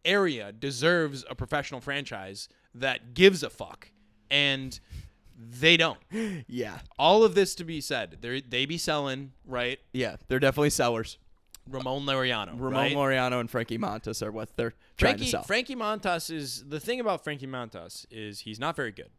area 0.06 0.52
deserves 0.52 1.26
a 1.30 1.36
professional 1.36 1.82
franchise 1.82 2.48
that 2.74 3.14
gives 3.14 3.44
a 3.44 3.50
fuck, 3.50 3.92
and 4.30 4.80
they 5.38 5.78
don't. 5.78 6.00
Yeah, 6.48 6.80
All 6.98 7.24
of 7.24 7.36
this 7.36 7.56
to 7.56 7.64
be 7.64 7.82
said, 7.82 8.18
they 8.22 8.42
they 8.42 8.66
be 8.66 8.78
selling 8.78 9.34
right. 9.46 9.80
yeah, 9.94 10.16
they're 10.28 10.40
definitely 10.40 10.70
sellers. 10.70 11.18
Ramon 11.70 12.06
Laureano. 12.06 12.54
Ramon 12.60 12.74
right? 12.74 12.96
Laureano 12.96 13.40
and 13.40 13.50
Frankie 13.50 13.78
Montas 13.78 14.22
are 14.26 14.32
what 14.32 14.56
they're 14.58 14.74
Frankie. 15.02 15.34
Frankie 15.45 15.76
Montas 15.76 16.32
is 16.32 16.64
the 16.68 16.80
thing 16.80 16.99
about 16.99 17.24
Frankie 17.24 17.47
Montas 17.47 18.06
is 18.10 18.39
he's 18.39 18.60
not 18.60 18.76
very 18.76 18.91
good. 18.91 19.10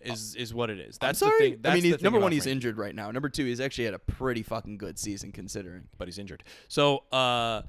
Is 0.00 0.34
is 0.34 0.52
what 0.52 0.68
it 0.68 0.78
is. 0.78 0.98
That's 0.98 1.22
I'm 1.22 1.28
sorry. 1.28 1.38
the 1.38 1.50
thing. 1.52 1.58
That's 1.62 1.78
I 1.78 1.80
mean, 1.80 1.96
number 2.02 2.20
one, 2.20 2.30
he's 2.32 2.42
Frankie, 2.42 2.52
injured 2.52 2.78
right 2.78 2.94
now. 2.94 3.10
Number 3.10 3.30
two, 3.30 3.46
he's 3.46 3.60
actually 3.60 3.84
had 3.84 3.94
a 3.94 3.98
pretty 3.98 4.42
fucking 4.42 4.76
good 4.76 4.98
season 4.98 5.32
considering. 5.32 5.84
but 5.96 6.08
he's 6.08 6.18
injured. 6.18 6.42
So 6.68 7.04
uh, 7.10 7.62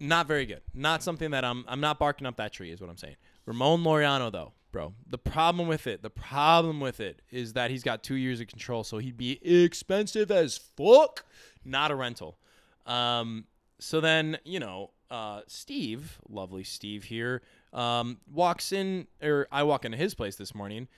not 0.00 0.26
very 0.26 0.46
good. 0.46 0.62
Not 0.72 1.02
something 1.02 1.32
that 1.32 1.44
I'm 1.44 1.64
I'm 1.68 1.80
not 1.80 1.98
barking 1.98 2.26
up 2.26 2.36
that 2.36 2.52
tree 2.52 2.70
is 2.70 2.80
what 2.80 2.88
I'm 2.88 2.96
saying. 2.96 3.16
Ramon 3.46 3.82
Laureano 3.82 4.32
though, 4.32 4.52
bro. 4.72 4.94
The 5.06 5.18
problem 5.18 5.68
with 5.68 5.86
it, 5.86 6.02
the 6.02 6.10
problem 6.10 6.80
with 6.80 7.00
it 7.00 7.20
is 7.30 7.52
that 7.54 7.70
he's 7.70 7.82
got 7.82 8.02
two 8.02 8.16
years 8.16 8.40
of 8.40 8.46
control, 8.46 8.82
so 8.82 8.98
he'd 8.98 9.18
be 9.18 9.38
expensive 9.64 10.30
as 10.30 10.56
fuck. 10.56 11.26
Not 11.64 11.90
a 11.90 11.94
rental. 11.94 12.38
Um, 12.86 13.44
so 13.78 14.00
then 14.00 14.38
you 14.44 14.60
know, 14.60 14.92
uh, 15.10 15.42
Steve, 15.46 16.18
lovely 16.28 16.64
Steve 16.64 17.04
here, 17.04 17.42
um, 17.72 18.18
walks 18.32 18.72
in, 18.72 19.06
or 19.22 19.46
I 19.50 19.62
walk 19.62 19.84
into 19.84 19.98
his 19.98 20.14
place 20.14 20.36
this 20.36 20.54
morning. 20.54 20.88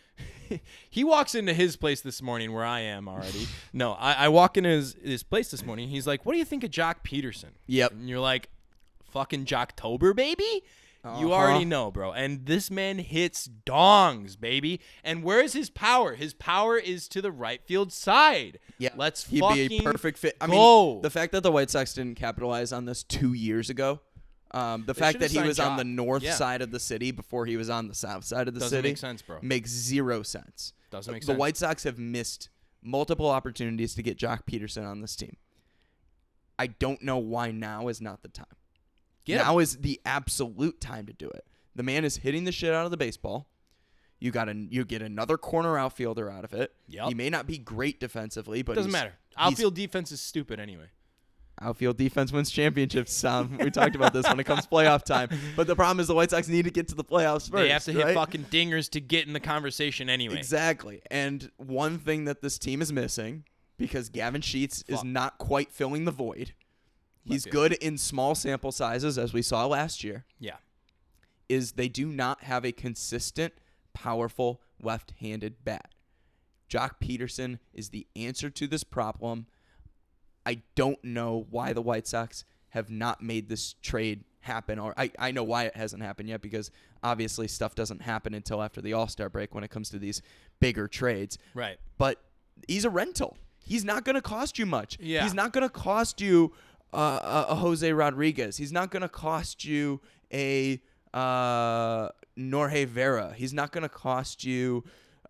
he 0.91 1.05
walks 1.05 1.35
into 1.35 1.55
his 1.55 1.77
place 1.77 2.01
this 2.01 2.23
morning 2.23 2.53
where 2.53 2.65
I 2.65 2.81
am 2.81 3.09
already. 3.09 3.47
no, 3.73 3.93
I, 3.93 4.13
I 4.13 4.29
walk 4.29 4.57
into 4.57 4.71
his, 4.71 4.97
his 5.03 5.23
place 5.23 5.51
this 5.51 5.65
morning. 5.65 5.89
He's 5.89 6.07
like, 6.07 6.25
"What 6.25 6.33
do 6.33 6.39
you 6.39 6.45
think 6.45 6.65
of 6.65 6.71
Joc 6.71 6.97
Pederson?" 7.05 7.51
Yep. 7.67 7.93
And 7.93 8.09
you're 8.09 8.21
like, 8.21 8.49
"Fucking 9.11 9.45
Joctober, 9.45 10.15
baby." 10.15 10.63
You 11.19 11.33
Uh-huh. 11.33 11.43
already 11.43 11.65
know, 11.65 11.91
bro. 11.91 12.13
And 12.13 12.47
this 12.47 12.71
man 12.71 12.99
hits 12.99 13.49
dongs, 13.65 14.39
baby. 14.39 14.81
And 15.05 15.23
where's 15.23 15.53
his 15.53 15.71
power? 15.71 16.15
His 16.15 16.35
power 16.35 16.77
is 16.77 17.09
to 17.09 17.23
the 17.23 17.31
right 17.33 17.63
field 17.65 17.93
side. 17.93 18.59
Yeah, 18.79 18.91
Let's 18.97 19.27
he'd 19.29 19.41
fucking 19.41 19.69
be 19.69 19.79
a 19.79 19.83
perfect 19.83 20.19
fit. 20.19 20.37
I 20.41 20.47
go. 20.47 20.93
mean, 20.95 21.03
the 21.03 21.11
fact 21.11 21.33
that 21.33 21.43
the 21.43 21.53
White 21.53 21.71
Sox 21.71 21.95
didn't 21.95 22.17
capitalize 22.17 22.73
on 22.73 22.85
this 22.85 23.03
two 23.03 23.33
years 23.33 23.71
ago, 23.71 24.01
um, 24.53 24.85
the 24.87 24.93
They 24.95 25.01
fact 25.01 25.21
that 25.21 25.31
he 25.31 25.41
was 25.41 25.59
on 25.59 25.77
the 25.77 25.85
north 25.85 26.23
Yeah. 26.23 26.35
side 26.35 26.61
of 26.63 26.71
the 26.71 26.81
city 26.81 27.11
before 27.11 27.47
he 27.47 27.57
was 27.57 27.71
on 27.71 27.89
the 27.89 27.95
south 27.95 28.25
side 28.25 28.49
of 28.49 28.55
the 28.55 28.61
Doesn't 28.61 28.77
city 28.79 28.89
make 28.91 28.99
sense, 28.99 29.23
bro. 29.23 29.39
makes 29.43 29.71
zero 29.71 30.23
sense. 30.23 30.73
Doesn't 30.91 31.13
make 31.13 31.23
the 31.23 31.27
sense. 31.29 31.39
White 31.39 31.57
Sox 31.57 31.85
have 31.85 31.99
missed 31.99 32.49
multiple 32.83 33.29
opportunities 33.29 33.95
to 33.95 34.03
get 34.03 34.19
Joc 34.19 34.45
Pederson 34.45 34.87
on 34.87 35.01
this 35.01 35.17
team. 35.17 35.37
I 36.59 36.69
don't 36.69 37.03
know 37.03 37.19
why 37.19 37.51
now 37.51 37.89
is 37.89 38.01
not 38.01 38.23
the 38.23 38.29
time. 38.29 38.47
Get 39.27 39.41
him. 39.41 39.47
now 39.47 39.59
is 39.59 39.77
the 39.79 40.01
absolute 40.07 40.81
time 40.81 41.07
to 41.07 41.13
do 41.13 41.29
it. 41.29 41.45
The 41.75 41.83
man 41.83 42.05
is 42.05 42.17
hitting 42.19 42.45
the 42.45 42.53
shit 42.53 42.73
out 42.73 42.85
of 42.87 42.91
the 42.91 42.97
baseball. 42.97 43.49
You 44.19 44.31
got 44.31 44.49
a 44.49 44.55
you 44.55 44.85
get 44.87 45.03
another 45.03 45.37
corner 45.37 45.77
outfielder 45.77 46.31
out 46.31 46.45
of 46.45 46.55
it. 46.55 46.73
Yep. 46.89 47.09
He 47.09 47.15
may 47.15 47.29
not 47.29 47.47
be 47.47 47.59
great 47.59 48.01
defensively, 48.01 48.63
but 48.63 48.77
Doesn't 48.77 48.91
matter. 48.93 49.13
Outfield 49.37 49.75
defense 49.75 50.11
is 50.11 50.23
stupid 50.23 50.59
anyway. 50.59 50.87
Outfield 51.61 51.97
defense 51.97 52.33
wins 52.33 52.51
championships. 52.51 53.25
Um, 53.25 53.59
we 53.59 53.71
talked 53.71 53.97
about 53.97 54.13
this 54.13 54.27
when 54.29 54.39
it 54.39 54.45
comes 54.45 54.67
playoff 54.67 55.05
time. 55.05 55.29
But 55.57 55.67
the 55.67 55.75
problem 55.77 56.01
is 56.01 56.07
the 56.07 56.15
White 56.15 56.31
Sox 56.31 56.49
need 56.49 56.65
to 56.67 56.71
get 56.71 56.89
to 56.89 56.95
the 56.95 57.05
playoffs 57.05 57.51
first. 57.51 57.53
they 57.53 57.69
have 57.71 57.85
to 57.85 57.93
hit 57.93 58.05
right? 58.05 58.15
fucking 58.15 58.45
dingers 58.51 58.91
to 58.91 59.01
get 59.01 59.27
in 59.27 59.33
the 59.33 59.41
conversation 59.41 60.11
anyway. 60.11 60.37
Exactly. 60.37 61.01
And 61.11 61.51
one 61.57 61.99
thing 61.99 62.27
that 62.27 62.43
this 62.43 62.59
team 62.59 62.83
is 62.83 62.93
missing, 62.93 63.45
because 63.79 64.11
Gavin 64.11 64.43
Sheets 64.43 64.85
is 64.87 65.03
not 65.03 65.39
quite 65.39 65.73
filling 65.73 66.05
the 66.05 66.11
void. 66.11 66.53
He's 67.27 67.45
field. 67.45 67.53
good 67.53 67.73
in 67.75 67.99
small 67.99 68.35
sample 68.35 68.73
sizes, 68.73 69.19
as 69.19 69.33
we 69.33 69.43
saw 69.43 69.67
last 69.67 70.05
year. 70.05 70.25
Yeah. 70.39 70.57
Is 71.49 71.73
they 71.73 71.89
do 71.89 72.07
not 72.07 72.45
have 72.45 72.65
a 72.65 72.73
consistent, 72.73 73.55
powerful 73.95 74.61
left-handed 74.81 75.65
bat. 75.65 75.93
Joc 76.69 76.93
Pederson 77.01 77.59
is 77.73 77.91
the 77.91 78.07
answer 78.17 78.51
to 78.51 78.67
this 78.67 78.85
problem. 78.85 79.47
I 80.45 80.63
don't 80.75 81.03
know 81.05 81.47
why 81.51 81.73
the 81.73 81.83
White 81.83 82.07
Sox 82.07 82.45
have 82.71 82.91
not 82.91 83.23
made 83.23 83.49
this 83.49 83.75
trade 83.83 84.25
happen 84.41 84.79
or 84.79 84.95
I, 84.97 85.11
I 85.19 85.33
know 85.33 85.43
why 85.43 85.65
it 85.65 85.77
hasn't 85.77 86.03
happened 86.03 86.29
yet 86.29 86.41
because 86.41 86.71
obviously 87.03 87.49
stuff 87.49 87.75
doesn't 87.75 88.03
happen 88.03 88.33
until 88.33 88.63
after 88.63 88.81
the 88.81 88.93
All-Star 88.93 89.29
break 89.29 89.55
when 89.55 89.65
it 89.65 89.71
comes 89.71 89.91
to 89.91 89.99
these 89.99 90.23
bigger 90.61 90.87
trades. 90.87 91.37
Right. 91.55 91.79
But 91.99 92.23
he's 92.69 92.85
a 92.85 92.91
rental. 92.91 93.37
He's 93.59 93.85
not 93.85 94.05
going 94.05 94.15
to 94.15 94.23
cost 94.23 94.59
you 94.59 94.67
much. 94.67 94.99
Yeah. 95.01 95.25
He's 95.25 95.35
not 95.35 95.53
going 95.53 95.63
to 95.63 95.73
cost 95.73 96.21
you 96.21 96.53
uh, 96.97 97.45
a, 97.49 97.53
a 97.53 97.55
Jose 97.57 97.93
Rodriguez. 97.93 98.57
He's 98.57 98.73
not 98.73 98.91
going 98.91 99.03
to 99.03 99.09
cost 99.09 99.65
you 99.65 100.01
a 100.33 100.81
uh, 101.15 102.09
Norge 102.37 102.87
Vera. 102.87 103.35
He's 103.37 103.53
not 103.53 103.73
going 103.73 103.83
to 103.83 103.89
cost 103.89 104.45
you 104.45 104.85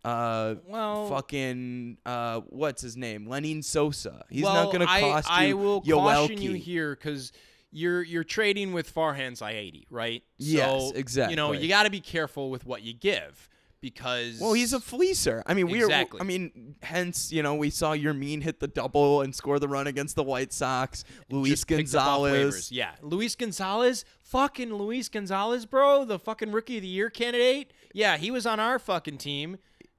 uh, 0.05 0.55
Well- 0.69 1.09
fucking 1.09 1.99
uh, 2.07 2.41
what's 2.49 2.83
his 2.83 2.97
name? 2.97 3.27
Lenyn 3.27 3.65
Sosa. 3.65 4.25
He's 4.31 4.45
well, 4.45 4.55
not 4.55 4.67
going 4.67 4.87
to 4.87 4.91
I, 4.91 5.01
cost 5.01 5.31
I 5.31 5.47
you 5.47 5.57
will 5.57 5.83
Yoelqui. 5.83 6.29
caution 6.29 6.43
you 6.43 6.53
here 6.53 6.95
because 6.95 7.33
you're 7.73 8.03
you're 8.03 8.25
trading 8.25 8.73
with 8.73 8.95
Farhan 8.95 9.33
Zaidi, 9.37 9.85
right? 9.91 10.23
Yes, 10.39 10.69
so, 10.69 10.77
You 10.87 10.93
know, 10.93 10.97
exactly. 10.99 11.59
you 11.59 11.69
got 11.69 11.83
to 11.83 11.91
be 11.91 12.01
careful 12.01 12.51
with 12.51 12.65
what 12.65 12.83
you 12.83 12.95
give 12.95 13.49
because 13.87 14.41
Well, 14.41 14.53
he's 14.53 14.73
a 14.73 14.81
fleecer. 14.81 15.43
I 15.47 15.55
mean, 15.55 15.69
we 15.69 15.81
are. 15.85 16.07
I 16.21 16.25
mean, 16.25 16.75
hence, 16.83 17.31
you 17.31 17.41
know, 17.41 17.55
we 17.55 17.71
saw 17.71 17.93
Yermin 17.95 18.43
hit 18.43 18.59
the 18.59 18.67
double 18.67 19.21
and 19.23 19.33
score 19.33 19.61
the 19.61 19.69
run 19.69 19.87
against 19.87 20.17
the 20.17 20.25
White 20.25 20.53
Sox. 20.53 21.05
Luis 21.31 21.51
just 21.51 21.69
picked 21.69 21.95
up 21.95 22.03
off 22.03 22.23
Gonzalez. 22.23 22.73
Yeah, 22.73 22.91
Luis 23.01 23.37
Gonzalez, 23.37 24.05
fucking 24.23 24.75
Luis 24.75 25.09
Gonzalez, 25.09 25.67
bro, 25.67 26.05
the 26.05 26.19
fucking 26.19 26.51
rookie 26.51 26.79
of 26.79 26.83
the 26.83 26.89
year 26.89 27.11
candidate. 27.11 27.73
Yeah, 27.95 28.17
he 28.17 28.33
was 28.33 28.45
on 28.45 28.59
our 28.59 28.81
fucking 28.81 29.19
team. 29.19 29.59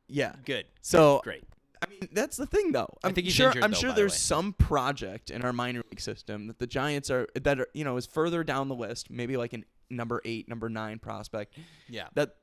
Yeah. 0.10 0.34
Good, 0.44 0.66
So 0.82 1.22
great. 1.24 1.46
I 1.82 1.90
mean, 1.90 2.10
that's 2.12 2.36
the 2.36 2.46
thing, 2.46 2.74
though. 2.74 2.90
I'm 3.06 3.14
sure. 3.16 3.48
injured, 3.48 3.64
I'm 3.64 3.72
though, 3.72 3.78
sure 3.78 3.90
by 3.90 3.96
the 3.96 4.02
there's 4.02 4.18
some 4.18 4.52
project 4.52 5.30
in 5.30 5.44
our 5.44 5.54
minor 5.54 5.84
league 5.90 6.02
system 6.02 6.48
that 6.48 6.60
the 6.60 6.68
Giants 6.68 7.10
are 7.10 7.28
that 7.42 7.60
are, 7.60 7.68
you 7.74 7.86
know 7.86 7.96
is 7.98 8.06
further 8.06 8.44
down 8.44 8.68
the 8.68 8.76
list, 8.76 9.10
maybe 9.10 9.38
like 9.38 9.54
an 9.54 9.64
number 9.90 10.22
eight, 10.26 10.50
number 10.50 10.70
nine 10.70 11.00
prospect. 11.00 11.58
Yeah, 11.88 12.08
That, 12.16 12.36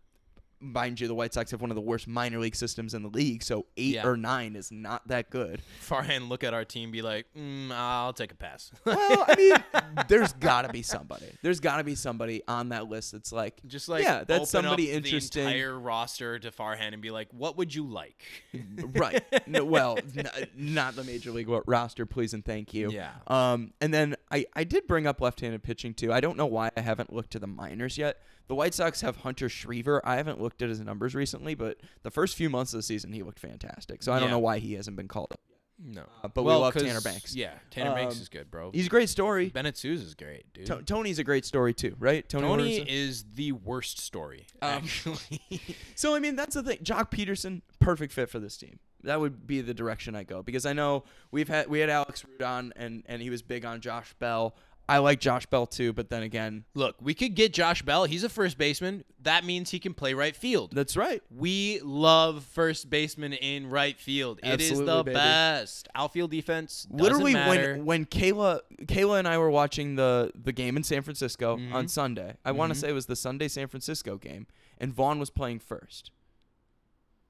mind 0.60 1.00
you, 1.00 1.08
the 1.08 1.14
White 1.14 1.34
Sox 1.34 1.50
have 1.50 1.60
one 1.60 1.70
of 1.70 1.74
the 1.74 1.80
worst 1.80 2.06
minor 2.08 2.38
league 2.38 2.54
systems 2.56 2.94
in 2.94 3.02
the 3.02 3.08
league, 3.08 3.42
so 3.42 3.66
eight 3.76 3.94
Yeah. 3.94 4.06
or 4.06 4.16
nine 4.16 4.56
is 4.56 4.72
not 4.72 5.06
that 5.08 5.30
good. 5.30 5.60
Farhan 5.86 6.28
look 6.28 6.42
at 6.44 6.54
our 6.54 6.64
team, 6.64 6.90
be 6.90 7.02
like, 7.02 7.26
mm, 7.36 7.70
I'll 7.72 8.12
take 8.12 8.32
a 8.32 8.36
pass. 8.36 8.70
Well, 8.84 9.24
I 9.28 9.34
mean, 9.36 10.04
there's 10.08 10.32
got 10.34 10.62
to 10.62 10.68
be 10.72 10.82
somebody. 10.82 11.26
There's 11.42 11.60
got 11.60 11.76
to 11.78 11.84
be 11.84 11.94
somebody 11.94 12.42
on 12.48 12.70
that 12.70 12.88
list 12.88 13.12
that's 13.12 13.32
like, 13.32 13.60
Just 13.66 13.88
like 13.88 14.02
yeah, 14.02 14.24
that's 14.24 14.50
somebody 14.50 14.90
interesting. 14.90 15.44
The 15.44 15.50
entire 15.50 15.78
roster 15.78 16.38
to 16.38 16.50
Farhan 16.50 16.92
and 16.92 17.02
be 17.02 17.10
like, 17.10 17.28
"What 17.32 17.56
would 17.58 17.74
you 17.74 17.86
like?" 17.86 18.22
right. 18.94 19.22
No, 19.46 19.64
well, 19.64 19.98
n- 20.16 20.28
not 20.56 20.96
the 20.96 21.04
major 21.04 21.30
league 21.30 21.48
roster, 21.66 22.06
please 22.06 22.34
and 22.34 22.44
thank 22.44 22.72
you. 22.72 22.90
Yeah. 22.90 23.10
Um, 23.26 23.72
and 23.80 23.92
then 23.92 24.16
I, 24.30 24.46
I 24.54 24.64
did 24.64 24.86
bring 24.86 25.06
up 25.06 25.20
left-handed 25.20 25.62
pitching 25.62 25.94
too. 25.94 26.12
I 26.12 26.20
don't 26.20 26.36
know 26.36 26.46
why 26.46 26.70
I 26.76 26.80
haven't 26.80 27.12
looked 27.12 27.30
to 27.32 27.38
the 27.38 27.46
minors 27.46 27.98
yet. 27.98 28.18
The 28.46 28.54
White 28.54 28.74
Sox 28.74 29.00
have 29.00 29.16
Hunter 29.18 29.48
Schryver. 29.48 30.00
I 30.04 30.16
haven't 30.16 30.40
looked 30.40 30.60
at 30.62 30.68
his 30.68 30.80
numbers 30.80 31.14
recently, 31.14 31.54
but 31.54 31.78
the 32.02 32.10
first 32.10 32.36
few 32.36 32.50
months 32.50 32.74
of 32.74 32.78
the 32.78 32.82
season 32.82 33.12
he 33.12 33.22
looked 33.22 33.38
fantastic. 33.40 34.02
So 34.02 34.12
I 34.12 34.18
don't 34.18 34.28
Yeah. 34.28 34.32
know 34.34 34.38
why 34.40 34.58
he 34.58 34.74
hasn't 34.74 34.96
been 34.96 35.08
called 35.08 35.28
up. 35.32 35.40
No, 35.76 36.04
Uh, 36.22 36.28
but 36.28 36.44
we 36.44 36.52
love 36.52 36.72
'cause- 36.72 36.82
Tanner 36.84 37.00
Banks. 37.00 37.34
Yeah, 37.34 37.58
Tanner 37.70 37.94
Banks 37.94 38.14
Um, 38.14 38.22
is 38.22 38.28
good, 38.28 38.48
bro. 38.48 38.70
He's 38.70 38.86
a 38.86 38.88
great 38.88 39.08
story. 39.08 39.48
Bennett 39.48 39.76
Suze 39.76 40.02
is 40.02 40.14
great, 40.14 40.50
dude. 40.52 40.66
To- 40.66 40.82
Tony's 40.82 41.18
a 41.18 41.24
great 41.24 41.44
story 41.44 41.74
too, 41.74 41.96
right? 41.98 42.26
Tony. 42.28 42.46
Tony 42.46 42.76
is 42.90 43.24
the 43.34 43.50
worst 43.52 43.98
story, 43.98 44.46
Um, 44.62 44.70
actually. 44.84 45.18
So 45.96 46.14
I 46.14 46.20
mean, 46.20 46.36
that's 46.36 46.54
the 46.54 46.62
thing. 46.62 46.78
Joc 46.78 47.10
Pederson, 47.10 47.62
perfect 47.80 48.12
fit 48.12 48.30
for 48.30 48.38
this 48.38 48.56
team. 48.56 48.78
That 49.02 49.20
would 49.20 49.46
be 49.48 49.60
the 49.62 49.74
direction 49.74 50.14
I 50.14 50.22
go 50.22 50.42
because 50.42 50.64
I 50.64 50.72
know 50.74 51.04
we've 51.32 51.48
had 51.48 51.68
we 51.68 51.80
had 51.80 51.90
Alex 51.90 52.24
Root 52.24 52.40
on 52.42 52.72
and 52.76 53.02
and 53.06 53.20
he 53.20 53.28
was 53.28 53.42
big 53.42 53.64
on 53.64 53.80
Josh 53.80 54.14
Bell. 54.20 54.56
I 54.88 54.98
like 54.98 55.18
Josh 55.18 55.46
Bell 55.46 55.66
too, 55.66 55.92
but 55.94 56.10
then 56.10 56.22
again, 56.22 56.64
Look, 56.74 56.96
we 57.00 57.14
could 57.14 57.34
get 57.34 57.54
Josh 57.54 57.80
Bell. 57.82 58.04
He's 58.04 58.22
a 58.22 58.28
first 58.28 58.58
baseman. 58.58 59.04
That 59.22 59.42
means 59.44 59.70
he 59.70 59.78
can 59.78 59.94
play 59.94 60.12
right 60.12 60.36
field. 60.36 60.72
that's 60.74 60.94
right. 60.96 61.22
We 61.34 61.80
love 61.82 62.44
first 62.44 62.90
baseman 62.90 63.32
in 63.32 63.70
right 63.70 63.98
field. 63.98 64.40
It 64.42 64.60
is 64.60 64.70
Absolutely, 64.72 64.94
the 64.96 65.02
baby. 65.04 65.14
best. 65.14 65.88
Outfield 65.94 66.30
defense. 66.30 66.84
doesn't 66.84 67.02
Literally 67.02 67.32
matter. 67.32 67.72
when 67.76 67.84
when 67.86 68.04
Kayla 68.06 68.60
Kayla 68.82 69.18
and 69.20 69.26
I 69.28 69.38
were 69.38 69.50
watching 69.50 69.96
the 69.96 70.30
the 70.34 70.52
game 70.52 70.76
in 70.76 70.82
San 70.82 71.00
Francisco 71.02 71.56
Mm-hmm. 71.56 71.74
on 71.74 71.88
Sunday. 71.88 72.34
I 72.44 72.52
want 72.52 72.72
to 72.74 72.78
say 72.78 72.90
it 72.90 72.92
was 72.92 73.06
the 73.06 73.16
Sunday 73.16 73.48
San 73.48 73.68
Francisco 73.68 74.16
game 74.18 74.46
and 74.76 74.92
Vaughn 74.92 75.18
was 75.18 75.30
playing 75.30 75.60
first. 75.60 76.10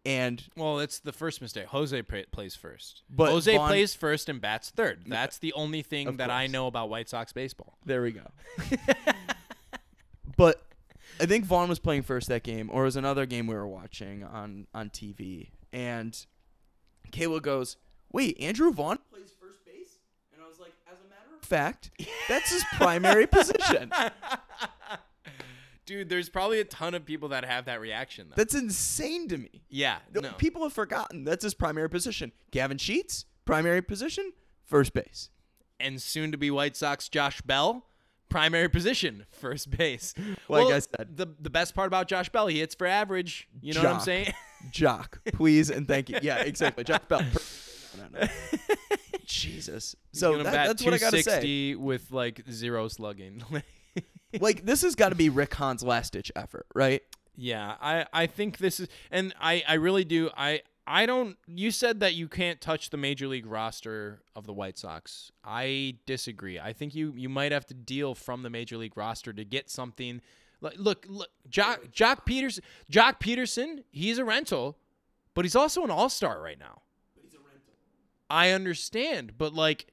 And 0.07 0.43
Well, 0.57 0.81
it's 0.81 0.99
the 0.99 1.13
first 1.13 1.41
mistake. 1.41 1.67
Jose 1.67 2.03
pra- 2.03 2.25
plays 2.31 2.55
first. 2.55 3.03
But 3.09 3.31
Jose 3.31 3.57
plays 3.57 3.95
first 3.95 4.29
and 4.29 4.41
bats 4.41 4.71
third. 4.71 5.05
That's 5.07 5.39
the 5.39 5.53
only 5.55 5.81
thing 5.83 6.19
that 6.19 6.31
I 6.31 6.47
know 6.47 6.67
about 6.67 6.91
White 6.91 7.09
Sox 7.09 7.33
baseball. 7.33 7.79
There 7.87 8.03
we 8.03 8.13
go. 8.13 8.31
but 10.37 10.63
I 11.21 11.27
think 11.27 11.45
Vaughn 11.45 11.69
was 11.69 11.79
playing 11.79 12.03
first 12.03 12.29
that 12.29 12.43
game, 12.43 12.69
or 12.73 12.83
it 12.83 12.87
was 12.87 12.97
another 12.97 13.25
game 13.27 13.47
we 13.47 13.55
were 13.55 13.67
watching 13.67 14.25
on 14.25 14.67
on 14.75 14.91
TV. 14.91 15.51
And 15.73 16.15
Kayla 17.11 17.41
goes, 17.41 17.77
"Wait, 18.13 18.39
Andrew 18.41 18.73
Vaughn 18.73 18.99
plays 19.11 19.33
first 19.41 19.65
base?" 19.65 19.99
And 20.33 20.43
I 20.43 20.49
was 20.49 20.59
like, 20.59 20.75
"As 20.87 20.99
a 21.01 21.09
matter 21.09 21.35
of 21.41 21.47
fact, 21.47 21.91
that's 22.29 22.51
his 22.53 22.65
primary 22.75 23.27
position. 23.29 23.91
Dude, 25.87 26.09
there's 26.09 26.29
probably 26.31 26.61
a 26.61 26.65
ton 26.65 26.95
of 26.95 27.05
people 27.05 27.29
that 27.31 27.45
have 27.45 27.67
that 27.67 27.81
reaction. 27.81 28.29
Though. 28.31 28.35
That's 28.37 28.55
insane 28.55 29.29
to 29.29 29.37
me. 29.39 29.63
yeah, 29.69 29.99
No. 30.15 30.33
People 30.33 30.63
have 30.63 30.73
forgotten 30.73 31.25
that's 31.25 31.43
his 31.45 31.53
primary 31.55 31.91
position. 31.91 32.33
Gavin 32.51 32.79
Sheets, 32.79 33.27
primary 33.45 33.83
position, 33.83 34.33
first 34.65 34.95
base. 34.95 35.29
and 35.79 36.01
soon 36.01 36.33
to 36.33 36.39
be 36.39 36.51
White 36.51 36.77
Sox 36.77 37.09
Josh 37.11 37.43
Bell, 37.43 37.85
primary 38.31 38.69
position, 38.71 39.27
first 39.31 39.71
base. 39.77 40.15
Like 40.17 40.67
Well, 40.67 40.73
I 40.73 40.79
said. 40.79 41.17
the 41.17 41.27
the 41.39 41.51
best 41.51 41.75
part 41.75 41.87
about 41.89 42.09
Josh 42.09 42.31
Bell, 42.31 42.47
he 42.47 42.61
hits 42.61 42.75
for 42.75 42.87
average. 42.87 43.47
You 43.61 43.75
know 43.75 43.83
what 43.83 43.93
I'm 43.97 44.01
saying? 44.01 44.33
Joc, 44.73 45.19
please 45.35 45.69
and 45.69 45.87
thank 45.87 46.09
you. 46.09 46.19
Yeah, 46.23 46.39
exactly. 46.39 46.85
Josh 46.85 47.01
Bell. 47.09 47.21
No, 47.21 48.05
no, 48.13 48.21
no. 48.21 48.29
Jesus. 49.27 49.95
So 50.13 50.43
that- 50.43 50.53
that's 50.53 50.85
what 50.85 50.95
I 50.95 50.99
gotta 50.99 51.23
say. 51.23 51.75
with 51.75 52.11
like 52.11 52.43
zero 52.51 52.89
slugging. 52.89 53.43
like 54.41 54.65
this 54.65 54.83
has 54.83 54.95
got 54.95 55.11
to 55.11 55.15
be 55.15 55.29
Rick 55.29 55.55
Hahn's 55.55 55.83
last 55.83 56.13
ditch 56.13 56.31
effort, 56.35 56.67
right? 56.75 57.03
Yeah, 57.37 57.77
I 57.81 58.07
I 58.13 58.27
think 58.27 58.59
this 58.59 58.81
is, 58.81 58.89
and 59.11 59.35
I 59.41 59.63
I 59.67 59.75
really 59.75 60.05
do. 60.05 60.31
I 60.37 60.63
I 60.87 61.07
don't. 61.07 61.37
You 61.47 61.71
said 61.71 62.01
that 62.01 62.15
you 62.15 62.29
can't 62.29 62.61
touch 62.61 62.91
the 62.91 62.97
major 62.97 63.27
league 63.27 63.47
roster 63.47 64.23
of 64.37 64.47
the 64.47 64.53
White 64.53 64.79
Sox. 64.79 65.33
I 65.45 65.97
disagree. 66.07 66.59
I 66.59 66.73
think 66.73 66.95
you 66.95 67.13
you 67.17 67.29
might 67.29 67.53
have 67.53 67.67
to 67.67 67.75
deal 67.75 68.15
from 68.15 68.43
the 68.43 68.51
major 68.51 68.77
league 68.77 68.97
roster 68.97 69.33
to 69.33 69.45
get 69.45 69.71
something. 69.71 70.21
Like, 70.61 70.75
look, 70.79 71.07
look, 71.09 71.29
Joc 71.49 71.91
Joc 71.93 72.25
Peters, 72.25 72.61
Joc 72.91 73.21
Pederson. 73.21 73.85
He's 73.91 74.19
a 74.19 74.25
rental, 74.25 74.79
but 75.35 75.45
he's 75.45 75.57
also 75.57 75.85
an 75.85 75.91
all 75.91 76.09
star 76.09 76.41
right 76.41 76.59
now. 76.59 76.83
I 78.31 78.51
understand, 78.51 79.35
but 79.37 79.55
like 79.55 79.87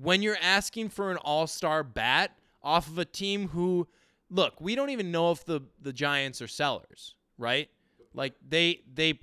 when 0.00 0.22
you're 0.22 0.38
asking 0.40 0.88
for 0.88 1.10
an 1.10 1.16
all-star 1.18 1.84
bat 1.84 2.36
off 2.62 2.88
of 2.88 2.98
a 2.98 3.04
team 3.04 3.48
who 3.48 3.88
look, 4.30 4.60
we 4.60 4.74
don't 4.74 4.90
even 4.90 5.10
know 5.10 5.30
if 5.30 5.44
the 5.44 5.60
the 5.80 5.92
Giants 5.92 6.42
are 6.42 6.48
sellers, 6.48 7.14
right? 7.38 7.68
Like 8.14 8.34
they 8.46 8.80
they 8.92 9.20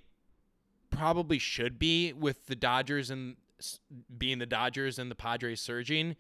probably 0.90 1.40
should 1.40 1.78
be 1.80 2.14
with 2.14 2.48
the 2.48 2.56
Dodgers 2.56 3.10
and 3.10 3.36
being 4.18 4.40
the 4.40 4.46
Dodgers 4.46 5.00
and 5.00 5.10
the 5.12 5.16
Padres 5.16 5.62
surging. 5.62 6.16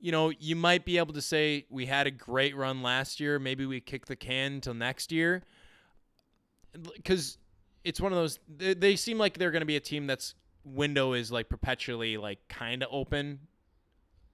You 0.00 0.12
know, 0.12 0.30
you 0.30 0.56
might 0.56 0.84
be 0.84 0.98
able 0.98 1.14
to 1.14 1.22
say 1.22 1.66
we 1.70 1.86
had 1.86 2.06
a 2.06 2.10
great 2.10 2.56
run 2.56 2.82
last 2.82 3.20
year, 3.20 3.38
maybe 3.38 3.66
we 3.66 3.80
kick 3.80 4.06
the 4.06 4.16
can 4.16 4.60
till 4.60 4.74
next 4.74 5.12
year. 5.12 5.42
Cuz 7.04 7.38
it's 7.84 8.00
one 8.00 8.12
of 8.12 8.16
those 8.16 8.38
they, 8.48 8.74
they 8.74 8.96
seem 8.96 9.18
like 9.18 9.38
they're 9.38 9.50
going 9.50 9.60
to 9.60 9.66
be 9.66 9.76
a 9.76 9.80
team 9.80 10.06
that's 10.06 10.34
window 10.64 11.12
is 11.12 11.32
like 11.32 11.48
perpetually 11.48 12.16
like 12.16 12.46
kind 12.48 12.82
of 12.82 12.88
open. 12.90 13.40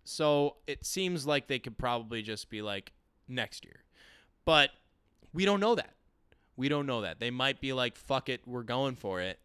So 0.08 0.56
it 0.66 0.86
seems 0.86 1.26
like 1.26 1.48
they 1.48 1.58
could 1.58 1.76
probably 1.76 2.22
just 2.22 2.48
be 2.48 2.62
like 2.62 2.92
next 3.28 3.64
year. 3.64 3.84
But 4.46 4.70
we 5.34 5.44
don't 5.44 5.60
know 5.60 5.74
that. 5.74 5.92
We 6.56 6.70
don't 6.70 6.86
know 6.86 7.02
that. 7.02 7.20
They 7.20 7.30
might 7.30 7.60
be 7.60 7.74
like 7.74 7.96
fuck 7.96 8.28
it, 8.28 8.40
we're 8.46 8.62
going 8.62 8.96
for 8.96 9.20
it. 9.20 9.38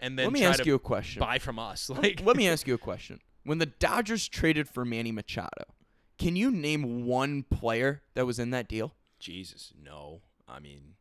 And 0.00 0.18
then 0.18 0.26
Let 0.26 0.32
me 0.32 0.44
ask 0.44 0.64
you 0.64 0.74
a 0.74 0.78
question. 0.78 1.20
buy 1.20 1.38
from 1.38 1.58
us. 1.58 1.90
Like 1.90 2.22
Let 2.24 2.36
me 2.36 2.48
ask 2.54 2.66
you 2.66 2.74
a 2.74 2.78
question. 2.78 3.20
When 3.44 3.58
the 3.58 3.66
Dodgers 3.66 4.28
traded 4.28 4.68
for 4.68 4.84
Manny 4.84 5.12
Machado, 5.12 5.64
can 6.18 6.36
you 6.36 6.50
name 6.50 7.04
one 7.04 7.42
player 7.42 8.02
that 8.14 8.24
was 8.24 8.38
in 8.38 8.50
that 8.50 8.68
deal? 8.68 8.94
Jesus, 9.18 9.72
no. 9.80 10.22
I 10.48 10.58
mean, 10.58 10.94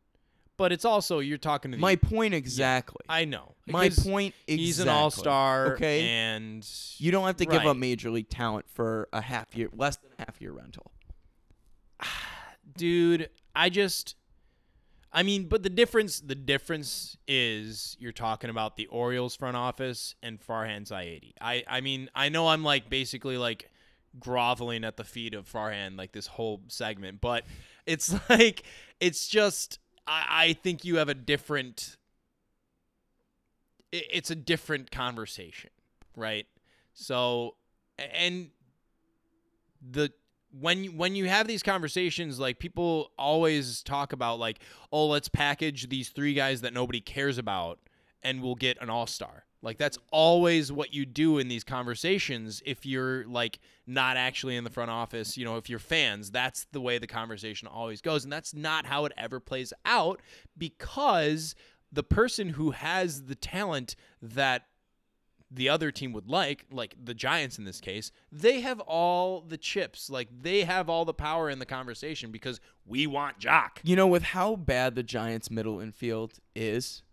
but 0.61 0.71
it's 0.71 0.85
also 0.85 1.17
you're 1.17 1.39
talking 1.39 1.71
to 1.71 1.77
the 1.77 1.81
My 1.81 1.95
point 1.95 2.35
exactly. 2.35 3.01
I 3.09 3.25
know. 3.25 3.55
My 3.65 3.89
point 3.89 4.35
exactly. 4.45 4.57
He's 4.57 4.79
an 4.79 4.89
all-star 4.89 5.73
Okay. 5.73 6.07
and 6.07 6.63
You 6.99 7.09
don't 7.09 7.25
have 7.25 7.37
to 7.37 7.47
give 7.47 7.65
up 7.65 7.75
major 7.77 8.11
league 8.11 8.29
talent 8.29 8.67
for 8.69 9.09
a 9.11 9.21
half 9.21 9.57
year, 9.57 9.69
less 9.75 9.95
than 9.95 10.11
a 10.19 10.21
half 10.21 10.39
year 10.39 10.51
rental. 10.51 10.91
dude 12.77 13.27
i 13.55 13.69
just 13.69 14.15
i 15.11 15.23
mean 15.23 15.45
but 15.45 15.61
the 15.61 15.69
difference 15.69 16.21
the 16.21 16.35
difference 16.35 17.17
is 17.27 17.97
you're 17.99 18.13
talking 18.13 18.49
about 18.49 18.77
the 18.77 18.85
orioles 18.87 19.35
front 19.35 19.57
office 19.57 20.15
and 20.23 20.39
farhan 20.39 20.87
zaidi 20.87 21.33
i 21.41 21.63
i 21.67 21.81
mean 21.81 22.09
i 22.15 22.29
know 22.29 22.47
i'm 22.47 22.63
like 22.63 22.89
basically 22.89 23.37
like 23.37 23.69
groveling 24.21 24.85
at 24.85 24.95
the 24.95 25.03
feet 25.03 25.33
of 25.33 25.51
farhan 25.51 25.97
like 25.97 26.13
this 26.13 26.27
whole 26.27 26.61
segment 26.69 27.19
but 27.19 27.43
it's 27.85 28.15
like 28.29 28.63
it's 29.01 29.27
just 29.27 29.79
i 30.11 30.25
i 30.47 30.53
think 30.53 30.83
you 30.85 30.97
have 30.97 31.09
a 31.09 31.13
different 31.13 31.97
it- 33.91 34.07
it's 34.11 34.31
a 34.31 34.35
different 34.35 34.91
conversation 34.91 35.69
right? 36.15 36.45
So 36.93 37.55
and 37.97 38.51
the 39.81 40.11
when 40.59 40.83
you, 40.83 40.91
when 40.91 41.15
you 41.15 41.29
have 41.29 41.47
these 41.47 41.63
conversations 41.63 42.37
like 42.39 42.59
people 42.59 43.11
always 43.17 43.81
talk 43.81 44.11
about 44.11 44.37
like 44.39 44.59
oh 44.91 45.07
let's 45.07 45.29
package 45.29 45.87
these 45.89 46.09
three 46.09 46.33
guys 46.33 46.61
that 46.61 46.73
nobody 46.73 46.99
cares 46.99 47.37
about 47.37 47.79
and 48.21 48.41
we'll 48.43 48.55
get 48.55 48.77
an 48.81 48.89
all-star 48.89 49.45
like 49.61 49.77
that's 49.77 49.97
always 50.11 50.71
what 50.71 50.93
you 50.93 51.05
do 51.05 51.37
in 51.37 51.47
these 51.47 51.63
conversations 51.63 52.61
if 52.65 52.85
you're 52.85 53.25
like 53.27 53.59
not 53.87 54.17
actually 54.17 54.55
in 54.55 54.63
the 54.63 54.69
front 54.69 54.91
office 54.91 55.37
you 55.37 55.45
know 55.45 55.57
if 55.57 55.69
you're 55.69 55.79
fans 55.79 56.31
that's 56.31 56.65
the 56.71 56.81
way 56.81 56.97
the 56.97 57.07
conversation 57.07 57.67
always 57.67 58.01
goes 58.01 58.23
and 58.23 58.31
that's 58.33 58.53
not 58.53 58.85
how 58.85 59.05
it 59.05 59.11
ever 59.17 59.39
plays 59.39 59.73
out 59.85 60.21
because 60.57 61.55
the 61.91 62.03
person 62.03 62.49
who 62.49 62.71
has 62.71 63.23
the 63.23 63.35
talent 63.35 63.95
that 64.21 64.67
the 65.53 65.67
other 65.67 65.91
team 65.91 66.13
would 66.13 66.27
like, 66.27 66.65
like 66.71 66.95
the 67.03 67.13
Giants 67.13 67.57
in 67.57 67.65
this 67.65 67.81
case, 67.81 68.11
they 68.31 68.61
have 68.61 68.79
all 68.79 69.41
the 69.41 69.57
chips. 69.57 70.09
Like 70.09 70.29
they 70.41 70.63
have 70.63 70.89
all 70.89 71.03
the 71.03 71.13
power 71.13 71.49
in 71.49 71.59
the 71.59 71.65
conversation 71.65 72.31
because 72.31 72.61
we 72.85 73.05
want 73.05 73.39
Joc. 73.39 73.71
You 73.83 73.97
know, 73.97 74.07
with 74.07 74.23
how 74.23 74.55
bad 74.55 74.95
the 74.95 75.03
Giants' 75.03 75.51
middle 75.51 75.81
infield 75.81 76.39
is, 76.55 77.03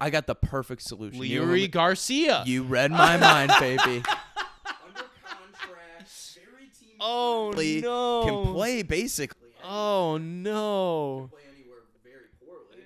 I 0.00 0.10
got 0.10 0.26
the 0.26 0.34
perfect 0.34 0.82
solution. 0.82 1.22
You 1.22 1.40
know 1.40 1.46
Leury 1.46 1.62
what- 1.62 1.70
Garcia. 1.70 2.42
You 2.46 2.62
read 2.64 2.90
my 2.90 3.16
mind, 3.16 3.52
baby. 3.58 3.78
Under 3.86 5.04
contract, 5.24 6.10
very 6.34 6.68
team 6.78 6.96
oh 7.00 7.52
friendly, 7.52 7.80
no. 7.80 8.24
Can 8.44 8.52
play 8.54 8.82
basically. 8.82 9.48
Oh 9.64 10.18
no. 10.18 11.28
Play 11.32 11.40
anywhere 11.56 11.78
very 12.04 12.26
poorly. 12.44 12.84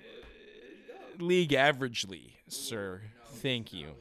League 1.19 1.51
averagely, 1.51 2.31
sir. 2.47 3.01
Thank 3.35 3.73
you. 3.73 3.87
Um, 3.87 3.93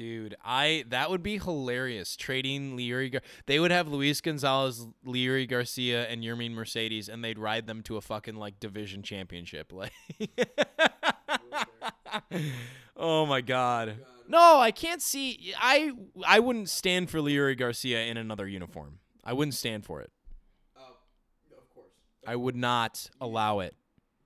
Dude, 0.00 0.34
I 0.42 0.86
that 0.88 1.10
would 1.10 1.22
be 1.22 1.36
hilarious. 1.36 2.16
Trading 2.16 2.74
Leury, 2.74 3.12
Gar- 3.12 3.20
they 3.44 3.60
would 3.60 3.70
have 3.70 3.86
Luis 3.86 4.22
Gonzalez, 4.22 4.86
Leury 5.06 5.46
Garcia, 5.46 6.08
and 6.08 6.24
Yermin 6.24 6.52
Mercedes, 6.52 7.10
and 7.10 7.22
they'd 7.22 7.38
ride 7.38 7.66
them 7.66 7.82
to 7.82 7.98
a 7.98 8.00
fucking 8.00 8.36
like 8.36 8.58
division 8.58 9.02
championship. 9.02 9.70
Like, 9.80 9.92
oh 12.96 13.26
my 13.26 13.42
god. 13.42 13.98
No, 14.26 14.58
I 14.58 14.70
can't 14.70 15.02
see. 15.02 15.52
I 15.58 15.92
I 16.26 16.40
wouldn't 16.40 16.70
stand 16.70 17.10
for 17.10 17.18
Leury 17.18 17.56
Garcia 17.56 18.02
in 18.06 18.16
another 18.16 18.48
uniform. 18.48 19.00
I 19.22 19.34
wouldn't 19.34 19.54
stand 19.54 19.84
for 19.84 20.00
it. 20.00 20.10
of 20.76 21.68
course. 21.74 21.92
I 22.26 22.36
would 22.36 22.56
not 22.56 23.10
allow 23.20 23.60
it. 23.60 23.74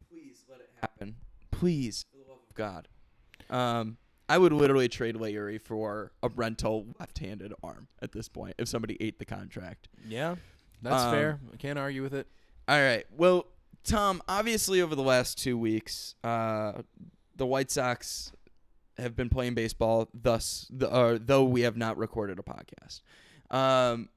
Please 0.08 0.44
let 0.48 0.60
it 0.60 0.70
happen. 0.80 1.16
Please, 1.50 2.06
for 2.12 2.18
the 2.18 2.30
love 2.30 2.38
of 2.48 2.54
God. 2.54 2.88
Um, 3.50 3.96
I 4.28 4.38
would 4.38 4.52
literally 4.52 4.88
trade 4.88 5.16
Leury 5.16 5.60
for 5.60 6.12
a 6.22 6.28
rental 6.28 6.86
left-handed 6.98 7.52
arm 7.62 7.88
at 8.00 8.12
this 8.12 8.28
point 8.28 8.54
if 8.58 8.68
somebody 8.68 8.96
ate 9.00 9.18
the 9.18 9.24
contract. 9.26 9.88
Yeah, 10.08 10.36
that's 10.82 11.02
Um, 11.02 11.12
fair. 11.12 11.40
I 11.52 11.56
can't 11.56 11.78
argue 11.78 12.02
with 12.02 12.14
it. 12.14 12.26
All 12.66 12.80
right. 12.80 13.04
Well, 13.10 13.46
Tom, 13.84 14.22
obviously 14.26 14.80
over 14.80 14.94
the 14.94 15.02
last 15.02 15.36
two 15.38 15.58
weeks, 15.58 16.14
uh, 16.24 16.82
the 17.36 17.44
White 17.44 17.70
Sox 17.70 18.32
have 18.96 19.14
been 19.14 19.28
playing 19.28 19.54
baseball. 19.54 20.08
Thus, 20.14 20.66
the, 20.70 20.90
uh, 20.90 21.18
though 21.20 21.44
we 21.44 21.60
have 21.62 21.76
not 21.76 21.98
recorded 21.98 22.38
a 22.38 22.42
podcast, 22.42 23.02
um, 23.54 24.08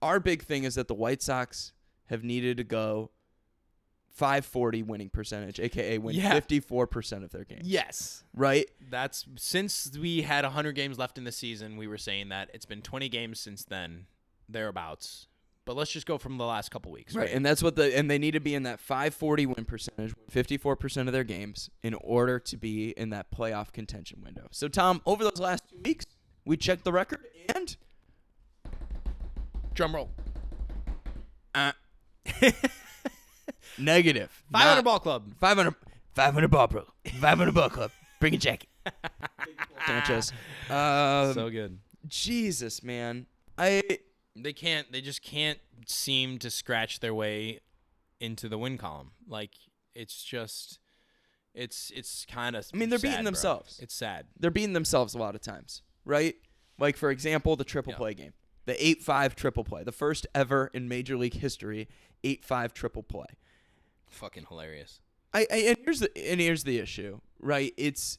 our 0.00 0.20
big 0.20 0.42
thing 0.42 0.64
is 0.64 0.76
that 0.76 0.88
the 0.88 0.94
White 0.94 1.20
Sox 1.20 1.72
have 2.06 2.24
needed 2.24 2.56
to 2.56 2.64
go 2.64 3.10
540 4.14 4.82
winning 4.84 5.08
percentage, 5.10 5.58
aka 5.58 5.98
win 5.98 6.14
Yeah. 6.14 6.32
54% 6.38 7.24
of 7.24 7.30
their 7.30 7.44
games. 7.44 7.66
Yes. 7.66 8.22
Right? 8.32 8.66
That's 8.88 9.26
since 9.36 9.96
we 9.98 10.22
had 10.22 10.44
100 10.44 10.72
games 10.72 10.98
left 10.98 11.18
in 11.18 11.24
the 11.24 11.32
season, 11.32 11.76
we 11.76 11.86
were 11.88 11.98
saying 11.98 12.28
that 12.28 12.48
it's 12.54 12.64
been 12.64 12.80
20 12.80 13.08
games 13.08 13.40
since 13.40 13.64
then, 13.64 14.06
thereabouts. 14.48 15.26
But 15.64 15.76
let's 15.76 15.90
just 15.90 16.06
go 16.06 16.16
from 16.18 16.36
the 16.38 16.44
last 16.44 16.70
couple 16.70 16.92
weeks. 16.92 17.14
Right, 17.14 17.30
and 17.32 17.44
that's 17.44 17.62
what 17.62 17.74
the 17.74 17.96
and 17.96 18.08
they 18.10 18.18
need 18.18 18.32
to 18.32 18.40
be 18.40 18.54
in 18.54 18.64
that 18.64 18.78
540 18.78 19.46
win 19.46 19.64
percentage, 19.64 20.14
54% 20.30 21.06
of 21.06 21.12
their 21.12 21.24
games 21.24 21.70
in 21.82 21.94
order 21.94 22.38
to 22.38 22.56
be 22.56 22.90
in 22.90 23.08
that 23.10 23.30
playoff 23.32 23.72
contention 23.72 24.20
window. 24.22 24.46
So 24.52 24.68
Tom, 24.68 25.00
over 25.06 25.24
those 25.24 25.40
last 25.40 25.64
2 25.70 25.78
weeks, 25.84 26.04
we 26.44 26.56
checked 26.58 26.84
the 26.84 26.92
record 26.92 27.20
and 27.54 27.76
Drum 29.72 29.94
roll. 29.94 30.10
uh, 31.54 31.72
negative. 33.78 34.30
500 34.52 34.74
Not- 34.76 34.84
ball 34.84 34.98
club. 35.00 35.32
500 35.40 35.74
500 36.14 36.48
ball 36.48 36.66
bro. 36.68 36.84
500 37.20 37.52
ball 37.54 37.68
club. 37.70 37.90
Bring 38.20 38.34
a 38.34 38.38
jacket. 38.38 38.68
Sanchez. 39.86 40.32
Um, 40.70 41.34
so 41.34 41.50
good. 41.50 41.78
Jesus, 42.06 42.82
man. 42.82 43.26
I 43.58 43.82
They 44.36 44.52
can't. 44.52 44.90
They 44.92 45.00
just 45.00 45.22
can't 45.22 45.58
seem 45.86 46.38
to 46.38 46.50
scratch 46.50 47.00
their 47.00 47.14
way 47.14 47.60
into 48.20 48.48
the 48.48 48.58
win 48.58 48.78
column. 48.78 49.12
Like 49.28 49.52
it's 49.94 50.22
just, 50.24 50.78
it's 51.54 51.90
it's 51.94 52.26
kind 52.26 52.56
of. 52.56 52.66
I 52.72 52.76
mean, 52.76 52.88
they're 52.90 52.98
beating 52.98 53.24
themselves. 53.24 53.78
It's 53.82 53.94
sad. 53.94 54.26
they're 54.38 54.50
beating 54.50 54.72
themselves 54.72 55.14
a 55.14 55.18
lot 55.18 55.34
of 55.34 55.40
times, 55.40 55.82
right? 56.04 56.34
Like 56.78 56.96
for 56.96 57.10
example, 57.10 57.56
the 57.56 57.64
triple 57.64 57.92
Yeah. 57.92 57.98
play 57.98 58.14
game, 58.14 58.32
the 58.66 58.84
eight-five 58.86 59.36
triple 59.36 59.64
play, 59.64 59.84
the 59.84 59.92
first 59.92 60.26
ever 60.34 60.70
in 60.74 60.88
Major 60.88 61.16
League 61.16 61.34
history 61.34 61.88
eight-five 62.24 62.72
triple 62.74 63.02
play. 63.02 63.26
Fucking 64.08 64.46
hilarious. 64.48 65.00
I, 65.32 65.46
I 65.50 65.56
and 65.56 65.78
here's 65.84 66.00
the 66.00 66.10
and 66.30 66.40
here's 66.40 66.64
the 66.64 66.78
issue, 66.78 67.20
right? 67.40 67.72
It's 67.76 68.18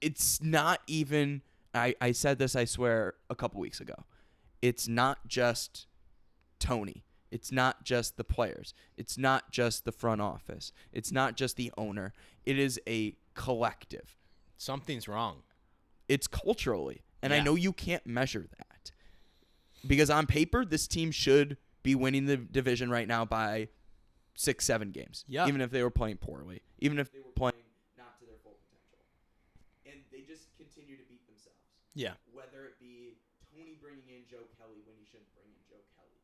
it's 0.00 0.42
not 0.42 0.80
even. 0.86 1.42
I 1.74 1.94
I 2.00 2.12
said 2.12 2.38
this, 2.38 2.56
I 2.56 2.64
swear, 2.64 3.14
a 3.28 3.34
couple 3.34 3.60
weeks 3.60 3.80
ago. 3.80 3.94
It's 4.62 4.88
not 4.88 5.26
just 5.28 5.86
Tony. 6.58 7.04
It's 7.30 7.52
not 7.52 7.84
just 7.84 8.16
the 8.16 8.24
players. 8.24 8.74
It's 8.96 9.16
not 9.16 9.52
just 9.52 9.84
the 9.84 9.92
front 9.92 10.20
office. 10.20 10.72
It's 10.92 11.12
not 11.12 11.36
just 11.36 11.56
the 11.56 11.70
owner. 11.78 12.12
It 12.44 12.58
is 12.58 12.80
a 12.88 13.14
collective. 13.34 14.16
Something's 14.56 15.06
wrong. 15.06 15.42
it's 16.08 16.26
culturally. 16.26 17.02
And 17.22 17.32
I 17.32 17.40
know 17.40 17.54
you 17.54 17.72
can't 17.72 18.04
measure 18.06 18.46
that. 18.58 18.90
Because 19.86 20.10
on 20.10 20.26
paper, 20.26 20.64
this 20.64 20.88
team 20.88 21.10
should 21.12 21.56
be 21.82 21.94
winning 21.94 22.26
the 22.26 22.36
division 22.36 22.90
right 22.90 23.06
now 23.06 23.24
by 23.24 23.68
six, 24.40 24.64
seven 24.64 24.88
games. 24.90 25.28
Yeah. 25.28 25.44
Even 25.46 25.60
if 25.60 25.68
they 25.70 25.84
were 25.84 25.92
playing 25.92 26.16
poorly. 26.16 26.64
Even 26.80 26.96
if 26.98 27.12
they 27.12 27.20
were 27.20 27.36
playing 27.36 27.60
not 28.00 28.16
to 28.20 28.24
their 28.24 28.40
full 28.40 28.56
potential. 28.64 29.04
And 29.84 30.00
they 30.08 30.24
just 30.24 30.48
continue 30.56 30.96
to 30.96 31.04
beat 31.04 31.20
themselves. 31.28 31.60
Yeah. 31.92 32.16
Whether 32.32 32.64
it 32.64 32.80
be 32.80 33.20
Tony 33.52 33.76
bringing 33.76 34.08
in 34.08 34.24
Joe 34.24 34.48
Kelly 34.56 34.80
when 34.88 34.96
he 34.96 35.04
shouldn't 35.04 35.28
bring 35.36 35.52
in 35.52 35.60
Joe 35.68 35.84
Kelly. 35.92 36.16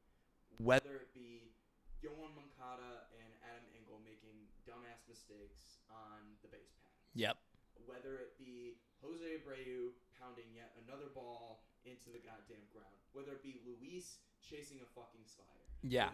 Whether 0.56 0.96
it 1.04 1.12
be 1.12 1.52
Yoán 2.00 2.32
Moncada 2.32 3.04
and 3.20 3.30
Adam 3.44 3.68
Engel 3.76 4.00
making 4.00 4.48
dumbass 4.64 5.04
mistakes 5.04 5.84
on 5.92 6.24
the 6.40 6.48
base 6.48 6.72
paths 6.80 7.12
Yep. 7.16 7.36
whether 7.84 8.16
it 8.20 8.36
be 8.40 8.80
Jose 9.04 9.24
Abreu 9.24 9.92
pounding 10.16 10.48
yet 10.56 10.72
another 10.88 11.12
ball 11.12 11.64
into 11.84 12.08
the 12.10 12.18
goddamn 12.24 12.64
ground, 12.72 12.96
whether 13.12 13.32
it 13.36 13.42
be 13.44 13.60
Luis 13.68 14.18
chasing 14.42 14.80
a 14.82 14.88
fucking 14.96 15.22
slider, 15.28 15.65
Yeah. 15.88 16.10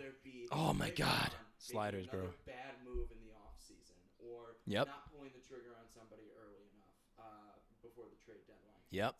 Oh 0.51 0.73
my 0.75 0.91
God. 0.91 1.31
Vaughn 1.33 1.33
making 1.33 1.59
Sliders, 1.59 2.07
bro. 2.09 2.29
bad 2.45 2.75
move 2.85 3.09
in 3.11 3.18
the 3.25 3.33
offseason, 3.33 3.97
or 4.18 4.57
Yep. 4.66 4.87
not 4.87 5.11
pulling 5.12 5.31
the 5.33 5.41
trigger 5.49 5.73
on 5.79 5.87
somebody 5.89 6.23
early 6.37 6.66
enough 6.75 6.97
uh, 7.18 7.55
before 7.83 8.05
the 8.11 8.18
trade 8.25 8.43
deadline. 8.47 8.83
Yep. 8.91 9.14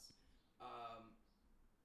Um, 0.61 1.14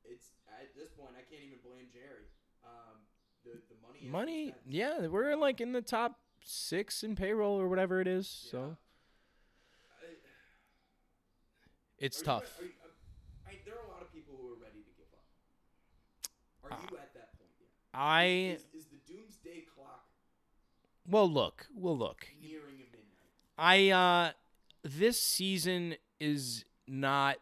it's 0.03 0.32
at 0.49 0.74
this 0.76 0.89
point 0.97 1.13
I 1.18 1.22
can't 1.30 1.43
even 1.45 1.59
blame 1.63 1.88
Jerry. 1.93 2.28
Um, 2.65 3.05
the 3.45 3.61
the 3.70 3.78
money 3.86 4.01
Money. 4.03 4.55
Yeah, 4.68 5.07
we're 5.07 5.36
like 5.36 5.61
in 5.61 5.72
the 5.72 5.82
top 5.82 6.20
six 6.43 7.03
in 7.03 7.15
payroll 7.15 7.59
or 7.59 7.68
whatever 7.70 8.01
it 8.01 8.07
is. 8.07 8.28
So 8.28 8.78
it's 11.99 12.18
Are 12.18 12.22
you 12.22 12.26
tough. 12.26 12.59
are 12.59 12.63
you- 12.65 12.72
uh, 12.84 13.49
I, 13.49 13.57
there 13.65 13.76
are 13.80 13.86
a 13.86 13.89
lot 13.89 14.01
of 14.01 14.11
people 14.13 14.36
who 14.38 14.53
are 14.53 14.59
ready 14.61 14.84
to 14.84 14.91
give 14.97 15.07
up. 15.13 15.26
Are 16.63 16.72
Uh, 16.74 16.82
you 16.82 16.84
at 16.84 16.91
that 16.91 16.91
point 16.91 17.01
yet? 17.01 17.07
I 18.00 18.26
Is, 18.56 18.66
is 18.74 18.86
the 18.86 19.12
doomsday 19.12 19.66
clock 19.76 20.06
well 21.10 21.30
look. 21.30 21.66
Well 21.74 21.98
look. 21.98 22.28
nearing 22.39 22.76
a 22.76 22.88
midnight? 22.91 23.58
I 23.58 23.89
uh 23.89 24.32
this 24.84 25.20
season 25.20 25.95
is 26.20 26.64
not 26.88 27.38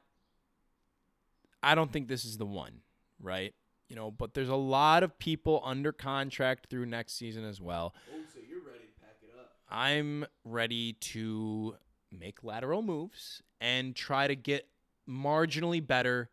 I 1.62 1.76
don't 1.76 1.92
think 1.92 2.08
this 2.08 2.24
is 2.24 2.38
the 2.38 2.46
one, 2.46 2.82
right? 3.20 3.54
You 3.90 3.96
know, 3.96 4.12
but 4.12 4.34
there's 4.34 4.50
a 4.50 4.56
lot 4.56 5.04
of 5.04 5.18
people 5.20 5.62
under 5.66 5.92
contract 5.92 6.68
through 6.70 6.86
next 6.86 7.14
season 7.14 7.44
as 7.44 7.60
well. 7.60 7.94
Oh, 8.14 8.18
so 8.34 8.40
you're 8.48 8.64
ready 8.64 8.86
to 8.86 9.02
pack 9.02 9.18
it 9.24 9.32
up? 9.38 9.52
I'm 9.70 10.26
ready 10.44 10.94
to 10.94 11.76
make 12.12 12.44
lateral 12.44 12.82
moves 12.82 13.42
and 13.60 13.96
try 13.96 14.28
to 14.28 14.36
get 14.36 14.68
marginally 15.10 15.86
better 15.86 16.30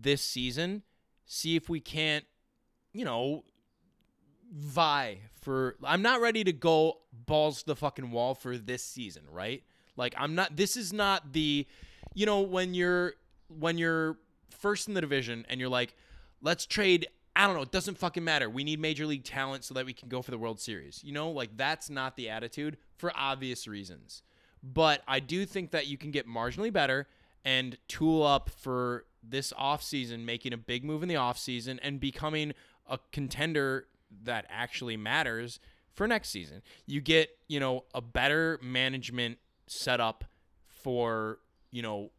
this 0.00 0.22
season. 0.22 0.82
See 1.26 1.56
if 1.56 1.68
we 1.68 1.80
can't, 1.80 2.24
you 2.92 3.04
know, 3.04 3.44
vie 4.54 5.18
for. 5.42 5.76
I'm 5.84 6.02
not 6.02 6.20
ready 6.20 6.44
to 6.44 6.52
go 6.52 6.98
balls 7.12 7.60
to 7.60 7.66
the 7.66 7.76
fucking 7.76 8.10
wall 8.10 8.34
for 8.34 8.56
this 8.56 8.84
season, 8.84 9.22
right? 9.30 9.62
Like 9.96 10.14
I'm 10.16 10.34
not. 10.34 10.56
This 10.56 10.76
is 10.76 10.92
not 10.92 11.32
the, 11.32 11.66
you 12.14 12.26
know, 12.26 12.40
when 12.40 12.74
you're 12.74 13.14
when 13.48 13.78
you're 13.78 14.18
first 14.50 14.88
in 14.88 14.94
the 14.94 15.00
division 15.00 15.44
and 15.48 15.60
you're 15.60 15.68
like, 15.68 15.94
let's 16.40 16.66
trade. 16.66 17.06
I 17.36 17.46
don't 17.46 17.56
know. 17.56 17.62
It 17.62 17.72
doesn't 17.72 17.98
fucking 17.98 18.22
matter. 18.22 18.48
We 18.48 18.62
need 18.62 18.78
major 18.78 19.06
league 19.06 19.24
talent 19.24 19.64
so 19.64 19.74
that 19.74 19.84
we 19.84 19.92
can 19.92 20.08
go 20.08 20.22
for 20.22 20.30
the 20.30 20.38
World 20.38 20.60
Series. 20.60 21.02
You 21.02 21.12
know, 21.12 21.30
like 21.30 21.56
that's 21.56 21.90
not 21.90 22.16
the 22.16 22.30
attitude 22.30 22.76
for 22.96 23.12
obvious 23.16 23.66
reasons. 23.66 24.22
But 24.62 25.02
I 25.06 25.20
do 25.20 25.44
think 25.44 25.72
that 25.72 25.88
you 25.88 25.98
can 25.98 26.10
get 26.10 26.28
marginally 26.28 26.72
better 26.72 27.08
and 27.44 27.76
tool 27.88 28.22
up 28.22 28.50
for 28.50 29.04
this 29.22 29.52
offseason, 29.52 30.24
making 30.24 30.52
a 30.52 30.56
big 30.56 30.84
move 30.84 31.02
in 31.02 31.08
the 31.08 31.16
offseason 31.16 31.78
and 31.82 32.00
becoming 32.00 32.54
a 32.88 32.98
contender 33.12 33.86
that 34.22 34.46
actually 34.48 34.96
matters 34.96 35.60
for 35.92 36.06
next 36.06 36.30
season. 36.30 36.62
You 36.86 37.00
get, 37.00 37.30
you 37.48 37.60
know, 37.60 37.84
a 37.94 38.00
better 38.00 38.58
management 38.62 39.38
setup 39.66 40.24
for, 40.66 41.38
you 41.70 41.82
know, 41.82 42.10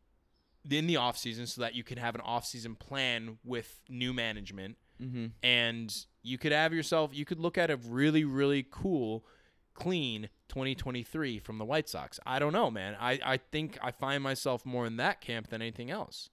in 0.70 0.88
the 0.88 0.96
offseason 0.96 1.48
so 1.48 1.62
that 1.62 1.76
you 1.76 1.84
can 1.84 1.98
have 1.98 2.16
an 2.16 2.22
offseason 2.22 2.78
plan 2.78 3.38
with 3.44 3.82
new 3.90 4.14
management 4.14 4.78
Mm-hmm. 5.04 5.26
and 5.44 5.94
you 6.24 6.38
could 6.38 6.54
have 6.54 6.74
yourself 6.74 7.12
you 7.14 7.26
could 7.26 7.38
look 7.38 7.58
at 7.58 7.70
a 7.70 7.76
really 7.76 8.24
really 8.24 8.66
cool 8.72 9.26
clean 9.74 10.30
2023 10.48 11.38
from 11.40 11.58
the 11.58 11.66
white 11.66 11.90
sox 11.90 12.18
i 12.26 12.40
don't 12.40 12.54
know 12.54 12.72
man 12.72 12.96
i, 12.98 13.20
I 13.22 13.36
think 13.36 13.78
i 13.84 13.92
find 13.92 14.24
myself 14.24 14.66
more 14.66 14.86
in 14.86 14.96
that 14.96 15.20
camp 15.20 15.50
than 15.50 15.62
anything 15.62 15.92
else 15.92 16.30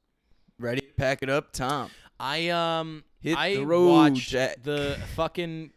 Ready 0.61 0.81
to 0.83 0.87
pack 0.97 1.25
it 1.25 1.29
up, 1.29 1.53
Tom? 1.53 1.91
I 2.23 2.49
um 2.49 3.05
Hit 3.21 3.37
i 3.37 3.55
the 3.57 3.67
road, 3.67 3.89
watched 3.89 4.31
Jack. 4.31 4.63
the 4.63 4.99
fucking 5.15 5.73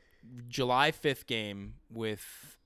july 0.47 0.91
5th 0.91 1.25
game 1.27 1.73
with 1.91 2.57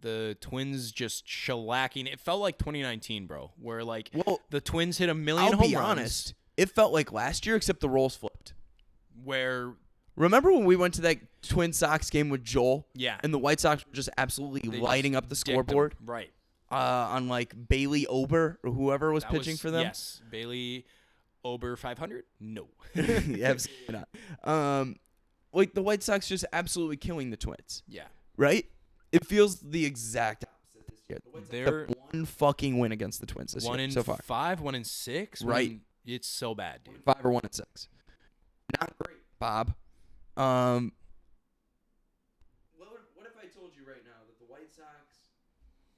the 0.00 0.36
twins 0.40 0.92
just 0.92 1.26
shellacking 1.26 2.06
it 2.12 2.20
felt 2.20 2.40
like 2.40 2.58
2019 2.58 3.26
bro 3.26 3.50
where 3.60 3.82
like 3.82 4.10
Well, 4.14 4.40
the 4.50 4.60
twins 4.60 4.98
hit 4.98 5.08
a 5.08 5.14
million 5.14 5.52
I'll 5.54 5.58
home 5.58 5.70
be 5.70 5.76
runs 5.76 5.86
honest. 6.00 6.34
It 6.56 6.70
felt 6.70 6.92
like 6.92 7.12
last 7.12 7.46
year, 7.46 7.54
except 7.54 7.78
the 7.80 7.88
roles 7.88 8.16
flipped. 8.16 8.52
where 9.24 9.72
Remember 10.16 10.50
when 10.52 10.64
we 10.64 10.74
went 10.74 10.94
to 10.94 11.00
that 11.02 11.18
Twin 11.42 11.72
Sox 11.72 12.10
game 12.10 12.28
with 12.28 12.42
Joel? 12.44 12.86
yeah 12.94 13.18
And 13.22 13.32
the 13.32 13.38
White 13.38 13.60
Sox 13.60 13.84
were 13.86 13.92
just 13.92 14.08
absolutely 14.18 14.68
they 14.68 14.78
lighting 14.80 15.12
just 15.12 15.24
up 15.24 15.28
the 15.28 15.36
scoreboard 15.36 15.94
right 16.04 16.30
uh, 16.70 16.74
on 16.74 17.28
like 17.28 17.54
Bailey 17.68 18.06
Ober 18.06 18.58
or 18.64 18.70
whoever 18.72 19.12
was 19.12 19.22
That 19.24 19.32
pitching 19.32 19.52
was- 19.54 19.60
for 19.60 19.70
them. 19.70 19.82
Yes, 19.82 20.20
Bailey 20.30 20.84
Ober 21.44 21.76
500. 21.76 22.24
No. 22.40 22.68
yeah, 22.94 23.48
absolutely 23.50 23.94
not. 23.94 24.08
Um, 24.44 24.96
like 25.52 25.74
the 25.74 25.82
White 25.82 26.02
Sox 26.02 26.28
just 26.28 26.44
absolutely 26.52 26.96
killing 26.96 27.30
the 27.30 27.36
Twins, 27.36 27.82
yeah, 27.88 28.04
right? 28.36 28.66
It 29.12 29.24
feels 29.26 29.60
the 29.60 29.84
exact 29.86 30.44
opposite 30.44 30.86
this 30.88 31.00
year. 31.08 31.18
The 31.34 31.40
They're- 31.50 31.86
one 32.10 32.24
fucking 32.26 32.78
win 32.78 32.92
against 32.92 33.20
the 33.20 33.26
Twins 33.26 33.52
this 33.52 33.64
one 33.64 33.78
year 33.78 33.86
in 33.86 33.90
so 33.92 34.02
far. 34.02 34.18
five, 34.22 34.60
one 34.60 34.74
in 34.74 34.84
six. 34.84 35.42
Right. 35.42 35.68
one- 35.70 35.80
it's 36.06 36.26
so 36.28 36.54
bad, 36.54 36.84
dude. 36.84 37.02
Five 37.04 37.24
or 37.24 37.30
one 37.30 37.42
and 37.44 37.54
six. 37.54 37.88
Not 38.80 38.92
great, 38.98 39.18
Bob. 39.38 39.74
Um, 40.36 40.92
what 42.76 43.26
if 43.26 43.36
I 43.36 43.46
told 43.48 43.72
you 43.76 43.84
right 43.86 44.04
now 44.04 44.20
that 44.26 44.38
the 44.38 44.46
White 44.50 44.72
Sox, 44.74 45.24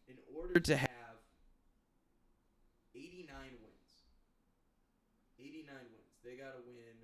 in 0.09 0.17
order 0.37 0.59
to 0.59 0.77
have 0.77 0.89
89 2.95 3.29
wins, 3.63 3.93
89 5.39 5.75
wins, 5.95 6.11
they 6.25 6.35
got 6.35 6.55
to 6.59 6.63
win 6.67 6.97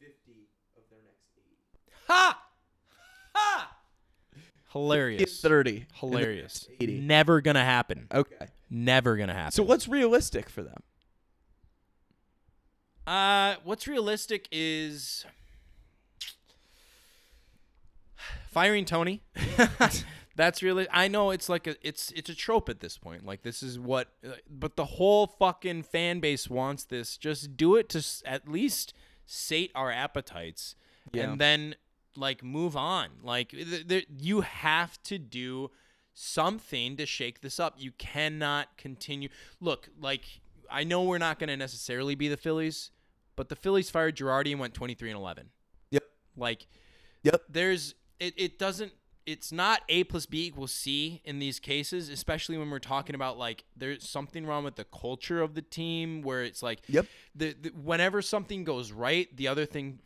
50 0.00 0.48
of 0.76 0.82
their 0.88 1.00
next 1.04 1.28
80. 1.36 1.60
Ha! 2.12 2.42
Ha! 3.34 3.76
Hilarious. 4.72 5.40
30. 5.40 5.86
Hilarious. 5.94 6.68
80. 6.78 7.00
Never 7.00 7.40
gonna 7.40 7.64
happen. 7.64 8.06
Okay. 8.12 8.48
Never 8.68 9.16
gonna 9.16 9.32
happen. 9.32 9.52
So 9.52 9.62
what's 9.62 9.88
realistic 9.88 10.50
for 10.50 10.62
them? 10.62 10.82
Uh, 13.06 13.54
what's 13.64 13.86
realistic 13.88 14.46
is 14.52 15.24
firing 18.50 18.84
Tony. 18.84 19.22
That's 20.36 20.62
really. 20.62 20.86
I 20.90 21.08
know 21.08 21.30
it's 21.30 21.48
like 21.48 21.66
a 21.66 21.76
it's 21.86 22.10
it's 22.12 22.30
a 22.30 22.34
trope 22.34 22.68
at 22.68 22.80
this 22.80 22.96
point. 22.98 23.24
Like 23.26 23.42
this 23.42 23.62
is 23.62 23.78
what, 23.78 24.08
uh, 24.26 24.32
but 24.48 24.76
the 24.76 24.84
whole 24.84 25.26
fucking 25.26 25.82
fan 25.84 26.20
base 26.20 26.48
wants 26.48 26.84
this. 26.84 27.16
Just 27.16 27.56
do 27.56 27.76
it 27.76 27.88
to 27.90 28.04
at 28.24 28.48
least 28.48 28.94
sate 29.26 29.70
our 29.74 29.90
appetites, 29.90 30.74
Yeah. 31.12 31.24
and 31.24 31.40
then 31.40 31.74
like 32.16 32.42
move 32.42 32.76
on. 32.76 33.08
Like 33.22 33.50
th- 33.50 33.88
th- 33.88 34.06
you 34.18 34.40
have 34.42 35.02
to 35.04 35.18
do 35.18 35.70
something 36.14 36.96
to 36.96 37.06
shake 37.06 37.40
this 37.40 37.58
up. 37.58 37.74
You 37.78 37.92
cannot 37.92 38.76
continue. 38.76 39.28
Look, 39.60 39.88
like 40.00 40.22
I 40.70 40.84
know 40.84 41.02
we're 41.02 41.18
not 41.18 41.38
going 41.38 41.48
to 41.48 41.56
necessarily 41.56 42.14
be 42.14 42.28
the 42.28 42.36
Phillies, 42.36 42.90
but 43.36 43.48
the 43.48 43.56
Phillies 43.56 43.90
fired 43.90 44.16
Girardi 44.16 44.50
and 44.52 44.60
went 44.60 44.74
23 44.74 45.10
and 45.10 45.18
11. 45.18 45.48
Yep. 45.90 46.02
Like 46.36 46.66
Yep. 47.24 47.42
there's 47.48 47.94
it, 48.18 48.34
it 48.36 48.58
doesn't 48.58 48.92
it's 49.24 49.52
not 49.52 49.82
a 49.88 50.02
plus 50.02 50.26
b 50.26 50.46
equals 50.48 50.72
c 50.72 51.20
in 51.24 51.38
these 51.38 51.60
cases 51.60 52.08
especially 52.08 52.58
when 52.58 52.68
we're 52.68 52.80
talking 52.80 53.14
about 53.14 53.38
like 53.38 53.62
there's 53.76 54.08
something 54.08 54.44
wrong 54.44 54.64
with 54.64 54.74
the 54.74 54.82
culture 54.84 55.40
of 55.40 55.54
the 55.54 55.62
team 55.62 56.22
where 56.22 56.42
it's 56.42 56.60
like 56.60 56.80
Yep. 56.88 57.06
the, 57.36 57.52
the 57.62 57.68
whenever 57.70 58.20
something 58.20 58.64
goes 58.64 58.90
right 58.90 59.28
the 59.36 59.46
other 59.46 59.64
thing 59.64 60.00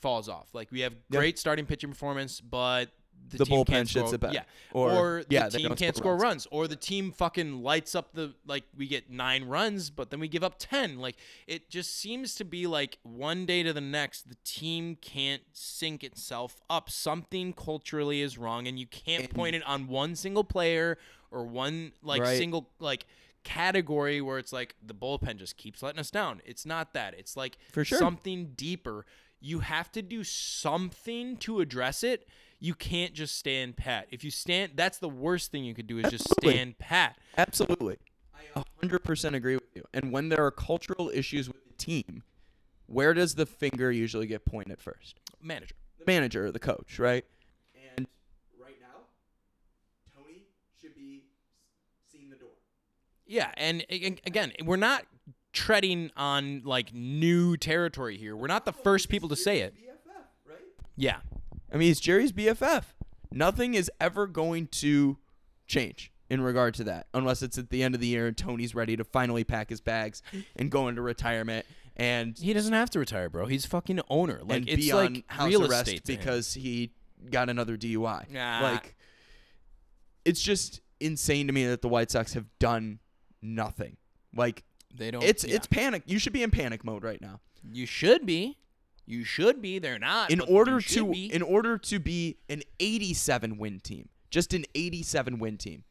falls 0.00 0.28
off 0.28 0.48
like 0.54 0.70
we 0.70 0.80
have 0.80 0.92
Yep. 1.10 1.20
great 1.20 1.38
starting 1.38 1.66
pitching 1.66 1.90
performance 1.90 2.40
but 2.40 2.90
the, 3.28 3.36
The 3.38 3.44
team 3.44 3.58
bullpen 3.58 3.66
can't 3.66 3.88
shits 3.88 4.06
score, 4.06 4.14
it 4.14 4.20
back. 4.20 4.32
yeah 4.32 4.42
Or- 4.72 4.90
or, 4.90 5.24
yeah, 5.28 5.48
the 5.50 5.58
team 5.58 5.74
can't 5.76 5.94
score 5.94 6.12
runs. 6.14 6.22
runs 6.22 6.48
or 6.50 6.66
the 6.66 6.74
team 6.74 7.12
fucking 7.12 7.62
lights 7.62 7.94
up 7.94 8.12
the 8.14 8.34
like 8.46 8.64
we 8.76 8.88
get 8.88 9.10
nine 9.10 9.44
runs 9.44 9.90
but 9.90 10.08
then 10.10 10.20
we 10.20 10.26
give 10.28 10.42
up 10.42 10.54
10 10.58 10.98
like 10.98 11.16
it 11.46 11.68
just 11.68 11.94
seems 11.94 12.34
to 12.36 12.44
be 12.44 12.66
like 12.66 12.98
one 13.02 13.44
day 13.44 13.62
to 13.62 13.72
the 13.74 13.80
next 13.80 14.28
the 14.28 14.36
team 14.44 14.96
can't 14.96 15.42
sync 15.52 16.02
itself 16.02 16.60
up 16.70 16.88
something 16.88 17.52
culturally 17.52 18.22
is 18.22 18.38
wrong 18.38 18.66
and 18.66 18.78
you 18.78 18.86
can't 18.86 19.24
And- 19.24 19.30
point 19.34 19.54
it 19.54 19.62
on 19.64 19.86
one 19.86 20.16
single 20.16 20.42
player 20.44 20.96
or 21.30 21.44
one 21.44 21.92
like 22.02 22.22
Right. 22.22 22.38
single 22.38 22.70
like 22.80 23.04
category 23.44 24.20
where 24.20 24.38
it's 24.38 24.52
like 24.52 24.74
the 24.82 24.94
bullpen 24.94 25.36
just 25.36 25.56
keeps 25.56 25.82
letting 25.82 25.98
us 26.00 26.10
down 26.10 26.40
it's 26.44 26.64
not 26.66 26.92
that 26.94 27.14
it's 27.14 27.36
like 27.36 27.58
For 27.72 27.84
sure. 27.84 27.98
something 27.98 28.52
deeper 28.56 29.04
you 29.40 29.60
have 29.60 29.90
to 29.92 30.02
do 30.02 30.22
something 30.24 31.36
to 31.38 31.60
address 31.60 32.02
it 32.02 32.26
you 32.58 32.74
can't 32.74 33.14
just 33.14 33.36
stand 33.38 33.76
pat 33.76 34.06
if 34.10 34.22
you 34.22 34.30
stand 34.30 34.72
that's 34.74 34.98
the 34.98 35.08
worst 35.08 35.50
thing 35.50 35.64
you 35.64 35.74
could 35.74 35.86
do 35.86 35.98
is 35.98 36.10
just 36.10 36.28
stand 36.30 36.78
pat 36.78 37.16
Absolutely. 37.38 37.96
I 38.56 38.62
100% 38.82 39.34
agree 39.34 39.54
with 39.54 39.64
you. 39.76 39.84
And 39.94 40.12
when 40.12 40.28
there 40.28 40.44
are 40.44 40.50
cultural 40.50 41.10
issues 41.14 41.46
with 41.46 41.62
the 41.68 41.74
team, 41.74 42.24
where 42.86 43.14
does 43.14 43.36
the 43.36 43.46
finger 43.46 43.90
usually 43.92 44.26
get 44.26 44.44
pointed 44.44 44.80
first? 44.80 45.20
manager 45.40 45.74
The 45.98 46.04
manager 46.06 46.46
or 46.46 46.52
the 46.52 46.58
coach, 46.58 46.98
right? 46.98 47.24
And 47.96 48.06
right 48.60 48.74
now, 48.80 49.02
Tony 50.16 50.42
should 50.80 50.94
be 50.96 51.24
seeing 52.10 52.28
the 52.28 52.36
door. 52.36 52.50
Yeah, 53.26 53.52
and 53.56 53.82
a- 53.88 54.06
a- 54.06 54.20
again, 54.26 54.52
we're 54.64 54.76
not 54.76 55.06
treading 55.52 56.10
on 56.16 56.62
like 56.64 56.94
new 56.94 57.56
territory 57.56 58.16
here. 58.16 58.36
We're 58.36 58.46
not 58.46 58.64
the 58.64 58.72
first 58.72 59.08
people 59.08 59.28
to 59.30 59.36
say 59.36 59.60
it. 59.60 59.74
Yeah. 60.96 61.18
I 61.72 61.76
mean, 61.76 61.90
it's 61.90 62.00
Jerry's 62.00 62.32
BFF. 62.32 62.84
Nothing 63.32 63.74
is 63.74 63.90
ever 64.00 64.26
going 64.26 64.66
to 64.68 65.18
change 65.66 66.12
in 66.28 66.40
regard 66.40 66.74
to 66.74 66.84
that, 66.84 67.06
unless 67.14 67.42
it's 67.42 67.58
at 67.58 67.70
the 67.70 67.82
end 67.82 67.94
of 67.94 68.00
the 68.00 68.06
year 68.06 68.26
and 68.26 68.36
Tony's 68.36 68.74
ready 68.74 68.96
to 68.96 69.04
finally 69.04 69.44
pack 69.44 69.70
his 69.70 69.80
bags 69.80 70.22
and 70.56 70.70
go 70.70 70.88
into 70.88 71.02
retirement 71.02 71.66
and 72.00 72.38
He 72.38 72.52
doesn't 72.54 72.72
have 72.72 72.88
to 72.90 72.98
retire, 72.98 73.28
bro. 73.28 73.46
He's 73.46 73.66
fucking 73.66 74.00
owner. 74.08 74.40
Like 74.42 74.60
and 74.60 74.68
it's 74.68 74.86
be 74.86 74.92
like 74.94 75.10
on 75.10 75.24
house 75.26 75.48
real 75.48 75.70
arrest 75.70 75.88
estate 75.88 76.04
because 76.06 76.54
he 76.54 76.92
got 77.30 77.50
another 77.50 77.76
DUI. 77.76 78.30
Nah. 78.30 78.60
Like, 78.62 78.96
it's 80.24 80.40
just 80.40 80.80
insane 80.98 81.46
to 81.46 81.52
me 81.52 81.66
that 81.66 81.82
the 81.82 81.88
White 81.88 82.10
Sox 82.10 82.32
have 82.32 82.46
done 82.58 83.00
nothing. 83.42 83.98
Like, 84.34 84.64
they 84.94 85.10
don't. 85.10 85.22
it's 85.22 85.44
yeah. 85.44 85.56
it's 85.56 85.66
panic. 85.66 86.02
You 86.06 86.18
should 86.18 86.32
be 86.32 86.42
in 86.42 86.50
panic 86.50 86.84
mode 86.84 87.04
right 87.04 87.20
now. 87.20 87.40
you 87.72 87.86
should 87.86 88.26
be, 88.26 88.58
you 89.06 89.24
should 89.24 89.60
be. 89.60 89.78
They're 89.78 89.98
not. 89.98 90.30
in 90.30 90.40
order 90.40 90.80
to 90.80 91.06
be. 91.06 91.32
in 91.32 91.42
order 91.42 91.78
to 91.78 91.98
be 91.98 92.38
an 92.48 92.62
87 92.78 93.58
win 93.58 93.80
team, 93.80 94.08
just 94.30 94.52
an 94.54 94.64
87 94.74 95.38
win 95.38 95.56
team, 95.56 95.84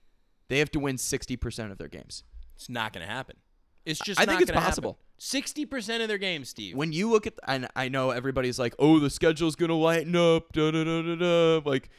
they 0.48 0.60
have 0.60 0.72
to 0.72 0.80
win 0.80 0.98
60% 0.98 1.72
of 1.72 1.78
their 1.78 1.88
games. 1.88 2.24
it's 2.56 2.70
not 2.70 2.94
gonna 2.94 3.06
happen. 3.06 3.38
It's 3.86 4.00
just. 4.00 4.20
I 4.20 4.26
think 4.26 4.42
it's 4.42 4.52
possible. 4.52 5.00
Sixty 5.18 5.66
percent 5.66 6.02
of 6.02 6.08
their 6.08 6.18
games, 6.18 6.48
Steve. 6.50 6.76
When 6.76 6.94
you 6.94 7.10
look 7.10 7.28
at 7.28 7.34
and 7.46 7.68
I 7.76 7.90
know 7.90 8.12
everybody's 8.12 8.58
like, 8.58 8.74
"Oh, 8.80 9.00
the 9.00 9.10
schedule's 9.10 9.56
going 9.56 9.70
to 9.70 9.76
lighten 9.76 10.16
up." 10.16 10.54
Da, 10.54 10.72
da, 10.72 10.84
da, 10.84 11.02
da, 11.02 11.16
da. 11.16 11.70
Like 11.70 11.90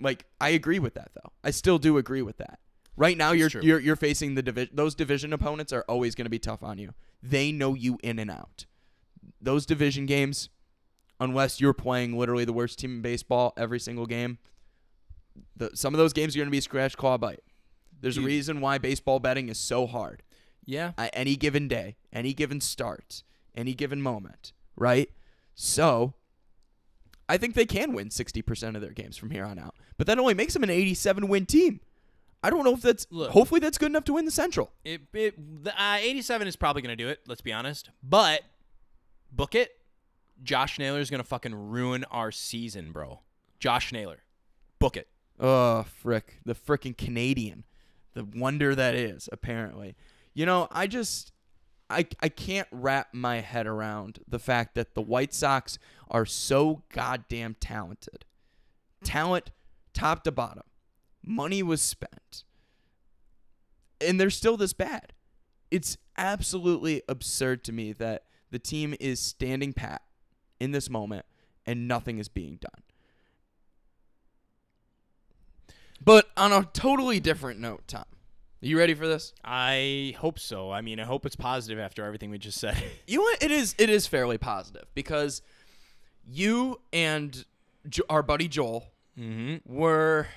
like 0.00 0.24
I 0.40 0.50
agree 0.50 0.78
with 0.78 0.94
that 0.94 1.10
though. 1.14 1.32
I 1.44 1.50
still 1.50 1.78
do 1.78 1.98
agree 1.98 2.22
with 2.22 2.38
that. 2.38 2.58
Right 3.00 3.16
now 3.16 3.32
you're 3.32 3.48
you're 3.62 3.80
you're 3.80 3.96
facing 3.96 4.34
the 4.34 4.42
division 4.42 4.76
those 4.76 4.94
division 4.94 5.32
opponents 5.32 5.72
are 5.72 5.86
always 5.88 6.14
going 6.14 6.26
to 6.26 6.30
be 6.30 6.38
tough 6.38 6.62
on 6.62 6.76
you. 6.76 6.92
They 7.22 7.50
know 7.50 7.72
you 7.72 7.98
in 8.02 8.18
and 8.18 8.30
out. 8.30 8.66
Those 9.40 9.64
division 9.64 10.04
games 10.04 10.50
unless 11.18 11.62
you're 11.62 11.72
playing 11.72 12.18
literally 12.18 12.44
the 12.44 12.52
worst 12.52 12.78
team 12.78 12.96
in 12.96 13.00
baseball 13.00 13.54
every 13.56 13.80
single 13.80 14.04
game, 14.04 14.36
the, 15.56 15.70
some 15.72 15.94
of 15.94 15.98
those 15.98 16.12
games 16.12 16.36
are 16.36 16.40
going 16.40 16.48
to 16.48 16.52
be 16.52 16.60
scratch 16.60 16.94
claw 16.94 17.16
bite. 17.16 17.42
There's 18.02 18.18
a 18.18 18.22
reason 18.22 18.60
why 18.60 18.76
baseball 18.76 19.18
betting 19.18 19.48
is 19.48 19.58
so 19.58 19.86
hard 19.86 20.22
yeah. 20.66 20.92
at 20.98 21.10
any 21.14 21.36
given 21.36 21.68
day, 21.68 21.96
any 22.12 22.34
given 22.34 22.60
start, 22.60 23.22
any 23.54 23.72
given 23.72 24.00
moment, 24.02 24.52
right? 24.76 25.10
So, 25.54 26.14
I 27.28 27.36
think 27.36 27.54
they 27.54 27.66
can 27.66 27.92
win 27.92 28.08
60% 28.08 28.74
of 28.74 28.80
their 28.82 28.92
games 28.92 29.16
from 29.16 29.30
here 29.30 29.44
on 29.44 29.58
out. 29.58 29.74
But 29.98 30.06
that 30.06 30.18
only 30.18 30.34
makes 30.34 30.54
them 30.54 30.62
an 30.62 30.70
87 30.70 31.28
win 31.28 31.44
team. 31.44 31.80
I 32.42 32.50
don't 32.50 32.64
know 32.64 32.74
if 32.74 32.80
that's 32.80 33.06
Look. 33.10 33.30
hopefully 33.30 33.60
that's 33.60 33.78
good 33.78 33.90
enough 33.90 34.04
to 34.04 34.14
win 34.14 34.24
the 34.24 34.30
Central. 34.30 34.70
It, 34.84 35.02
it 35.12 35.64
the, 35.64 35.82
uh, 35.82 35.98
87 36.00 36.48
is 36.48 36.56
probably 36.56 36.82
going 36.82 36.96
to 36.96 37.02
do 37.02 37.08
it, 37.08 37.20
let's 37.26 37.42
be 37.42 37.52
honest. 37.52 37.90
But 38.02 38.42
book 39.30 39.54
it. 39.54 39.72
Josh 40.42 40.78
Naylor 40.78 41.00
is 41.00 41.10
going 41.10 41.22
to 41.22 41.28
fucking 41.28 41.54
ruin 41.54 42.04
our 42.10 42.32
season, 42.32 42.92
bro. 42.92 43.20
Josh 43.58 43.92
Naylor. 43.92 44.22
Book 44.78 44.96
it. 44.96 45.08
Oh, 45.38 45.82
frick. 45.82 46.38
The 46.44 46.54
frickin' 46.54 46.96
Canadian. 46.96 47.64
The 48.14 48.24
wonder 48.24 48.74
that 48.74 48.94
is, 48.94 49.28
apparently. 49.30 49.96
You 50.32 50.46
know, 50.46 50.68
I 50.70 50.86
just 50.86 51.32
I 51.88 52.06
I 52.20 52.28
can't 52.28 52.68
wrap 52.70 53.08
my 53.12 53.40
head 53.40 53.66
around 53.66 54.20
the 54.26 54.38
fact 54.38 54.74
that 54.74 54.94
the 54.94 55.02
White 55.02 55.34
Sox 55.34 55.78
are 56.08 56.26
so 56.26 56.82
goddamn 56.92 57.56
talented. 57.60 58.24
Talent 59.04 59.50
top 59.92 60.24
to 60.24 60.32
bottom. 60.32 60.64
Money 61.24 61.62
was 61.62 61.80
spent. 61.80 62.44
And 64.00 64.20
they're 64.20 64.30
still 64.30 64.56
this 64.56 64.72
bad. 64.72 65.12
It's 65.70 65.98
absolutely 66.16 67.02
absurd 67.08 67.64
to 67.64 67.72
me 67.72 67.92
that 67.94 68.24
the 68.50 68.58
team 68.58 68.94
is 68.98 69.20
standing 69.20 69.72
pat 69.72 70.02
in 70.58 70.72
this 70.72 70.90
moment 70.90 71.26
and 71.66 71.86
nothing 71.86 72.18
is 72.18 72.28
being 72.28 72.56
done. 72.56 72.82
But 76.02 76.30
on 76.36 76.52
a 76.52 76.68
totally 76.72 77.20
different 77.20 77.60
note, 77.60 77.82
Tom. 77.86 78.04
Are 78.62 78.66
you 78.66 78.78
ready 78.78 78.94
for 78.94 79.06
this? 79.06 79.32
I 79.42 80.14
hope 80.18 80.38
so. 80.38 80.70
I 80.70 80.82
mean, 80.82 81.00
I 81.00 81.04
hope 81.04 81.24
it's 81.24 81.36
positive 81.36 81.78
after 81.78 82.04
everything 82.04 82.30
we 82.30 82.38
just 82.38 82.58
said. 82.58 82.76
You 83.06 83.18
know 83.18 83.22
what? 83.22 83.42
It 83.42 83.50
is 83.50 83.74
it 83.78 83.90
is 83.90 84.06
fairly 84.06 84.38
positive 84.38 84.84
because 84.94 85.42
you 86.28 86.80
and 86.92 87.44
jo- 87.88 88.04
our 88.08 88.22
buddy 88.22 88.46
Joel 88.46 88.84
mm-hmm. 89.18 89.56
were 89.64 90.28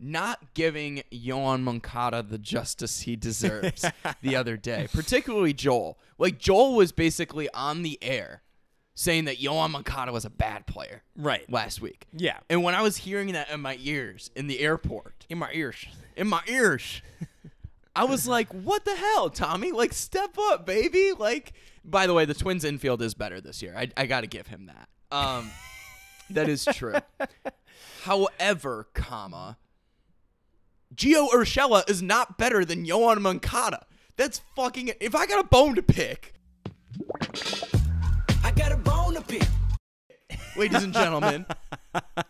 not 0.00 0.54
giving 0.54 1.02
Yoán 1.12 1.62
Moncada 1.62 2.22
the 2.22 2.38
justice 2.38 3.00
he 3.00 3.16
deserves 3.16 3.84
the 4.22 4.36
other 4.36 4.56
day, 4.56 4.88
particularly 4.92 5.52
Joel. 5.52 5.98
Like 6.18 6.38
Joel 6.38 6.74
was 6.74 6.92
basically 6.92 7.48
on 7.52 7.82
the 7.82 7.98
air 8.02 8.42
saying 8.94 9.26
that 9.26 9.38
Yoán 9.38 9.70
Moncada 9.70 10.12
was 10.12 10.24
a 10.24 10.30
bad 10.30 10.66
player 10.66 11.02
Right. 11.16 11.48
last 11.50 11.80
week. 11.80 12.06
Yeah. 12.12 12.38
And 12.50 12.62
when 12.64 12.74
I 12.74 12.82
was 12.82 12.96
hearing 12.96 13.32
that 13.32 13.48
in 13.50 13.60
my 13.60 13.76
ears 13.80 14.30
in 14.34 14.46
the 14.48 14.58
airport, 14.60 15.24
In 15.28 15.38
my 15.38 15.50
ears. 15.52 15.84
in 16.16 16.26
my 16.28 16.42
ears. 16.48 17.00
I 17.94 18.04
was 18.04 18.28
like, 18.28 18.48
what 18.52 18.84
the 18.84 18.94
hell, 18.94 19.28
Tommy? 19.30 19.72
Like, 19.72 19.92
step 19.92 20.36
up, 20.38 20.64
baby. 20.66 21.12
Like, 21.18 21.52
by 21.84 22.06
the 22.06 22.14
way, 22.14 22.24
the 22.24 22.34
Twins 22.34 22.62
infield 22.64 23.02
is 23.02 23.14
better 23.14 23.40
this 23.40 23.60
year. 23.62 23.74
I, 23.76 23.88
I 23.96 24.06
got 24.06 24.20
to 24.20 24.28
give 24.28 24.46
him 24.48 24.66
that. 24.66 24.88
Um, 25.16 25.50
that 26.30 26.48
is 26.48 26.64
true. 26.64 26.94
However, 28.02 28.88
comma, 28.94 29.58
Gio 30.98 31.28
Urshela 31.30 31.88
is 31.88 32.02
not 32.02 32.38
better 32.38 32.64
than 32.64 32.84
Yoán 32.84 33.20
Moncada. 33.20 33.86
That's 34.16 34.40
fucking. 34.56 34.90
If 35.00 35.14
I 35.14 35.26
got 35.26 35.44
a 35.44 35.46
bone 35.46 35.76
to 35.76 35.82
pick, 35.82 36.34
I 38.42 38.50
got 38.50 38.72
a 38.72 38.76
bone 38.76 39.14
to 39.14 39.20
pick. 39.20 39.46
ladies 40.56 40.82
and 40.82 40.92
gentlemen, 40.92 41.46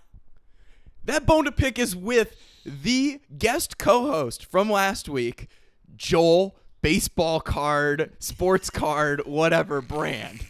that 1.07 1.25
bone 1.25 1.47
to 1.47 1.53
pick 1.53 1.79
is 1.79 1.97
with 1.97 2.37
the 2.67 3.23
guest 3.39 3.79
co-host 3.79 4.45
from 4.45 4.71
last 4.71 5.09
week, 5.09 5.49
Joel. 5.97 6.55
Baseball 6.81 7.41
card, 7.41 8.13
sports 8.21 8.71
card, 8.71 9.23
whatever 9.27 9.81
brand. 9.83 10.47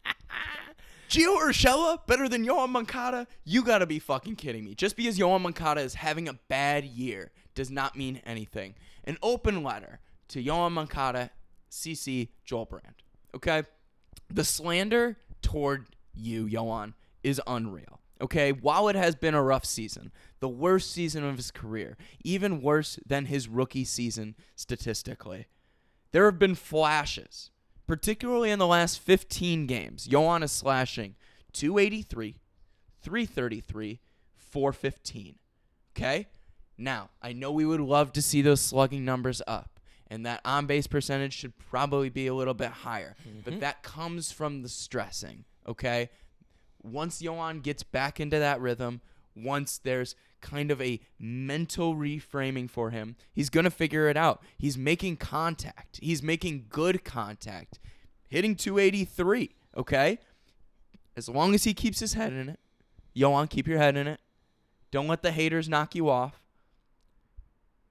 Gio 1.10 1.36
Urshela 1.38 2.06
better 2.06 2.26
than 2.26 2.46
Yoán 2.46 2.70
Moncada? 2.70 3.26
You 3.44 3.62
gotta 3.62 3.84
be 3.84 3.98
fucking 3.98 4.36
kidding 4.36 4.64
me. 4.64 4.74
Just 4.74 4.96
because 4.96 5.18
Yoán 5.18 5.42
Moncada 5.42 5.82
is 5.82 5.94
having 5.94 6.26
a 6.26 6.32
bad 6.48 6.84
year 6.84 7.32
does 7.58 7.70
not 7.72 7.96
mean 7.96 8.22
anything. 8.24 8.76
An 9.02 9.18
open 9.20 9.64
letter 9.64 9.98
to 10.28 10.40
Yoán 10.40 10.70
Moncada, 10.70 11.30
CC 11.68 12.28
Joel 12.44 12.66
Brand. 12.66 12.94
Okay? 13.34 13.64
The 14.30 14.44
slander 14.44 15.16
toward 15.42 15.88
you, 16.14 16.46
Yoán, 16.46 16.94
is 17.24 17.42
unreal. 17.48 17.98
Okay? 18.20 18.52
While 18.52 18.86
it 18.86 18.94
has 18.94 19.16
been 19.16 19.34
a 19.34 19.42
rough 19.42 19.64
season, 19.64 20.12
the 20.38 20.48
worst 20.48 20.92
season 20.92 21.24
of 21.24 21.36
his 21.36 21.50
career, 21.50 21.96
even 22.22 22.62
worse 22.62 23.00
than 23.04 23.24
his 23.24 23.48
rookie 23.48 23.84
season 23.84 24.36
statistically, 24.54 25.48
there 26.12 26.26
have 26.26 26.38
been 26.38 26.54
flashes, 26.54 27.50
particularly 27.88 28.52
in 28.52 28.60
the 28.60 28.68
last 28.68 29.00
15 29.00 29.66
games. 29.66 30.06
Yoán 30.06 30.44
is 30.44 30.52
slashing 30.52 31.16
283, 31.54 32.36
333, 33.02 33.98
415. 34.36 35.34
Okay? 35.96 36.28
Now, 36.78 37.10
I 37.20 37.32
know 37.32 37.50
we 37.50 37.66
would 37.66 37.80
love 37.80 38.12
to 38.12 38.22
see 38.22 38.40
those 38.40 38.60
slugging 38.60 39.04
numbers 39.04 39.42
up, 39.48 39.80
and 40.06 40.24
that 40.24 40.40
on 40.44 40.66
base 40.66 40.86
percentage 40.86 41.34
should 41.34 41.58
probably 41.58 42.08
be 42.08 42.28
a 42.28 42.34
little 42.34 42.54
bit 42.54 42.70
higher, 42.70 43.16
but 43.44 43.54
mm-hmm. 43.54 43.60
that 43.60 43.82
comes 43.82 44.30
from 44.30 44.62
the 44.62 44.68
stressing. 44.68 45.44
Okay? 45.66 46.08
Once 46.80 47.20
Yoán 47.20 47.62
gets 47.62 47.82
back 47.82 48.20
into 48.20 48.38
that 48.38 48.60
rhythm, 48.60 49.00
once 49.34 49.78
there's 49.78 50.14
kind 50.40 50.70
of 50.70 50.80
a 50.80 51.00
mental 51.18 51.96
reframing 51.96 52.70
for 52.70 52.90
him, 52.90 53.16
he's 53.32 53.50
going 53.50 53.64
to 53.64 53.70
figure 53.70 54.08
it 54.08 54.16
out. 54.16 54.40
He's 54.56 54.78
making 54.78 55.16
contact. 55.16 55.98
He's 56.00 56.22
making 56.22 56.66
good 56.68 57.04
contact. 57.04 57.80
Hitting 58.28 58.54
283, 58.54 59.50
okay? 59.76 60.18
As 61.16 61.28
long 61.28 61.54
as 61.54 61.64
he 61.64 61.74
keeps 61.74 61.98
his 61.98 62.14
head 62.14 62.32
in 62.32 62.48
it. 62.48 62.60
Yoán, 63.16 63.50
keep 63.50 63.66
your 63.66 63.78
head 63.78 63.96
in 63.96 64.06
it. 64.06 64.20
Don't 64.92 65.08
let 65.08 65.22
the 65.22 65.32
haters 65.32 65.68
knock 65.68 65.96
you 65.96 66.08
off. 66.08 66.40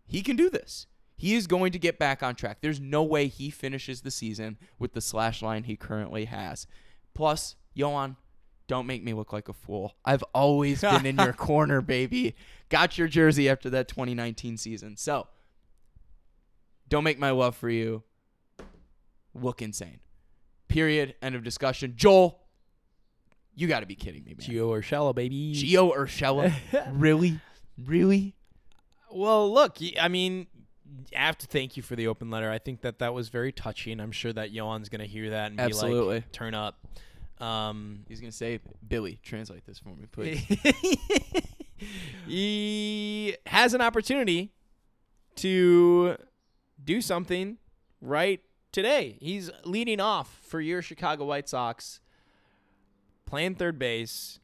He 0.07 0.21
can 0.21 0.35
do 0.35 0.49
this. 0.49 0.87
He 1.15 1.35
is 1.35 1.47
going 1.47 1.71
to 1.71 1.79
get 1.79 1.97
back 1.97 2.21
on 2.21 2.35
track. 2.35 2.59
There's 2.61 2.79
no 2.79 3.03
way 3.03 3.27
he 3.27 3.49
finishes 3.49 4.01
the 4.01 4.11
season 4.11 4.57
with 4.77 4.93
the 4.93 5.01
slash 5.01 5.41
line 5.41 5.63
he 5.63 5.75
currently 5.75 6.25
has. 6.25 6.67
Plus, 7.13 7.55
Yoán, 7.75 8.15
don't 8.67 8.85
make 8.85 9.03
me 9.03 9.13
look 9.13 9.33
like 9.33 9.49
a 9.49 9.53
fool. 9.53 9.95
I've 10.05 10.23
always 10.33 10.81
been 10.81 11.05
in 11.05 11.17
your 11.17 11.33
corner, 11.33 11.81
baby. 11.81 12.35
Got 12.69 12.97
your 12.97 13.07
jersey 13.07 13.49
after 13.49 13.69
that 13.71 13.87
2019 13.87 14.57
season. 14.57 14.95
So, 14.97 15.27
don't 16.87 17.03
make 17.03 17.17
my 17.17 17.31
love 17.31 17.55
for 17.55 17.69
you 17.69 18.03
look 19.33 19.61
insane. 19.61 19.99
Period. 20.67 21.15
End 21.21 21.35
of 21.35 21.43
discussion. 21.43 21.93
Joel, 21.95 22.39
you 23.55 23.67
got 23.67 23.79
to 23.79 23.85
be 23.85 23.95
kidding 23.95 24.23
me, 24.23 24.35
man. 24.37 24.47
Gio 24.47 24.69
Urshela, 24.69 25.15
baby. 25.15 25.53
Gio 25.55 25.95
Urshela? 25.95 26.53
really? 26.91 27.39
Really? 27.83 28.35
Well, 29.17 29.51
look, 29.51 29.77
I 29.99 30.07
mean, 30.09 30.45
I 31.15 31.25
have 31.25 31.37
to 31.39 31.47
thank 31.47 31.75
you 31.75 31.81
for 31.81 31.95
the 31.95 32.07
open 32.07 32.29
letter. 32.29 32.51
I 32.51 32.59
think 32.59 32.81
that 32.81 32.99
that 32.99 33.15
was 33.15 33.29
very 33.29 33.51
touching. 33.51 33.99
I'm 33.99 34.11
sure 34.11 34.31
that 34.31 34.53
Yoán's 34.53 34.89
going 34.89 35.01
to 35.01 35.07
hear 35.07 35.31
that 35.31 35.47
and 35.47 35.57
be 35.57 35.63
Absolutely. 35.63 36.15
like, 36.17 36.31
turn 36.31 36.53
up. 36.53 36.85
Um, 37.39 38.05
He's 38.07 38.19
going 38.19 38.29
to 38.29 38.37
say, 38.37 38.59
Billy, 38.87 39.19
translate 39.23 39.65
this 39.65 39.79
for 39.79 39.89
me, 39.89 40.05
please. 40.11 40.39
he 42.27 43.35
has 43.47 43.73
an 43.73 43.81
opportunity 43.81 44.51
to 45.37 46.15
do 46.83 47.01
something 47.01 47.57
right 48.01 48.41
today. 48.71 49.17
He's 49.19 49.49
leading 49.65 49.99
off 49.99 50.39
for 50.43 50.61
your 50.61 50.83
Chicago 50.83 51.25
White 51.25 51.49
Sox, 51.49 52.01
playing 53.25 53.55
third 53.55 53.79
base. 53.79 54.39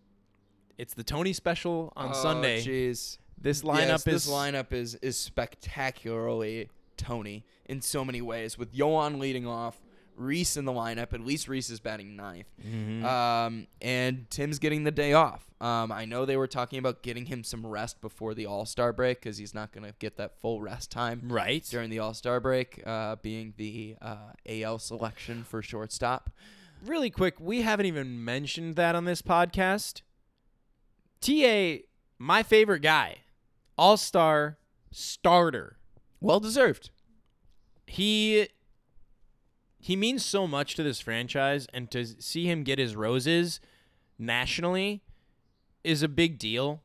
It's 0.80 0.96
the 0.96 1.04
Tony 1.04 1.34
special 1.34 1.94
on 1.96 2.16
Sunday. 2.16 2.62
Oh, 2.62 2.66
Jeez. 2.66 3.18
This 3.44 3.62
lineup 3.62 3.88
Yes, 3.88 4.08
is 4.08 4.26
this 4.26 4.30
lineup 4.30 4.74
is 4.74 4.96
is 4.96 5.18
spectacularly 5.18 6.70
Tony 6.98 7.46
in 7.66 7.82
so 7.82 8.04
many 8.04 8.22
ways. 8.22 8.58
With 8.58 8.74
Yoán 8.74 9.20
leading 9.20 9.46
off, 9.46 9.80
Reese 10.16 10.58
in 10.58 10.66
the 10.66 10.72
lineup. 10.72 11.12
At 11.14 11.22
least 11.22 11.48
Reese 11.48 11.70
is 11.70 11.80
batting 11.80 12.16
ninth, 12.16 12.48
Mm-hmm. 12.66 13.04
um, 13.06 13.68
and 13.82 14.30
Tim's 14.30 14.60
getting 14.60 14.84
the 14.84 14.92
day 14.92 15.14
off. 15.14 15.44
Um, 15.60 15.92
I 15.92 16.06
know 16.06 16.26
they 16.26 16.38
were 16.38 16.48
talking 16.48 16.78
about 16.80 17.02
getting 17.04 17.26
him 17.26 17.44
some 17.44 17.66
rest 17.66 18.00
before 18.00 18.34
the 18.34 18.46
All 18.46 18.66
Star 18.66 18.94
break 18.94 19.20
because 19.22 19.38
he's 19.38 19.54
not 19.54 19.72
going 19.72 19.86
to 19.86 19.94
get 20.00 20.18
that 20.18 20.40
full 20.40 20.62
rest 20.62 20.92
time 20.92 21.22
right. 21.26 21.66
during 21.70 21.90
the 21.90 22.00
All 22.00 22.14
Star 22.14 22.40
break, 22.40 22.82
uh, 22.86 23.16
being 23.22 23.54
the 23.58 23.96
uh, 24.02 24.34
AL 24.48 24.80
selection 24.80 25.44
for 25.44 25.62
shortstop. 25.62 26.30
really 26.86 27.10
quick, 27.10 27.40
we 27.40 27.62
haven't 27.62 27.88
even 27.88 28.24
mentioned 28.24 28.76
that 28.76 28.94
on 28.96 29.06
this 29.06 29.22
podcast. 29.22 30.02
TA, 31.22 31.84
my 32.20 32.44
favorite 32.44 32.82
guy, 32.82 33.18
all 33.78 33.98
star 33.98 34.58
starter. 34.92 35.78
Well 36.20 36.40
deserved. 36.40 36.90
He 37.86 38.48
he 39.80 39.96
means 39.96 40.24
so 40.24 40.48
much 40.48 40.76
to 40.76 40.84
this 40.84 41.02
franchise, 41.02 41.68
and 41.74 41.92
to 41.92 42.06
see 42.06 42.46
him 42.46 42.64
get 42.64 42.80
his 42.80 42.96
roses 42.96 43.60
nationally 44.18 45.04
is 45.84 46.02
a 46.02 46.08
big 46.08 46.40
deal. 46.40 46.82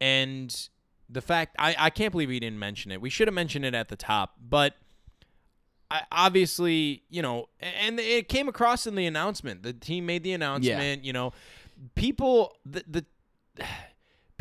And 0.00 0.68
the 1.08 1.20
fact 1.20 1.54
I, 1.58 1.76
I 1.78 1.90
can't 1.90 2.10
believe 2.10 2.30
we 2.30 2.40
didn't 2.40 2.58
mention 2.58 2.90
it. 2.90 3.00
We 3.00 3.10
should 3.10 3.28
have 3.28 3.34
mentioned 3.34 3.64
it 3.66 3.74
at 3.74 3.88
the 3.88 3.96
top, 3.96 4.36
but 4.40 4.74
I 5.90 6.02
obviously, 6.10 7.02
you 7.10 7.20
know, 7.20 7.50
and 7.60 8.00
it 8.00 8.28
came 8.28 8.48
across 8.48 8.86
in 8.86 8.94
the 8.94 9.04
announcement. 9.04 9.62
The 9.62 9.74
team 9.74 10.06
made 10.06 10.22
the 10.22 10.32
announcement. 10.32 11.02
yeah. 11.02 11.06
You 11.06 11.12
know, 11.12 11.32
people 11.94 12.56
the 12.64 12.82
the 12.88 13.04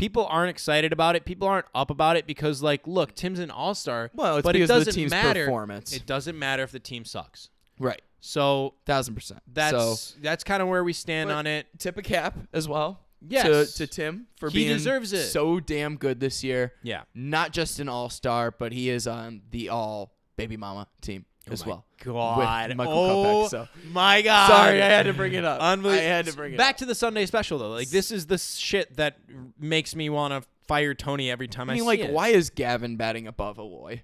people 0.02 0.26
aren't 0.26 0.50
excited 0.50 0.92
about 0.92 1.16
it. 1.16 1.24
People 1.26 1.48
aren't 1.48 1.68
up 1.76 1.92
about 1.92 2.18
it 2.18 2.26
because, 2.26 2.64
like, 2.64 2.86
look, 2.88 3.14
Tim's 3.16 3.40
an 3.40 3.52
all 3.52 3.76
star. 3.76 4.10
Well, 4.16 4.38
it's 4.38 4.44
but 4.44 4.56
it 4.56 4.66
doesn't 4.68 5.10
matter. 5.10 5.46
performance. 5.46 5.94
It 5.96 6.06
doesn't 6.08 6.38
matter 6.38 6.64
if 6.64 6.72
the 6.72 6.80
team 6.80 7.06
sucks. 7.06 7.50
Right. 7.80 8.02
So 8.20 8.74
Thousand 8.86 9.16
percent. 9.16 9.42
that's 9.52 9.72
so, 10.12 10.20
that's 10.22 10.44
kind 10.44 10.62
of 10.62 10.68
where 10.68 10.84
we 10.84 10.94
stand 10.94 11.32
on 11.32 11.48
it. 11.48 11.68
tip 11.80 11.98
a 11.98 12.02
cap 12.02 12.38
as 12.54 12.68
well. 12.68 13.00
Yes. 13.28 13.74
To, 13.74 13.86
to 13.86 13.88
Tim 13.88 14.28
for 14.38 14.50
He 14.50 14.60
being 14.66 14.74
deserves 14.74 15.14
it. 15.14 15.26
so 15.28 15.60
damn 15.60 15.96
good 15.98 16.20
this 16.20 16.44
year. 16.44 16.74
Yeah. 16.84 17.04
Not 17.16 17.52
just 17.52 17.80
an 17.80 17.88
all 17.90 18.10
star, 18.10 18.52
but 18.52 18.74
he 18.74 18.90
is 18.90 19.08
on 19.08 19.42
the 19.52 19.70
all 19.70 20.14
baby 20.36 20.58
mama 20.58 20.88
team 21.02 21.26
Oh 21.50 21.56
my 21.60 21.68
well. 21.68 21.86
God. 22.04 22.76
Michael 22.76 22.94
oh 22.94 23.48
so. 23.48 23.68
my 23.92 24.22
God. 24.22 24.48
Sorry, 24.48 24.82
I 24.82 24.86
had 24.86 25.04
to 25.04 25.14
bring 25.14 25.34
it 25.34 25.44
up. 25.44 25.60
Unbelievable. 25.60 26.06
I 26.06 26.08
had 26.08 26.26
to 26.28 26.34
bring 26.34 26.54
it 26.54 26.58
Back 26.58 26.76
up. 26.76 26.78
to 26.78 26.86
the 26.86 26.96
Sunday 26.96 27.26
special 27.26 27.58
though. 27.58 27.70
Like 27.70 27.90
this 27.90 28.12
is 28.12 28.28
the 28.28 28.38
shit 28.38 28.96
that 28.98 29.18
makes 29.60 29.96
me 29.96 30.10
want 30.10 30.34
to 30.34 30.48
fire 30.68 30.94
Tony 30.94 31.32
every 31.32 31.48
time 31.48 31.70
I, 31.70 31.74
I 31.74 31.76
mean, 31.76 31.84
see 31.84 31.88
like, 31.88 32.00
it. 32.00 32.12
why 32.12 32.30
is 32.30 32.50
Gavin 32.50 32.96
batting 32.96 33.28
above 33.28 33.58
Eloy? 33.58 34.04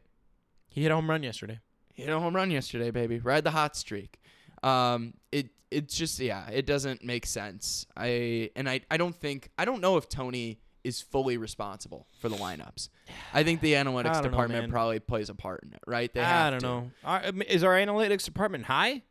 He 0.67 0.81
hit 0.81 0.91
a 0.91 0.95
home 0.95 1.09
run 1.09 1.23
yesterday. 1.23 1.59
He 1.93 2.03
hit 2.03 2.11
a 2.11 2.19
home 2.19 2.35
run 2.35 2.51
yesterday, 2.51 2.91
baby. 2.91 3.19
Ride 3.19 3.43
the 3.43 3.51
hot 3.51 3.75
streak. 3.75 4.19
Um, 4.63 5.13
it 5.31 5.49
it's 5.69 5.95
just 5.95 6.19
yeah, 6.19 6.49
it 6.49 6.65
doesn't 6.65 7.03
make 7.03 7.25
sense. 7.25 7.85
I 7.95 8.49
and 8.55 8.69
I 8.69 8.81
I 8.89 8.97
don't 8.97 9.15
think 9.15 9.51
I 9.57 9.65
don't 9.65 9.81
know 9.81 9.97
if 9.97 10.09
Tony 10.09 10.59
is 10.87 11.01
fully 11.01 11.37
responsible 11.37 12.07
for 12.19 12.29
the 12.29 12.35
lineups. 12.37 12.89
I 13.33 13.43
think 13.43 13.61
the 13.61 13.73
analytics 13.73 14.13
don't 14.13 14.23
know, 14.23 14.29
department 14.29 14.71
probably 14.71 14.99
plays 14.99 15.29
a 15.29 15.35
part 15.35 15.63
in 15.63 15.73
it, 15.73 15.79
right? 15.85 16.11
They 16.13 16.21
I 16.21 16.49
don't 16.49 16.59
to. 16.61 16.65
know. 16.65 16.91
Our, 17.03 17.21
is 17.47 17.63
our 17.63 17.73
analytics 17.75 18.23
department 18.25 18.65
high? 18.65 19.03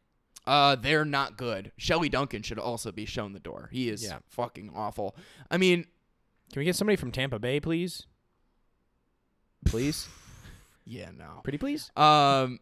Uh, 0.47 0.77
they're 0.77 1.05
not 1.05 1.37
good. 1.37 1.73
Shelley 1.77 2.09
Duncan 2.09 2.43
should 2.43 2.59
also 2.59 2.93
be 2.93 3.05
shown 3.05 3.33
the 3.33 3.41
door. 3.41 3.69
He 3.73 3.89
is 3.89 4.05
Yeah. 4.05 4.19
fucking 4.29 4.71
awful. 4.75 5.17
I 5.51 5.57
mean, 5.57 5.87
Can 6.53 6.61
we 6.61 6.65
get 6.65 6.77
somebody 6.77 6.97
from 6.97 7.11
Tampa 7.11 7.39
Bay, 7.41 7.59
please? 7.61 8.07
Please, 9.65 10.09
yeah, 10.85 11.11
no. 11.17 11.41
pretty 11.43 11.59
please. 11.59 11.91
Um, 11.97 12.61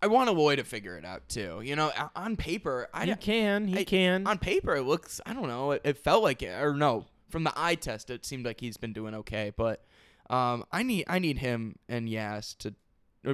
I 0.00 0.06
want 0.06 0.30
Eloy 0.30 0.56
to 0.56 0.64
figure 0.64 0.96
it 0.96 1.04
out 1.04 1.28
too. 1.28 1.60
You 1.62 1.76
know, 1.76 1.92
on 2.16 2.36
paper, 2.36 2.88
I 2.94 3.04
he 3.06 3.14
can. 3.14 3.68
He 3.68 3.80
I- 3.80 3.84
can. 3.84 4.26
on 4.26 4.38
paper 4.38 4.74
it 4.76 4.82
looks 4.82 5.20
I 5.26 5.34
don't 5.34 5.48
know 5.48 5.72
it, 5.72 5.82
it 5.84 5.98
felt 5.98 6.22
like 6.22 6.42
it 6.42 6.60
or 6.60 6.74
no 6.74 7.04
from 7.32 7.42
the 7.44 7.52
eye 7.56 7.74
test 7.74 8.10
it 8.10 8.24
seemed 8.24 8.44
like 8.46 8.60
he's 8.60 8.76
been 8.76 8.92
doing 8.92 9.14
okay 9.14 9.50
but 9.56 9.84
um 10.30 10.64
I 10.70 10.82
need 10.84 11.04
I 11.08 11.18
need 11.18 11.38
him 11.38 11.74
and 11.88 12.08
Yaz 12.08 12.56
to 12.58 12.74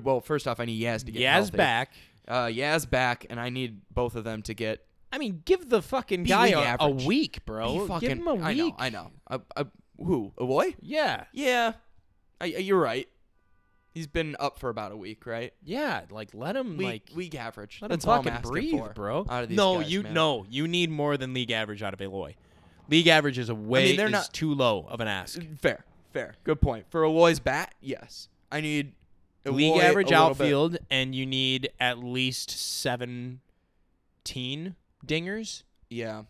well 0.02 0.20
first 0.20 0.48
off 0.48 0.58
I 0.60 0.64
need 0.64 0.80
Yaz 0.82 1.04
to 1.04 1.12
get 1.12 1.20
Yaz 1.20 1.32
healthy. 1.32 1.56
back. 1.58 1.92
uh 2.26 2.46
Yaz 2.46 2.88
back 2.88 3.26
and 3.28 3.38
I 3.38 3.50
need 3.50 3.82
both 3.92 4.14
of 4.14 4.24
them 4.24 4.40
to 4.42 4.54
get 4.54 4.84
I 5.10 5.16
mean, 5.18 5.40
give 5.46 5.68
the 5.70 5.80
fucking 5.80 6.24
guy 6.24 6.48
a, 6.48 6.76
a 6.80 6.90
week, 6.90 7.44
bro. 7.46 7.86
fucking 7.86 8.08
give 8.08 8.18
him 8.18 8.28
a 8.28 8.34
week. 8.34 8.44
I 8.44 8.52
know 8.54 8.74
I 8.78 8.90
know 8.90 9.10
uh, 9.30 9.38
uh, 9.56 9.64
who 9.98 10.32
Eloy 10.40 10.74
Yeah. 10.80 11.24
yeah 11.32 11.72
I, 12.40 12.46
you're 12.46 12.80
right. 12.80 13.08
He's 13.94 14.06
been 14.06 14.36
up 14.38 14.58
for 14.60 14.68
about 14.68 14.92
a 14.92 14.96
week, 14.96 15.26
right? 15.26 15.52
Yeah, 15.64 16.02
like 16.10 16.32
let 16.34 16.54
him 16.56 16.76
League, 16.76 16.86
like 16.86 17.16
league 17.16 17.34
average. 17.34 17.78
let 17.80 17.90
That's 17.90 18.04
him 18.04 18.22
fucking 18.22 18.42
breathe, 18.42 18.70
for 18.78 18.92
bro. 18.92 19.26
Out 19.28 19.42
of 19.44 19.48
these 19.48 19.56
no, 19.56 19.80
guys, 19.80 19.90
you 19.90 20.02
man. 20.04 20.14
no, 20.14 20.46
you 20.48 20.68
need 20.68 20.90
more 20.90 21.16
than 21.16 21.32
league 21.34 21.50
average 21.50 21.82
out 21.82 21.94
of 21.94 22.00
Eloy. 22.00 22.36
League 22.88 23.06
average 23.06 23.38
is 23.38 23.48
a 23.48 23.54
way 23.54 23.96
they're 23.96 24.06
is 24.06 24.12
not- 24.12 24.32
too 24.32 24.54
low 24.54 24.86
of 24.88 25.00
an 25.00 25.08
ask. 25.08 25.40
Fair, 25.60 25.84
fair. 26.12 26.34
Good 26.44 26.60
point. 26.60 26.86
For 26.90 27.04
Eloy's 27.04 27.40
bat, 27.40 27.74
yes. 27.80 28.28
I 28.50 28.60
need 28.60 28.92
league 29.44 29.76
average 29.76 30.10
a 30.10 30.18
little 30.18 30.34
bit- 30.34 30.44
outfield, 30.44 30.78
and 30.90 31.14
you 31.14 31.26
need 31.26 31.70
at 31.80 31.98
least 31.98 32.50
seventeen 32.50 33.40
dingers. 35.06 35.62
Yeah. 35.90 36.24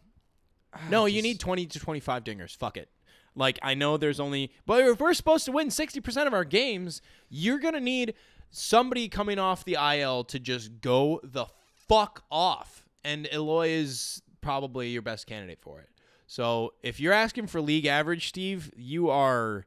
No, 0.91 1.03
Ah, 1.03 1.07
you 1.07 1.23
need 1.23 1.41
twenty 1.41 1.67
to 1.67 1.79
twenty-five 1.79 2.25
dingers. 2.25 2.57
Fuck 2.57 2.77
it. 2.77 2.89
Like 3.35 3.59
I 3.63 3.75
know 3.75 3.97
there's 3.97 4.21
only, 4.21 4.53
but 4.67 4.85
if 4.85 5.01
we're 5.01 5.15
supposed 5.15 5.45
to 5.47 5.53
win 5.53 5.71
sixty 5.71 6.01
percent 6.01 6.27
of 6.27 6.35
our 6.35 6.45
games, 6.45 7.01
you're 7.29 7.59
gonna 7.59 7.81
need 7.81 8.15
somebody 8.51 9.09
coming 9.09 9.39
off 9.39 9.65
the 9.65 9.75
IL 9.77 10.25
to 10.25 10.39
just 10.39 10.81
go 10.81 11.21
the 11.23 11.47
fuck 11.89 12.25
off, 12.31 12.85
and 13.05 13.29
Eloy 13.33 13.69
is 13.69 14.23
probably 14.41 14.91
your 14.91 15.03
best 15.03 15.27
candidate 15.27 15.61
for 15.61 15.81
it. 15.81 15.89
So 16.29 16.74
if 16.83 17.01
you're 17.01 17.14
asking 17.14 17.47
for 17.47 17.61
league 17.61 17.87
average, 17.87 18.29
Steve, 18.29 18.70
you 18.76 19.09
are 19.09 19.64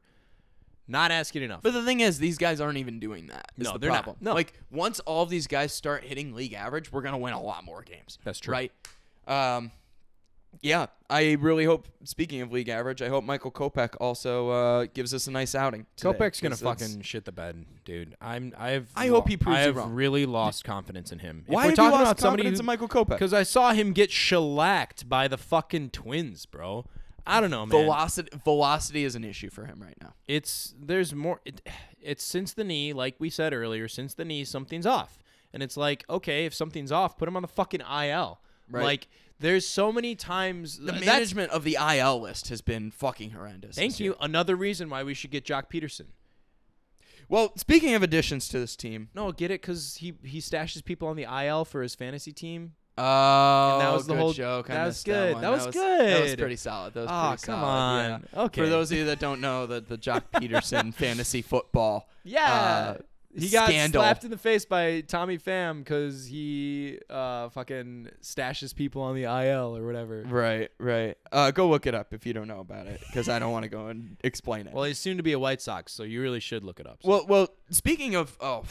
not 0.86 1.10
asking 1.10 1.42
enough. 1.42 1.60
But 1.60 1.72
the 1.72 1.82
thing 1.82 2.00
is, 2.00 2.18
these 2.18 2.38
guys 2.38 2.60
aren't 2.60 2.78
even 2.78 3.00
doing 3.00 3.26
that. 3.26 3.50
Is 3.58 3.64
No, 3.64 3.72
the 3.72 3.78
they're 3.80 3.90
not. 3.90 4.22
No. 4.22 4.32
Like 4.32 4.54
once 4.70 5.00
all 5.00 5.24
of 5.24 5.28
these 5.28 5.48
guys 5.48 5.72
start 5.72 6.04
hitting 6.04 6.34
league 6.34 6.52
average, 6.54 6.92
we're 6.92 7.02
gonna 7.02 7.18
win 7.18 7.34
a 7.34 7.42
lot 7.42 7.64
more 7.64 7.82
games. 7.82 8.18
That's 8.24 8.38
true. 8.38 8.52
Right. 8.52 8.72
Um. 9.26 9.72
Yeah, 10.62 10.86
I 11.10 11.32
really 11.40 11.64
hope. 11.64 11.88
Speaking 12.04 12.40
of 12.40 12.52
league 12.52 12.68
average, 12.68 13.02
I 13.02 13.08
hope 13.08 13.24
Michael 13.24 13.50
Kopech 13.50 13.96
also 14.00 14.48
uh, 14.50 14.86
gives 14.94 15.12
us 15.12 15.26
a 15.26 15.32
nice 15.32 15.56
outing. 15.56 15.86
today, 15.96 16.12
Kopech's 16.12 16.40
gonna 16.40 16.56
fucking 16.56 17.02
shit 17.02 17.24
the 17.24 17.32
bed, 17.32 17.66
dude. 17.84 18.14
I'm 18.20 18.54
I've 18.56 18.88
I 18.94 19.08
hope 19.08 19.28
he 19.28 19.36
proves 19.36 19.58
I 19.58 19.62
you 19.62 19.66
have 19.66 19.76
wrong. 19.76 19.92
really 19.92 20.24
lost 20.24 20.62
confidence 20.64 21.10
in 21.10 21.18
him. 21.18 21.44
Why 21.48 21.62
if 21.62 21.64
we're 21.64 21.70
have 21.70 21.76
talking 21.76 21.84
you 21.84 21.90
lost 21.90 22.02
about 22.02 22.20
somebody 22.20 22.42
confidence 22.44 22.58
who, 22.60 22.62
in 22.62 22.66
Michael 22.66 22.88
Kopech? 22.88 23.08
Because 23.08 23.34
I 23.34 23.42
saw 23.42 23.72
him 23.72 23.92
get 23.92 24.12
shellacked 24.12 25.08
by 25.08 25.26
the 25.26 25.36
fucking 25.36 25.90
twins, 25.90 26.46
bro. 26.46 26.86
I 27.26 27.40
don't 27.40 27.50
know, 27.50 27.66
man. 27.66 27.70
velocity 27.70 28.30
velocity 28.44 29.04
is 29.04 29.16
an 29.16 29.24
issue 29.24 29.50
for 29.50 29.64
him 29.66 29.82
right 29.82 29.96
now. 30.00 30.14
it's 30.28 30.74
there's 30.80 31.12
more. 31.12 31.40
It, 31.44 31.60
it's 32.00 32.22
since 32.22 32.52
the 32.52 32.64
knee, 32.64 32.92
like 32.92 33.16
we 33.18 33.30
said 33.30 33.52
earlier. 33.52 33.88
Since 33.88 34.14
the 34.14 34.24
knee, 34.24 34.44
something's 34.44 34.86
off, 34.86 35.18
and 35.52 35.60
it's 35.60 35.76
like, 35.76 36.04
okay, 36.08 36.46
if 36.46 36.54
something's 36.54 36.92
off, 36.92 37.18
put 37.18 37.26
him 37.26 37.34
on 37.34 37.42
the 37.42 37.48
fucking 37.48 37.80
IL. 37.80 38.38
Right. 38.70 38.84
Like, 38.84 39.08
there's 39.42 39.66
so 39.66 39.92
many 39.92 40.14
times. 40.14 40.78
The 40.78 40.92
management 40.94 41.50
of 41.52 41.64
the 41.64 41.76
IL 41.78 42.20
list 42.20 42.48
has 42.48 42.62
been 42.62 42.90
fucking 42.90 43.32
horrendous. 43.32 43.76
Thank 43.76 44.00
you. 44.00 44.06
year. 44.12 44.14
Another 44.20 44.56
reason 44.56 44.88
why 44.88 45.02
we 45.02 45.12
should 45.14 45.30
get 45.30 45.44
Joc 45.44 45.64
Pederson. 45.70 46.06
Well, 47.28 47.52
speaking 47.56 47.94
of 47.94 48.02
additions 48.02 48.48
to 48.48 48.58
this 48.58 48.76
team, 48.76 49.08
No, 49.14 49.32
get 49.32 49.50
it 49.50 49.60
because 49.62 49.96
he 49.96 50.14
he 50.24 50.38
stashes 50.40 50.84
people 50.84 51.08
on 51.08 51.16
the 51.16 51.24
IL 51.24 51.64
for 51.64 51.82
his 51.82 51.94
fantasy 51.94 52.32
team. 52.32 52.72
oh, 52.98 53.78
that 53.78 53.92
was 53.92 54.06
the 54.06 54.14
whole- 54.16 54.32
joke. 54.34 54.66
That 54.68 54.86
was 54.86 55.02
good. 55.02 55.34
one. 55.34 55.42
That 55.42 55.50
was 55.50 55.66
good. 55.66 56.00
That 56.08 56.22
was 56.22 56.36
pretty 56.36 56.56
solid. 56.56 56.92
That 56.94 57.00
was 57.02 57.10
Oh, 57.10 57.28
pretty 57.30 57.46
come 57.46 57.60
solid, 57.60 58.08
yeah. 58.08 58.14
on. 58.40 58.44
Okay. 58.46 58.60
For 58.62 58.68
those 58.68 58.92
of 58.92 58.98
you 58.98 59.04
that 59.06 59.18
don't 59.18 59.40
know, 59.40 59.66
the 59.66 59.80
the 59.80 59.96
Joc 59.96 60.22
Pederson 60.34 60.92
fantasy 60.92 61.40
football. 61.42 62.08
Yeah. 62.24 62.52
uh, 62.52 62.96
he 63.34 63.48
got 63.48 63.68
scandal. 63.68 64.02
slapped 64.02 64.24
in 64.24 64.30
the 64.30 64.38
face 64.38 64.64
by 64.64 65.00
Tommy 65.00 65.38
Pham 65.38 65.78
because 65.78 66.26
he 66.26 66.98
uh, 67.08 67.48
fucking 67.48 68.10
stashes 68.22 68.74
people 68.74 69.02
on 69.02 69.14
the 69.14 69.24
IL 69.24 69.76
or 69.76 69.86
whatever. 69.86 70.22
Right, 70.26 70.70
right. 70.78 71.16
Uh, 71.30 71.50
go 71.50 71.68
look 71.68 71.86
it 71.86 71.94
up 71.94 72.12
if 72.12 72.26
you 72.26 72.32
don't 72.32 72.48
know 72.48 72.60
about 72.60 72.86
it, 72.86 73.00
because 73.00 73.28
I 73.28 73.38
don't 73.38 73.52
want 73.52 73.64
to 73.64 73.70
go 73.70 73.86
and 73.86 74.16
explain 74.22 74.66
it. 74.66 74.74
Well, 74.74 74.84
he's 74.84 74.98
soon 74.98 75.16
to 75.16 75.22
be 75.22 75.32
a 75.32 75.38
White 75.38 75.62
Sox, 75.62 75.92
so 75.92 76.02
you 76.02 76.20
really 76.20 76.40
should 76.40 76.62
look 76.62 76.78
it 76.78 76.86
up. 76.86 77.00
Well, 77.04 77.24
well. 77.26 77.48
Speaking 77.70 78.14
of, 78.14 78.36
oh, 78.40 78.64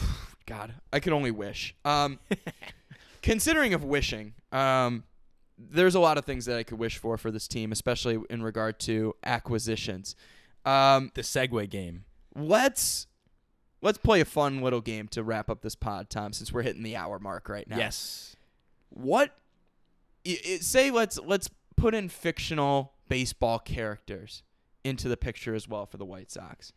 God, 0.46 0.74
I 0.92 1.00
can 1.00 1.12
only 1.12 1.32
wish. 1.32 1.74
Um, 1.84 2.20
considering 3.22 3.74
of 3.74 3.82
wishing, 3.82 4.34
um, 4.52 5.04
there's 5.58 5.96
a 5.96 6.00
lot 6.00 6.18
of 6.18 6.24
things 6.24 6.44
that 6.46 6.56
I 6.56 6.62
could 6.62 6.78
wish 6.78 6.98
for 6.98 7.16
for 7.18 7.30
this 7.30 7.48
team, 7.48 7.72
especially 7.72 8.20
in 8.30 8.42
regard 8.42 8.78
to 8.80 9.14
acquisitions. 9.24 10.14
Um, 10.64 11.10
the 11.14 11.22
segue 11.22 11.68
game. 11.70 12.04
let's 12.36 13.08
let's 13.82 13.98
play 13.98 14.20
a 14.20 14.24
fun 14.24 14.62
little 14.62 14.80
game 14.80 15.08
to 15.08 15.22
wrap 15.22 15.50
up 15.50 15.60
this 15.60 15.74
pod, 15.74 16.08
Tom, 16.08 16.32
since 16.32 16.52
we're 16.52 16.62
hitting 16.62 16.82
the 16.82 16.96
hour 16.96 17.18
mark 17.18 17.48
right 17.48 17.68
now. 17.68 17.76
Yes. 17.76 18.36
What? 18.88 19.36
i- 20.26 20.38
i- 20.46 20.58
say 20.58 20.90
let's 20.90 21.18
let's 21.18 21.50
put 21.76 21.94
in 21.94 22.08
fictional 22.08 22.92
baseball 23.08 23.58
characters 23.58 24.42
into 24.84 25.08
the 25.08 25.16
picture 25.16 25.54
as 25.54 25.66
well 25.68 25.84
for 25.84 25.96
the 25.96 26.04
White 26.04 26.30
Sox. 26.30 26.72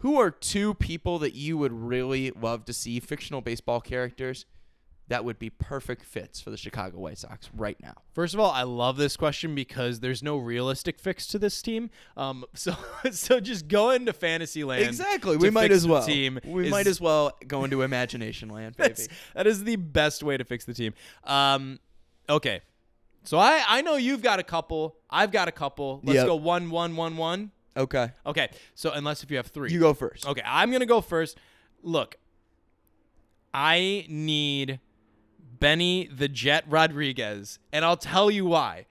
Who 0.00 0.18
are 0.20 0.30
two 0.30 0.74
people 0.74 1.18
that 1.20 1.34
you 1.34 1.56
would 1.56 1.72
really 1.72 2.30
love 2.32 2.66
to 2.66 2.72
see 2.74 3.00
fictional 3.00 3.40
baseball 3.40 3.80
characters 3.80 4.44
that 5.08 5.24
would 5.24 5.38
be 5.38 5.50
perfect 5.50 6.04
fits 6.04 6.40
for 6.40 6.50
the 6.50 6.56
Chicago 6.56 6.98
White 6.98 7.18
Sox 7.18 7.48
right 7.54 7.76
now? 7.80 7.94
First 8.12 8.34
of 8.34 8.40
all, 8.40 8.50
I 8.50 8.62
love 8.64 8.96
this 8.96 9.16
question 9.16 9.54
because 9.54 10.00
there's 10.00 10.22
no 10.22 10.36
realistic 10.36 10.98
fix 10.98 11.26
to 11.28 11.38
this 11.38 11.62
team. 11.62 11.90
Um, 12.16 12.44
so 12.54 12.74
so 13.12 13.38
just 13.40 13.68
go 13.68 13.90
into 13.90 14.12
fantasy 14.12 14.64
land. 14.64 14.82
Exactly. 14.82 15.36
We 15.36 15.50
might 15.50 15.70
as 15.70 15.86
well. 15.86 16.04
Team 16.04 16.40
we 16.44 16.64
is- 16.66 16.70
might 16.70 16.86
as 16.86 17.00
well 17.00 17.32
go 17.46 17.64
into 17.64 17.82
imagination 17.90 18.48
land, 18.48 18.76
baby. 18.76 18.94
That 19.34 19.46
is 19.46 19.64
the 19.64 19.76
best 19.76 20.22
way 20.22 20.36
to 20.36 20.44
fix 20.44 20.64
the 20.64 20.74
team. 20.74 20.94
Um, 21.24 21.78
okay. 22.28 22.60
So 23.24 23.38
I, 23.38 23.62
I 23.66 23.82
know 23.82 23.96
you've 23.96 24.22
got 24.22 24.38
a 24.38 24.44
couple. 24.44 24.96
I've 25.10 25.32
got 25.32 25.48
a 25.48 25.52
couple. 25.52 26.00
Let's 26.04 26.16
Yep. 26.16 26.26
go 26.26 26.36
one, 26.36 26.70
one, 26.70 26.94
one, 26.96 27.16
one. 27.16 27.50
Okay. 27.76 28.10
Okay. 28.24 28.48
So 28.74 28.90
unless 28.92 29.22
if 29.22 29.30
you 29.30 29.36
have 29.36 29.48
three. 29.48 29.70
You 29.72 29.80
go 29.80 29.94
first. 29.94 30.26
Okay, 30.26 30.42
I'm 30.44 30.70
gonna 30.70 30.86
go 30.86 31.00
first. 31.00 31.36
Look, 31.82 32.16
I 33.52 34.06
need 34.08 34.80
Benny 35.58 36.08
the 36.12 36.28
Jet 36.28 36.64
Rodriguez, 36.68 37.58
and 37.72 37.84
I'll 37.84 37.96
tell 37.96 38.30
you 38.30 38.46
why. 38.46 38.86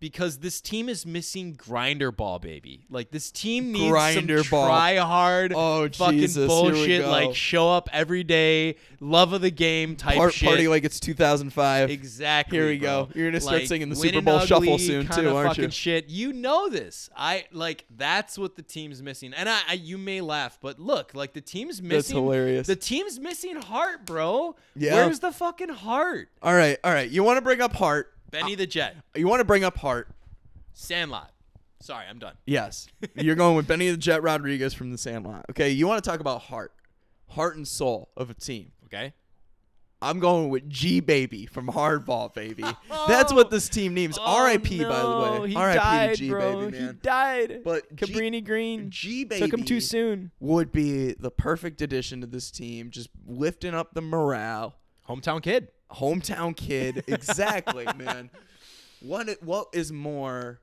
Because 0.00 0.38
this 0.38 0.60
team 0.60 0.88
is 0.88 1.04
missing 1.04 1.54
grinder 1.54 2.12
ball, 2.12 2.38
baby. 2.38 2.86
Like 2.88 3.10
this 3.10 3.32
team 3.32 3.72
needs 3.72 3.90
Grinder 3.90 4.44
some 4.44 4.50
ball. 4.50 4.66
try 4.68 4.96
hard, 4.96 5.52
Oh, 5.52 5.88
fucking 5.88 6.18
Jesus, 6.20 6.46
bullshit. 6.46 7.04
Like 7.06 7.34
show 7.34 7.68
up 7.68 7.88
every 7.92 8.22
day, 8.22 8.76
love 9.00 9.32
of 9.32 9.40
the 9.40 9.50
game 9.50 9.96
type 9.96 10.16
Part, 10.16 10.34
shit. 10.34 10.48
party 10.48 10.68
like 10.68 10.84
it's 10.84 11.00
2005. 11.00 11.90
Exactly. 11.90 12.58
Here 12.58 12.68
we 12.68 12.78
bro. 12.78 13.06
go. 13.06 13.08
You're 13.14 13.28
gonna 13.30 13.40
start 13.40 13.58
Like, 13.62 13.66
singing 13.66 13.88
the 13.88 13.96
Super 13.96 14.20
Bowl 14.20 14.38
shuffle 14.40 14.78
soon, 14.78 15.08
too, 15.08 15.34
aren't 15.34 15.48
fucking 15.50 15.64
you? 15.64 15.70
Shit, 15.70 16.08
you 16.08 16.32
know 16.32 16.68
this. 16.68 17.10
I 17.16 17.46
like 17.50 17.84
that's 17.96 18.38
what 18.38 18.54
the 18.54 18.62
team's 18.62 19.02
missing. 19.02 19.34
And 19.34 19.48
I, 19.48 19.58
I 19.68 19.72
you 19.72 19.98
may 19.98 20.20
laugh, 20.20 20.58
but 20.60 20.78
look, 20.78 21.12
like 21.14 21.32
the 21.32 21.40
team's 21.40 21.82
missing. 21.82 21.88
That's 21.96 22.08
hilarious. 22.10 22.66
The 22.68 22.76
team's 22.76 23.18
missing 23.18 23.56
heart, 23.56 24.06
bro. 24.06 24.54
Yeah. 24.76 24.94
Where's 24.94 25.18
the 25.18 25.32
fucking 25.32 25.70
heart? 25.70 26.28
All 26.40 26.54
right, 26.54 26.78
all 26.84 26.92
right. 26.92 27.10
You 27.10 27.24
want 27.24 27.38
to 27.38 27.42
bring 27.42 27.60
up 27.60 27.72
Hart? 27.72 28.12
Benny 28.30 28.54
the 28.54 28.66
Jet, 28.66 28.96
uh, 28.98 29.18
You 29.18 29.26
want 29.28 29.40
to 29.40 29.44
bring 29.44 29.64
up 29.64 29.76
Hart? 29.78 30.08
Sandlot. 30.72 31.32
Sorry, 31.80 32.04
I'm 32.08 32.18
done. 32.18 32.34
Yes. 32.46 32.88
You're 33.14 33.34
going 33.36 33.56
with 33.56 33.66
Benny 33.68 33.90
the 33.90 33.96
Jet 33.96 34.22
Rodriguez 34.22 34.74
from 34.74 34.90
the 34.90 34.98
Sandlot. 34.98 35.46
Okay. 35.50 35.70
You 35.70 35.86
want 35.86 36.02
to 36.02 36.10
talk 36.10 36.20
about 36.20 36.42
heart, 36.42 36.72
heart 37.28 37.56
and 37.56 37.66
soul 37.66 38.08
of 38.16 38.30
a 38.30 38.34
team. 38.34 38.72
Okay. 38.86 39.12
I'm 40.00 40.20
going 40.20 40.48
with 40.48 40.68
G 40.70 41.00
Baby 41.00 41.46
from 41.46 41.66
Hardball, 41.66 42.32
baby. 42.32 42.62
Oh. 42.90 43.04
That's 43.08 43.32
what 43.32 43.50
this 43.50 43.68
team 43.68 43.94
needs. 43.94 44.16
Oh, 44.18 44.22
R.I.P. 44.24 44.78
by 44.78 44.84
the 44.84 45.02
Oh, 45.02 45.40
way. 45.42 45.54
R.I.P. 45.54 46.12
to 46.12 46.16
G 46.16 46.28
bro. 46.30 46.70
Baby, 46.70 46.78
He 46.86 46.92
died. 47.02 47.60
But 47.64 47.94
G- 47.96 48.06
Cabrini 48.06 48.44
Green 48.44 48.90
G 48.90 49.24
Baby 49.24 49.40
took 49.48 49.58
him 49.58 49.64
too 49.64 49.80
soon. 49.80 50.30
would 50.40 50.70
be 50.72 51.14
the 51.14 51.30
perfect 51.32 51.82
addition 51.82 52.20
to 52.20 52.26
this 52.28 52.50
team, 52.52 52.90
just 52.90 53.08
lifting 53.26 53.74
up 53.74 53.94
the 53.94 54.00
morale. 54.00 54.76
Hometown 55.08 55.42
kid. 55.42 55.68
hometown 55.90 56.54
kid 56.56 57.02
exactly 57.08 57.86
man 57.96 58.30
what 59.00 59.28
what 59.42 59.68
is 59.72 59.90
more 59.90 60.60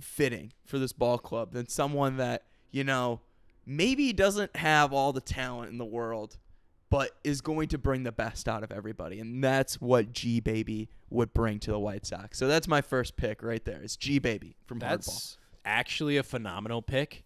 fitting 0.00 0.52
for 0.64 0.78
this 0.78 0.92
ball 0.92 1.16
club 1.18 1.52
than 1.52 1.68
someone 1.68 2.16
that 2.16 2.42
you 2.72 2.82
know 2.82 3.20
maybe 3.64 4.12
doesn't 4.12 4.54
have 4.56 4.92
all 4.92 5.12
the 5.12 5.20
talent 5.20 5.70
in 5.70 5.78
the 5.78 5.84
world 5.84 6.38
but 6.90 7.10
is 7.24 7.40
going 7.40 7.68
to 7.68 7.78
bring 7.78 8.02
the 8.02 8.12
best 8.12 8.48
out 8.48 8.62
of 8.64 8.70
everybody 8.72 9.20
and 9.20 9.42
that's 9.42 9.80
what 9.80 10.12
G 10.12 10.40
baby 10.40 10.88
would 11.10 11.32
bring 11.32 11.58
to 11.60 11.70
the 11.70 11.78
White 11.78 12.04
Sox 12.04 12.38
so 12.38 12.48
that's 12.48 12.66
my 12.66 12.80
first 12.80 13.16
pick 13.16 13.42
right 13.42 13.64
there 13.64 13.80
it's 13.80 13.96
G 13.96 14.18
baby 14.18 14.56
from 14.66 14.80
Hardball 14.80 14.88
That's 14.90 15.38
actually 15.64 16.16
a 16.16 16.22
phenomenal 16.22 16.80
pick. 16.80 17.24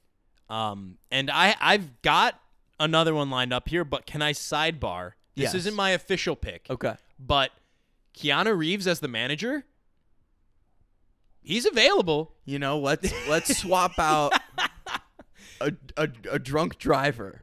Um, 0.48 0.96
and 1.10 1.30
I 1.30 1.54
I've 1.60 2.02
got 2.02 2.40
another 2.80 3.14
one 3.14 3.30
lined 3.30 3.52
up 3.52 3.68
here, 3.68 3.84
but 3.84 4.06
can 4.06 4.22
I 4.22 4.32
sidebar? 4.32 5.12
This 5.36 5.44
Yes. 5.44 5.54
isn't 5.54 5.74
my 5.74 5.90
official 5.90 6.36
pick, 6.36 6.66
okay 6.70 6.94
but 7.18 7.50
Keanu 8.16 8.56
Reeves 8.56 8.86
as 8.86 9.00
the 9.00 9.08
manager, 9.08 9.64
he's 11.42 11.66
available. 11.66 12.32
you 12.44 12.58
know 12.58 12.78
let's 12.78 13.12
let's 13.28 13.56
swap 13.58 13.98
out 13.98 14.32
a, 15.60 15.72
a, 15.96 16.08
a 16.32 16.38
drunk 16.38 16.78
driver 16.78 17.42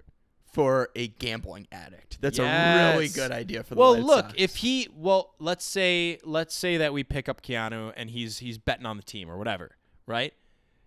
for 0.51 0.89
a 0.95 1.07
gambling 1.07 1.67
addict 1.71 2.17
that's 2.19 2.39
a 2.39 2.43
really 2.43 3.07
good 3.09 3.31
idea 3.31 3.63
for 3.63 3.75
the 3.75 3.79
Well, 3.79 3.93
White 3.93 4.03
look, 4.03 4.25
Sox. 4.25 4.33
if 4.37 4.55
he 4.57 4.87
well, 4.95 5.35
let's 5.39 5.63
say 5.63 6.17
let's 6.23 6.55
say 6.55 6.77
that 6.77 6.93
we 6.93 7.03
pick 7.03 7.29
up 7.29 7.41
Keanu 7.43 7.93
and 7.95 8.09
he's 8.09 8.39
he's 8.39 8.57
betting 8.57 8.85
on 8.87 8.97
the 8.97 9.03
team 9.03 9.29
or 9.29 9.37
whatever, 9.37 9.75
right? 10.07 10.33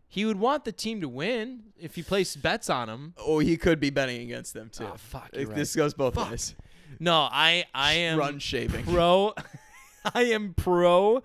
He 0.09 0.25
would 0.25 0.41
want 0.41 0.65
the 0.65 0.73
team 0.73 1.01
to 1.03 1.09
win 1.09 1.67
if 1.79 1.95
he 1.95 2.03
placed 2.03 2.43
bets 2.43 2.69
on 2.69 2.89
them. 2.89 3.15
Oh, 3.17 3.39
he 3.39 3.57
could 3.57 3.79
be 3.79 3.91
betting 3.91 4.21
against 4.23 4.55
them 4.55 4.69
too. 4.71 4.87
Oh, 4.93 4.97
fuck, 4.97 5.31
This 5.31 5.77
goes 5.77 5.95
both 5.95 6.15
Fuck. 6.17 6.33
ways. 6.33 6.57
No, 6.99 7.29
I 7.31 7.65
I 7.75 7.93
am 7.95 8.19
Run 8.19 8.39
shaving. 8.39 8.85
pro. 8.85 9.35
I 10.15 10.25
am 10.25 10.55
pro 10.55 11.23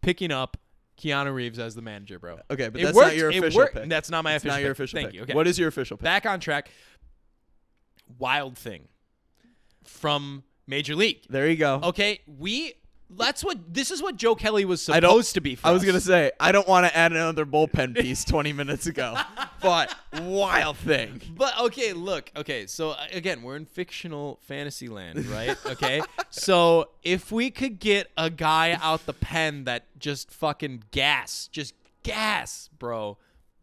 picking 0.00 0.32
up 0.32 0.56
Keanu 1.00 1.34
Reeves 1.34 1.58
as 1.58 1.74
the 1.74 1.82
manager, 1.82 2.18
bro. 2.18 2.38
Okay, 2.50 2.68
but 2.70 2.80
It 2.80 2.84
that's 2.84 2.96
worked. 2.96 3.08
not 3.08 3.16
your 3.16 3.28
official 3.30 3.58
worked. 3.58 3.74
pick. 3.74 3.88
That's 3.88 4.08
not 4.10 4.24
my 4.24 4.34
It's 4.34 4.42
official. 4.44 4.56
not 4.56 4.62
your 4.62 4.70
pick. 4.70 4.78
official 4.78 4.96
Thank 4.98 5.08
pick. 5.08 5.14
you. 5.16 5.22
Okay. 5.22 5.34
What 5.34 5.46
is 5.46 5.58
your 5.58 5.68
official 5.68 5.96
pick? 5.98 6.04
Back 6.04 6.26
on 6.26 6.40
track. 6.40 6.70
Wild 8.18 8.56
thing 8.56 8.88
from 9.84 10.44
Major 10.66 10.94
League. 10.96 11.22
There 11.28 11.48
you 11.48 11.56
go. 11.56 11.80
Okay, 11.82 12.20
we. 12.26 12.74
That's 13.08 13.44
what. 13.44 13.72
This 13.72 13.90
is 13.90 14.02
what 14.02 14.16
Joe 14.16 14.34
Kelly 14.34 14.64
was 14.64 14.82
supposed 14.82 15.34
to 15.34 15.40
be. 15.40 15.54
For 15.54 15.66
I 15.66 15.70
was 15.70 15.82
us. 15.82 15.86
gonna 15.86 16.00
say 16.00 16.32
I 16.40 16.52
don't 16.52 16.66
want 16.66 16.86
to 16.86 16.96
add 16.96 17.12
another 17.12 17.46
bullpen 17.46 17.94
piece 17.96 18.24
20 18.24 18.52
minutes 18.52 18.86
ago, 18.86 19.16
but 19.62 19.94
wild 20.20 20.76
thing. 20.76 21.20
But 21.36 21.58
okay, 21.60 21.92
look, 21.92 22.30
okay. 22.36 22.66
So 22.66 22.90
uh, 22.90 23.06
again, 23.12 23.42
we're 23.42 23.56
in 23.56 23.64
fictional 23.64 24.40
fantasy 24.42 24.88
land, 24.88 25.24
right? 25.26 25.56
Okay. 25.66 26.02
so 26.30 26.90
if 27.02 27.30
we 27.30 27.50
could 27.50 27.78
get 27.78 28.10
a 28.16 28.30
guy 28.30 28.78
out 28.80 29.06
the 29.06 29.12
pen 29.12 29.64
that 29.64 29.84
just 29.98 30.30
fucking 30.30 30.84
gas, 30.90 31.48
just 31.52 31.74
gas, 32.02 32.70
bro, 32.78 33.18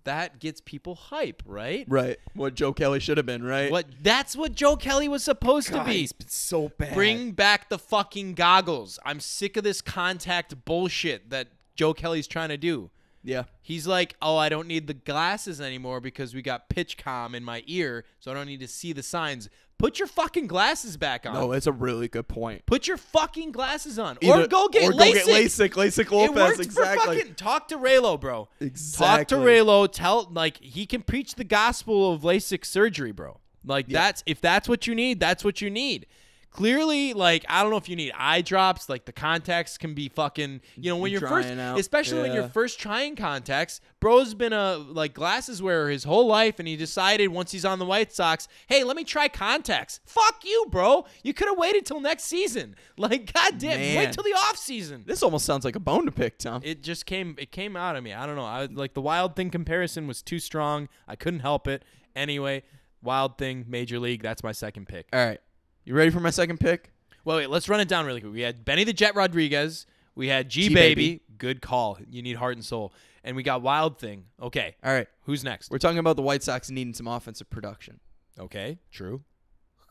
that 0.06 0.40
gets 0.40 0.62
people 0.62 0.96
hype, 0.96 1.44
right? 1.46 1.86
Right. 1.88 2.18
What 2.34 2.56
Joe 2.56 2.74
Kelly 2.74 3.00
should 3.00 3.18
have 3.18 3.26
been, 3.26 3.44
right? 3.44 3.72
What? 3.72 3.86
That's 4.02 4.36
what 4.36 4.54
Joe 4.56 4.76
Kelly 4.76 5.08
was 5.08 5.24
supposed 5.24 5.72
God, 5.72 5.84
to 5.84 5.90
be. 5.90 6.00
he's 6.00 6.12
been 6.12 6.28
so 6.28 6.70
bad. 6.78 6.94
Bring 6.94 7.32
back 7.32 7.70
the 7.70 7.80
fucking 7.80 8.34
goggles. 8.34 9.00
I'm 9.06 9.20
sick 9.20 9.58
of 9.58 9.64
this 9.64 9.82
contact 9.82 10.66
bullshit 10.66 11.30
that 11.30 11.48
Joe 11.76 11.94
Kelly's 11.94 12.28
trying 12.28 12.50
to 12.50 12.58
do. 12.58 12.90
Yeah. 13.24 13.44
He's 13.62 13.88
like, 13.88 14.16
oh, 14.22 14.36
I 14.38 14.50
don't 14.50 14.68
need 14.68 14.88
the 14.88 14.94
glasses 14.94 15.62
anymore 15.62 16.02
because 16.02 16.34
we 16.36 16.42
got 16.42 16.68
PitchCom 16.70 17.34
in 17.34 17.44
my 17.44 17.64
ear, 17.68 18.04
so 18.20 18.32
I 18.32 18.34
don't 18.34 18.48
need 18.48 18.60
to 18.60 18.68
see 18.68 18.92
the 18.94 19.04
signs. 19.04 19.50
Put 19.80 19.98
your 20.00 20.08
fucking 20.08 20.48
glasses 20.48 20.98
back 20.98 21.26
on. 21.26 21.34
No, 21.34 21.52
it's 21.52 21.68
a 21.68 21.72
really 21.72 22.08
good 22.08 22.28
point. 22.28 22.66
Put 22.66 22.88
your 22.88 22.98
fucking 22.98 23.52
glasses 23.52 23.98
on, 24.00 24.18
Either- 24.22 24.44
or 24.44 24.48
go 24.48 24.68
get 24.68 24.84
or 24.84 24.92
LASIK. 24.94 24.98
go 24.98 25.14
get 25.14 25.26
LASIK. 25.28 25.70
LASIK 25.72 26.00
It 26.06 26.12
Lopez. 26.12 26.60
exactly. 26.60 27.00
for 27.00 27.16
fucking 27.20 27.36
talk 27.36 27.68
to 27.70 27.78
Reylo, 27.78 28.20
bro. 28.20 28.46
Talk 28.46 28.60
to 28.60 28.66
Exactly. 28.66 29.38
Reylo. 29.40 29.92
Tell 29.92 30.30
like 30.32 30.58
he 30.62 30.86
can 30.86 31.02
preach 31.02 31.36
the 31.36 31.44
gospel 31.44 32.14
of 32.14 32.22
LASIK 32.22 32.66
surgery, 32.66 33.12
bro. 33.12 33.40
Like 33.66 33.88
that's 33.88 34.24
if 34.26 34.42
that's 34.42 34.68
what 34.70 34.88
you 34.88 34.96
need, 34.96 35.20
that's 35.20 35.44
what 35.44 35.62
you 35.62 35.70
need. 35.70 36.06
Clearly, 36.54 37.14
like 37.14 37.44
I 37.50 37.64
don't 37.64 37.72
know 37.72 37.78
if 37.78 37.90
you 37.90 37.96
need 37.96 38.14
eye 38.16 38.42
drops. 38.42 38.88
Like 38.88 39.06
the 39.06 39.12
contacts 39.12 39.76
can 39.76 39.96
be 39.96 40.08
fucking. 40.08 40.62
You 40.76 40.92
know 40.92 40.98
when 40.98 41.12
you're 41.12 41.20
first, 41.20 41.50
out. 41.50 41.80
especially 41.80 42.22
when 42.22 42.32
you're 42.32 42.48
first 42.48 42.80
trying 42.80 43.16
contacts. 43.16 43.82
Bro's 44.00 44.36
been 44.36 44.54
a 44.54 44.78
like 44.78 45.16
glasses 45.16 45.64
wearer 45.64 45.90
his 45.90 46.04
whole 46.04 46.28
life, 46.28 46.60
and 46.60 46.68
he 46.68 46.76
decided 46.76 47.30
once 47.30 47.52
he's 47.52 47.66
on 47.66 47.80
the 47.80 47.86
White 47.86 48.14
Sox, 48.14 48.48
hey, 48.68 48.84
let 48.84 48.96
me 48.96 49.04
try 49.04 49.28
contacts. 49.30 50.00
Fuck 50.06 50.46
you, 50.46 50.68
bro. 50.70 51.06
You 51.24 51.34
could 51.34 51.48
have 51.48 51.58
waited 51.58 51.88
till 51.88 52.00
next 52.00 52.26
season. 52.26 52.76
Like 52.96 53.34
goddamn, 53.34 53.80
Man. 53.80 53.98
wait 53.98 54.14
till 54.14 54.24
the 54.24 54.34
off 54.34 54.56
season. 54.56 55.04
This 55.08 55.24
almost 55.24 55.46
sounds 55.46 55.66
like 55.66 55.76
a 55.76 55.80
bone 55.80 56.06
to 56.06 56.12
pick, 56.12 56.38
Tom. 56.38 56.62
It 56.64 56.84
just 56.84 57.08
came. 57.08 57.36
It 57.40 57.52
came 57.52 57.76
out 57.76 57.96
of 57.96 58.04
me. 58.04 58.14
I 58.14 58.28
don't 58.28 58.36
know. 58.36 58.46
I 58.46 58.66
like 58.66 58.94
the 58.94 59.02
Wild 59.02 59.36
Thing 59.36 59.50
comparison 59.50 60.06
was 60.06 60.22
too 60.22 60.38
strong. 60.38 60.88
I 61.08 61.16
couldn't 61.16 61.40
help 61.40 61.68
it. 61.68 61.84
Anyway, 62.16 62.62
Wild 63.02 63.40
Thing, 63.40 63.66
Major 63.68 63.98
League. 64.00 64.22
That's 64.22 64.44
my 64.44 64.52
second 64.52 64.88
pick. 64.88 65.08
All 65.12 65.26
right. 65.26 65.40
You 65.86 65.96
ready 65.96 66.12
for 66.12 66.20
my 66.20 66.30
second 66.30 66.60
pick? 66.60 66.92
Well, 67.26 67.38
wait. 67.38 67.50
Let's 67.50 67.68
run 67.68 67.80
it 67.80 67.88
down 67.88 68.06
really 68.06 68.22
quick. 68.22 68.34
We 68.34 68.42
had 68.42 68.64
Benny 68.64 68.84
the 68.84 68.94
Jet 68.94 69.16
Rodriguez. 69.16 69.86
We 70.16 70.28
had 70.28 70.50
G 70.50 70.70
G-Baby. 70.70 70.96
Baby. 70.96 71.22
Good 71.38 71.62
call. 71.62 71.98
You 72.10 72.22
need 72.22 72.38
heart 72.38 72.56
and 72.56 72.64
soul. 72.64 72.94
And 73.24 73.36
we 73.36 73.44
got 73.44 73.62
Wild 73.62 74.00
Thing. 74.00 74.26
Okay. 74.42 74.76
All 74.84 74.94
right. 74.94 75.08
Who's 75.24 75.44
next? 75.44 75.72
We're 75.72 75.78
talking 75.78 75.98
about 75.98 76.16
the 76.16 76.22
White 76.22 76.44
Sox 76.44 76.70
needing 76.70 76.94
some 76.94 77.08
offensive 77.08 77.50
production. 77.50 78.00
Okay. 78.40 78.80
True. 78.92 79.24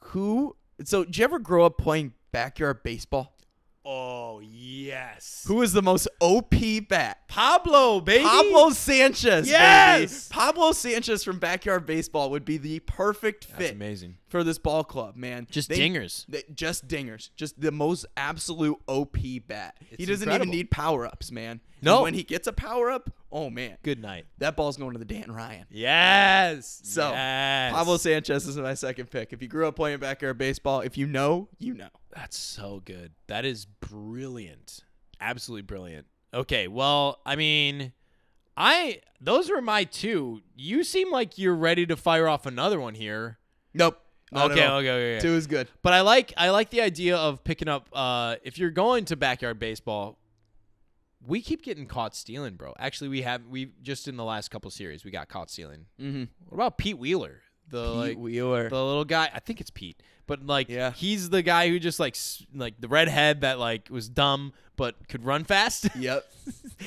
Who? 0.07 0.57
So, 0.84 1.05
did 1.05 1.18
you 1.18 1.24
ever 1.24 1.38
grow 1.38 1.64
up 1.64 1.78
playing 1.78 2.14
backyard 2.32 2.82
baseball? 2.82 3.36
Oh 3.84 4.40
yes. 4.40 5.44
Who 5.48 5.60
is 5.62 5.72
the 5.72 5.82
most 5.82 6.06
OP 6.20 6.54
bat? 6.88 7.18
Pablo, 7.28 8.00
baby. 8.00 8.22
Pablo 8.24 8.70
Sanchez. 8.70 9.48
Yes! 9.48 10.28
baby. 10.28 10.34
Pablo 10.40 10.70
Sanchez 10.72 11.24
from 11.24 11.38
Backyard 11.40 11.84
Baseball 11.84 12.30
would 12.30 12.44
be 12.44 12.58
the 12.58 12.78
perfect 12.80 13.48
That's 13.48 13.58
fit 13.60 13.74
amazing. 13.74 14.18
for 14.28 14.44
this 14.44 14.58
ball 14.58 14.84
club, 14.84 15.16
man. 15.16 15.48
Just 15.50 15.68
They- 15.68 15.78
dingers. 15.78 16.24
they- 16.28 16.44
just 16.54 16.86
dingers. 16.86 17.30
Just 17.36 17.60
the 17.60 17.72
most 17.72 18.06
absolute 18.16 18.78
OP 18.86 19.40
bat. 19.40 19.76
he 19.98 20.06
doesn't 20.06 20.22
incredible. 20.28 20.46
even 20.48 20.50
need 20.50 20.70
power 20.70 21.04
ups, 21.04 21.32
man. 21.32 21.60
No. 21.80 21.96
And 21.96 22.02
when 22.04 22.14
he 22.14 22.22
gets 22.22 22.46
a 22.46 22.52
power 22.52 22.88
up, 22.90 23.10
oh 23.32 23.50
man, 23.50 23.78
Good 23.82 24.00
night. 24.00 24.26
that 24.38 24.54
ball's 24.54 24.76
going 24.76 24.92
to 24.92 24.98
the 24.98 25.04
Dan 25.04 25.32
Ryan. 25.32 25.66
Yes. 25.70 26.80
So, 26.84 27.10
yes. 27.10 27.72
Pablo 27.72 27.96
Sanchez 27.96 28.46
is 28.46 28.56
my 28.58 28.74
second 28.74 29.10
pick. 29.10 29.32
If 29.32 29.42
you 29.42 29.48
grew 29.48 29.66
up 29.66 29.76
playing 29.76 29.98
backyard 29.98 30.38
baseball, 30.38 30.80
if 30.80 30.96
you 30.96 31.06
know, 31.06 31.48
you 31.58 31.74
know. 31.74 31.88
That's 32.14 32.36
so 32.36 32.82
good. 32.84 33.12
That 33.26 33.44
is 33.44 33.64
brilliant. 33.64 34.80
Absolutely 35.20 35.62
brilliant. 35.62 36.06
Okay, 36.34 36.68
well, 36.68 37.20
I 37.26 37.36
mean, 37.36 37.92
I 38.56 39.00
those 39.20 39.50
were 39.50 39.60
my 39.60 39.84
two. 39.84 40.40
You 40.56 40.84
seem 40.84 41.10
like 41.10 41.38
you're 41.38 41.54
ready 41.54 41.86
to 41.86 41.96
fire 41.96 42.28
off 42.28 42.46
another 42.46 42.80
one 42.80 42.94
here. 42.94 43.38
Nope. 43.74 43.98
okay, 44.34 44.52
okay, 44.52 44.68
okay, 44.68 45.16
okay. 45.16 45.20
Two 45.20 45.34
is 45.34 45.46
good. 45.46 45.68
But 45.82 45.92
I 45.92 46.00
like 46.00 46.32
I 46.36 46.50
like 46.50 46.70
the 46.70 46.80
idea 46.80 47.16
of 47.16 47.44
picking 47.44 47.68
up 47.68 47.88
uh 47.92 48.36
if 48.42 48.58
you're 48.58 48.70
going 48.70 49.04
to 49.06 49.16
backyard 49.16 49.58
baseball, 49.58 50.18
we 51.26 51.40
keep 51.40 51.62
getting 51.62 51.86
caught 51.86 52.14
stealing, 52.16 52.54
bro. 52.54 52.74
Actually, 52.78 53.08
we 53.08 53.22
have 53.22 53.46
we 53.46 53.70
just 53.82 54.08
in 54.08 54.16
the 54.16 54.24
last 54.24 54.50
couple 54.50 54.70
series 54.70 55.04
we 55.04 55.10
got 55.10 55.28
caught 55.28 55.50
stealing. 55.50 55.86
Mm-hmm. 56.00 56.24
What 56.48 56.54
about 56.54 56.78
Pete 56.78 56.98
Wheeler? 56.98 57.42
The 57.68 57.84
Pete 57.86 57.96
like 57.96 58.18
Wheeler. 58.18 58.68
the 58.68 58.84
little 58.84 59.04
guy. 59.04 59.30
I 59.32 59.38
think 59.40 59.60
it's 59.60 59.70
Pete, 59.70 60.02
but 60.26 60.44
like, 60.44 60.68
Yeah. 60.68 60.90
he's 60.92 61.30
the 61.30 61.42
guy 61.42 61.68
who 61.68 61.78
just 61.78 62.00
like 62.00 62.16
like 62.54 62.80
the 62.80 62.88
redhead 62.88 63.42
that 63.42 63.58
like 63.58 63.88
was 63.90 64.08
dumb 64.08 64.52
but 64.76 65.08
could 65.08 65.24
run 65.24 65.44
fast. 65.44 65.88
yep. 65.96 66.24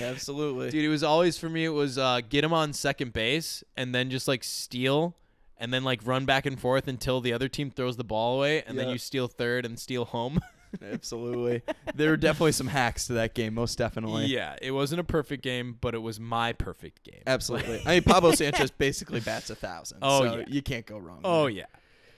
Absolutely. 0.01 0.69
Dude, 0.69 0.83
it 0.83 0.89
was 0.89 1.03
always 1.03 1.37
for 1.37 1.49
me. 1.49 1.65
It 1.65 1.69
was 1.69 1.97
uh, 1.97 2.21
get 2.27 2.43
him 2.43 2.53
on 2.53 2.73
second 2.73 3.13
base 3.13 3.63
and 3.77 3.95
then 3.95 4.09
just 4.09 4.27
like 4.27 4.43
steal 4.43 5.15
and 5.57 5.73
then 5.73 5.83
like 5.85 6.01
run 6.05 6.25
back 6.25 6.45
and 6.45 6.59
forth 6.59 6.87
until 6.87 7.21
the 7.21 7.31
other 7.31 7.47
team 7.47 7.71
throws 7.71 7.95
the 7.95 8.03
ball 8.03 8.35
away 8.37 8.61
and 8.63 8.77
then 8.77 8.89
you 8.89 8.97
steal 8.97 9.27
third 9.27 9.65
and 9.65 9.79
steal 9.79 10.05
home. 10.05 10.39
Absolutely. 10.81 11.61
there 11.95 12.09
were 12.09 12.17
definitely 12.17 12.51
some 12.51 12.67
hacks 12.67 13.07
to 13.07 13.13
that 13.13 13.33
game, 13.33 13.53
most 13.53 13.77
definitely. 13.77 14.25
yeah, 14.25 14.55
it 14.61 14.71
wasn't 14.71 15.01
a 15.01 15.03
perfect 15.03 15.43
game, 15.43 15.77
but 15.79 15.93
it 15.95 15.99
was 15.99 16.19
my 16.19 16.53
perfect 16.53 17.03
game. 17.03 17.21
Absolutely. 17.27 17.81
I 17.85 17.95
mean, 17.95 18.03
Pablo 18.03 18.31
Sanchez 18.33 18.71
basically 18.71 19.19
bats 19.19 19.49
a 19.49 19.55
thousand. 19.55 19.99
Oh, 20.01 20.19
so 20.19 20.37
yeah. 20.37 20.45
You 20.47 20.61
can't 20.61 20.85
go 20.85 20.97
wrong. 20.97 21.21
Oh 21.23 21.47
yeah. 21.47 21.65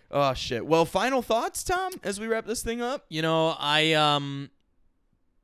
Oh 0.10 0.34
shit. 0.34 0.66
Well, 0.66 0.86
final 0.86 1.22
thoughts, 1.22 1.64
Tom, 1.64 1.91
as 2.03 2.20
we 2.20 2.28
wrap 2.28 2.46
this 2.46 2.63
thing 2.63 2.82
up. 2.82 3.05
You 3.09 3.21
know, 3.21 3.55
I 3.59 3.93
um 3.93 4.50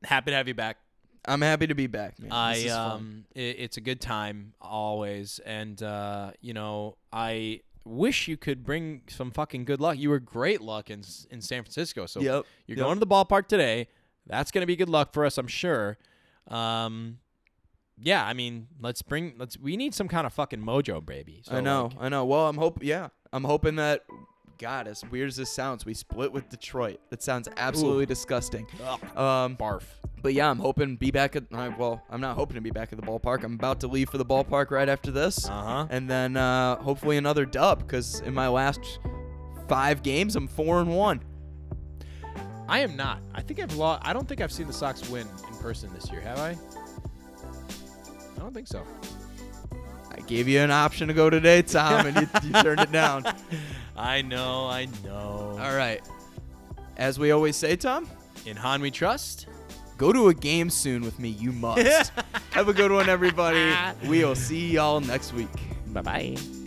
happy 0.02 0.30
to 0.30 0.36
have 0.36 0.48
you 0.48 0.54
back. 0.54 0.78
I'm 1.26 1.40
happy 1.40 1.66
to 1.66 1.74
be 1.74 1.86
back, 1.86 2.18
man. 2.18 2.32
I 2.32 2.68
um, 2.68 3.24
it, 3.34 3.56
it's 3.58 3.76
a 3.78 3.80
good 3.80 4.00
time 4.00 4.52
always, 4.60 5.38
and 5.38 5.82
uh, 5.82 6.32
you 6.40 6.52
know, 6.52 6.96
I 7.12 7.60
wish 7.84 8.28
you 8.28 8.36
could 8.36 8.64
bring 8.64 9.02
some 9.08 9.30
fucking 9.30 9.64
good 9.64 9.80
luck. 9.80 9.98
You 9.98 10.10
were 10.10 10.18
great 10.20 10.60
luck 10.60 10.90
in 10.90 11.02
in 11.30 11.40
San 11.40 11.62
Francisco, 11.62 12.06
so 12.06 12.20
Yep. 12.20 12.44
you're 12.66 12.78
Yep. 12.78 12.84
going 12.84 12.96
to 12.96 13.00
the 13.00 13.06
ballpark 13.06 13.46
today. 13.48 13.88
That's 14.26 14.50
gonna 14.50 14.66
be 14.66 14.76
good 14.76 14.88
luck 14.88 15.12
for 15.12 15.24
us, 15.26 15.36
I'm 15.36 15.46
sure. 15.48 15.98
Um, 16.48 17.18
yeah, 17.98 18.24
I 18.24 18.32
mean, 18.32 18.68
let's 18.80 19.02
bring 19.02 19.34
let's. 19.38 19.58
We 19.58 19.76
need 19.76 19.94
some 19.94 20.08
kind 20.08 20.26
of 20.26 20.32
fucking 20.32 20.60
mojo, 20.60 21.04
baby. 21.04 21.42
So, 21.44 21.56
I 21.56 21.60
know. 21.60 21.84
like, 21.94 21.96
I 22.00 22.08
know. 22.08 22.24
Well, 22.24 22.48
I'm 22.48 22.56
hope. 22.56 22.82
Yeah, 22.82 23.08
I'm 23.32 23.44
hoping 23.44 23.76
that. 23.76 24.04
God, 24.58 24.86
as 24.86 25.04
weird 25.10 25.28
as 25.28 25.36
this 25.36 25.50
sounds, 25.50 25.84
we 25.84 25.94
split 25.94 26.32
with 26.32 26.48
Detroit. 26.48 27.00
That 27.10 27.22
sounds 27.22 27.48
absolutely 27.56 28.06
disgusting. 28.06 28.66
Um, 29.16 29.56
barf. 29.56 29.82
but 30.22 30.32
yeah, 30.34 30.48
I'm 30.50 30.58
hoping 30.58 30.96
be 30.96 31.10
back 31.10 31.36
at. 31.36 31.44
Uh, 31.52 31.70
well, 31.78 32.02
I'm 32.10 32.20
not 32.20 32.36
hoping 32.36 32.54
to 32.54 32.60
be 32.60 32.70
back 32.70 32.92
at 32.92 33.00
the 33.00 33.06
ballpark. 33.06 33.42
I'm 33.44 33.54
about 33.54 33.80
to 33.80 33.86
leave 33.88 34.08
for 34.10 34.18
the 34.18 34.24
ballpark 34.24 34.70
right 34.70 34.88
after 34.88 35.10
this, 35.10 35.48
Uh 35.48 35.62
huh. 35.62 35.86
and 35.90 36.08
then 36.08 36.36
uh, 36.36 36.76
hopefully 36.76 37.16
another 37.16 37.44
dub. 37.44 37.80
Because 37.80 38.20
in 38.20 38.32
my 38.34 38.48
last 38.48 38.98
five 39.68 40.02
games, 40.02 40.36
I'm 40.36 40.48
four 40.48 40.80
and 40.80 40.94
one. 40.94 41.20
I 42.68 42.78
am 42.80 42.96
not. 42.96 43.20
I 43.34 43.42
think 43.42 43.60
I've 43.60 43.74
lost. 43.76 44.06
I 44.06 44.12
don't 44.12 44.26
think 44.28 44.40
I've 44.40 44.52
seen 44.52 44.66
the 44.66 44.72
Sox 44.72 45.06
win 45.10 45.26
in 45.50 45.56
person 45.58 45.90
this 45.94 46.10
year. 46.10 46.20
Have 46.22 46.38
I? 46.38 46.50
I 48.36 48.38
don't 48.38 48.54
think 48.54 48.66
so. 48.68 48.82
I 50.24 50.26
gave 50.26 50.48
you 50.48 50.60
an 50.60 50.70
option 50.70 51.08
to 51.08 51.14
go 51.14 51.28
today, 51.28 51.60
Tom, 51.60 52.06
and 52.06 52.16
you, 52.16 52.28
you 52.44 52.62
turned 52.62 52.80
it 52.80 52.90
down. 52.90 53.24
I 53.96 54.22
know, 54.22 54.66
I 54.66 54.88
know. 55.04 55.58
All 55.60 55.76
right. 55.76 56.00
As 56.96 57.18
we 57.18 57.30
always 57.30 57.56
say, 57.56 57.76
Tom, 57.76 58.08
In 58.46 58.56
Hahn 58.56 58.80
we 58.80 58.90
trust. 58.90 59.46
go 59.98 60.12
to 60.14 60.28
a 60.28 60.34
game 60.34 60.70
soon 60.70 61.02
with 61.02 61.18
me. 61.18 61.28
You 61.28 61.52
must. 61.52 62.10
Have 62.52 62.68
a 62.68 62.72
good 62.72 62.90
one, 62.90 63.08
everybody. 63.08 63.74
We'll 64.08 64.34
see 64.34 64.70
y'all 64.72 65.00
next 65.00 65.34
week. 65.34 65.48
Bye 65.88 66.02
bye. 66.02 66.63